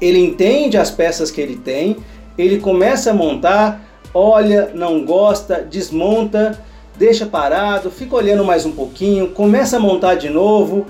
ele 0.00 0.18
entende 0.18 0.76
as 0.76 0.90
peças 0.90 1.30
que 1.30 1.40
ele 1.40 1.56
tem, 1.56 1.98
ele 2.36 2.58
começa 2.58 3.10
a 3.10 3.14
montar, 3.14 3.84
olha, 4.12 4.70
não 4.74 5.04
gosta, 5.04 5.62
desmonta, 5.62 6.58
deixa 6.96 7.24
parado, 7.24 7.90
fica 7.90 8.16
olhando 8.16 8.44
mais 8.44 8.66
um 8.66 8.72
pouquinho, 8.72 9.28
começa 9.28 9.76
a 9.76 9.80
montar 9.80 10.16
de 10.16 10.28
novo, 10.28 10.86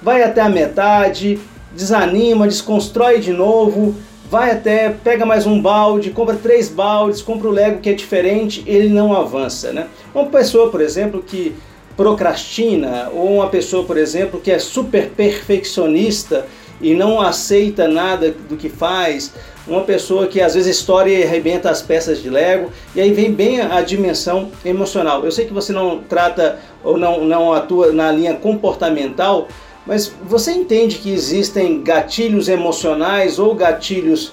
vai 0.00 0.22
até 0.22 0.40
a 0.40 0.48
metade, 0.48 1.38
desanima, 1.74 2.46
desconstrói 2.46 3.18
de 3.18 3.32
novo, 3.32 3.94
vai 4.30 4.50
até, 4.50 4.88
pega 4.88 5.26
mais 5.26 5.46
um 5.46 5.60
balde, 5.60 6.10
compra 6.10 6.36
três 6.36 6.68
baldes, 6.68 7.20
compra 7.20 7.48
o 7.48 7.50
Lego 7.50 7.80
que 7.80 7.90
é 7.90 7.92
diferente, 7.92 8.62
ele 8.66 8.88
não 8.88 9.12
avança, 9.12 9.72
né? 9.72 9.86
Uma 10.14 10.26
pessoa, 10.26 10.70
por 10.70 10.80
exemplo, 10.80 11.22
que 11.22 11.54
procrastina, 11.96 13.10
ou 13.12 13.34
uma 13.34 13.48
pessoa, 13.48 13.84
por 13.84 13.96
exemplo, 13.96 14.40
que 14.40 14.50
é 14.50 14.58
super 14.58 15.10
perfeccionista 15.10 16.46
e 16.80 16.94
não 16.94 17.20
aceita 17.20 17.86
nada 17.86 18.34
do 18.48 18.56
que 18.56 18.68
faz, 18.68 19.32
uma 19.66 19.82
pessoa 19.82 20.26
que 20.26 20.40
às 20.40 20.54
vezes 20.54 20.78
estoura 20.78 21.08
e 21.08 21.22
arrebenta 21.22 21.70
as 21.70 21.80
peças 21.80 22.20
de 22.20 22.28
Lego, 22.28 22.72
e 22.94 23.00
aí 23.00 23.12
vem 23.12 23.32
bem 23.32 23.60
a 23.60 23.80
dimensão 23.82 24.50
emocional. 24.64 25.24
Eu 25.24 25.30
sei 25.30 25.46
que 25.46 25.52
você 25.52 25.72
não 25.72 25.98
trata 25.98 26.58
ou 26.82 26.98
não, 26.98 27.24
não 27.24 27.52
atua 27.52 27.92
na 27.92 28.10
linha 28.10 28.34
comportamental, 28.34 29.46
mas 29.86 30.12
você 30.24 30.52
entende 30.52 30.98
que 30.98 31.12
existem 31.12 31.82
gatilhos 31.82 32.48
emocionais 32.48 33.38
ou 33.38 33.54
gatilhos 33.54 34.32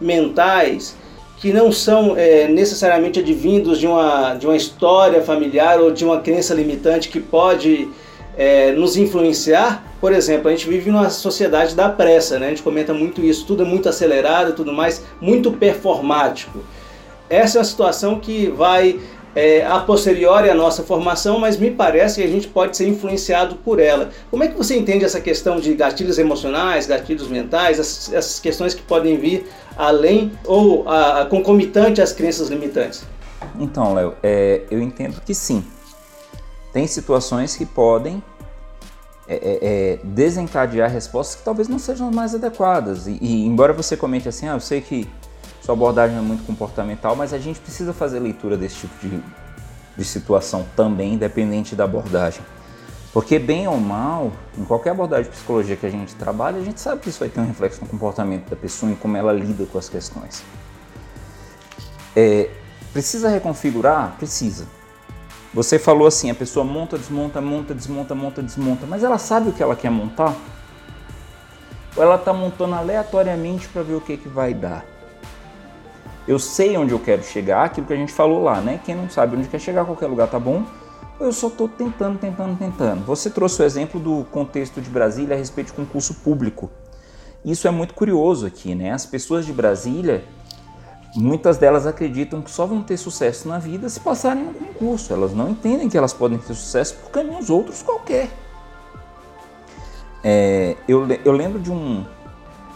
mentais 0.00 0.96
que 1.40 1.54
não 1.54 1.72
são 1.72 2.14
é, 2.18 2.46
necessariamente 2.48 3.18
advindos 3.18 3.78
de 3.78 3.86
uma, 3.86 4.34
de 4.34 4.46
uma 4.46 4.56
história 4.56 5.22
familiar 5.22 5.80
ou 5.80 5.90
de 5.90 6.04
uma 6.04 6.20
crença 6.20 6.52
limitante 6.52 7.08
que 7.08 7.18
pode 7.18 7.88
é, 8.36 8.72
nos 8.72 8.98
influenciar. 8.98 9.82
Por 10.02 10.12
exemplo, 10.12 10.48
a 10.48 10.50
gente 10.50 10.68
vive 10.68 10.90
numa 10.90 11.08
sociedade 11.08 11.74
da 11.74 11.88
pressa, 11.88 12.38
né? 12.38 12.46
a 12.46 12.48
gente 12.50 12.62
comenta 12.62 12.92
muito 12.92 13.22
isso, 13.22 13.46
tudo 13.46 13.62
é 13.62 13.66
muito 13.66 13.88
acelerado, 13.88 14.52
tudo 14.52 14.70
mais, 14.70 15.02
muito 15.18 15.50
performático. 15.50 16.58
Essa 17.30 17.56
é 17.56 17.60
uma 17.60 17.64
situação 17.64 18.20
que 18.20 18.48
vai 18.50 19.00
é, 19.34 19.64
a 19.64 19.78
posteriori 19.80 20.50
à 20.50 20.54
nossa 20.54 20.82
formação, 20.82 21.38
mas 21.38 21.56
me 21.56 21.70
parece 21.70 22.20
que 22.20 22.26
a 22.26 22.30
gente 22.30 22.48
pode 22.48 22.76
ser 22.76 22.88
influenciado 22.88 23.56
por 23.56 23.78
ela. 23.78 24.10
Como 24.30 24.42
é 24.42 24.48
que 24.48 24.56
você 24.56 24.76
entende 24.76 25.04
essa 25.04 25.20
questão 25.20 25.60
de 25.60 25.74
gatilhos 25.74 26.18
emocionais, 26.18 26.86
gatilhos 26.86 27.28
mentais, 27.28 27.78
essas, 27.78 28.12
essas 28.12 28.40
questões 28.40 28.74
que 28.74 28.82
podem 28.82 29.16
vir 29.16 29.46
além 29.76 30.32
ou 30.44 30.88
a, 30.88 31.22
a 31.22 31.26
concomitante 31.26 32.02
às 32.02 32.12
crenças 32.12 32.48
limitantes? 32.48 33.04
Então, 33.58 33.94
Léo, 33.94 34.14
é, 34.22 34.62
eu 34.70 34.80
entendo 34.80 35.20
que 35.20 35.34
sim. 35.34 35.64
Tem 36.72 36.86
situações 36.86 37.56
que 37.56 37.66
podem 37.66 38.22
é, 39.26 39.34
é, 39.34 39.58
é, 39.62 39.98
desencadear 40.02 40.90
respostas 40.90 41.36
que 41.36 41.44
talvez 41.44 41.68
não 41.68 41.78
sejam 41.78 42.10
mais 42.10 42.34
adequadas. 42.34 43.06
E, 43.06 43.18
e, 43.20 43.46
embora 43.46 43.72
você 43.72 43.96
comente 43.96 44.28
assim, 44.28 44.48
ah, 44.48 44.54
eu 44.54 44.60
sei 44.60 44.80
que 44.80 45.08
sua 45.70 45.74
abordagem 45.74 46.18
é 46.18 46.20
muito 46.20 46.44
comportamental, 46.44 47.14
mas 47.14 47.32
a 47.32 47.38
gente 47.38 47.60
precisa 47.60 47.92
fazer 47.92 48.18
leitura 48.18 48.56
desse 48.56 48.74
tipo 48.74 49.06
de, 49.06 49.22
de 49.96 50.04
situação 50.04 50.66
também, 50.74 51.14
independente 51.14 51.76
da 51.76 51.84
abordagem. 51.84 52.42
Porque, 53.12 53.38
bem 53.38 53.68
ou 53.68 53.78
mal, 53.78 54.32
em 54.58 54.64
qualquer 54.64 54.90
abordagem 54.90 55.30
de 55.30 55.36
psicologia 55.36 55.76
que 55.76 55.86
a 55.86 55.90
gente 55.90 56.12
trabalha, 56.16 56.58
a 56.58 56.64
gente 56.64 56.80
sabe 56.80 57.00
que 57.00 57.08
isso 57.08 57.20
vai 57.20 57.28
ter 57.28 57.38
um 57.40 57.46
reflexo 57.46 57.80
no 57.82 57.86
comportamento 57.86 58.50
da 58.50 58.56
pessoa, 58.56 58.90
em 58.90 58.96
como 58.96 59.16
ela 59.16 59.32
lida 59.32 59.64
com 59.64 59.78
as 59.78 59.88
questões. 59.88 60.42
É, 62.16 62.50
precisa 62.92 63.28
reconfigurar? 63.28 64.16
Precisa. 64.18 64.66
Você 65.54 65.78
falou 65.78 66.08
assim, 66.08 66.30
a 66.30 66.34
pessoa 66.34 66.64
monta, 66.64 66.98
desmonta, 66.98 67.40
monta, 67.40 67.74
desmonta, 67.74 68.12
monta, 68.12 68.42
desmonta, 68.42 68.86
mas 68.86 69.04
ela 69.04 69.18
sabe 69.18 69.50
o 69.50 69.52
que 69.52 69.62
ela 69.62 69.76
quer 69.76 69.90
montar? 69.90 70.34
Ou 71.94 72.02
ela 72.02 72.16
está 72.16 72.32
montando 72.32 72.74
aleatoriamente 72.74 73.68
para 73.68 73.82
ver 73.82 73.94
o 73.94 74.00
que, 74.00 74.16
que 74.16 74.28
vai 74.28 74.52
dar? 74.52 74.84
Eu 76.28 76.38
sei 76.38 76.76
onde 76.76 76.92
eu 76.92 76.98
quero 76.98 77.22
chegar, 77.22 77.64
aquilo 77.64 77.86
que 77.86 77.92
a 77.92 77.96
gente 77.96 78.12
falou 78.12 78.42
lá, 78.42 78.60
né? 78.60 78.80
Quem 78.84 78.94
não 78.94 79.08
sabe 79.08 79.36
onde 79.36 79.48
quer 79.48 79.58
chegar, 79.58 79.84
qualquer 79.84 80.06
lugar 80.06 80.28
tá 80.28 80.38
bom. 80.38 80.64
Eu 81.18 81.32
só 81.32 81.48
estou 81.48 81.68
tentando, 81.68 82.18
tentando, 82.18 82.58
tentando. 82.58 83.04
Você 83.04 83.28
trouxe 83.28 83.60
o 83.62 83.64
exemplo 83.64 84.00
do 84.00 84.24
contexto 84.30 84.80
de 84.80 84.88
Brasília 84.88 85.34
a 85.34 85.38
respeito 85.38 85.68
de 85.68 85.72
concurso 85.74 86.14
público. 86.14 86.70
Isso 87.44 87.66
é 87.66 87.70
muito 87.70 87.94
curioso 87.94 88.46
aqui, 88.46 88.74
né? 88.74 88.92
As 88.92 89.06
pessoas 89.06 89.44
de 89.44 89.52
Brasília 89.52 90.24
Muitas 91.16 91.58
delas 91.58 91.86
acreditam 91.86 92.40
que 92.40 92.50
só 92.50 92.64
vão 92.66 92.82
ter 92.82 92.96
sucesso 92.96 93.48
na 93.48 93.58
vida 93.58 93.88
se 93.88 93.98
passarem 93.98 94.44
no 94.44 94.54
concurso. 94.54 95.12
Elas 95.12 95.34
não 95.34 95.50
entendem 95.50 95.88
que 95.88 95.98
elas 95.98 96.12
podem 96.12 96.38
ter 96.38 96.54
sucesso 96.54 96.94
por 96.96 97.10
caminhos 97.10 97.50
outros 97.50 97.82
qualquer. 97.82 98.30
É, 100.22 100.76
eu, 100.86 101.06
eu 101.24 101.32
lembro 101.32 101.58
de 101.58 101.72
um, 101.72 102.04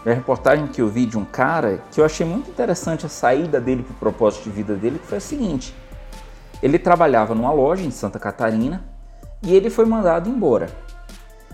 uma 0.05 0.13
reportagem 0.13 0.67
que 0.67 0.81
eu 0.81 0.87
vi 0.87 1.05
de 1.05 1.17
um 1.17 1.25
cara 1.25 1.81
que 1.91 1.99
eu 1.99 2.05
achei 2.05 2.25
muito 2.25 2.49
interessante 2.49 3.05
a 3.05 3.09
saída 3.09 3.59
dele 3.59 3.81
para 3.81 3.93
o 3.93 3.97
propósito 3.97 4.43
de 4.43 4.51
vida 4.51 4.75
dele, 4.75 4.99
que 4.99 5.07
foi 5.07 5.17
a 5.17 5.21
seguinte. 5.21 5.75
Ele 6.61 6.77
trabalhava 6.77 7.33
numa 7.33 7.51
loja 7.51 7.83
em 7.83 7.89
Santa 7.89 8.19
Catarina 8.19 8.85
e 9.41 9.55
ele 9.55 9.69
foi 9.69 9.85
mandado 9.85 10.29
embora. 10.29 10.69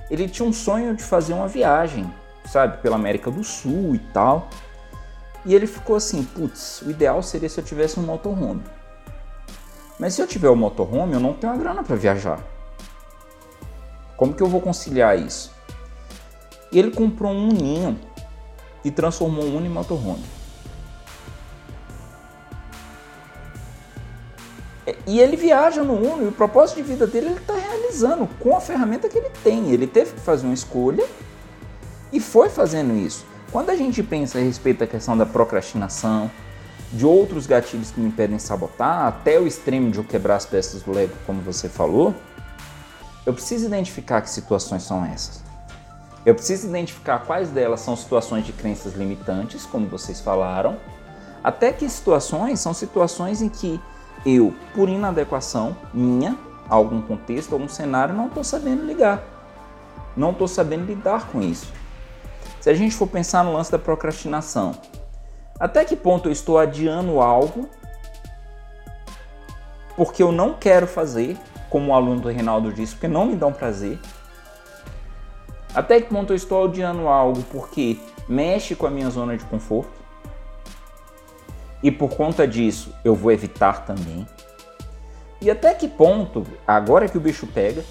Ele 0.10 0.28
tinha 0.28 0.48
um 0.48 0.52
sonho 0.52 0.94
de 0.96 1.02
fazer 1.02 1.34
uma 1.34 1.48
viagem, 1.48 2.14
sabe, 2.46 2.78
pela 2.82 2.98
América 2.98 3.32
do 3.32 3.44
Sul 3.44 3.96
e 3.96 4.00
tal. 4.14 4.50
E 5.46 5.56
ele 5.56 5.66
ficou 5.66 5.96
assim, 5.96 6.24
putz, 6.24 6.82
o 6.82 6.92
ideal 6.92 7.24
seria 7.24 7.48
se 7.48 7.58
eu 7.58 7.64
tivesse 7.64 8.00
um 8.00 8.04
motorhome. 8.04 8.64
Mas 9.98 10.14
se 10.14 10.22
eu 10.22 10.28
tiver 10.28 10.50
um 10.50 10.56
motorhome, 10.56 11.14
eu 11.14 11.20
não 11.20 11.34
tenho 11.34 11.54
a 11.54 11.56
grana 11.56 11.84
para 11.84 11.96
viajar. 11.96 12.40
Como 14.18 14.34
que 14.34 14.44
eu 14.44 14.48
vou 14.48 14.60
conciliar 14.60 15.18
isso? 15.18 15.52
Ele 16.72 16.92
comprou 16.92 17.32
um 17.32 17.50
Uninho 17.50 18.00
e 18.84 18.92
transformou 18.92 19.46
um 19.46 19.66
em 19.66 19.70
motorhome. 19.70 20.24
E 25.06 25.20
ele 25.20 25.38
viaja 25.38 25.84
no 25.84 25.94
Uno 25.94 26.24
e 26.24 26.28
o 26.28 26.32
propósito 26.32 26.78
de 26.78 26.84
vida 26.84 27.06
dele 27.06 27.28
ele 27.28 27.40
está 27.40 27.54
realizando 27.54 28.28
com 28.40 28.56
a 28.56 28.62
ferramenta 28.62 29.08
que 29.08 29.18
ele 29.18 29.30
tem. 29.44 29.72
Ele 29.72 29.88
teve 29.88 30.14
que 30.14 30.20
fazer 30.20 30.46
uma 30.46 30.54
escolha 30.54 31.06
e 32.12 32.20
foi 32.20 32.50
fazendo 32.50 32.96
isso. 32.96 33.26
Quando 33.52 33.70
a 33.70 33.76
gente 33.76 34.02
pensa 34.02 34.38
a 34.38 34.42
respeito 34.42 34.80
da 34.80 34.88
questão 34.88 35.18
da 35.18 35.26
procrastinação, 35.26 36.32
de 36.92 37.06
outros 37.06 37.48
gatilhos 37.48 37.92
que 37.92 38.00
me 38.00 38.08
impedem 38.08 38.38
sabotar, 38.40 39.08
até 39.08 39.40
o 39.40 39.48
extremo 39.48 39.92
de 39.92 39.98
eu 39.98 40.04
quebrar 40.04 40.36
as 40.36 40.46
peças 40.46 40.82
do 40.82 40.92
Lego, 40.92 41.14
como 41.26 41.42
você 41.42 41.70
falou, 41.70 42.14
eu 43.26 43.34
preciso 43.34 43.66
identificar 43.66 44.22
que 44.22 44.30
situações 44.30 44.84
são 44.84 45.06
essas. 45.06 45.51
Eu 46.26 46.36
preciso 46.36 46.68
identificar 46.68 47.20
quais 47.20 47.50
delas 47.50 47.80
são 47.80 47.96
situações 47.96 48.46
de 48.46 48.54
crenças 48.54 48.94
limitantes, 48.94 49.66
como 49.66 49.88
vocês 49.88 50.22
falaram, 50.22 50.78
até 51.44 51.74
que 51.74 51.90
situações 51.90 52.60
são 52.60 52.74
situações 52.74 53.42
em 53.42 53.50
que 53.50 53.82
eu, 54.26 54.54
por 54.76 54.88
inadequação 54.88 55.76
minha, 55.94 56.38
algum 56.70 57.02
contexto, 57.02 57.54
algum 57.54 57.68
cenário, 57.68 58.14
não 58.14 58.28
estou 58.28 58.44
sabendo 58.44 58.86
ligar. 58.86 59.24
Não 60.16 60.32
estou 60.32 60.48
sabendo 60.48 60.86
lidar 60.86 61.28
com 61.28 61.42
isso. 61.42 61.74
Se 62.60 62.70
a 62.70 62.74
gente 62.76 62.96
for 62.96 63.08
pensar 63.08 63.44
no 63.44 63.54
lance 63.54 63.72
da 63.72 63.80
procrastinação, 63.80 64.76
até 65.60 65.84
que 65.84 65.96
ponto 65.96 66.30
eu 66.30 66.32
estou 66.32 66.60
adiando 66.60 67.20
algo 67.20 67.68
porque 69.96 70.22
eu 70.22 70.32
não 70.32 70.54
quero 70.54 70.86
fazer, 70.86 71.38
como 71.70 71.92
o 71.92 71.94
aluno 71.94 72.22
do 72.22 72.30
Reinaldo 72.30 72.72
disse, 72.72 72.94
porque 72.94 73.08
não 73.08 73.26
me 73.26 73.36
dão 73.36 73.52
prazer? 73.52 74.00
Até 75.74 76.02
que 76.02 76.10
ponto 76.10 76.34
eu 76.34 76.36
estou 76.36 76.66
adiando 76.66 77.08
algo 77.08 77.42
porque 77.44 77.98
mexe 78.28 78.76
com 78.76 78.86
a 78.86 78.90
minha 78.90 79.10
zona 79.10 79.38
de 79.38 79.46
conforto? 79.46 80.02
E 81.82 81.90
por 81.90 82.16
conta 82.16 82.48
disso 82.48 82.94
eu 83.06 83.16
vou 83.16 83.32
evitar 83.32 83.86
também? 83.86 84.28
E 85.42 85.50
até 85.50 85.74
que 85.74 85.88
ponto, 85.88 86.46
agora 86.68 87.08
que 87.08 87.18
o 87.18 87.22
bicho 87.22 87.48
pega, 87.48 87.84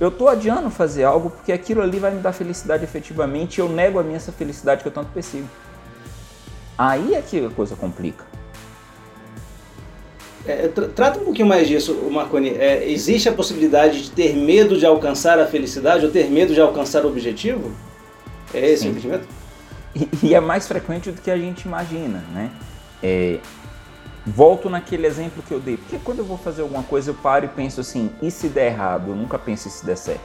eu 0.00 0.08
estou 0.08 0.28
adiando 0.28 0.70
fazer 0.70 1.04
algo 1.04 1.30
porque 1.30 1.52
aquilo 1.52 1.82
ali 1.82 1.98
vai 1.98 2.10
me 2.10 2.20
dar 2.20 2.32
felicidade 2.32 2.82
efetivamente 2.82 3.58
e 3.58 3.60
eu 3.60 3.68
nego 3.68 3.98
a 3.98 4.02
mim 4.02 4.14
essa 4.14 4.32
felicidade 4.32 4.82
que 4.82 4.88
eu 4.88 4.92
tanto 4.92 5.12
persigo. 5.12 5.48
Aí 6.76 7.14
é 7.14 7.22
que 7.22 7.44
a 7.44 7.50
coisa 7.50 7.76
complica. 7.76 8.24
É, 10.46 10.68
tra 10.68 10.88
trata 10.88 11.20
um 11.20 11.24
pouquinho 11.24 11.48
mais 11.48 11.66
disso, 11.66 11.94
Marconi. 12.10 12.50
É, 12.50 12.90
existe 12.90 13.28
a 13.28 13.32
possibilidade 13.32 14.02
de 14.02 14.10
ter 14.10 14.36
medo 14.36 14.76
de 14.76 14.84
alcançar 14.84 15.38
a 15.38 15.46
felicidade 15.46 16.04
ou 16.04 16.10
ter 16.10 16.30
medo 16.30 16.52
de 16.52 16.60
alcançar 16.60 17.04
o 17.04 17.08
objetivo? 17.08 17.72
É 18.52 18.70
esse 18.70 18.82
Sim. 18.82 18.90
o 18.90 18.94
sentimento? 18.94 19.26
E, 19.94 20.08
e, 20.22 20.34
é 20.34 20.40
mais 20.40 20.66
frequente 20.66 21.10
do 21.10 21.20
que 21.20 21.30
a 21.30 21.36
gente 21.36 21.62
imagina, 21.62 22.22
né? 22.32 22.50
É, 23.02 23.38
Volto 24.26 24.70
naquele 24.70 25.06
exemplo 25.06 25.42
que 25.42 25.52
eu 25.52 25.60
dei, 25.60 25.76
porque 25.76 25.98
quando 25.98 26.20
eu 26.20 26.24
vou 26.24 26.38
fazer 26.38 26.62
alguma 26.62 26.82
coisa 26.82 27.10
eu 27.10 27.14
paro 27.14 27.44
e 27.44 27.48
penso 27.48 27.82
assim, 27.82 28.10
e 28.22 28.30
se 28.30 28.48
der 28.48 28.68
errado? 28.68 29.10
Eu 29.10 29.14
nunca 29.14 29.38
penso 29.38 29.68
e 29.68 29.70
se 29.70 29.84
der 29.84 29.98
certo. 29.98 30.22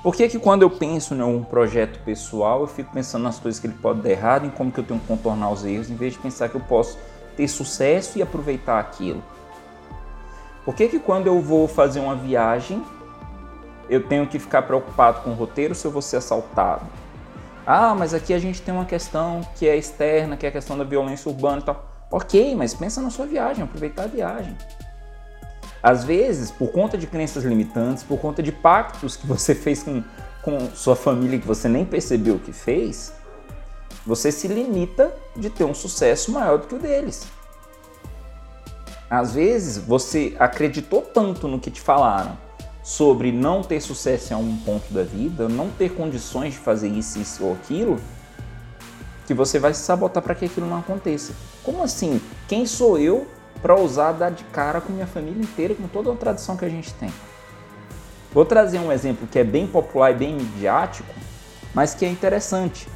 Por 0.00 0.14
que, 0.14 0.28
que 0.28 0.38
quando 0.38 0.62
eu 0.62 0.70
penso 0.70 1.14
em 1.14 1.20
um 1.20 1.42
projeto 1.42 1.98
pessoal 2.04 2.60
eu 2.60 2.68
fico 2.68 2.92
pensando 2.92 3.24
nas 3.24 3.40
coisas 3.40 3.60
que 3.60 3.66
ele 3.66 3.74
pode 3.74 4.02
dar 4.02 4.10
errado, 4.10 4.46
em 4.46 4.50
como 4.50 4.70
que 4.70 4.78
eu 4.78 4.84
tenho 4.84 5.00
que 5.00 5.06
contornar 5.06 5.50
os 5.50 5.64
erros, 5.64 5.90
em 5.90 5.96
vez 5.96 6.12
de 6.12 6.20
pensar 6.20 6.48
que 6.48 6.54
eu 6.54 6.60
posso 6.60 6.96
ter 7.36 7.48
sucesso 7.48 8.18
e 8.18 8.22
aproveitar 8.22 8.78
aquilo? 8.78 9.22
Por 10.64 10.74
que, 10.74 10.88
que 10.88 10.98
quando 10.98 11.26
eu 11.26 11.40
vou 11.40 11.66
fazer 11.66 12.00
uma 12.00 12.14
viagem 12.14 12.84
eu 13.88 14.06
tenho 14.06 14.26
que 14.26 14.38
ficar 14.38 14.62
preocupado 14.62 15.22
com 15.22 15.30
o 15.30 15.34
roteiro 15.34 15.74
se 15.74 15.84
eu 15.84 15.90
vou 15.90 16.02
ser 16.02 16.18
assaltado? 16.18 16.86
Ah, 17.66 17.94
mas 17.94 18.14
aqui 18.14 18.32
a 18.32 18.38
gente 18.38 18.62
tem 18.62 18.72
uma 18.72 18.84
questão 18.84 19.40
que 19.56 19.68
é 19.68 19.76
externa, 19.76 20.36
que 20.36 20.46
é 20.46 20.48
a 20.48 20.52
questão 20.52 20.76
da 20.76 20.84
violência 20.84 21.28
urbana 21.28 21.58
e 21.58 21.64
tal. 21.64 21.90
Ok, 22.10 22.54
mas 22.56 22.74
pensa 22.74 23.00
na 23.00 23.10
sua 23.10 23.26
viagem, 23.26 23.62
aproveitar 23.62 24.04
a 24.04 24.06
viagem. 24.06 24.56
Às 25.82 26.04
vezes, 26.04 26.50
por 26.50 26.70
conta 26.72 26.98
de 26.98 27.06
crenças 27.06 27.44
limitantes, 27.44 28.02
por 28.02 28.18
conta 28.18 28.42
de 28.42 28.52
pactos 28.52 29.16
que 29.16 29.26
você 29.26 29.54
fez 29.56 29.82
com, 29.82 30.02
com 30.42 30.58
sua 30.74 30.96
família 30.96 31.38
que 31.38 31.46
você 31.46 31.68
nem 31.68 31.84
percebeu 31.84 32.38
que 32.38 32.52
fez, 32.52 33.12
você 34.06 34.32
se 34.32 34.48
limita 34.48 35.14
de 35.36 35.50
ter 35.50 35.64
um 35.64 35.74
sucesso 35.74 36.32
maior 36.32 36.58
do 36.58 36.66
que 36.66 36.74
o 36.74 36.78
deles. 36.78 37.26
Às 39.08 39.34
vezes, 39.34 39.76
você 39.76 40.36
acreditou 40.38 41.02
tanto 41.02 41.48
no 41.48 41.58
que 41.58 41.70
te 41.70 41.80
falaram 41.80 42.38
sobre 42.82 43.32
não 43.32 43.62
ter 43.62 43.80
sucesso 43.80 44.32
em 44.32 44.36
algum 44.36 44.56
ponto 44.58 44.92
da 44.92 45.02
vida, 45.02 45.48
não 45.48 45.68
ter 45.68 45.90
condições 45.90 46.54
de 46.54 46.60
fazer 46.60 46.88
isso, 46.88 47.18
isso 47.18 47.44
ou 47.44 47.52
aquilo, 47.52 48.00
que 49.26 49.34
você 49.34 49.58
vai 49.58 49.74
se 49.74 49.80
sabotar 49.80 50.22
para 50.22 50.34
que 50.34 50.44
aquilo 50.44 50.66
não 50.66 50.78
aconteça. 50.78 51.32
Como 51.62 51.82
assim? 51.82 52.20
Quem 52.48 52.66
sou 52.66 52.98
eu 52.98 53.26
para 53.60 53.74
ousar 53.74 54.14
dar 54.14 54.30
de 54.30 54.44
cara 54.44 54.80
com 54.80 54.92
minha 54.92 55.06
família 55.06 55.42
inteira, 55.42 55.74
com 55.74 55.86
toda 55.86 56.12
a 56.12 56.16
tradição 56.16 56.56
que 56.56 56.64
a 56.64 56.68
gente 56.68 56.92
tem? 56.94 57.12
Vou 58.32 58.44
trazer 58.44 58.78
um 58.78 58.92
exemplo 58.92 59.26
que 59.26 59.38
é 59.38 59.44
bem 59.44 59.66
popular 59.66 60.12
e 60.12 60.14
bem 60.14 60.34
midiático, 60.34 61.12
mas 61.74 61.94
que 61.94 62.04
é 62.04 62.08
interessante. 62.08 62.88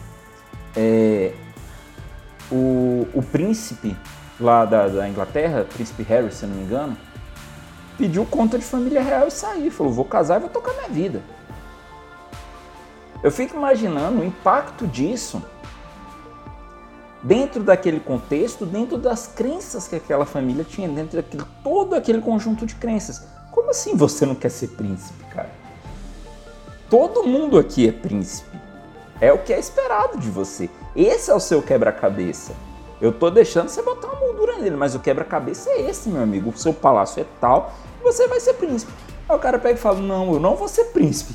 É, 0.76 1.32
o, 2.50 3.06
o 3.14 3.22
príncipe 3.22 3.96
lá 4.40 4.64
da, 4.64 4.88
da 4.88 5.08
Inglaterra, 5.08 5.64
príncipe 5.64 6.02
Harry, 6.02 6.32
se 6.32 6.46
não 6.46 6.56
me 6.56 6.64
engano, 6.64 6.96
pediu 7.96 8.24
conta 8.26 8.58
de 8.58 8.64
família 8.64 9.02
real 9.02 9.28
e 9.28 9.30
saiu. 9.30 9.70
Falou, 9.70 9.92
vou 9.92 10.04
casar 10.04 10.38
e 10.38 10.40
vou 10.40 10.50
tocar 10.50 10.72
minha 10.72 10.88
vida. 10.88 11.22
Eu 13.22 13.30
fico 13.30 13.56
imaginando 13.56 14.20
o 14.20 14.24
impacto 14.24 14.86
disso 14.86 15.42
dentro 17.22 17.62
daquele 17.62 17.98
contexto, 17.98 18.66
dentro 18.66 18.98
das 18.98 19.26
crenças 19.26 19.88
que 19.88 19.96
aquela 19.96 20.26
família 20.26 20.62
tinha, 20.62 20.86
dentro 20.88 21.16
daquele 21.16 21.42
todo 21.62 21.94
aquele 21.94 22.20
conjunto 22.20 22.66
de 22.66 22.74
crenças. 22.74 23.26
Como 23.50 23.70
assim 23.70 23.96
você 23.96 24.26
não 24.26 24.34
quer 24.34 24.50
ser 24.50 24.68
príncipe, 24.68 25.24
cara? 25.32 25.50
Todo 26.90 27.24
mundo 27.24 27.58
aqui 27.58 27.88
é 27.88 27.92
príncipe. 27.92 28.53
É 29.20 29.32
o 29.32 29.38
que 29.38 29.52
é 29.52 29.58
esperado 29.58 30.18
de 30.18 30.30
você. 30.30 30.68
Esse 30.94 31.30
é 31.30 31.34
o 31.34 31.40
seu 31.40 31.62
quebra-cabeça. 31.62 32.52
Eu 33.00 33.12
tô 33.12 33.30
deixando 33.30 33.68
você 33.68 33.82
botar 33.82 34.08
uma 34.08 34.20
moldura 34.20 34.58
nele, 34.58 34.76
mas 34.76 34.94
o 34.94 35.00
quebra-cabeça 35.00 35.70
é 35.70 35.82
esse, 35.88 36.08
meu 36.08 36.22
amigo. 36.22 36.50
O 36.50 36.58
seu 36.58 36.72
palácio 36.72 37.20
é 37.22 37.26
tal 37.40 37.72
você 38.04 38.28
vai 38.28 38.38
ser 38.38 38.54
príncipe. 38.54 38.92
Aí 39.28 39.34
o 39.34 39.38
cara 39.38 39.58
pega 39.58 39.78
e 39.78 39.82
fala: 39.82 39.98
Não, 39.98 40.34
eu 40.34 40.38
não 40.38 40.54
vou 40.54 40.68
ser 40.68 40.84
príncipe. 40.86 41.34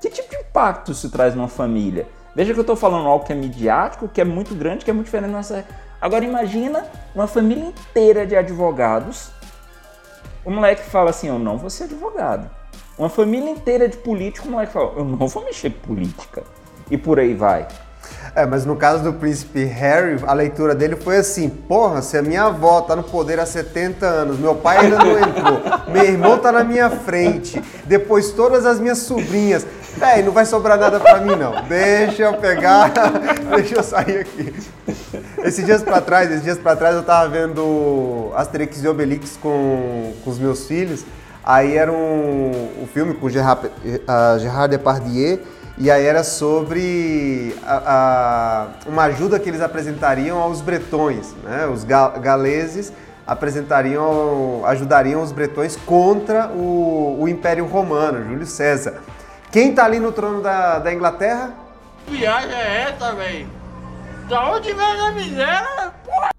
Que 0.00 0.10
tipo 0.10 0.28
de 0.28 0.36
impacto 0.36 0.92
isso 0.92 1.10
traz 1.10 1.34
numa 1.34 1.48
família? 1.48 2.06
Veja 2.34 2.52
que 2.52 2.58
eu 2.58 2.62
estou 2.62 2.76
falando 2.76 3.08
algo 3.08 3.24
que 3.24 3.32
é 3.32 3.34
midiático, 3.34 4.06
que 4.06 4.20
é 4.20 4.24
muito 4.24 4.54
grande, 4.54 4.84
que 4.84 4.90
é 4.90 4.94
muito 4.94 5.06
diferente 5.06 5.30
da 5.30 5.36
nossa. 5.36 5.64
Agora 5.98 6.24
imagina 6.24 6.86
uma 7.14 7.26
família 7.26 7.64
inteira 7.64 8.26
de 8.26 8.36
advogados. 8.36 9.30
O 10.44 10.50
moleque 10.50 10.82
fala 10.82 11.10
assim: 11.10 11.28
Eu 11.28 11.38
não 11.38 11.56
vou 11.56 11.70
ser 11.70 11.84
advogado. 11.84 12.48
Uma 12.98 13.08
família 13.08 13.50
inteira 13.50 13.88
de 13.88 13.96
político, 13.96 14.46
o 14.46 14.50
moleque 14.50 14.72
fala: 14.72 14.92
Eu 14.96 15.04
não 15.04 15.26
vou 15.26 15.44
mexer 15.44 15.70
política. 15.70 16.44
E 16.90 16.96
por 16.96 17.18
aí 17.18 17.34
vai. 17.34 17.66
É, 18.34 18.44
mas 18.44 18.66
no 18.66 18.76
caso 18.76 19.02
do 19.02 19.14
príncipe 19.14 19.64
Harry, 19.64 20.22
a 20.26 20.34
leitura 20.34 20.74
dele 20.74 20.94
foi 20.94 21.16
assim: 21.16 21.48
porra, 21.48 22.02
se 22.02 22.18
a 22.18 22.22
minha 22.22 22.44
avó 22.44 22.82
tá 22.82 22.94
no 22.94 23.02
poder 23.02 23.40
há 23.40 23.46
70 23.46 24.04
anos, 24.04 24.38
meu 24.38 24.54
pai 24.54 24.76
ainda 24.76 24.98
não 24.98 25.18
entrou, 25.18 25.62
meu 25.88 26.04
irmão 26.04 26.38
tá 26.38 26.52
na 26.52 26.62
minha 26.62 26.90
frente, 26.90 27.62
depois 27.86 28.32
todas 28.32 28.66
as 28.66 28.78
minhas 28.78 28.98
sobrinhas. 28.98 29.66
Véi, 29.96 30.22
não 30.22 30.32
vai 30.32 30.44
sobrar 30.44 30.78
nada 30.78 31.00
pra 31.00 31.20
mim 31.20 31.34
não. 31.34 31.62
Deixa 31.62 32.24
eu 32.24 32.34
pegar, 32.34 32.92
deixa 33.56 33.76
eu 33.76 33.82
sair 33.82 34.18
aqui. 34.18 34.54
Esses 35.42 35.64
dias 35.64 35.82
pra 35.82 36.02
trás, 36.02 36.30
esses 36.30 36.42
dias 36.42 36.58
pra 36.58 36.76
trás 36.76 36.94
eu 36.94 37.02
tava 37.02 37.30
vendo 37.30 38.30
Asterix 38.36 38.84
e 38.84 38.88
Obelix 38.88 39.38
com, 39.38 40.12
com 40.22 40.30
os 40.30 40.38
meus 40.38 40.66
filhos. 40.66 41.06
Aí 41.42 41.78
era 41.78 41.90
um, 41.90 42.82
um 42.82 42.86
filme 42.86 43.14
com 43.14 43.30
Gerard, 43.30 43.66
uh, 43.66 44.38
Gerard 44.38 44.76
Depardieu 44.76 45.55
e 45.78 45.90
aí 45.90 46.06
era 46.06 46.24
sobre 46.24 47.54
a, 47.62 47.82
a, 47.86 48.88
uma 48.88 49.04
ajuda 49.04 49.38
que 49.38 49.48
eles 49.48 49.60
apresentariam 49.60 50.38
aos 50.38 50.62
bretões, 50.62 51.34
né? 51.44 51.66
Os 51.66 51.84
galeses 51.84 52.92
apresentariam, 53.26 54.62
ajudariam 54.64 55.22
os 55.22 55.32
bretões 55.32 55.76
contra 55.76 56.48
o, 56.48 57.18
o 57.20 57.28
Império 57.28 57.66
Romano, 57.66 58.24
Júlio 58.24 58.46
César. 58.46 59.02
Quem 59.50 59.74
tá 59.74 59.84
ali 59.84 59.98
no 59.98 60.12
trono 60.12 60.40
da, 60.40 60.78
da 60.78 60.94
Inglaterra? 60.94 61.52
Que 62.06 62.16
viagem 62.16 62.54
é 62.54 62.88
essa, 62.88 63.12
velho? 63.14 63.46
Da 64.28 64.52
onde 64.52 64.72
vem 64.72 65.00
a 65.00 65.12
miséria? 65.12 65.92
Porra! 66.04 66.30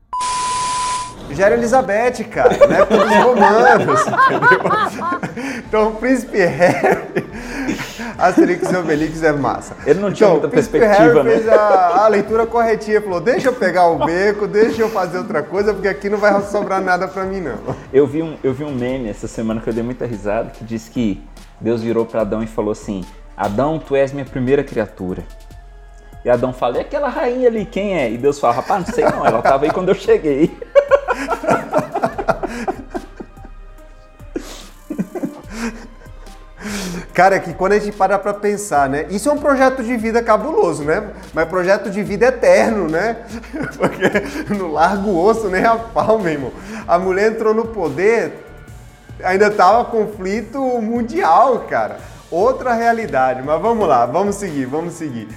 Já 1.29 1.47
era 1.47 1.55
Elizabeth, 1.55 2.23
cara, 2.31 2.53
época 2.53 3.05
dos 3.05 3.17
romanos, 3.17 4.01
entendeu? 4.07 5.57
Então 5.57 5.89
o 5.89 5.95
príncipe 5.95 6.39
Harry 6.39 7.27
Asterix 8.17 8.71
e 8.71 8.75
Obelix 8.75 9.23
é 9.23 9.31
massa. 9.31 9.75
Ele 9.85 9.99
não 9.99 10.11
tinha 10.11 10.27
então, 10.27 10.39
muita 10.39 10.47
perspectiva, 10.49 11.03
Harry 11.03 11.23
né? 11.23 11.31
fez 11.31 11.49
a, 11.49 12.05
a, 12.05 12.07
leitura 12.07 12.45
corretinha, 12.45 13.01
falou, 13.01 13.19
deixa 13.19 13.49
eu 13.49 13.53
pegar 13.53 13.87
o 13.87 14.05
beco, 14.05 14.47
deixa 14.47 14.81
eu 14.81 14.89
fazer 14.89 15.19
outra 15.19 15.41
coisa, 15.43 15.73
porque 15.73 15.87
aqui 15.87 16.09
não 16.09 16.17
vai 16.17 16.41
sobrar 16.43 16.81
nada 16.81 17.07
pra 17.07 17.23
mim, 17.23 17.41
não. 17.41 17.75
Eu 17.93 18.05
vi 18.07 18.23
um, 18.23 18.37
eu 18.43 18.53
vi 18.53 18.63
um 18.63 18.73
meme 18.73 19.09
essa 19.09 19.27
semana 19.27 19.61
que 19.61 19.69
eu 19.69 19.73
dei 19.73 19.83
muita 19.83 20.05
risada, 20.05 20.49
que 20.49 20.63
diz 20.63 20.87
que 20.89 21.23
Deus 21.59 21.81
virou 21.81 22.05
para 22.05 22.21
Adão 22.21 22.43
e 22.43 22.47
falou 22.47 22.71
assim, 22.71 23.03
Adão, 23.35 23.79
tu 23.79 23.95
és 23.95 24.11
minha 24.11 24.25
primeira 24.25 24.63
criatura. 24.63 25.23
E 26.25 26.29
Adão 26.29 26.51
fala, 26.51 26.77
e 26.77 26.81
aquela 26.81 27.07
rainha 27.07 27.47
ali, 27.47 27.65
quem 27.65 27.97
é? 27.97 28.11
E 28.11 28.17
Deus 28.17 28.39
fala, 28.39 28.55
rapaz, 28.55 28.85
não 28.85 28.93
sei 28.93 29.05
não, 29.05 29.25
ela 29.25 29.41
tava 29.41 29.65
aí 29.65 29.71
quando 29.71 29.89
eu 29.89 29.95
cheguei. 29.95 30.51
Cara, 37.17 37.37
é 37.37 37.39
que 37.39 37.51
quando 37.51 37.71
a 37.71 37.79
gente 37.79 37.97
para 37.97 38.19
pra 38.19 38.31
pensar, 38.31 38.87
né? 38.87 39.07
Isso 39.09 39.27
é 39.27 39.31
um 39.31 39.39
projeto 39.39 39.81
de 39.81 39.97
vida 39.97 40.21
cabuloso, 40.21 40.83
né? 40.83 41.13
Mas 41.33 41.49
projeto 41.49 41.89
de 41.89 42.03
vida 42.03 42.27
eterno, 42.27 42.87
né? 42.87 43.17
Porque 43.75 44.53
no 44.53 44.71
largo 44.71 45.17
osso 45.17 45.49
nem 45.49 45.65
a 45.65 45.75
pau, 45.77 46.19
meu 46.19 46.31
irmão. 46.31 46.51
A 46.87 46.99
mulher 46.99 47.31
entrou 47.31 47.55
no 47.55 47.65
poder, 47.65 48.45
ainda 49.23 49.49
tava 49.49 49.85
conflito 49.85 50.59
mundial, 50.79 51.65
cara. 51.67 51.97
Outra 52.29 52.73
realidade. 52.73 53.41
Mas 53.41 53.59
vamos 53.59 53.87
lá, 53.87 54.05
vamos 54.05 54.35
seguir, 54.35 54.65
vamos 54.65 54.93
seguir. 54.93 55.27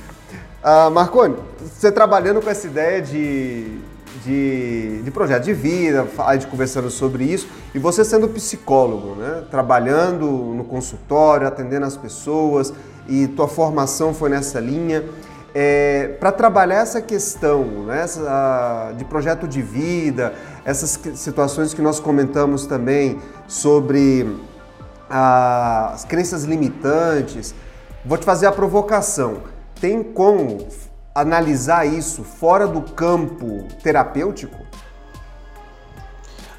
Uh, 0.62 0.90
Marconi, 0.90 1.36
você 1.62 1.90
trabalhando 1.90 2.42
com 2.42 2.50
essa 2.50 2.66
ideia 2.66 3.00
de 3.00 3.80
de, 4.24 5.02
de 5.02 5.10
projeto 5.10 5.44
de 5.44 5.52
vida, 5.52 6.06
a 6.18 6.34
gente 6.34 6.46
conversando 6.46 6.90
sobre 6.90 7.24
isso, 7.24 7.48
e 7.74 7.78
você 7.78 8.04
sendo 8.04 8.28
psicólogo, 8.28 9.14
né? 9.14 9.44
trabalhando 9.50 10.26
no 10.26 10.64
consultório, 10.64 11.46
atendendo 11.46 11.86
as 11.86 11.96
pessoas, 11.96 12.72
e 13.08 13.26
tua 13.28 13.48
formação 13.48 14.12
foi 14.14 14.30
nessa 14.30 14.60
linha. 14.60 15.04
É, 15.52 16.16
para 16.20 16.30
trabalhar 16.30 16.76
essa 16.76 17.02
questão 17.02 17.64
né, 17.84 18.02
essa, 18.02 18.92
de 18.96 19.04
projeto 19.04 19.48
de 19.48 19.60
vida, 19.60 20.32
essas 20.64 21.00
situações 21.16 21.74
que 21.74 21.82
nós 21.82 21.98
comentamos 21.98 22.66
também 22.66 23.18
sobre 23.48 24.32
ah, 25.08 25.90
as 25.92 26.04
crenças 26.04 26.44
limitantes, 26.44 27.52
vou 28.04 28.16
te 28.16 28.24
fazer 28.24 28.46
a 28.46 28.52
provocação. 28.52 29.38
Tem 29.80 30.04
como 30.04 30.68
analisar 31.14 31.86
isso 31.86 32.22
fora 32.22 32.66
do 32.66 32.82
campo 32.82 33.66
terapêutico? 33.82 34.58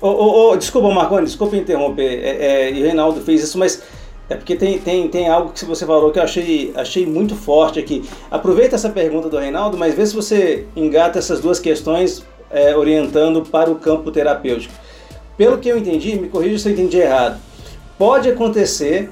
Oh, 0.01 0.09
oh, 0.09 0.49
oh, 0.49 0.57
desculpa, 0.57 0.89
Marconi, 0.89 1.25
desculpa 1.25 1.55
interromper. 1.55 2.23
É, 2.23 2.45
é, 2.45 2.71
e 2.71 2.81
o 2.81 2.85
Reinaldo 2.85 3.21
fez 3.21 3.43
isso, 3.43 3.57
mas 3.57 3.83
é 4.29 4.35
porque 4.35 4.55
tem, 4.55 4.79
tem, 4.79 5.07
tem 5.09 5.29
algo 5.29 5.51
que 5.51 5.63
você 5.65 5.85
falou 5.85 6.11
que 6.11 6.17
eu 6.17 6.23
achei, 6.23 6.73
achei 6.75 7.05
muito 7.05 7.35
forte 7.35 7.79
aqui. 7.79 8.07
Aproveita 8.31 8.75
essa 8.75 8.89
pergunta 8.89 9.29
do 9.29 9.37
Reinaldo, 9.37 9.77
mas 9.77 9.93
vê 9.93 10.05
se 10.05 10.15
você 10.15 10.65
engata 10.75 11.19
essas 11.19 11.39
duas 11.39 11.59
questões 11.59 12.25
é, 12.49 12.75
orientando 12.75 13.43
para 13.43 13.69
o 13.69 13.75
campo 13.75 14.11
terapêutico. 14.11 14.73
Pelo 15.37 15.57
que 15.57 15.69
eu 15.69 15.77
entendi, 15.77 16.19
me 16.19 16.29
corrija 16.29 16.57
se 16.57 16.69
eu 16.69 16.73
entendi 16.73 16.97
errado. 16.97 17.39
Pode 17.97 18.29
acontecer 18.29 19.09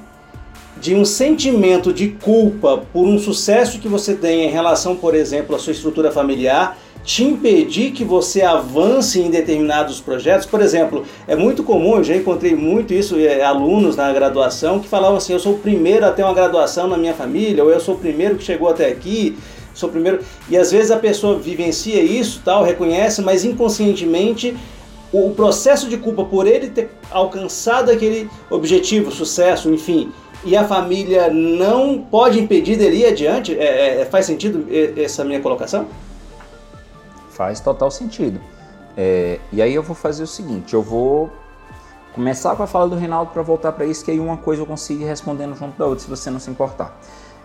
de 0.80 0.94
um 0.94 1.04
sentimento 1.04 1.92
de 1.92 2.08
culpa 2.08 2.82
por 2.92 3.06
um 3.06 3.18
sucesso 3.18 3.78
que 3.78 3.86
você 3.86 4.14
tem 4.14 4.46
em 4.46 4.50
relação, 4.50 4.96
por 4.96 5.14
exemplo, 5.14 5.54
à 5.54 5.58
sua 5.58 5.72
estrutura 5.72 6.10
familiar, 6.10 6.78
te 7.04 7.22
impedir 7.22 7.92
que 7.92 8.04
você 8.04 8.42
avance 8.42 9.20
em 9.20 9.30
determinados 9.30 10.00
projetos. 10.00 10.46
Por 10.46 10.60
exemplo, 10.60 11.04
é 11.28 11.36
muito 11.36 11.62
comum, 11.62 11.96
eu 11.96 12.04
já 12.04 12.16
encontrei 12.16 12.54
muito 12.54 12.94
isso, 12.94 13.18
é, 13.18 13.42
alunos 13.42 13.96
na 13.96 14.10
graduação 14.12 14.80
que 14.80 14.88
falavam 14.88 15.18
assim: 15.18 15.34
eu 15.34 15.40
sou 15.40 15.54
o 15.54 15.58
primeiro 15.58 16.06
a 16.06 16.10
ter 16.10 16.22
uma 16.22 16.34
graduação 16.34 16.88
na 16.88 16.96
minha 16.96 17.14
família, 17.14 17.62
ou 17.62 17.70
eu 17.70 17.80
sou 17.80 17.94
o 17.94 17.98
primeiro 17.98 18.36
que 18.36 18.44
chegou 18.44 18.68
até 18.68 18.88
aqui, 18.88 19.36
sou 19.74 19.88
o 19.88 19.92
primeiro. 19.92 20.20
E 20.48 20.56
às 20.56 20.72
vezes 20.72 20.90
a 20.90 20.96
pessoa 20.96 21.38
vivencia 21.38 22.02
isso, 22.02 22.40
tal, 22.42 22.64
reconhece, 22.64 23.20
mas 23.20 23.44
inconscientemente 23.44 24.56
o 25.12 25.30
processo 25.30 25.88
de 25.88 25.96
culpa 25.96 26.24
por 26.24 26.46
ele 26.46 26.70
ter 26.70 26.90
alcançado 27.10 27.90
aquele 27.90 28.30
objetivo, 28.48 29.10
sucesso, 29.10 29.72
enfim, 29.72 30.12
e 30.44 30.56
a 30.56 30.64
família 30.64 31.30
não 31.30 31.98
pode 31.98 32.40
impedir 32.40 32.76
dele 32.76 32.98
ir 32.98 33.06
adiante? 33.06 33.58
É, 33.58 34.00
é, 34.00 34.04
faz 34.04 34.26
sentido 34.26 34.66
essa 34.96 35.24
minha 35.24 35.40
colocação? 35.40 35.86
Faz 37.30 37.60
total 37.60 37.90
sentido. 37.90 38.40
É, 38.96 39.38
e 39.52 39.62
aí 39.62 39.74
eu 39.74 39.82
vou 39.82 39.94
fazer 39.94 40.22
o 40.22 40.26
seguinte, 40.26 40.74
eu 40.74 40.82
vou 40.82 41.30
começar 42.12 42.56
com 42.56 42.62
a 42.62 42.66
fala 42.66 42.88
do 42.88 42.96
Reinaldo 42.96 43.30
para 43.32 43.42
voltar 43.42 43.72
para 43.72 43.84
isso, 43.84 44.04
que 44.04 44.10
aí 44.10 44.18
uma 44.18 44.36
coisa 44.36 44.62
eu 44.62 44.66
consigo 44.66 45.02
ir 45.02 45.06
respondendo 45.06 45.54
junto 45.56 45.78
da 45.78 45.86
outra, 45.86 46.04
se 46.04 46.10
você 46.10 46.30
não 46.30 46.40
se 46.40 46.50
importar. 46.50 46.98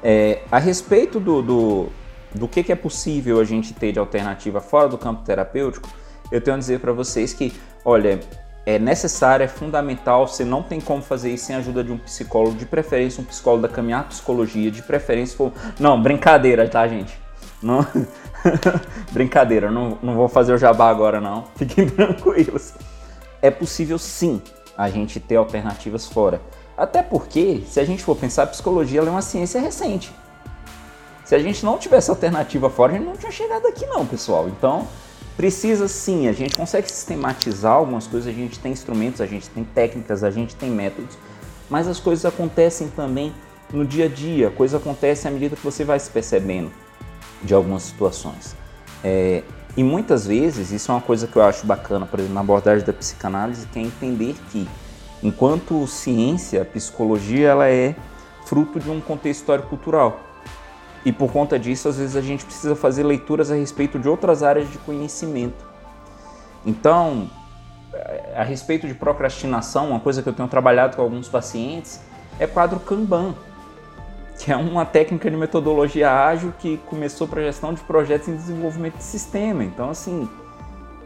É, 0.03 0.41
a 0.51 0.57
respeito 0.57 1.19
do, 1.19 1.41
do, 1.41 1.85
do 2.33 2.47
que, 2.47 2.63
que 2.63 2.71
é 2.71 2.75
possível 2.75 3.39
a 3.39 3.43
gente 3.43 3.73
ter 3.73 3.91
de 3.91 3.99
alternativa 3.99 4.59
fora 4.59 4.87
do 4.87 4.97
campo 4.97 5.23
terapêutico, 5.23 5.87
eu 6.31 6.41
tenho 6.41 6.55
a 6.55 6.59
dizer 6.59 6.79
para 6.79 6.91
vocês 6.91 7.33
que, 7.33 7.53
olha, 7.83 8.19
é 8.65 8.79
necessário, 8.79 9.43
é 9.43 9.47
fundamental, 9.47 10.27
você 10.27 10.43
não 10.43 10.63
tem 10.63 10.81
como 10.81 11.01
fazer 11.01 11.31
isso 11.31 11.45
sem 11.45 11.55
a 11.55 11.59
ajuda 11.59 11.83
de 11.83 11.91
um 11.91 11.97
psicólogo, 11.97 12.55
de 12.55 12.65
preferência 12.65 13.21
um 13.21 13.25
psicólogo 13.25 13.61
da 13.61 13.69
caminhar 13.69 14.07
psicologia, 14.07 14.71
de 14.71 14.81
preferência 14.81 15.37
for... 15.37 15.51
Não, 15.79 16.01
brincadeira, 16.01 16.67
tá, 16.67 16.87
gente? 16.87 17.17
Não... 17.61 17.85
brincadeira, 19.13 19.69
não, 19.69 19.97
não 20.01 20.15
vou 20.15 20.27
fazer 20.27 20.53
o 20.53 20.57
jabá 20.57 20.89
agora 20.89 21.21
não, 21.21 21.45
fiquem 21.55 21.87
tranquilos. 21.87 22.73
É 23.41 23.51
possível 23.51 23.99
sim 23.99 24.41
a 24.75 24.89
gente 24.89 25.19
ter 25.19 25.35
alternativas 25.35 26.07
fora. 26.07 26.41
Até 26.77 27.01
porque, 27.03 27.63
se 27.67 27.79
a 27.79 27.85
gente 27.85 28.03
for 28.03 28.15
pensar, 28.15 28.43
a 28.43 28.47
psicologia 28.47 28.99
é 28.99 29.03
uma 29.03 29.21
ciência 29.21 29.61
recente. 29.61 30.11
Se 31.23 31.33
a 31.33 31.39
gente 31.39 31.63
não 31.63 31.77
tivesse 31.77 32.09
alternativa 32.09 32.69
fora, 32.69 32.93
a 32.93 32.95
gente 32.97 33.05
não 33.05 33.15
tinha 33.15 33.31
chegado 33.31 33.65
aqui 33.67 33.85
não, 33.85 34.05
pessoal. 34.05 34.49
Então, 34.49 34.87
Precisa 35.37 35.87
sim, 35.87 36.27
a 36.27 36.31
gente 36.31 36.55
consegue 36.55 36.89
sistematizar 36.89 37.73
algumas 37.73 38.07
coisas, 38.07 38.33
a 38.33 38.35
gente 38.35 38.57
tem 38.59 38.71
instrumentos, 38.71 39.19
a 39.19 39.25
gente 39.25 39.49
tem 39.49 39.63
técnicas, 39.63 40.23
a 40.23 40.31
gente 40.31 40.55
tem 40.55 40.69
métodos, 40.69 41.17
mas 41.69 41.87
as 41.87 41.99
coisas 41.99 42.25
acontecem 42.25 42.87
também 42.87 43.33
no 43.73 43.85
dia 43.85 44.05
a 44.05 44.07
dia, 44.07 44.47
a 44.47 44.51
coisa 44.51 44.77
acontece 44.77 45.27
à 45.27 45.31
medida 45.31 45.55
que 45.55 45.63
você 45.63 45.83
vai 45.83 45.99
se 45.99 46.09
percebendo 46.09 46.71
de 47.43 47.53
algumas 47.53 47.83
situações. 47.83 48.55
É, 49.03 49.43
E 49.77 49.83
muitas 49.83 50.25
vezes, 50.25 50.71
isso 50.71 50.89
é 50.89 50.95
uma 50.95 51.01
coisa 51.01 51.27
que 51.27 51.35
eu 51.35 51.43
acho 51.43 51.65
bacana, 51.65 52.05
por 52.05 52.19
exemplo, 52.19 52.33
na 52.33 52.41
abordagem 52.41 52.85
da 52.85 52.93
psicanálise, 52.93 53.67
que 53.67 53.77
é 53.77 53.81
entender 53.81 54.35
que, 54.49 54.65
enquanto 55.21 55.85
ciência, 55.85 56.61
a 56.61 56.65
psicologia 56.65 57.49
ela 57.49 57.67
é 57.67 57.93
fruto 58.45 58.79
de 58.79 58.89
um 58.89 59.01
contexto 59.01 59.41
histórico-cultural. 59.41 60.21
E 61.05 61.11
por 61.11 61.31
conta 61.31 61.59
disso, 61.59 61.87
às 61.87 61.97
vezes 61.97 62.15
a 62.15 62.21
gente 62.21 62.43
precisa 62.43 62.75
fazer 62.75 63.03
leituras 63.03 63.51
a 63.51 63.55
respeito 63.55 63.99
de 63.99 64.09
outras 64.09 64.41
áreas 64.41 64.69
de 64.69 64.79
conhecimento. 64.79 65.63
Então, 66.65 67.29
a 68.35 68.43
respeito 68.43 68.87
de 68.87 68.93
procrastinação, 68.95 69.91
uma 69.91 69.99
coisa 69.99 70.23
que 70.23 70.27
eu 70.27 70.33
tenho 70.33 70.49
trabalhado 70.49 70.95
com 70.95 71.03
alguns 71.03 71.29
pacientes 71.29 72.01
é 72.39 72.47
quadro 72.47 72.79
Kanban, 72.79 73.35
que 74.39 74.51
é 74.51 74.57
uma 74.57 74.85
técnica 74.85 75.29
de 75.29 75.37
metodologia 75.37 76.11
ágil 76.11 76.51
que 76.59 76.77
começou 76.87 77.27
para 77.27 77.41
gestão 77.43 77.73
de 77.73 77.81
projetos 77.81 78.27
em 78.27 78.35
desenvolvimento 78.35 78.97
de 78.97 79.03
sistema. 79.03 79.63
Então, 79.63 79.91
assim, 79.91 80.27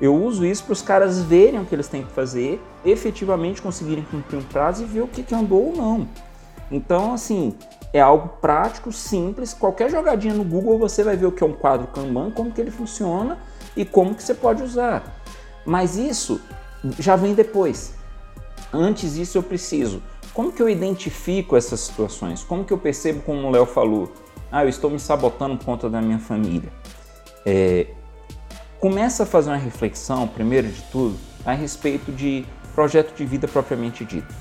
eu 0.02 0.16
uso 0.16 0.46
isso 0.46 0.64
para 0.64 0.74
os 0.74 0.82
caras 0.82 1.22
verem 1.22 1.60
o 1.60 1.66
que 1.66 1.76
eles 1.76 1.88
têm 1.88 2.04
que 2.04 2.12
fazer, 2.12 2.62
efetivamente 2.86 3.62
conseguirem 3.62 4.04
cumprir 4.10 4.38
um 4.38 4.44
prazo 4.44 4.84
e 4.84 4.86
ver 4.86 5.02
o 5.02 5.08
que, 5.08 5.22
que 5.22 5.36
andou 5.36 5.68
ou 5.68 5.76
não. 5.76 6.08
Então, 6.72 7.14
assim, 7.14 7.54
é 7.92 8.00
algo 8.00 8.30
prático, 8.42 8.92
simples. 8.92 9.54
Qualquer 9.54 9.90
jogadinha 9.90 10.34
no 10.34 10.44
Google 10.44 10.78
você 10.78 11.04
vai 11.04 11.16
ver 11.16 11.26
o 11.26 11.32
que 11.32 11.44
é 11.44 11.48
um 11.48 11.54
quadro 11.54 11.88
Kanban, 11.88 12.32
como 12.32 12.52
que 12.52 12.62
ele 12.62 12.72
funciona 12.72 13.38
e 13.76 13.84
como 13.84 14.14
que 14.14 14.24
você 14.24 14.34
pode 14.34 14.62
usar. 14.62 15.22
Mas 15.66 15.98
isso 15.98 16.40
já 17.00 17.16
vem 17.16 17.34
depois. 17.34 17.94
Antes 18.72 19.16
disso 19.16 19.38
eu 19.38 19.44
preciso. 19.44 20.02
Como 20.34 20.52
que 20.52 20.62
eu 20.62 20.70
identifico 20.70 21.56
essas 21.56 21.80
situações? 21.80 22.44
Como 22.44 22.64
que 22.64 22.72
eu 22.72 22.78
percebo, 22.78 23.22
como 23.22 23.48
o 23.48 23.52
Léo 23.52 23.66
falou, 23.66 24.12
ah, 24.52 24.64
eu 24.64 24.70
estou 24.70 24.90
me 24.90 25.00
sabotando 25.00 25.58
por 25.58 25.66
conta 25.66 25.90
da 25.90 26.02
minha 26.02 26.20
família? 26.20 26.72
É, 27.46 27.88
começa 28.80 29.24
a 29.24 29.26
fazer 29.26 29.50
uma 29.50 29.58
reflexão, 29.58 30.28
primeiro 30.28 30.68
de 30.68 30.82
tudo, 30.84 31.18
a 31.46 31.54
respeito 31.54 32.12
de 32.12 32.46
projeto 32.76 33.16
de 33.16 33.26
vida 33.26 33.48
propriamente 33.48 34.06
dito. 34.06 34.34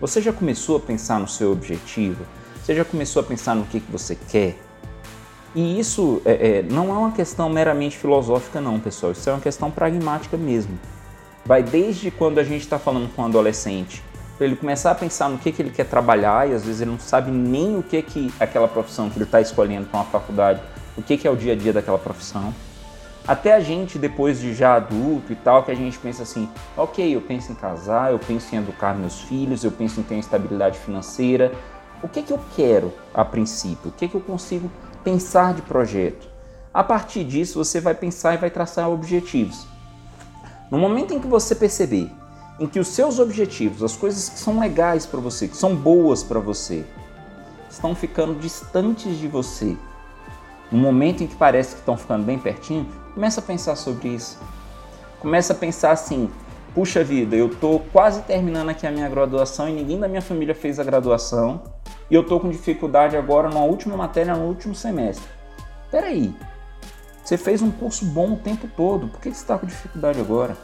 Você 0.00 0.20
já 0.20 0.32
começou 0.32 0.76
a 0.76 0.80
pensar 0.80 1.18
no 1.18 1.26
seu 1.26 1.50
objetivo? 1.50 2.24
Você 2.64 2.74
já 2.74 2.82
começou 2.82 3.20
a 3.20 3.22
pensar 3.22 3.54
no 3.54 3.66
que, 3.66 3.78
que 3.78 3.92
você 3.92 4.16
quer? 4.30 4.56
E 5.54 5.78
isso 5.78 6.22
é, 6.24 6.60
é, 6.60 6.62
não 6.62 6.88
é 6.88 6.96
uma 6.96 7.12
questão 7.12 7.50
meramente 7.50 7.94
filosófica, 7.94 8.58
não, 8.58 8.80
pessoal. 8.80 9.12
Isso 9.12 9.28
é 9.28 9.34
uma 9.34 9.40
questão 9.40 9.70
pragmática 9.70 10.34
mesmo. 10.38 10.78
Vai 11.44 11.62
desde 11.62 12.10
quando 12.10 12.38
a 12.38 12.42
gente 12.42 12.62
está 12.62 12.78
falando 12.78 13.14
com 13.14 13.20
um 13.20 13.26
adolescente, 13.26 14.02
para 14.38 14.46
ele 14.46 14.56
começar 14.56 14.92
a 14.92 14.94
pensar 14.94 15.28
no 15.28 15.36
que, 15.36 15.52
que 15.52 15.60
ele 15.60 15.68
quer 15.72 15.84
trabalhar 15.84 16.48
e 16.48 16.54
às 16.54 16.64
vezes 16.64 16.80
ele 16.80 16.92
não 16.92 16.98
sabe 16.98 17.30
nem 17.30 17.76
o 17.76 17.82
que, 17.82 18.00
que 18.00 18.32
aquela 18.40 18.66
profissão 18.66 19.10
que 19.10 19.18
ele 19.18 19.26
está 19.26 19.42
escolhendo 19.42 19.86
para 19.86 20.00
uma 20.00 20.06
faculdade, 20.06 20.62
o 20.96 21.02
que, 21.02 21.18
que 21.18 21.28
é 21.28 21.30
o 21.30 21.36
dia 21.36 21.52
a 21.52 21.56
dia 21.56 21.72
daquela 21.74 21.98
profissão. 21.98 22.54
Até 23.28 23.52
a 23.52 23.60
gente, 23.60 23.98
depois 23.98 24.40
de 24.40 24.54
já 24.54 24.76
adulto 24.76 25.34
e 25.34 25.36
tal, 25.36 25.64
que 25.64 25.70
a 25.70 25.74
gente 25.74 25.98
pensa 25.98 26.22
assim: 26.22 26.48
ok, 26.76 27.14
eu 27.14 27.20
penso 27.20 27.52
em 27.52 27.54
casar, 27.54 28.10
eu 28.10 28.18
penso 28.18 28.54
em 28.54 28.58
educar 28.58 28.94
meus 28.94 29.20
filhos, 29.20 29.64
eu 29.64 29.70
penso 29.70 30.00
em 30.00 30.02
ter 30.02 30.16
estabilidade 30.16 30.78
financeira. 30.78 31.52
O 32.04 32.08
que, 32.08 32.22
que 32.22 32.34
eu 32.34 32.40
quero 32.54 32.92
a 33.14 33.24
princípio? 33.24 33.88
O 33.88 33.92
que, 33.92 34.06
que 34.06 34.14
eu 34.14 34.20
consigo 34.20 34.70
pensar 35.02 35.54
de 35.54 35.62
projeto? 35.62 36.28
A 36.72 36.84
partir 36.84 37.24
disso, 37.24 37.64
você 37.64 37.80
vai 37.80 37.94
pensar 37.94 38.34
e 38.34 38.36
vai 38.36 38.50
traçar 38.50 38.90
objetivos. 38.90 39.66
No 40.70 40.76
momento 40.76 41.14
em 41.14 41.18
que 41.18 41.26
você 41.26 41.54
perceber 41.54 42.12
em 42.60 42.66
que 42.66 42.78
os 42.78 42.88
seus 42.88 43.18
objetivos, 43.18 43.82
as 43.82 43.96
coisas 43.96 44.28
que 44.28 44.38
são 44.38 44.60
legais 44.60 45.06
para 45.06 45.18
você, 45.18 45.48
que 45.48 45.56
são 45.56 45.74
boas 45.74 46.22
para 46.22 46.38
você, 46.38 46.84
estão 47.70 47.94
ficando 47.94 48.38
distantes 48.38 49.16
de 49.16 49.26
você, 49.26 49.74
no 50.70 50.76
momento 50.76 51.24
em 51.24 51.26
que 51.26 51.36
parece 51.36 51.70
que 51.70 51.80
estão 51.80 51.96
ficando 51.96 52.22
bem 52.22 52.38
pertinho, 52.38 52.86
começa 53.14 53.40
a 53.40 53.42
pensar 53.42 53.76
sobre 53.76 54.08
isso. 54.08 54.38
Começa 55.20 55.54
a 55.54 55.56
pensar 55.56 55.92
assim: 55.92 56.30
puxa 56.74 57.04
vida, 57.04 57.36
eu 57.36 57.46
estou 57.46 57.78
quase 57.92 58.22
terminando 58.22 58.68
aqui 58.68 58.86
a 58.86 58.90
minha 58.90 59.08
graduação 59.08 59.68
e 59.68 59.72
ninguém 59.72 59.98
da 59.98 60.08
minha 60.08 60.20
família 60.20 60.54
fez 60.54 60.80
a 60.80 60.84
graduação 60.84 61.62
e 62.10 62.14
eu 62.14 62.22
estou 62.22 62.40
com 62.40 62.50
dificuldade 62.50 63.16
agora 63.16 63.48
na 63.48 63.60
última 63.60 63.96
matéria, 63.96 64.34
no 64.34 64.46
último 64.46 64.74
semestre. 64.74 65.24
Peraí, 65.90 66.34
você 67.22 67.38
fez 67.38 67.62
um 67.62 67.70
curso 67.70 68.04
bom 68.04 68.32
o 68.32 68.36
tempo 68.36 68.68
todo, 68.76 69.06
por 69.06 69.20
que 69.20 69.30
você 69.30 69.36
está 69.36 69.56
com 69.56 69.66
dificuldade 69.66 70.20
agora? 70.20 70.56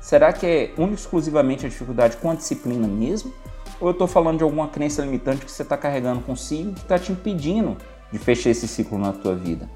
Será 0.00 0.32
que 0.32 0.46
é 0.46 0.74
única 0.76 1.00
exclusivamente 1.00 1.64
a 1.64 1.68
dificuldade 1.68 2.16
com 2.16 2.30
a 2.30 2.34
disciplina 2.34 2.88
mesmo? 2.88 3.32
Ou 3.80 3.88
eu 3.88 3.92
estou 3.92 4.08
falando 4.08 4.38
de 4.38 4.44
alguma 4.44 4.68
crença 4.68 5.02
limitante 5.02 5.44
que 5.44 5.52
você 5.52 5.62
está 5.62 5.76
carregando 5.76 6.20
consigo 6.22 6.72
que 6.72 6.80
está 6.80 6.98
te 6.98 7.12
impedindo 7.12 7.76
de 8.10 8.18
fechar 8.18 8.50
esse 8.50 8.66
ciclo 8.66 8.98
na 8.98 9.12
tua 9.12 9.36
vida? 9.36 9.70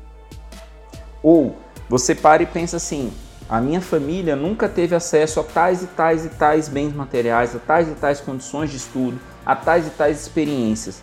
Ou 1.22 1.57
você 1.88 2.14
para 2.14 2.42
e 2.42 2.46
pensa 2.46 2.76
assim: 2.76 3.12
a 3.49 3.61
minha 3.61 3.80
família 3.80 4.34
nunca 4.34 4.68
teve 4.68 4.95
acesso 4.95 5.40
a 5.40 5.45
tais 5.45 5.82
e 5.82 5.86
tais 5.86 6.24
e 6.24 6.28
tais 6.30 6.68
bens 6.68 6.95
materiais, 6.95 7.55
a 7.55 7.59
tais 7.59 7.88
e 7.88 7.92
tais 7.92 8.20
condições 8.20 8.70
de 8.70 8.76
estudo, 8.76 9.18
a 9.45 9.55
tais 9.55 9.86
e 9.86 9.90
tais 9.90 10.20
experiências. 10.20 11.03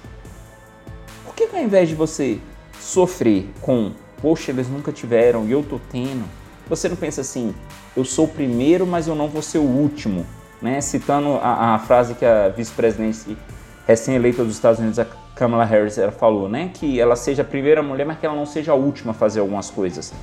Por 1.23 1.35
que, 1.35 1.47
que 1.47 1.55
ao 1.55 1.61
invés 1.61 1.87
de 1.87 1.95
você 1.95 2.39
sofrer 2.79 3.49
com, 3.61 3.91
poxa, 4.21 4.51
eles 4.51 4.67
nunca 4.67 4.91
tiveram 4.91 5.45
e 5.45 5.51
eu 5.51 5.63
tô 5.63 5.79
tendo, 5.91 6.25
você 6.67 6.89
não 6.89 6.95
pensa 6.95 7.21
assim, 7.21 7.53
eu 7.95 8.03
sou 8.03 8.25
o 8.25 8.27
primeiro, 8.27 8.87
mas 8.87 9.07
eu 9.07 9.15
não 9.15 9.27
vou 9.27 9.41
ser 9.41 9.59
o 9.59 9.63
último, 9.63 10.25
né? 10.61 10.81
Citando 10.81 11.35
a, 11.41 11.75
a 11.75 11.79
frase 11.79 12.15
que 12.15 12.25
a 12.25 12.49
vice-presidente 12.49 13.37
recém-eleita 13.85 14.43
dos 14.43 14.55
Estados 14.55 14.79
Unidos, 14.79 14.97
a 14.97 15.05
Kamala 15.35 15.65
Harris, 15.65 15.97
ela 15.97 16.11
falou, 16.11 16.47
né? 16.47 16.71
Que 16.73 16.99
ela 16.99 17.15
seja 17.15 17.41
a 17.41 17.45
primeira 17.45 17.83
mulher, 17.83 18.05
mas 18.05 18.19
que 18.19 18.25
ela 18.25 18.35
não 18.35 18.45
seja 18.45 18.71
a 18.71 18.75
última 18.75 19.11
a 19.11 19.13
fazer 19.13 19.41
algumas 19.41 19.69
coisas. 19.69 20.13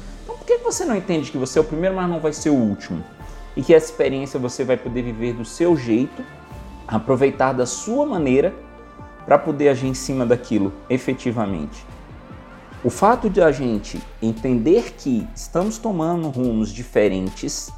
Que 0.49 0.57
você 0.57 0.83
não 0.87 0.97
entende 0.97 1.31
que 1.31 1.37
você 1.37 1.59
é 1.59 1.61
o 1.61 1.65
primeiro, 1.65 1.95
mas 1.95 2.09
não 2.09 2.21
vai 2.21 2.33
ser 2.33 2.49
o 2.49 2.55
último? 2.55 3.05
E 3.55 3.61
que 3.63 3.75
essa 3.75 3.85
experiência 3.85 4.41
você 4.41 4.65
vai 4.65 4.79
poder 4.79 5.03
viver 5.03 5.35
do 5.35 5.45
seu 5.45 5.77
jeito, 5.77 6.25
aproveitar 6.87 7.53
da 7.53 7.67
sua 7.67 8.07
maneira, 8.07 8.55
para 9.27 9.39
poder 9.39 9.69
agir 9.69 9.89
em 9.89 9.93
cima 9.93 10.25
daquilo 10.25 10.73
efetivamente. 10.89 11.85
O 12.83 12.89
fato 12.89 13.29
de 13.29 13.43
a 13.43 13.53
gente 13.53 14.03
entender 14.23 14.95
que 14.97 15.29
estamos 15.37 15.77
tomando 15.77 16.31
rumos 16.31 16.73
diferentes 16.73 17.71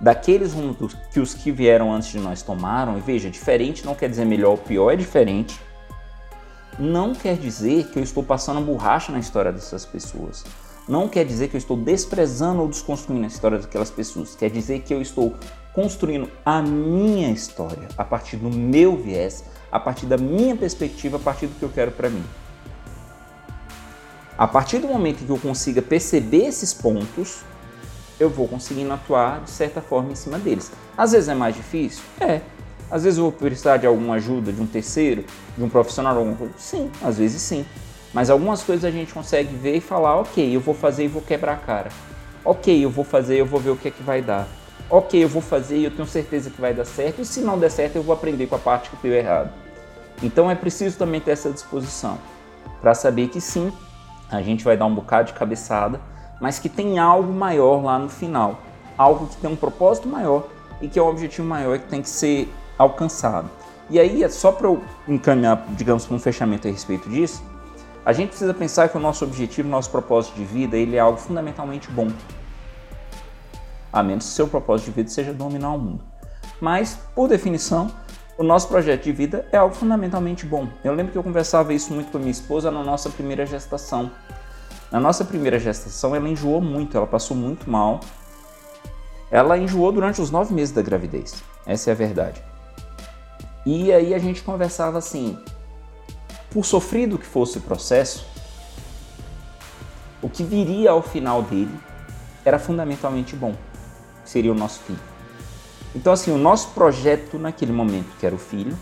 daqueles 0.00 0.54
rumos 0.54 0.94
que 1.12 1.20
os 1.20 1.34
que 1.34 1.52
vieram 1.52 1.92
antes 1.92 2.08
de 2.08 2.20
nós 2.20 2.40
tomaram, 2.40 2.96
e 2.96 3.02
veja, 3.02 3.28
diferente 3.28 3.84
não 3.84 3.94
quer 3.94 4.08
dizer 4.08 4.24
melhor 4.24 4.52
ou 4.52 4.56
pior, 4.56 4.92
é 4.92 4.96
diferente, 4.96 5.60
não 6.78 7.14
quer 7.14 7.36
dizer 7.36 7.88
que 7.88 7.98
eu 7.98 8.02
estou 8.02 8.22
passando 8.22 8.62
borracha 8.62 9.12
na 9.12 9.18
história 9.18 9.52
dessas 9.52 9.84
pessoas. 9.84 10.46
Não 10.88 11.06
quer 11.06 11.24
dizer 11.24 11.48
que 11.48 11.56
eu 11.56 11.58
estou 11.58 11.76
desprezando 11.76 12.62
ou 12.62 12.68
desconstruindo 12.68 13.24
a 13.24 13.26
história 13.26 13.58
daquelas 13.58 13.90
pessoas. 13.90 14.34
Quer 14.34 14.50
dizer 14.50 14.80
que 14.80 14.94
eu 14.94 15.02
estou 15.02 15.34
construindo 15.74 16.30
a 16.44 16.62
minha 16.62 17.30
história 17.30 17.88
a 17.96 18.04
partir 18.04 18.36
do 18.36 18.48
meu 18.48 18.96
viés, 18.96 19.44
a 19.70 19.78
partir 19.78 20.06
da 20.06 20.16
minha 20.16 20.56
perspectiva, 20.56 21.18
a 21.18 21.20
partir 21.20 21.46
do 21.46 21.54
que 21.56 21.62
eu 21.62 21.68
quero 21.68 21.90
para 21.92 22.08
mim. 22.08 22.24
A 24.38 24.46
partir 24.46 24.78
do 24.78 24.88
momento 24.88 25.26
que 25.26 25.30
eu 25.30 25.36
consiga 25.36 25.82
perceber 25.82 26.46
esses 26.46 26.72
pontos, 26.72 27.42
eu 28.18 28.30
vou 28.30 28.48
conseguindo 28.48 28.92
atuar 28.92 29.42
de 29.42 29.50
certa 29.50 29.82
forma 29.82 30.12
em 30.12 30.14
cima 30.14 30.38
deles. 30.38 30.72
Às 30.96 31.12
vezes 31.12 31.28
é 31.28 31.34
mais 31.34 31.54
difícil? 31.54 32.02
É. 32.18 32.40
Às 32.90 33.04
vezes 33.04 33.18
eu 33.18 33.24
vou 33.24 33.32
precisar 33.32 33.76
de 33.76 33.86
alguma 33.86 34.14
ajuda 34.14 34.50
de 34.50 34.62
um 34.62 34.66
terceiro, 34.66 35.24
de 35.56 35.62
um 35.62 35.68
profissional? 35.68 36.16
Sim, 36.56 36.90
às 37.02 37.18
vezes 37.18 37.42
sim. 37.42 37.66
Mas 38.18 38.30
algumas 38.30 38.64
coisas 38.64 38.84
a 38.84 38.90
gente 38.90 39.14
consegue 39.14 39.54
ver 39.54 39.76
e 39.76 39.80
falar, 39.80 40.16
ok, 40.16 40.56
eu 40.56 40.58
vou 40.58 40.74
fazer 40.74 41.04
e 41.04 41.06
vou 41.06 41.22
quebrar 41.22 41.52
a 41.52 41.56
cara. 41.56 41.88
Ok, 42.44 42.84
eu 42.84 42.90
vou 42.90 43.04
fazer 43.04 43.36
e 43.36 43.38
eu 43.38 43.46
vou 43.46 43.60
ver 43.60 43.70
o 43.70 43.76
que 43.76 43.86
é 43.86 43.90
que 43.92 44.02
vai 44.02 44.20
dar. 44.20 44.48
Ok, 44.90 45.22
eu 45.22 45.28
vou 45.28 45.40
fazer 45.40 45.76
e 45.76 45.84
eu 45.84 45.90
tenho 45.92 46.08
certeza 46.08 46.50
que 46.50 46.60
vai 46.60 46.74
dar 46.74 46.84
certo. 46.84 47.22
E 47.22 47.24
se 47.24 47.42
não 47.42 47.56
der 47.56 47.70
certo, 47.70 47.94
eu 47.94 48.02
vou 48.02 48.12
aprender 48.12 48.48
com 48.48 48.56
a 48.56 48.58
parte 48.58 48.90
que 48.90 48.96
deu 49.00 49.12
errado. 49.12 49.52
Então 50.20 50.50
é 50.50 50.56
preciso 50.56 50.98
também 50.98 51.20
ter 51.20 51.30
essa 51.30 51.48
disposição 51.52 52.18
para 52.80 52.92
saber 52.92 53.28
que 53.28 53.40
sim, 53.40 53.72
a 54.28 54.42
gente 54.42 54.64
vai 54.64 54.76
dar 54.76 54.86
um 54.86 54.94
bocado 54.96 55.28
de 55.28 55.38
cabeçada, 55.38 56.00
mas 56.40 56.58
que 56.58 56.68
tem 56.68 56.98
algo 56.98 57.32
maior 57.32 57.84
lá 57.84 58.00
no 58.00 58.08
final, 58.08 58.58
algo 58.96 59.28
que 59.28 59.36
tem 59.36 59.48
um 59.48 59.54
propósito 59.54 60.08
maior 60.08 60.48
e 60.82 60.88
que 60.88 60.98
é 60.98 61.02
um 61.04 61.06
objetivo 61.06 61.46
maior 61.46 61.78
que 61.78 61.86
tem 61.86 62.02
que 62.02 62.10
ser 62.10 62.52
alcançado. 62.76 63.48
E 63.88 63.96
aí, 64.00 64.24
é 64.24 64.28
só 64.28 64.50
para 64.50 64.66
eu 64.66 64.82
encaminhar, 65.06 65.64
digamos, 65.68 66.04
para 66.04 66.16
um 66.16 66.18
fechamento 66.18 66.66
a 66.66 66.70
respeito 66.72 67.08
disso, 67.08 67.44
a 68.08 68.12
gente 68.14 68.30
precisa 68.30 68.54
pensar 68.54 68.88
que 68.88 68.96
o 68.96 69.00
nosso 69.00 69.22
objetivo, 69.22 69.68
o 69.68 69.70
nosso 69.70 69.90
propósito 69.90 70.34
de 70.34 70.42
vida, 70.42 70.78
ele 70.78 70.96
é 70.96 70.98
algo 70.98 71.18
fundamentalmente 71.18 71.90
bom. 71.90 72.08
A 73.92 74.02
menos 74.02 74.24
que 74.24 74.30
o 74.30 74.34
seu 74.34 74.48
propósito 74.48 74.86
de 74.86 74.92
vida 74.92 75.10
seja 75.10 75.30
dominar 75.34 75.74
o 75.74 75.78
mundo. 75.78 76.02
Mas, 76.58 76.98
por 77.14 77.28
definição, 77.28 77.90
o 78.38 78.42
nosso 78.42 78.66
projeto 78.66 79.04
de 79.04 79.12
vida 79.12 79.46
é 79.52 79.58
algo 79.58 79.74
fundamentalmente 79.74 80.46
bom. 80.46 80.68
Eu 80.82 80.94
lembro 80.94 81.12
que 81.12 81.18
eu 81.18 81.22
conversava 81.22 81.74
isso 81.74 81.92
muito 81.92 82.10
com 82.10 82.16
a 82.16 82.20
minha 82.20 82.30
esposa 82.30 82.70
na 82.70 82.82
nossa 82.82 83.10
primeira 83.10 83.44
gestação. 83.44 84.10
Na 84.90 84.98
nossa 84.98 85.22
primeira 85.22 85.58
gestação, 85.58 86.16
ela 86.16 86.30
enjoou 86.30 86.62
muito, 86.62 86.96
ela 86.96 87.06
passou 87.06 87.36
muito 87.36 87.70
mal. 87.70 88.00
Ela 89.30 89.58
enjoou 89.58 89.92
durante 89.92 90.18
os 90.22 90.30
nove 90.30 90.54
meses 90.54 90.72
da 90.74 90.80
gravidez. 90.80 91.44
Essa 91.66 91.90
é 91.90 91.92
a 91.92 91.96
verdade. 91.96 92.42
E 93.66 93.92
aí 93.92 94.14
a 94.14 94.18
gente 94.18 94.42
conversava 94.42 94.96
assim: 94.96 95.38
por 96.50 96.64
sofrido 96.64 97.18
que 97.18 97.26
fosse 97.26 97.58
o 97.58 97.60
processo, 97.60 98.26
o 100.22 100.28
que 100.28 100.42
viria 100.42 100.90
ao 100.90 101.02
final 101.02 101.42
dele 101.42 101.74
era 102.44 102.58
fundamentalmente 102.58 103.36
bom. 103.36 103.54
Seria 104.24 104.50
o 104.50 104.54
nosso 104.54 104.80
filho. 104.80 104.98
Então, 105.94 106.12
assim, 106.12 106.30
o 106.30 106.38
nosso 106.38 106.68
projeto 106.70 107.38
naquele 107.38 107.72
momento, 107.72 108.08
que 108.18 108.26
era 108.26 108.34
o 108.34 108.38
filho, 108.38 108.76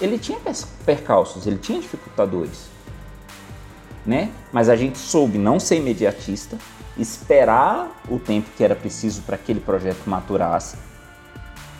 ele 0.00 0.18
tinha 0.18 0.38
percalços, 0.84 1.46
ele 1.46 1.58
tinha 1.58 1.80
dificultadores. 1.80 2.66
Né? 4.04 4.30
Mas 4.52 4.68
a 4.68 4.76
gente 4.76 4.98
soube 4.98 5.38
não 5.38 5.60
ser 5.60 5.76
imediatista, 5.76 6.58
esperar 6.98 8.02
o 8.08 8.18
tempo 8.18 8.50
que 8.56 8.64
era 8.64 8.74
preciso 8.74 9.22
para 9.22 9.36
aquele 9.36 9.60
projeto 9.60 10.04
maturasse. 10.06 10.76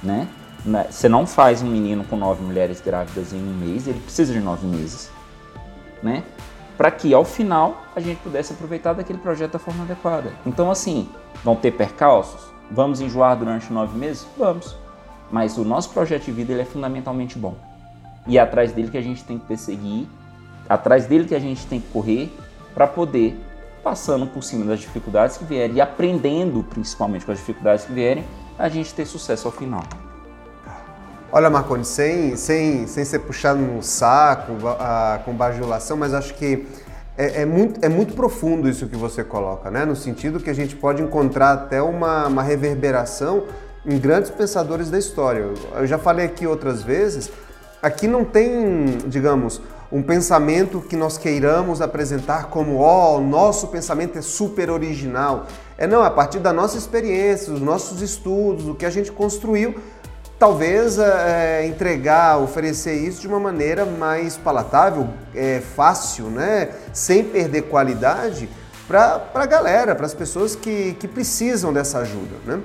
Né? 0.02 0.28
Você 0.64 1.08
não 1.08 1.26
faz 1.26 1.60
um 1.60 1.66
menino 1.66 2.04
com 2.04 2.16
nove 2.16 2.42
mulheres 2.42 2.80
grávidas 2.80 3.32
em 3.32 3.36
um 3.36 3.54
mês, 3.54 3.88
ele 3.88 3.98
precisa 3.98 4.32
de 4.32 4.38
nove 4.38 4.66
meses. 4.66 5.10
Né? 6.02 6.22
Para 6.76 6.90
que 6.90 7.12
ao 7.12 7.24
final 7.24 7.82
a 7.96 8.00
gente 8.00 8.18
pudesse 8.20 8.52
aproveitar 8.52 8.92
daquele 8.92 9.18
projeto 9.18 9.52
da 9.52 9.58
forma 9.58 9.82
adequada. 9.84 10.32
Então, 10.46 10.70
assim, 10.70 11.08
vão 11.42 11.56
ter 11.56 11.72
percalços? 11.72 12.40
Vamos 12.70 13.00
enjoar 13.00 13.36
durante 13.36 13.72
nove 13.72 13.98
meses? 13.98 14.26
Vamos. 14.38 14.76
Mas 15.30 15.58
o 15.58 15.64
nosso 15.64 15.90
projeto 15.90 16.24
de 16.24 16.32
vida 16.32 16.52
ele 16.52 16.62
é 16.62 16.64
fundamentalmente 16.64 17.38
bom. 17.38 17.56
E 18.26 18.38
é 18.38 18.40
atrás 18.40 18.72
dele 18.72 18.90
que 18.90 18.98
a 18.98 19.02
gente 19.02 19.24
tem 19.24 19.38
que 19.38 19.46
perseguir, 19.46 20.06
atrás 20.68 21.06
dele 21.06 21.26
que 21.26 21.34
a 21.34 21.40
gente 21.40 21.66
tem 21.66 21.80
que 21.80 21.88
correr 21.88 22.32
para 22.72 22.86
poder 22.86 23.36
passando 23.82 24.26
por 24.26 24.42
cima 24.44 24.64
das 24.64 24.80
dificuldades 24.80 25.36
que 25.36 25.44
vierem 25.44 25.76
e 25.76 25.80
aprendendo 25.80 26.62
principalmente 26.62 27.26
com 27.26 27.32
as 27.32 27.38
dificuldades 27.38 27.84
que 27.84 27.92
vierem, 27.92 28.24
a 28.58 28.68
gente 28.68 28.94
ter 28.94 29.04
sucesso 29.04 29.48
ao 29.48 29.52
final. 29.52 29.82
Olha, 31.34 31.48
Marconi, 31.48 31.82
sem, 31.82 32.36
sem, 32.36 32.86
sem 32.86 33.06
ser 33.06 33.20
puxado 33.20 33.58
no 33.58 33.82
saco, 33.82 34.52
a, 34.78 35.18
com 35.24 35.32
bajulação, 35.32 35.96
mas 35.96 36.12
acho 36.12 36.34
que 36.34 36.66
é, 37.16 37.40
é, 37.40 37.46
muito, 37.46 37.82
é 37.82 37.88
muito 37.88 38.12
profundo 38.12 38.68
isso 38.68 38.86
que 38.86 38.96
você 38.96 39.24
coloca, 39.24 39.70
né? 39.70 39.86
No 39.86 39.96
sentido 39.96 40.38
que 40.38 40.50
a 40.50 40.54
gente 40.54 40.76
pode 40.76 41.00
encontrar 41.00 41.52
até 41.52 41.80
uma, 41.80 42.26
uma 42.26 42.42
reverberação 42.42 43.44
em 43.86 43.98
grandes 43.98 44.30
pensadores 44.30 44.90
da 44.90 44.98
história. 44.98 45.48
Eu 45.74 45.86
já 45.86 45.96
falei 45.96 46.26
aqui 46.26 46.46
outras 46.46 46.82
vezes, 46.82 47.30
aqui 47.82 48.06
não 48.06 48.26
tem, 48.26 48.98
digamos, 49.06 49.58
um 49.90 50.02
pensamento 50.02 50.82
que 50.82 50.96
nós 50.96 51.16
queiramos 51.16 51.80
apresentar 51.80 52.50
como, 52.50 52.76
ó, 52.76 53.16
oh, 53.16 53.20
nosso 53.22 53.68
pensamento 53.68 54.18
é 54.18 54.22
super 54.22 54.68
original. 54.68 55.46
É 55.78 55.86
não, 55.86 56.02
a 56.02 56.10
partir 56.10 56.40
da 56.40 56.52
nossa 56.52 56.76
experiência, 56.76 57.50
dos 57.50 57.62
nossos 57.62 58.02
estudos, 58.02 58.68
o 58.68 58.74
que 58.74 58.84
a 58.84 58.90
gente 58.90 59.10
construiu, 59.10 59.76
talvez 60.42 60.98
é, 60.98 61.64
entregar, 61.68 62.36
oferecer 62.36 62.96
isso 62.96 63.20
de 63.20 63.28
uma 63.28 63.38
maneira 63.38 63.86
mais 63.86 64.36
palatável, 64.36 65.08
é, 65.32 65.60
fácil, 65.60 66.24
né? 66.24 66.70
sem 66.92 67.22
perder 67.22 67.62
qualidade 67.62 68.48
para 68.88 69.22
a 69.32 69.46
galera, 69.46 69.94
para 69.94 70.04
as 70.04 70.12
pessoas 70.12 70.56
que, 70.56 70.96
que 70.98 71.06
precisam 71.06 71.72
dessa 71.72 71.98
ajuda. 71.98 72.34
Né? 72.44 72.60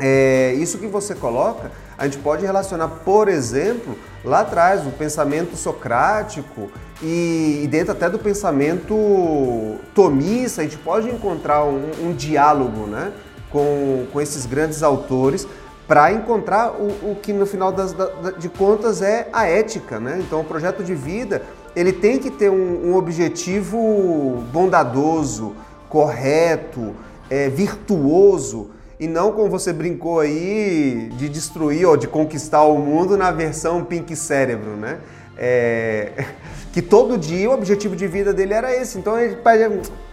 É, 0.00 0.54
isso 0.54 0.78
que 0.78 0.88
você 0.88 1.14
coloca, 1.14 1.70
a 1.96 2.06
gente 2.06 2.18
pode 2.18 2.44
relacionar, 2.44 2.88
por 2.88 3.28
exemplo, 3.28 3.96
lá 4.24 4.40
atrás, 4.40 4.84
o 4.84 4.90
pensamento 4.90 5.56
socrático 5.56 6.72
e, 7.00 7.60
e 7.62 7.68
dentro 7.68 7.92
até 7.92 8.10
do 8.10 8.18
pensamento 8.18 9.76
tomista, 9.94 10.60
a 10.60 10.64
gente 10.64 10.78
pode 10.78 11.08
encontrar 11.08 11.62
um, 11.62 11.88
um 12.02 12.12
diálogo 12.12 12.88
né, 12.88 13.12
com, 13.48 14.06
com 14.12 14.20
esses 14.20 14.44
grandes 14.44 14.82
autores 14.82 15.46
para 15.86 16.12
encontrar 16.12 16.72
o, 16.72 17.12
o, 17.12 17.18
que 17.20 17.32
no 17.32 17.46
final 17.46 17.70
das, 17.70 17.94
de 18.38 18.48
contas 18.48 19.02
é 19.02 19.28
a 19.32 19.46
ética. 19.46 20.00
Né? 20.00 20.18
Então 20.20 20.40
o 20.40 20.44
projeto 20.44 20.82
de 20.82 20.94
vida 20.94 21.42
ele 21.74 21.92
tem 21.92 22.18
que 22.18 22.30
ter 22.30 22.50
um, 22.50 22.90
um 22.90 22.96
objetivo 22.96 24.42
bondadoso, 24.52 25.54
correto, 25.88 26.94
é, 27.30 27.48
virtuoso 27.48 28.70
e 28.98 29.06
não 29.06 29.32
como 29.32 29.50
você 29.50 29.72
brincou 29.72 30.20
aí 30.20 31.10
de 31.16 31.28
destruir 31.28 31.86
ou 31.86 31.96
de 31.96 32.08
conquistar 32.08 32.62
o 32.62 32.78
mundo 32.78 33.16
na 33.16 33.30
versão 33.30 33.84
Pink 33.84 34.16
Cérebro, 34.16 34.70
né? 34.70 34.98
É, 35.36 36.12
que 36.72 36.80
todo 36.80 37.18
dia 37.18 37.48
o 37.50 37.52
objetivo 37.52 37.94
de 37.94 38.06
vida 38.06 38.32
dele 38.32 38.54
era 38.54 38.74
esse. 38.74 38.98
Então 38.98 39.18
ele 39.18 39.36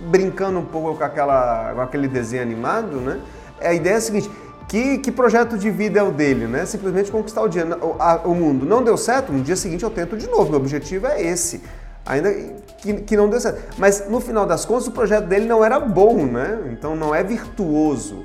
brincando 0.02 0.60
um 0.60 0.66
pouco 0.66 0.98
com, 0.98 1.04
aquela, 1.04 1.74
com 1.74 1.82
aquele 1.82 2.10
desenho 2.10 2.42
animado, 2.42 2.98
né? 2.98 3.22
A 3.62 3.74
ideia 3.74 3.94
é 3.94 3.98
a 3.98 4.02
seguinte: 4.02 4.30
que, 4.68 4.98
que 4.98 5.12
projeto 5.12 5.58
de 5.58 5.70
vida 5.70 6.00
é 6.00 6.04
o 6.04 6.12
dele, 6.12 6.48
né? 6.48 6.66
Simplesmente 6.66 7.12
conquistar 7.12 7.42
o, 7.42 7.48
dia, 7.48 7.66
o, 7.66 7.96
a, 8.00 8.22
o 8.26 8.34
mundo. 8.34 8.66
Não 8.66 8.84
deu 8.84 8.98
certo, 8.98 9.32
no 9.32 9.42
dia 9.42 9.56
seguinte 9.56 9.84
eu 9.84 9.90
tento 9.90 10.18
de 10.18 10.28
novo. 10.28 10.50
Meu 10.50 10.60
objetivo 10.60 11.08
é 11.08 11.22
esse. 11.22 11.62
Ainda 12.06 12.34
que, 12.78 12.94
que 13.02 13.18
não 13.18 13.30
deu 13.30 13.40
certo. 13.40 13.62
Mas 13.78 14.10
no 14.10 14.20
final 14.20 14.46
das 14.46 14.66
contas, 14.66 14.88
o 14.88 14.92
projeto 14.92 15.26
dele 15.26 15.46
não 15.46 15.64
era 15.64 15.80
bom, 15.80 16.26
né? 16.26 16.70
Então 16.72 16.96
não 16.96 17.14
é 17.16 17.24
virtuoso. 17.24 18.24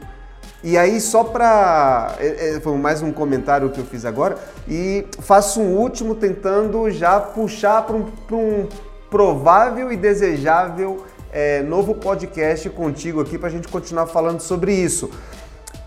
E 0.63 0.77
aí, 0.77 1.01
só 1.01 1.23
para. 1.23 2.17
É, 2.19 2.57
é, 2.57 2.61
foi 2.61 2.77
mais 2.77 3.01
um 3.01 3.13
comentário 3.13 3.71
que 3.71 3.79
eu 3.79 3.85
fiz 3.85 4.05
agora, 4.05 4.37
e 4.67 5.07
faço 5.21 5.61
um 5.61 5.77
último 5.77 6.17
tentando 6.17 6.91
já 6.91 7.21
puxar 7.21 7.83
para 7.83 7.95
um, 7.95 8.07
um, 8.33 8.69
provável 9.09 9.93
e 9.93 9.97
desejável 9.97 11.05
é, 11.33 11.63
novo 11.63 11.95
podcast 11.95 12.69
contigo 12.71 13.21
aqui 13.21 13.39
para 13.39 13.49
a 13.49 13.53
gente 13.53 13.69
continuar 13.69 14.07
falando 14.07 14.41
sobre 14.41 14.73
isso. 14.73 15.09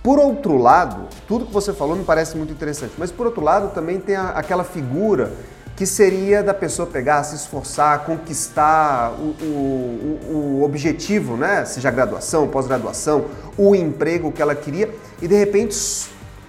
Por 0.04 0.18
outro 0.18 0.58
lado, 0.58 1.08
tudo 1.28 1.46
que 1.46 1.54
você 1.54 1.74
falou 1.74 1.96
me 1.96 2.04
parece 2.04 2.36
muito 2.36 2.52
interessante, 2.52 2.94
mas 2.98 3.12
por 3.12 3.28
outro 3.28 3.44
lado 3.44 3.72
também 3.74 4.00
tem 4.00 4.16
a, 4.16 4.30
aquela 4.30 4.64
figura 4.64 5.32
que 5.76 5.86
seria 5.86 6.44
da 6.44 6.54
pessoa 6.54 6.88
pegar, 6.88 7.24
se 7.24 7.36
esforçar, 7.36 8.04
conquistar 8.04 9.12
o, 9.12 9.36
o, 9.44 10.60
o 10.60 10.64
objetivo, 10.64 11.38
né? 11.38 11.66
seja 11.66 11.90
graduação, 11.92 12.48
pós-graduação, 12.48 13.26
o 13.58 13.76
emprego 13.76 14.32
que 14.32 14.42
ela 14.42 14.56
queria, 14.56 14.94
e 15.22 15.28
de 15.28 15.36
repente 15.36 15.76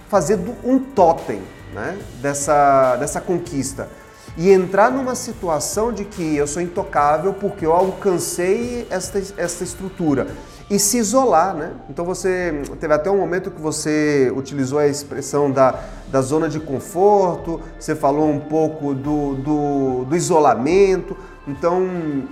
fazer 0.08 0.38
um 0.64 0.78
totem 0.78 1.42
né? 1.74 1.98
dessa, 2.20 2.96
dessa 2.96 3.20
conquista. 3.20 3.88
E 4.36 4.50
entrar 4.50 4.90
numa 4.90 5.14
situação 5.14 5.92
de 5.92 6.06
que 6.06 6.36
eu 6.36 6.46
sou 6.46 6.62
intocável 6.62 7.34
porque 7.34 7.66
eu 7.66 7.72
alcancei 7.72 8.86
esta, 8.90 9.18
esta 9.36 9.62
estrutura 9.62 10.28
e 10.72 10.78
se 10.78 10.96
isolar, 10.96 11.54
né? 11.54 11.72
Então 11.90 12.02
você 12.02 12.62
teve 12.80 12.94
até 12.94 13.10
um 13.10 13.18
momento 13.18 13.50
que 13.50 13.60
você 13.60 14.32
utilizou 14.34 14.78
a 14.78 14.86
expressão 14.86 15.50
da, 15.50 15.78
da 16.08 16.22
zona 16.22 16.48
de 16.48 16.58
conforto, 16.58 17.60
você 17.78 17.94
falou 17.94 18.30
um 18.30 18.40
pouco 18.40 18.94
do, 18.94 19.34
do, 19.34 20.04
do 20.06 20.16
isolamento, 20.16 21.14
então 21.46 22.24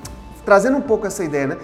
trazendo 0.42 0.78
um 0.78 0.80
pouco 0.80 1.06
essa 1.06 1.22
ideia, 1.22 1.48
né? 1.48 1.58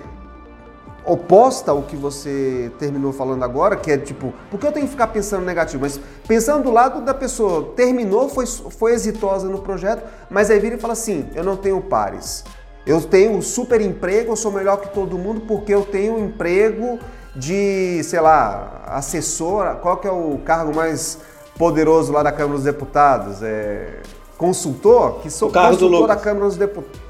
Oposta 1.03 1.71
ao 1.71 1.81
que 1.83 1.97
você 1.97 2.71
terminou 2.79 3.11
falando 3.11 3.43
agora, 3.43 3.75
que 3.77 3.91
é 3.91 3.97
tipo, 3.97 4.35
por 4.51 4.61
que 4.61 4.67
eu 4.67 4.73
tenho 4.73 4.85
que 4.85 4.93
ficar 4.93 5.07
pensando 5.07 5.47
negativo? 5.47 5.81
Mas 5.81 5.99
pensando 6.29 6.65
do 6.65 6.71
lado 6.71 7.01
da 7.01 7.15
pessoa, 7.15 7.73
terminou, 7.75 8.29
foi, 8.29 8.45
foi 8.45 8.93
exitosa 8.93 9.49
no 9.49 9.63
projeto, 9.63 10.05
mas 10.29 10.51
aí 10.51 10.61
vira 10.61 10.75
e 10.75 10.79
fala 10.79 10.93
assim: 10.93 11.27
eu 11.35 11.43
não 11.43 11.57
tenho 11.57 11.81
pares. 11.81 12.45
Eu 12.87 13.01
tenho 13.01 13.33
um 13.33 13.43
super 13.43 13.81
emprego, 13.81 14.31
eu 14.33 14.37
sou 14.37 14.53
melhor 14.53 14.77
que 14.77 14.89
todo 14.89 15.19
mundo 15.19 15.41
porque 15.41 15.75
eu 15.75 15.83
tenho 15.83 16.15
um 16.15 16.27
emprego 16.27 17.01
de, 17.35 18.01
sei 18.05 18.21
lá, 18.21 18.85
assessora. 18.87 19.75
Qual 19.75 19.97
que 19.97 20.07
é 20.07 20.11
o 20.11 20.39
cargo 20.45 20.73
mais 20.73 21.19
poderoso 21.59 22.13
lá 22.13 22.23
da 22.23 22.31
Câmara 22.31 22.55
dos 22.55 22.63
Deputados? 22.63 23.43
É 23.43 24.03
consultor? 24.39 25.19
Que 25.21 25.31
sou 25.31 25.51
consultor 25.51 26.07
da 26.07 26.15
Câmara 26.15 26.47
dos 26.47 26.57
Deputados. 26.57 27.01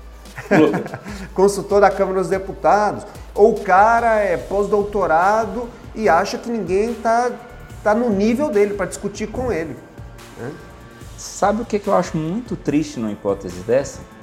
consultor 1.35 1.81
da 1.83 1.91
Câmara 1.91 2.21
dos 2.21 2.29
Deputados. 2.31 3.07
Ou 3.35 3.53
o 3.53 3.61
cara 3.61 4.19
é 4.21 4.39
pós-doutorado 4.39 5.69
e 5.95 6.09
acha 6.09 6.39
que 6.39 6.49
ninguém 6.51 6.93
está 6.93 7.31
tá 7.85 7.95
no 7.95 8.09
nível 8.09 8.49
dele 8.49 8.73
para 8.73 8.87
discutir 8.87 9.27
com 9.27 9.53
ele. 9.53 9.77
Né? 10.39 10.53
Sabe 11.19 11.61
o 11.61 11.65
que, 11.67 11.79
que 11.79 11.89
eu 11.89 11.95
acho 11.95 12.17
muito 12.17 12.57
triste 12.57 12.99
numa 12.99 13.13
hipótese 13.13 13.61
dessa? 13.61 14.16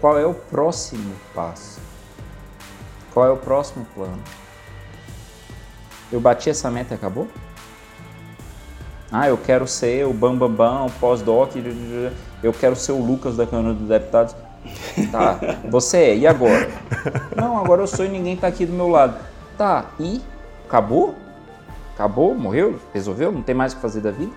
Qual 0.00 0.18
é 0.18 0.24
o 0.24 0.32
próximo 0.32 1.14
passo? 1.34 1.78
Qual 3.12 3.26
é 3.26 3.30
o 3.30 3.36
próximo 3.36 3.86
plano? 3.94 4.22
Eu 6.10 6.20
bati 6.20 6.48
essa 6.48 6.70
meta 6.70 6.94
e 6.94 6.96
acabou? 6.96 7.28
Ah, 9.12 9.28
eu 9.28 9.36
quero 9.36 9.66
ser 9.66 10.06
o 10.06 10.12
Bambambam, 10.14 10.56
Bam, 10.56 10.74
Bam, 10.78 10.86
o 10.86 10.90
pós-doc, 10.92 11.50
eu 12.42 12.52
quero 12.52 12.76
ser 12.76 12.92
o 12.92 13.04
Lucas 13.04 13.36
da 13.36 13.46
Câmara 13.46 13.74
dos 13.74 13.88
Deputados. 13.88 14.34
Tá, 15.12 15.38
você 15.68 15.98
é, 15.98 16.16
e 16.16 16.26
agora? 16.26 16.70
Não, 17.36 17.58
agora 17.58 17.82
eu 17.82 17.86
sou 17.86 18.04
e 18.04 18.08
ninguém 18.08 18.36
tá 18.36 18.46
aqui 18.46 18.64
do 18.64 18.72
meu 18.72 18.88
lado. 18.88 19.18
Tá, 19.58 19.90
e? 19.98 20.22
Acabou? 20.66 21.14
Acabou? 21.94 22.34
Morreu? 22.34 22.78
Resolveu? 22.94 23.30
Não 23.30 23.42
tem 23.42 23.54
mais 23.54 23.72
o 23.72 23.76
que 23.76 23.82
fazer 23.82 24.00
da 24.00 24.10
vida? 24.10 24.32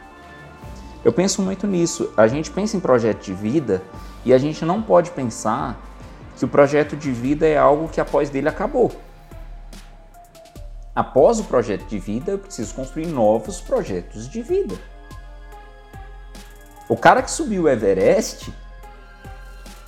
Eu 1.06 1.14
penso 1.14 1.42
muito 1.42 1.68
nisso. 1.68 2.12
A 2.18 2.28
gente 2.28 2.52
pensa 2.52 2.76
em 2.76 2.80
projeto 2.80 3.24
de 3.24 3.34
vida 3.34 3.82
e 4.26 4.34
a 4.34 4.38
gente 4.38 4.64
não 4.64 4.82
pode 4.82 5.12
pensar 5.12 5.80
que 6.38 6.46
o 6.46 6.48
projeto 6.48 6.96
de 6.96 7.12
vida 7.12 7.48
é 7.48 7.58
algo 7.58 7.88
que 7.88 8.02
após 8.02 8.30
dele 8.30 8.50
acabou. 8.50 8.92
Após 10.96 11.40
o 11.40 11.44
projeto 11.46 11.86
de 11.86 11.98
vida, 11.98 12.32
eu 12.32 12.38
preciso 12.38 12.74
construir 12.76 13.08
novos 13.08 13.60
projetos 13.60 14.30
de 14.30 14.42
vida. 14.42 14.76
O 16.88 16.96
cara 16.96 17.22
que 17.22 17.32
subiu 17.32 17.64
o 17.64 17.70
Everest, 17.70 18.54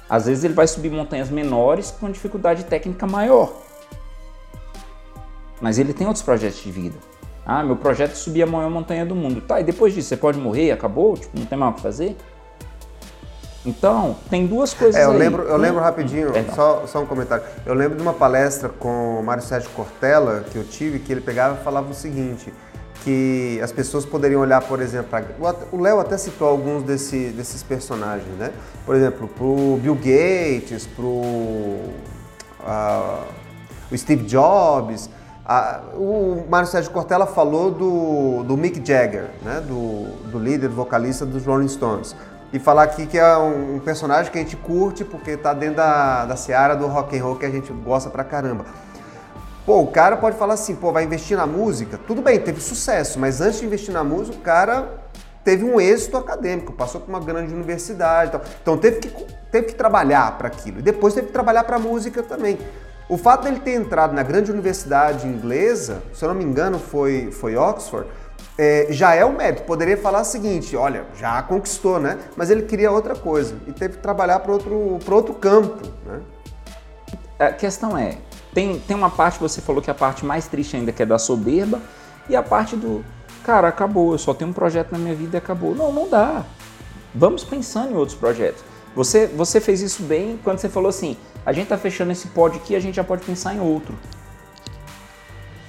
às 0.10 0.26
vezes 0.26 0.44
ele 0.44 0.54
vai 0.54 0.68
subir 0.68 0.90
montanhas 0.90 1.30
menores 1.30 1.92
com 1.92 2.10
dificuldade 2.10 2.64
técnica 2.66 3.06
maior. 3.06 3.54
mas 5.62 5.80
ele 5.80 5.94
tem 5.94 6.06
outros 6.06 6.24
projetos 6.24 6.62
de 6.62 6.72
vida. 6.72 6.98
Ah, 7.46 7.64
meu 7.64 7.76
projeto 7.76 8.12
é 8.12 8.16
subir 8.16 8.44
a 8.44 8.46
maior 8.46 8.70
montanha 8.70 9.06
do 9.06 9.16
mundo. 9.16 9.42
Tá, 9.42 9.60
e 9.62 9.64
depois 9.64 9.94
disso 9.94 10.10
você 10.10 10.18
pode 10.18 10.38
morrer, 10.38 10.72
acabou? 10.72 11.16
Tipo, 11.16 11.40
não 11.40 11.46
tem 11.46 11.58
mais 11.58 11.74
o 11.74 11.76
que 11.76 11.82
fazer? 11.82 12.18
Então, 13.66 14.16
tem 14.30 14.46
duas 14.46 14.74
coisas 14.74 14.96
É, 15.00 15.06
eu 15.06 15.12
aí. 15.12 15.18
lembro, 15.18 15.44
eu 15.44 15.56
Um- 15.56 15.58
lembro 15.58 15.82
rapidinho, 15.82 16.32
Perdão. 16.32 16.54
só, 16.56 16.84
só 16.88 17.02
um 17.02 17.06
comentário. 17.06 17.44
Eu 17.66 17.74
lembro 17.74 17.96
de 17.98 18.02
uma 18.02 18.14
palestra 18.14 18.70
com 18.70 19.20
o 19.20 19.24
Mário 19.24 19.42
Sérgio 19.44 19.70
Cortella 19.72 20.44
que 20.52 20.58
eu 20.58 20.64
tive, 20.64 21.00
que 21.00 21.12
ele 21.12 21.22
pegava 21.22 21.58
e 21.60 21.64
falava 21.64 21.90
o 21.90 21.94
seguinte, 21.94 22.54
que 23.04 23.60
as 23.64 23.72
pessoas 23.72 24.06
poderiam 24.06 24.42
olhar, 24.42 24.62
por 24.62 24.82
exemplo, 24.82 25.10
pra- 25.10 25.56
o 25.72 25.80
Léo 25.82 26.00
até 26.00 26.18
citou 26.18 26.48
alguns 26.48 26.84
desse- 26.84 27.30
desses 27.30 27.64
personagens, 27.64 28.38
né? 28.38 28.52
Por 28.86 28.96
exemplo, 28.96 29.28
pro 29.28 29.78
Bill 29.82 29.96
Gates, 29.96 30.86
pro 30.88 31.80
ah, 32.66 33.24
o 33.92 33.98
Steve 33.98 34.24
Jobs. 34.26 35.10
Ah, 35.48 35.82
o 35.94 36.44
Mário 36.50 36.68
Sérgio 36.68 36.90
Cortella 36.92 37.28
falou 37.28 37.70
do, 37.70 38.44
do 38.44 38.58
Mick 38.58 38.82
Jagger, 38.84 39.30
né? 39.44 39.62
do, 39.62 40.08
do 40.32 40.40
líder, 40.40 40.70
do 40.70 40.76
vocalista 40.76 41.24
dos 41.24 41.46
Rolling 41.46 41.68
Stones. 41.68 42.16
E 42.54 42.60
falar 42.60 42.84
aqui 42.84 43.06
que 43.06 43.18
é 43.18 43.38
um, 43.38 43.80
personagem 43.80 44.32
que 44.32 44.38
a 44.38 44.42
gente 44.42 44.56
curte 44.56 45.04
porque 45.04 45.36
tá 45.36 45.54
dentro 45.54 45.78
da, 45.78 46.26
da 46.26 46.36
seara 46.36 46.76
do 46.76 46.88
rock 46.88 47.18
and 47.18 47.24
roll 47.24 47.36
que 47.36 47.46
a 47.46 47.50
gente 47.50 47.72
gosta 47.74 48.10
pra 48.10 48.24
caramba. 48.24 48.66
Pô, 49.66 49.82
o 49.82 49.88
cara 49.88 50.16
pode 50.16 50.38
falar 50.38 50.54
assim, 50.54 50.76
pô, 50.76 50.92
vai 50.92 51.04
investir 51.04 51.36
na 51.36 51.48
música? 51.48 52.00
Tudo 52.08 52.22
bem, 52.22 52.40
teve 52.40 52.62
sucesso, 52.62 53.20
mas 53.20 53.42
antes 53.42 53.60
de 53.60 53.66
investir 53.66 53.94
na 53.94 54.04
música, 54.04 54.38
o 54.38 54.42
cara 54.42 55.06
teve 55.44 55.64
um 55.64 55.82
êxito 55.82 56.18
acadêmico, 56.18 56.72
passou 56.72 57.02
por 57.02 57.10
uma 57.10 57.20
grande 57.20 57.54
universidade 57.54 58.32
tal. 58.32 58.42
Então 58.62 58.78
teve 58.78 59.00
que, 59.00 59.10
teve 59.52 59.68
que 59.68 59.76
trabalhar 59.76 60.38
para 60.38 60.48
aquilo. 60.48 60.80
E 60.80 60.82
depois 60.82 61.14
teve 61.14 61.28
que 61.28 61.34
trabalhar 61.34 61.64
para 61.64 61.80
música 61.80 62.22
também. 62.22 62.60
O 63.08 63.18
fato 63.18 63.44
dele 63.44 63.60
ter 63.60 63.76
entrado 63.76 64.14
na 64.14 64.24
grande 64.24 64.52
universidade 64.52 65.28
inglesa, 65.28 66.02
se 66.14 66.26
eu 66.26 66.30
não 66.30 66.36
me 66.36 66.44
engano 66.44 66.80
foi, 66.80 67.30
foi 67.32 67.56
Oxford, 67.56 68.08
é, 68.58 68.88
já 68.90 69.14
é 69.14 69.26
um 69.26 69.34
mérito. 69.34 69.64
Poderia 69.64 69.98
falar 69.98 70.22
o 70.22 70.26
seguinte, 70.26 70.76
olha, 70.76 71.06
já 71.18 71.42
conquistou, 71.44 72.00
né? 72.00 72.18
Mas 72.36 72.50
ele 72.50 72.64
queria 72.64 72.92
outra 72.92 73.16
coisa 73.16 73.56
e 73.68 73.72
teve 73.72 73.98
que 73.98 74.04
trabalhar 74.04 74.40
para 74.40 74.52
outro, 74.52 75.00
outro 75.10 75.34
campo, 75.34 75.88
né? 76.06 76.22
A 77.38 77.52
questão 77.52 77.98
é, 77.98 78.18
tem, 78.54 78.80
tem 78.80 78.96
uma 78.96 79.10
parte, 79.10 79.40
você 79.40 79.60
falou 79.60 79.82
que 79.82 79.90
é 79.90 79.92
a 79.92 79.96
parte 79.96 80.26
mais 80.26 80.48
triste 80.48 80.78
ainda, 80.78 80.92
que 80.92 81.04
é 81.04 81.06
da 81.06 81.20
soberba, 81.20 81.82
e 82.30 82.36
a 82.36 82.42
parte 82.42 82.78
do, 82.78 83.04
cara, 83.44 83.68
acabou, 83.68 84.14
eu 84.14 84.18
só 84.18 84.34
tenho 84.34 84.50
um 84.50 84.54
projeto 84.54 84.92
na 84.94 84.98
minha 84.98 85.14
vida 85.14 85.36
e 85.36 85.40
acabou. 85.40 85.76
Não, 85.76 85.92
não 85.92 86.10
dá. 86.10 86.44
Vamos 87.14 87.44
pensando 87.44 87.92
em 87.92 87.96
outros 87.96 88.18
projetos. 88.18 88.64
Você, 88.96 89.28
você 89.28 89.60
fez 89.60 89.82
isso 89.82 90.02
bem 90.04 90.40
quando 90.44 90.58
você 90.58 90.70
falou 90.70 90.90
assim, 90.90 91.18
a 91.46 91.52
gente 91.52 91.68
tá 91.68 91.78
fechando 91.78 92.12
esse 92.12 92.28
pod 92.30 92.58
aqui, 92.58 92.76
a 92.76 92.80
gente 92.80 92.96
já 92.96 93.04
pode 93.04 93.26
pensar 93.26 93.54
em 93.54 93.60
outro. 93.60 93.94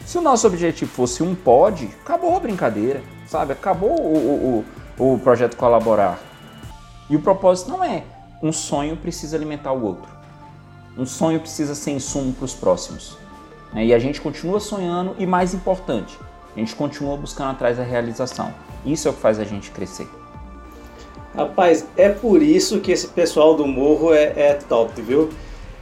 Se 0.07 0.17
o 0.17 0.21
nosso 0.21 0.47
objetivo 0.47 0.89
fosse 0.89 1.21
um 1.21 1.35
pod, 1.35 1.91
acabou 2.05 2.37
a 2.37 2.39
brincadeira, 2.39 3.03
sabe? 3.27 3.53
Acabou 3.53 3.91
o, 3.91 4.65
o, 4.97 5.15
o, 5.15 5.19
projeto 5.19 5.57
colaborar. 5.57 6.21
E 7.11 7.17
o 7.17 7.21
propósito 7.21 7.71
não 7.71 7.83
é 7.83 8.05
um 8.41 8.53
sonho 8.53 8.97
precisa 8.97 9.37
alimentar 9.37 9.73
o 9.73 9.85
outro. 9.85 10.09
Um 10.97 11.05
sonho 11.05 11.41
precisa 11.41 11.75
ser 11.75 11.91
insumo 11.91 12.33
para 12.33 12.45
os 12.45 12.55
próximos. 12.55 13.19
né? 13.73 13.85
E 13.85 13.93
a 13.93 13.99
gente 13.99 14.21
continua 14.21 14.61
sonhando 14.61 15.17
e, 15.19 15.27
mais 15.27 15.53
importante, 15.53 16.17
a 16.55 16.59
gente 16.61 16.77
continua 16.77 17.17
buscando 17.17 17.51
atrás 17.51 17.77
da 17.77 17.83
realização. 17.83 18.55
Isso 18.85 19.09
é 19.09 19.11
o 19.11 19.15
que 19.15 19.21
faz 19.21 19.41
a 19.41 19.45
gente 19.45 19.73
crescer. 19.73 20.09
Rapaz, 21.35 21.85
é 21.97 22.11
por 22.11 22.41
isso 22.41 22.79
que 22.79 22.93
esse 22.93 23.09
pessoal 23.09 23.57
do 23.57 23.67
morro 23.67 24.15
é, 24.15 24.33
é 24.37 24.55
top, 24.55 25.03
viu? 25.03 25.31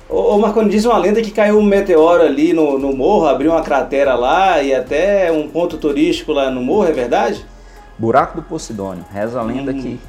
Ô, 0.09 0.35
ô 0.35 0.39
Marconi, 0.39 0.69
diz 0.71 0.85
uma 0.85 0.99
lenda 0.99 1.23
que 1.23 1.31
caiu 1.31 1.59
um 1.59 1.63
meteoro 1.63 2.23
ali 2.23 2.53
no, 2.53 2.79
no 2.79 2.95
morro, 2.95 3.27
abriu 3.27 3.53
uma 3.53 3.63
cratera 3.63 4.15
lá 4.15 4.63
e 4.63 4.75
até 4.75 5.33
um 5.33 5.49
ponto 5.49 5.79
turístico 5.79 6.33
lá 6.33 6.51
no 6.51 6.61
morro, 6.63 6.87
é 6.89 6.93
verdade? 6.93 7.45
Buraco 7.99 8.37
do 8.37 8.43
Posidônio. 8.43 9.05
Reza 9.13 9.41
a 9.41 9.43
lenda 9.43 9.73
Hum. 9.73 9.81
que 9.81 10.01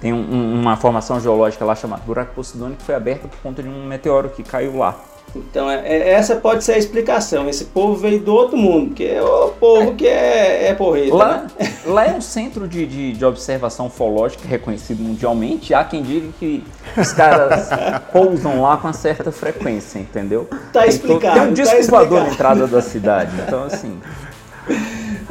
tem 0.00 0.12
um- 0.12 0.16
um- 0.32 0.60
uma 0.60 0.76
formação 0.76 1.20
geológica 1.20 1.64
lá 1.64 1.74
chamada 1.74 2.02
Buraco 2.06 2.34
Posidônio 2.34 2.76
que 2.76 2.82
foi 2.84 2.94
aberta 2.94 3.28
por 3.28 3.36
conta 3.40 3.62
de 3.62 3.68
um 3.68 3.84
meteoro 3.84 4.30
que 4.30 4.42
caiu 4.42 4.76
lá. 4.78 4.96
Então, 5.34 5.70
é- 5.70 5.82
é- 5.86 6.10
essa 6.10 6.36
pode 6.36 6.64
ser 6.64 6.72
a 6.72 6.78
explicação. 6.78 7.48
Esse 7.48 7.66
povo 7.66 7.94
veio 7.94 8.20
do 8.20 8.34
outro 8.34 8.56
mundo, 8.56 8.88
porque 8.88 9.04
é 9.04 9.22
o 9.22 9.48
povo 9.50 9.94
que 9.94 10.06
é, 10.06 10.68
é 10.68 10.74
porreta, 10.74 11.14
Lá, 11.14 11.46
né? 11.58 11.72
lá 11.86 12.06
é 12.06 12.12
um 12.12 12.20
centro 12.20 12.66
de, 12.66 12.86
de, 12.86 13.12
de 13.12 13.24
observação 13.24 13.86
ufológica 13.86 14.46
reconhecido 14.46 15.02
mundialmente. 15.02 15.74
Há 15.74 15.84
quem 15.84 16.02
diga 16.02 16.28
que 16.38 16.64
os 16.96 17.12
caras 17.12 17.68
pousam 18.12 18.60
lá 18.62 18.76
com 18.76 18.86
uma 18.88 18.92
certa 18.92 19.30
frequência, 19.30 19.98
entendeu? 19.98 20.48
Tá 20.72 20.80
Tem 20.80 20.88
explicado, 20.88 21.34
Tem 21.34 21.42
um 21.42 21.54
tá 21.54 21.62
disco 21.62 21.90
voador 21.90 22.22
na 22.22 22.28
entrada 22.28 22.66
da 22.66 22.82
cidade. 22.82 23.32
Então, 23.46 23.64
assim. 23.64 24.00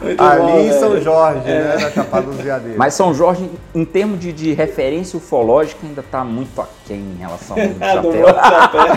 Muito 0.01 0.21
Ali 0.21 0.51
bom, 0.51 0.59
em 0.59 0.71
São 0.73 0.91
velho. 0.91 1.03
Jorge, 1.03 1.39
né? 1.39 1.77
Na 1.81 1.89
Chapada 1.89 2.27
dos 2.27 2.37
Veadeiros. 2.37 2.77
Mas 2.77 2.93
São 2.93 3.13
Jorge, 3.13 3.49
em 3.73 3.83
termos 3.83 4.19
de, 4.19 4.31
de 4.31 4.53
referência 4.53 5.17
ufológica, 5.17 5.85
ainda 5.85 6.01
está 6.01 6.23
muito 6.23 6.61
aquém 6.61 6.99
em 6.99 7.17
relação 7.17 7.57
ao. 7.57 7.63
Morro 8.01 8.33
do 8.33 8.39
Chapéu. 8.39 8.87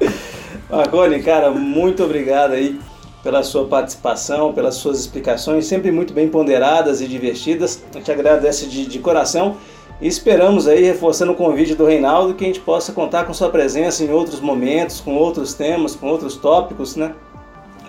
Marconi, 0.70 1.22
cara, 1.22 1.50
muito 1.50 2.04
obrigado 2.04 2.52
aí 2.52 2.80
pela 3.22 3.42
sua 3.42 3.66
participação, 3.66 4.52
pelas 4.52 4.76
suas 4.76 4.98
explicações, 4.98 5.66
sempre 5.66 5.92
muito 5.92 6.12
bem 6.12 6.28
ponderadas 6.28 7.00
e 7.00 7.06
divertidas. 7.06 7.82
A 7.94 7.98
gente 7.98 8.10
agradece 8.10 8.66
de, 8.66 8.86
de 8.86 8.98
coração 8.98 9.56
e 10.00 10.08
esperamos 10.08 10.66
aí, 10.66 10.82
reforçando 10.82 11.32
o 11.32 11.34
convite 11.34 11.74
do 11.74 11.84
Reinaldo, 11.84 12.34
que 12.34 12.44
a 12.44 12.46
gente 12.46 12.60
possa 12.60 12.92
contar 12.92 13.24
com 13.24 13.34
sua 13.34 13.50
presença 13.50 14.02
em 14.02 14.10
outros 14.10 14.40
momentos, 14.40 15.00
com 15.00 15.14
outros 15.14 15.52
temas, 15.52 15.94
com 15.94 16.06
outros 16.06 16.36
tópicos, 16.36 16.96
né? 16.96 17.12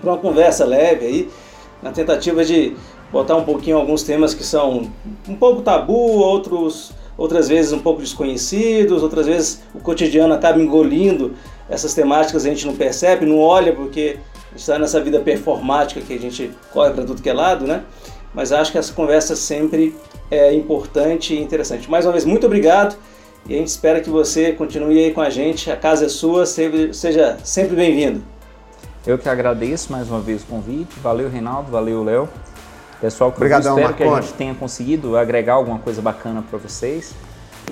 Para 0.01 0.11
uma 0.11 0.17
conversa 0.17 0.65
leve 0.65 1.05
aí, 1.05 1.29
na 1.81 1.91
tentativa 1.91 2.43
de 2.43 2.75
botar 3.11 3.35
um 3.35 3.43
pouquinho 3.43 3.77
alguns 3.77 4.03
temas 4.03 4.33
que 4.33 4.43
são 4.43 4.89
um 5.27 5.35
pouco 5.35 5.61
tabu, 5.61 5.93
outros 5.93 6.91
outras 7.17 7.47
vezes 7.47 7.71
um 7.71 7.79
pouco 7.79 8.01
desconhecidos, 8.01 9.03
outras 9.03 9.27
vezes 9.27 9.61
o 9.75 9.79
cotidiano 9.79 10.33
acaba 10.33 10.59
engolindo 10.59 11.35
essas 11.69 11.93
temáticas 11.93 12.45
a 12.45 12.49
gente 12.49 12.65
não 12.65 12.75
percebe, 12.75 13.25
não 13.25 13.39
olha 13.39 13.73
porque 13.73 14.17
está 14.55 14.77
nessa 14.77 14.99
vida 14.99 15.19
performática 15.19 16.01
que 16.01 16.13
a 16.13 16.19
gente 16.19 16.51
corre 16.73 16.91
para 16.91 17.05
tudo 17.05 17.21
que 17.21 17.29
é 17.29 17.33
lado, 17.33 17.65
né? 17.65 17.83
Mas 18.33 18.51
acho 18.51 18.71
que 18.71 18.77
essa 18.77 18.91
conversa 18.93 19.35
sempre 19.35 19.95
é 20.29 20.53
importante 20.53 21.33
e 21.33 21.41
interessante. 21.41 21.89
Mais 21.89 22.05
uma 22.05 22.11
vez, 22.11 22.25
muito 22.25 22.45
obrigado 22.45 22.97
e 23.47 23.55
a 23.55 23.57
gente 23.57 23.67
espera 23.67 24.01
que 24.01 24.09
você 24.09 24.51
continue 24.51 24.99
aí 24.99 25.11
com 25.11 25.21
a 25.21 25.29
gente. 25.29 25.71
A 25.71 25.77
casa 25.77 26.05
é 26.05 26.09
sua, 26.09 26.45
seja 26.45 26.93
seja 26.93 27.37
sempre 27.43 27.75
bem-vindo. 27.75 28.21
Eu 29.05 29.17
que 29.17 29.27
agradeço 29.27 29.91
mais 29.91 30.09
uma 30.09 30.19
vez 30.19 30.43
o 30.43 30.45
convite. 30.45 30.99
Valeu, 30.99 31.29
Reinaldo. 31.29 31.71
Valeu, 31.71 32.03
Léo. 32.03 32.29
Pessoal, 32.99 33.33
Obrigadão, 33.35 33.75
espero 33.77 33.95
que 33.95 34.03
a 34.03 34.05
Marconi. 34.05 34.27
gente 34.27 34.37
tenha 34.37 34.53
conseguido 34.53 35.17
agregar 35.17 35.53
alguma 35.55 35.79
coisa 35.79 36.01
bacana 36.01 36.43
para 36.47 36.59
vocês. 36.59 37.15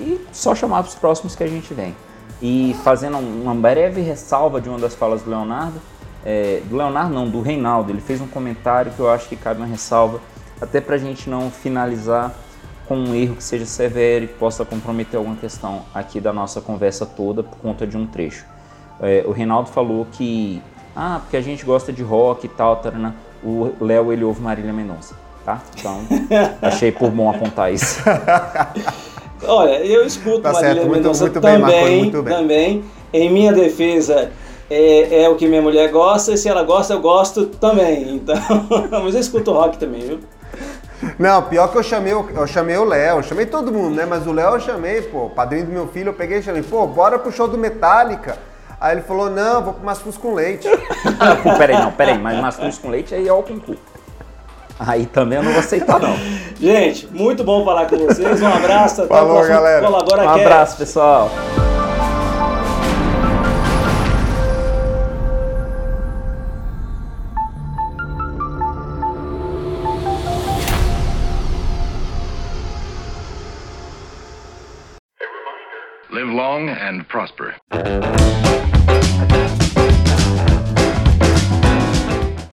E 0.00 0.20
só 0.32 0.54
chamar 0.54 0.82
para 0.82 0.88
os 0.88 0.94
próximos 0.96 1.36
que 1.36 1.44
a 1.44 1.46
gente 1.46 1.72
vem. 1.72 1.94
E 2.42 2.74
fazendo 2.82 3.16
um- 3.18 3.42
uma 3.42 3.54
breve 3.54 4.00
ressalva 4.00 4.60
de 4.60 4.68
uma 4.68 4.78
das 4.78 4.94
falas 4.94 5.22
do 5.22 5.30
Leonardo, 5.30 5.80
é, 6.24 6.62
do 6.64 6.76
Leonardo 6.76 7.14
não, 7.14 7.28
do 7.28 7.40
Reinaldo, 7.42 7.92
ele 7.92 8.00
fez 8.00 8.20
um 8.20 8.26
comentário 8.26 8.90
que 8.92 8.98
eu 8.98 9.08
acho 9.08 9.28
que 9.28 9.36
cabe 9.36 9.60
uma 9.60 9.66
ressalva, 9.68 10.20
até 10.60 10.80
para 10.80 10.96
a 10.96 10.98
gente 10.98 11.30
não 11.30 11.50
finalizar 11.50 12.34
com 12.88 12.96
um 12.96 13.14
erro 13.14 13.36
que 13.36 13.44
seja 13.44 13.64
severo 13.66 14.24
e 14.24 14.28
que 14.28 14.34
possa 14.34 14.64
comprometer 14.64 15.16
alguma 15.16 15.36
questão 15.36 15.82
aqui 15.94 16.20
da 16.20 16.32
nossa 16.32 16.60
conversa 16.60 17.06
toda 17.06 17.42
por 17.44 17.56
conta 17.58 17.86
de 17.86 17.96
um 17.96 18.04
trecho. 18.06 18.44
É, 19.00 19.22
o 19.26 19.30
Reinaldo 19.30 19.68
falou 19.68 20.06
que, 20.10 20.60
ah, 20.94 21.20
porque 21.22 21.36
a 21.36 21.40
gente 21.40 21.64
gosta 21.64 21.92
de 21.92 22.02
rock 22.02 22.46
e 22.46 22.48
tal, 22.48 22.76
tarana. 22.76 23.14
o 23.42 23.72
Léo 23.80 24.12
ele 24.12 24.24
ouve 24.24 24.40
Marília 24.40 24.72
Mendonça, 24.72 25.14
tá? 25.44 25.60
Então, 25.78 26.00
achei 26.62 26.92
por 26.92 27.10
bom 27.10 27.30
apontar 27.30 27.72
isso. 27.72 28.02
Olha, 29.46 29.84
eu 29.84 30.04
escuto 30.06 30.40
Tá 30.40 30.52
Marília 30.52 30.74
certo, 30.74 30.86
muito- 30.88 31.00
Mendonça 31.02 31.24
muito 31.24 31.40
bem, 31.40 31.60
também, 31.60 32.10
bem. 32.10 32.22
também. 32.24 32.84
Em 33.12 33.30
minha 33.32 33.52
defesa, 33.52 34.30
é, 34.68 35.22
é 35.24 35.28
o 35.28 35.36
que 35.36 35.48
minha 35.48 35.62
mulher 35.62 35.90
gosta, 35.90 36.32
e 36.32 36.36
se 36.36 36.48
ela 36.48 36.62
gosta, 36.62 36.92
eu 36.92 37.00
gosto 37.00 37.46
também. 37.46 38.14
Então, 38.16 38.36
mas 39.02 39.14
eu 39.14 39.20
escuto 39.20 39.52
rock 39.52 39.78
também, 39.78 40.02
viu? 40.02 40.18
Não, 41.18 41.42
pior 41.44 41.68
que 41.72 41.78
eu 41.78 41.82
chamei, 41.82 42.12
o- 42.12 42.28
eu 42.34 42.46
chamei 42.46 42.76
o 42.76 42.84
Léo, 42.84 43.22
chamei 43.22 43.46
todo 43.46 43.72
mundo, 43.72 43.96
né? 43.96 44.04
Mas 44.04 44.26
o 44.26 44.32
Léo 44.32 44.56
eu 44.56 44.60
chamei, 44.60 45.00
pô, 45.00 45.30
padrinho 45.30 45.64
do 45.66 45.72
meu 45.72 45.88
filho, 45.88 46.10
eu 46.10 46.14
peguei 46.14 46.38
e 46.38 46.42
chamei, 46.42 46.62
pô, 46.62 46.86
bora 46.86 47.18
pro 47.18 47.32
show 47.32 47.48
do 47.48 47.56
Metallica. 47.56 48.36
Aí 48.80 48.94
ele 48.94 49.02
falou, 49.02 49.28
não, 49.28 49.62
vou 49.62 49.74
pro 49.74 49.84
Mascus 49.84 50.16
com 50.16 50.34
leite. 50.34 50.66
Pô, 51.42 51.52
peraí, 51.58 51.76
não, 51.78 51.92
peraí, 51.92 52.18
mas 52.18 52.40
mascuz 52.40 52.78
com 52.78 52.88
leite 52.88 53.14
aí 53.14 53.28
é 53.28 53.32
o 53.32 53.42
concurso. 53.42 53.82
Aí 54.78 55.04
também 55.04 55.36
eu 55.36 55.44
não 55.44 55.50
vou 55.52 55.60
aceitar, 55.60 56.00
não. 56.00 56.16
Gente, 56.58 57.06
muito 57.08 57.44
bom 57.44 57.62
falar 57.62 57.86
com 57.86 57.98
vocês. 57.98 58.40
Um 58.40 58.46
abraço, 58.48 59.02
até 59.02 59.14
Falou, 59.14 59.32
o 59.32 59.34
próximo 59.34 59.54
galera. 59.54 59.86
Colabora 59.86 60.22
Um 60.22 60.26
Cast. 60.28 60.40
abraço, 60.40 60.76
pessoal. 60.78 61.30
long 76.40 76.70
and 76.70 77.06
prosper. 77.06 77.54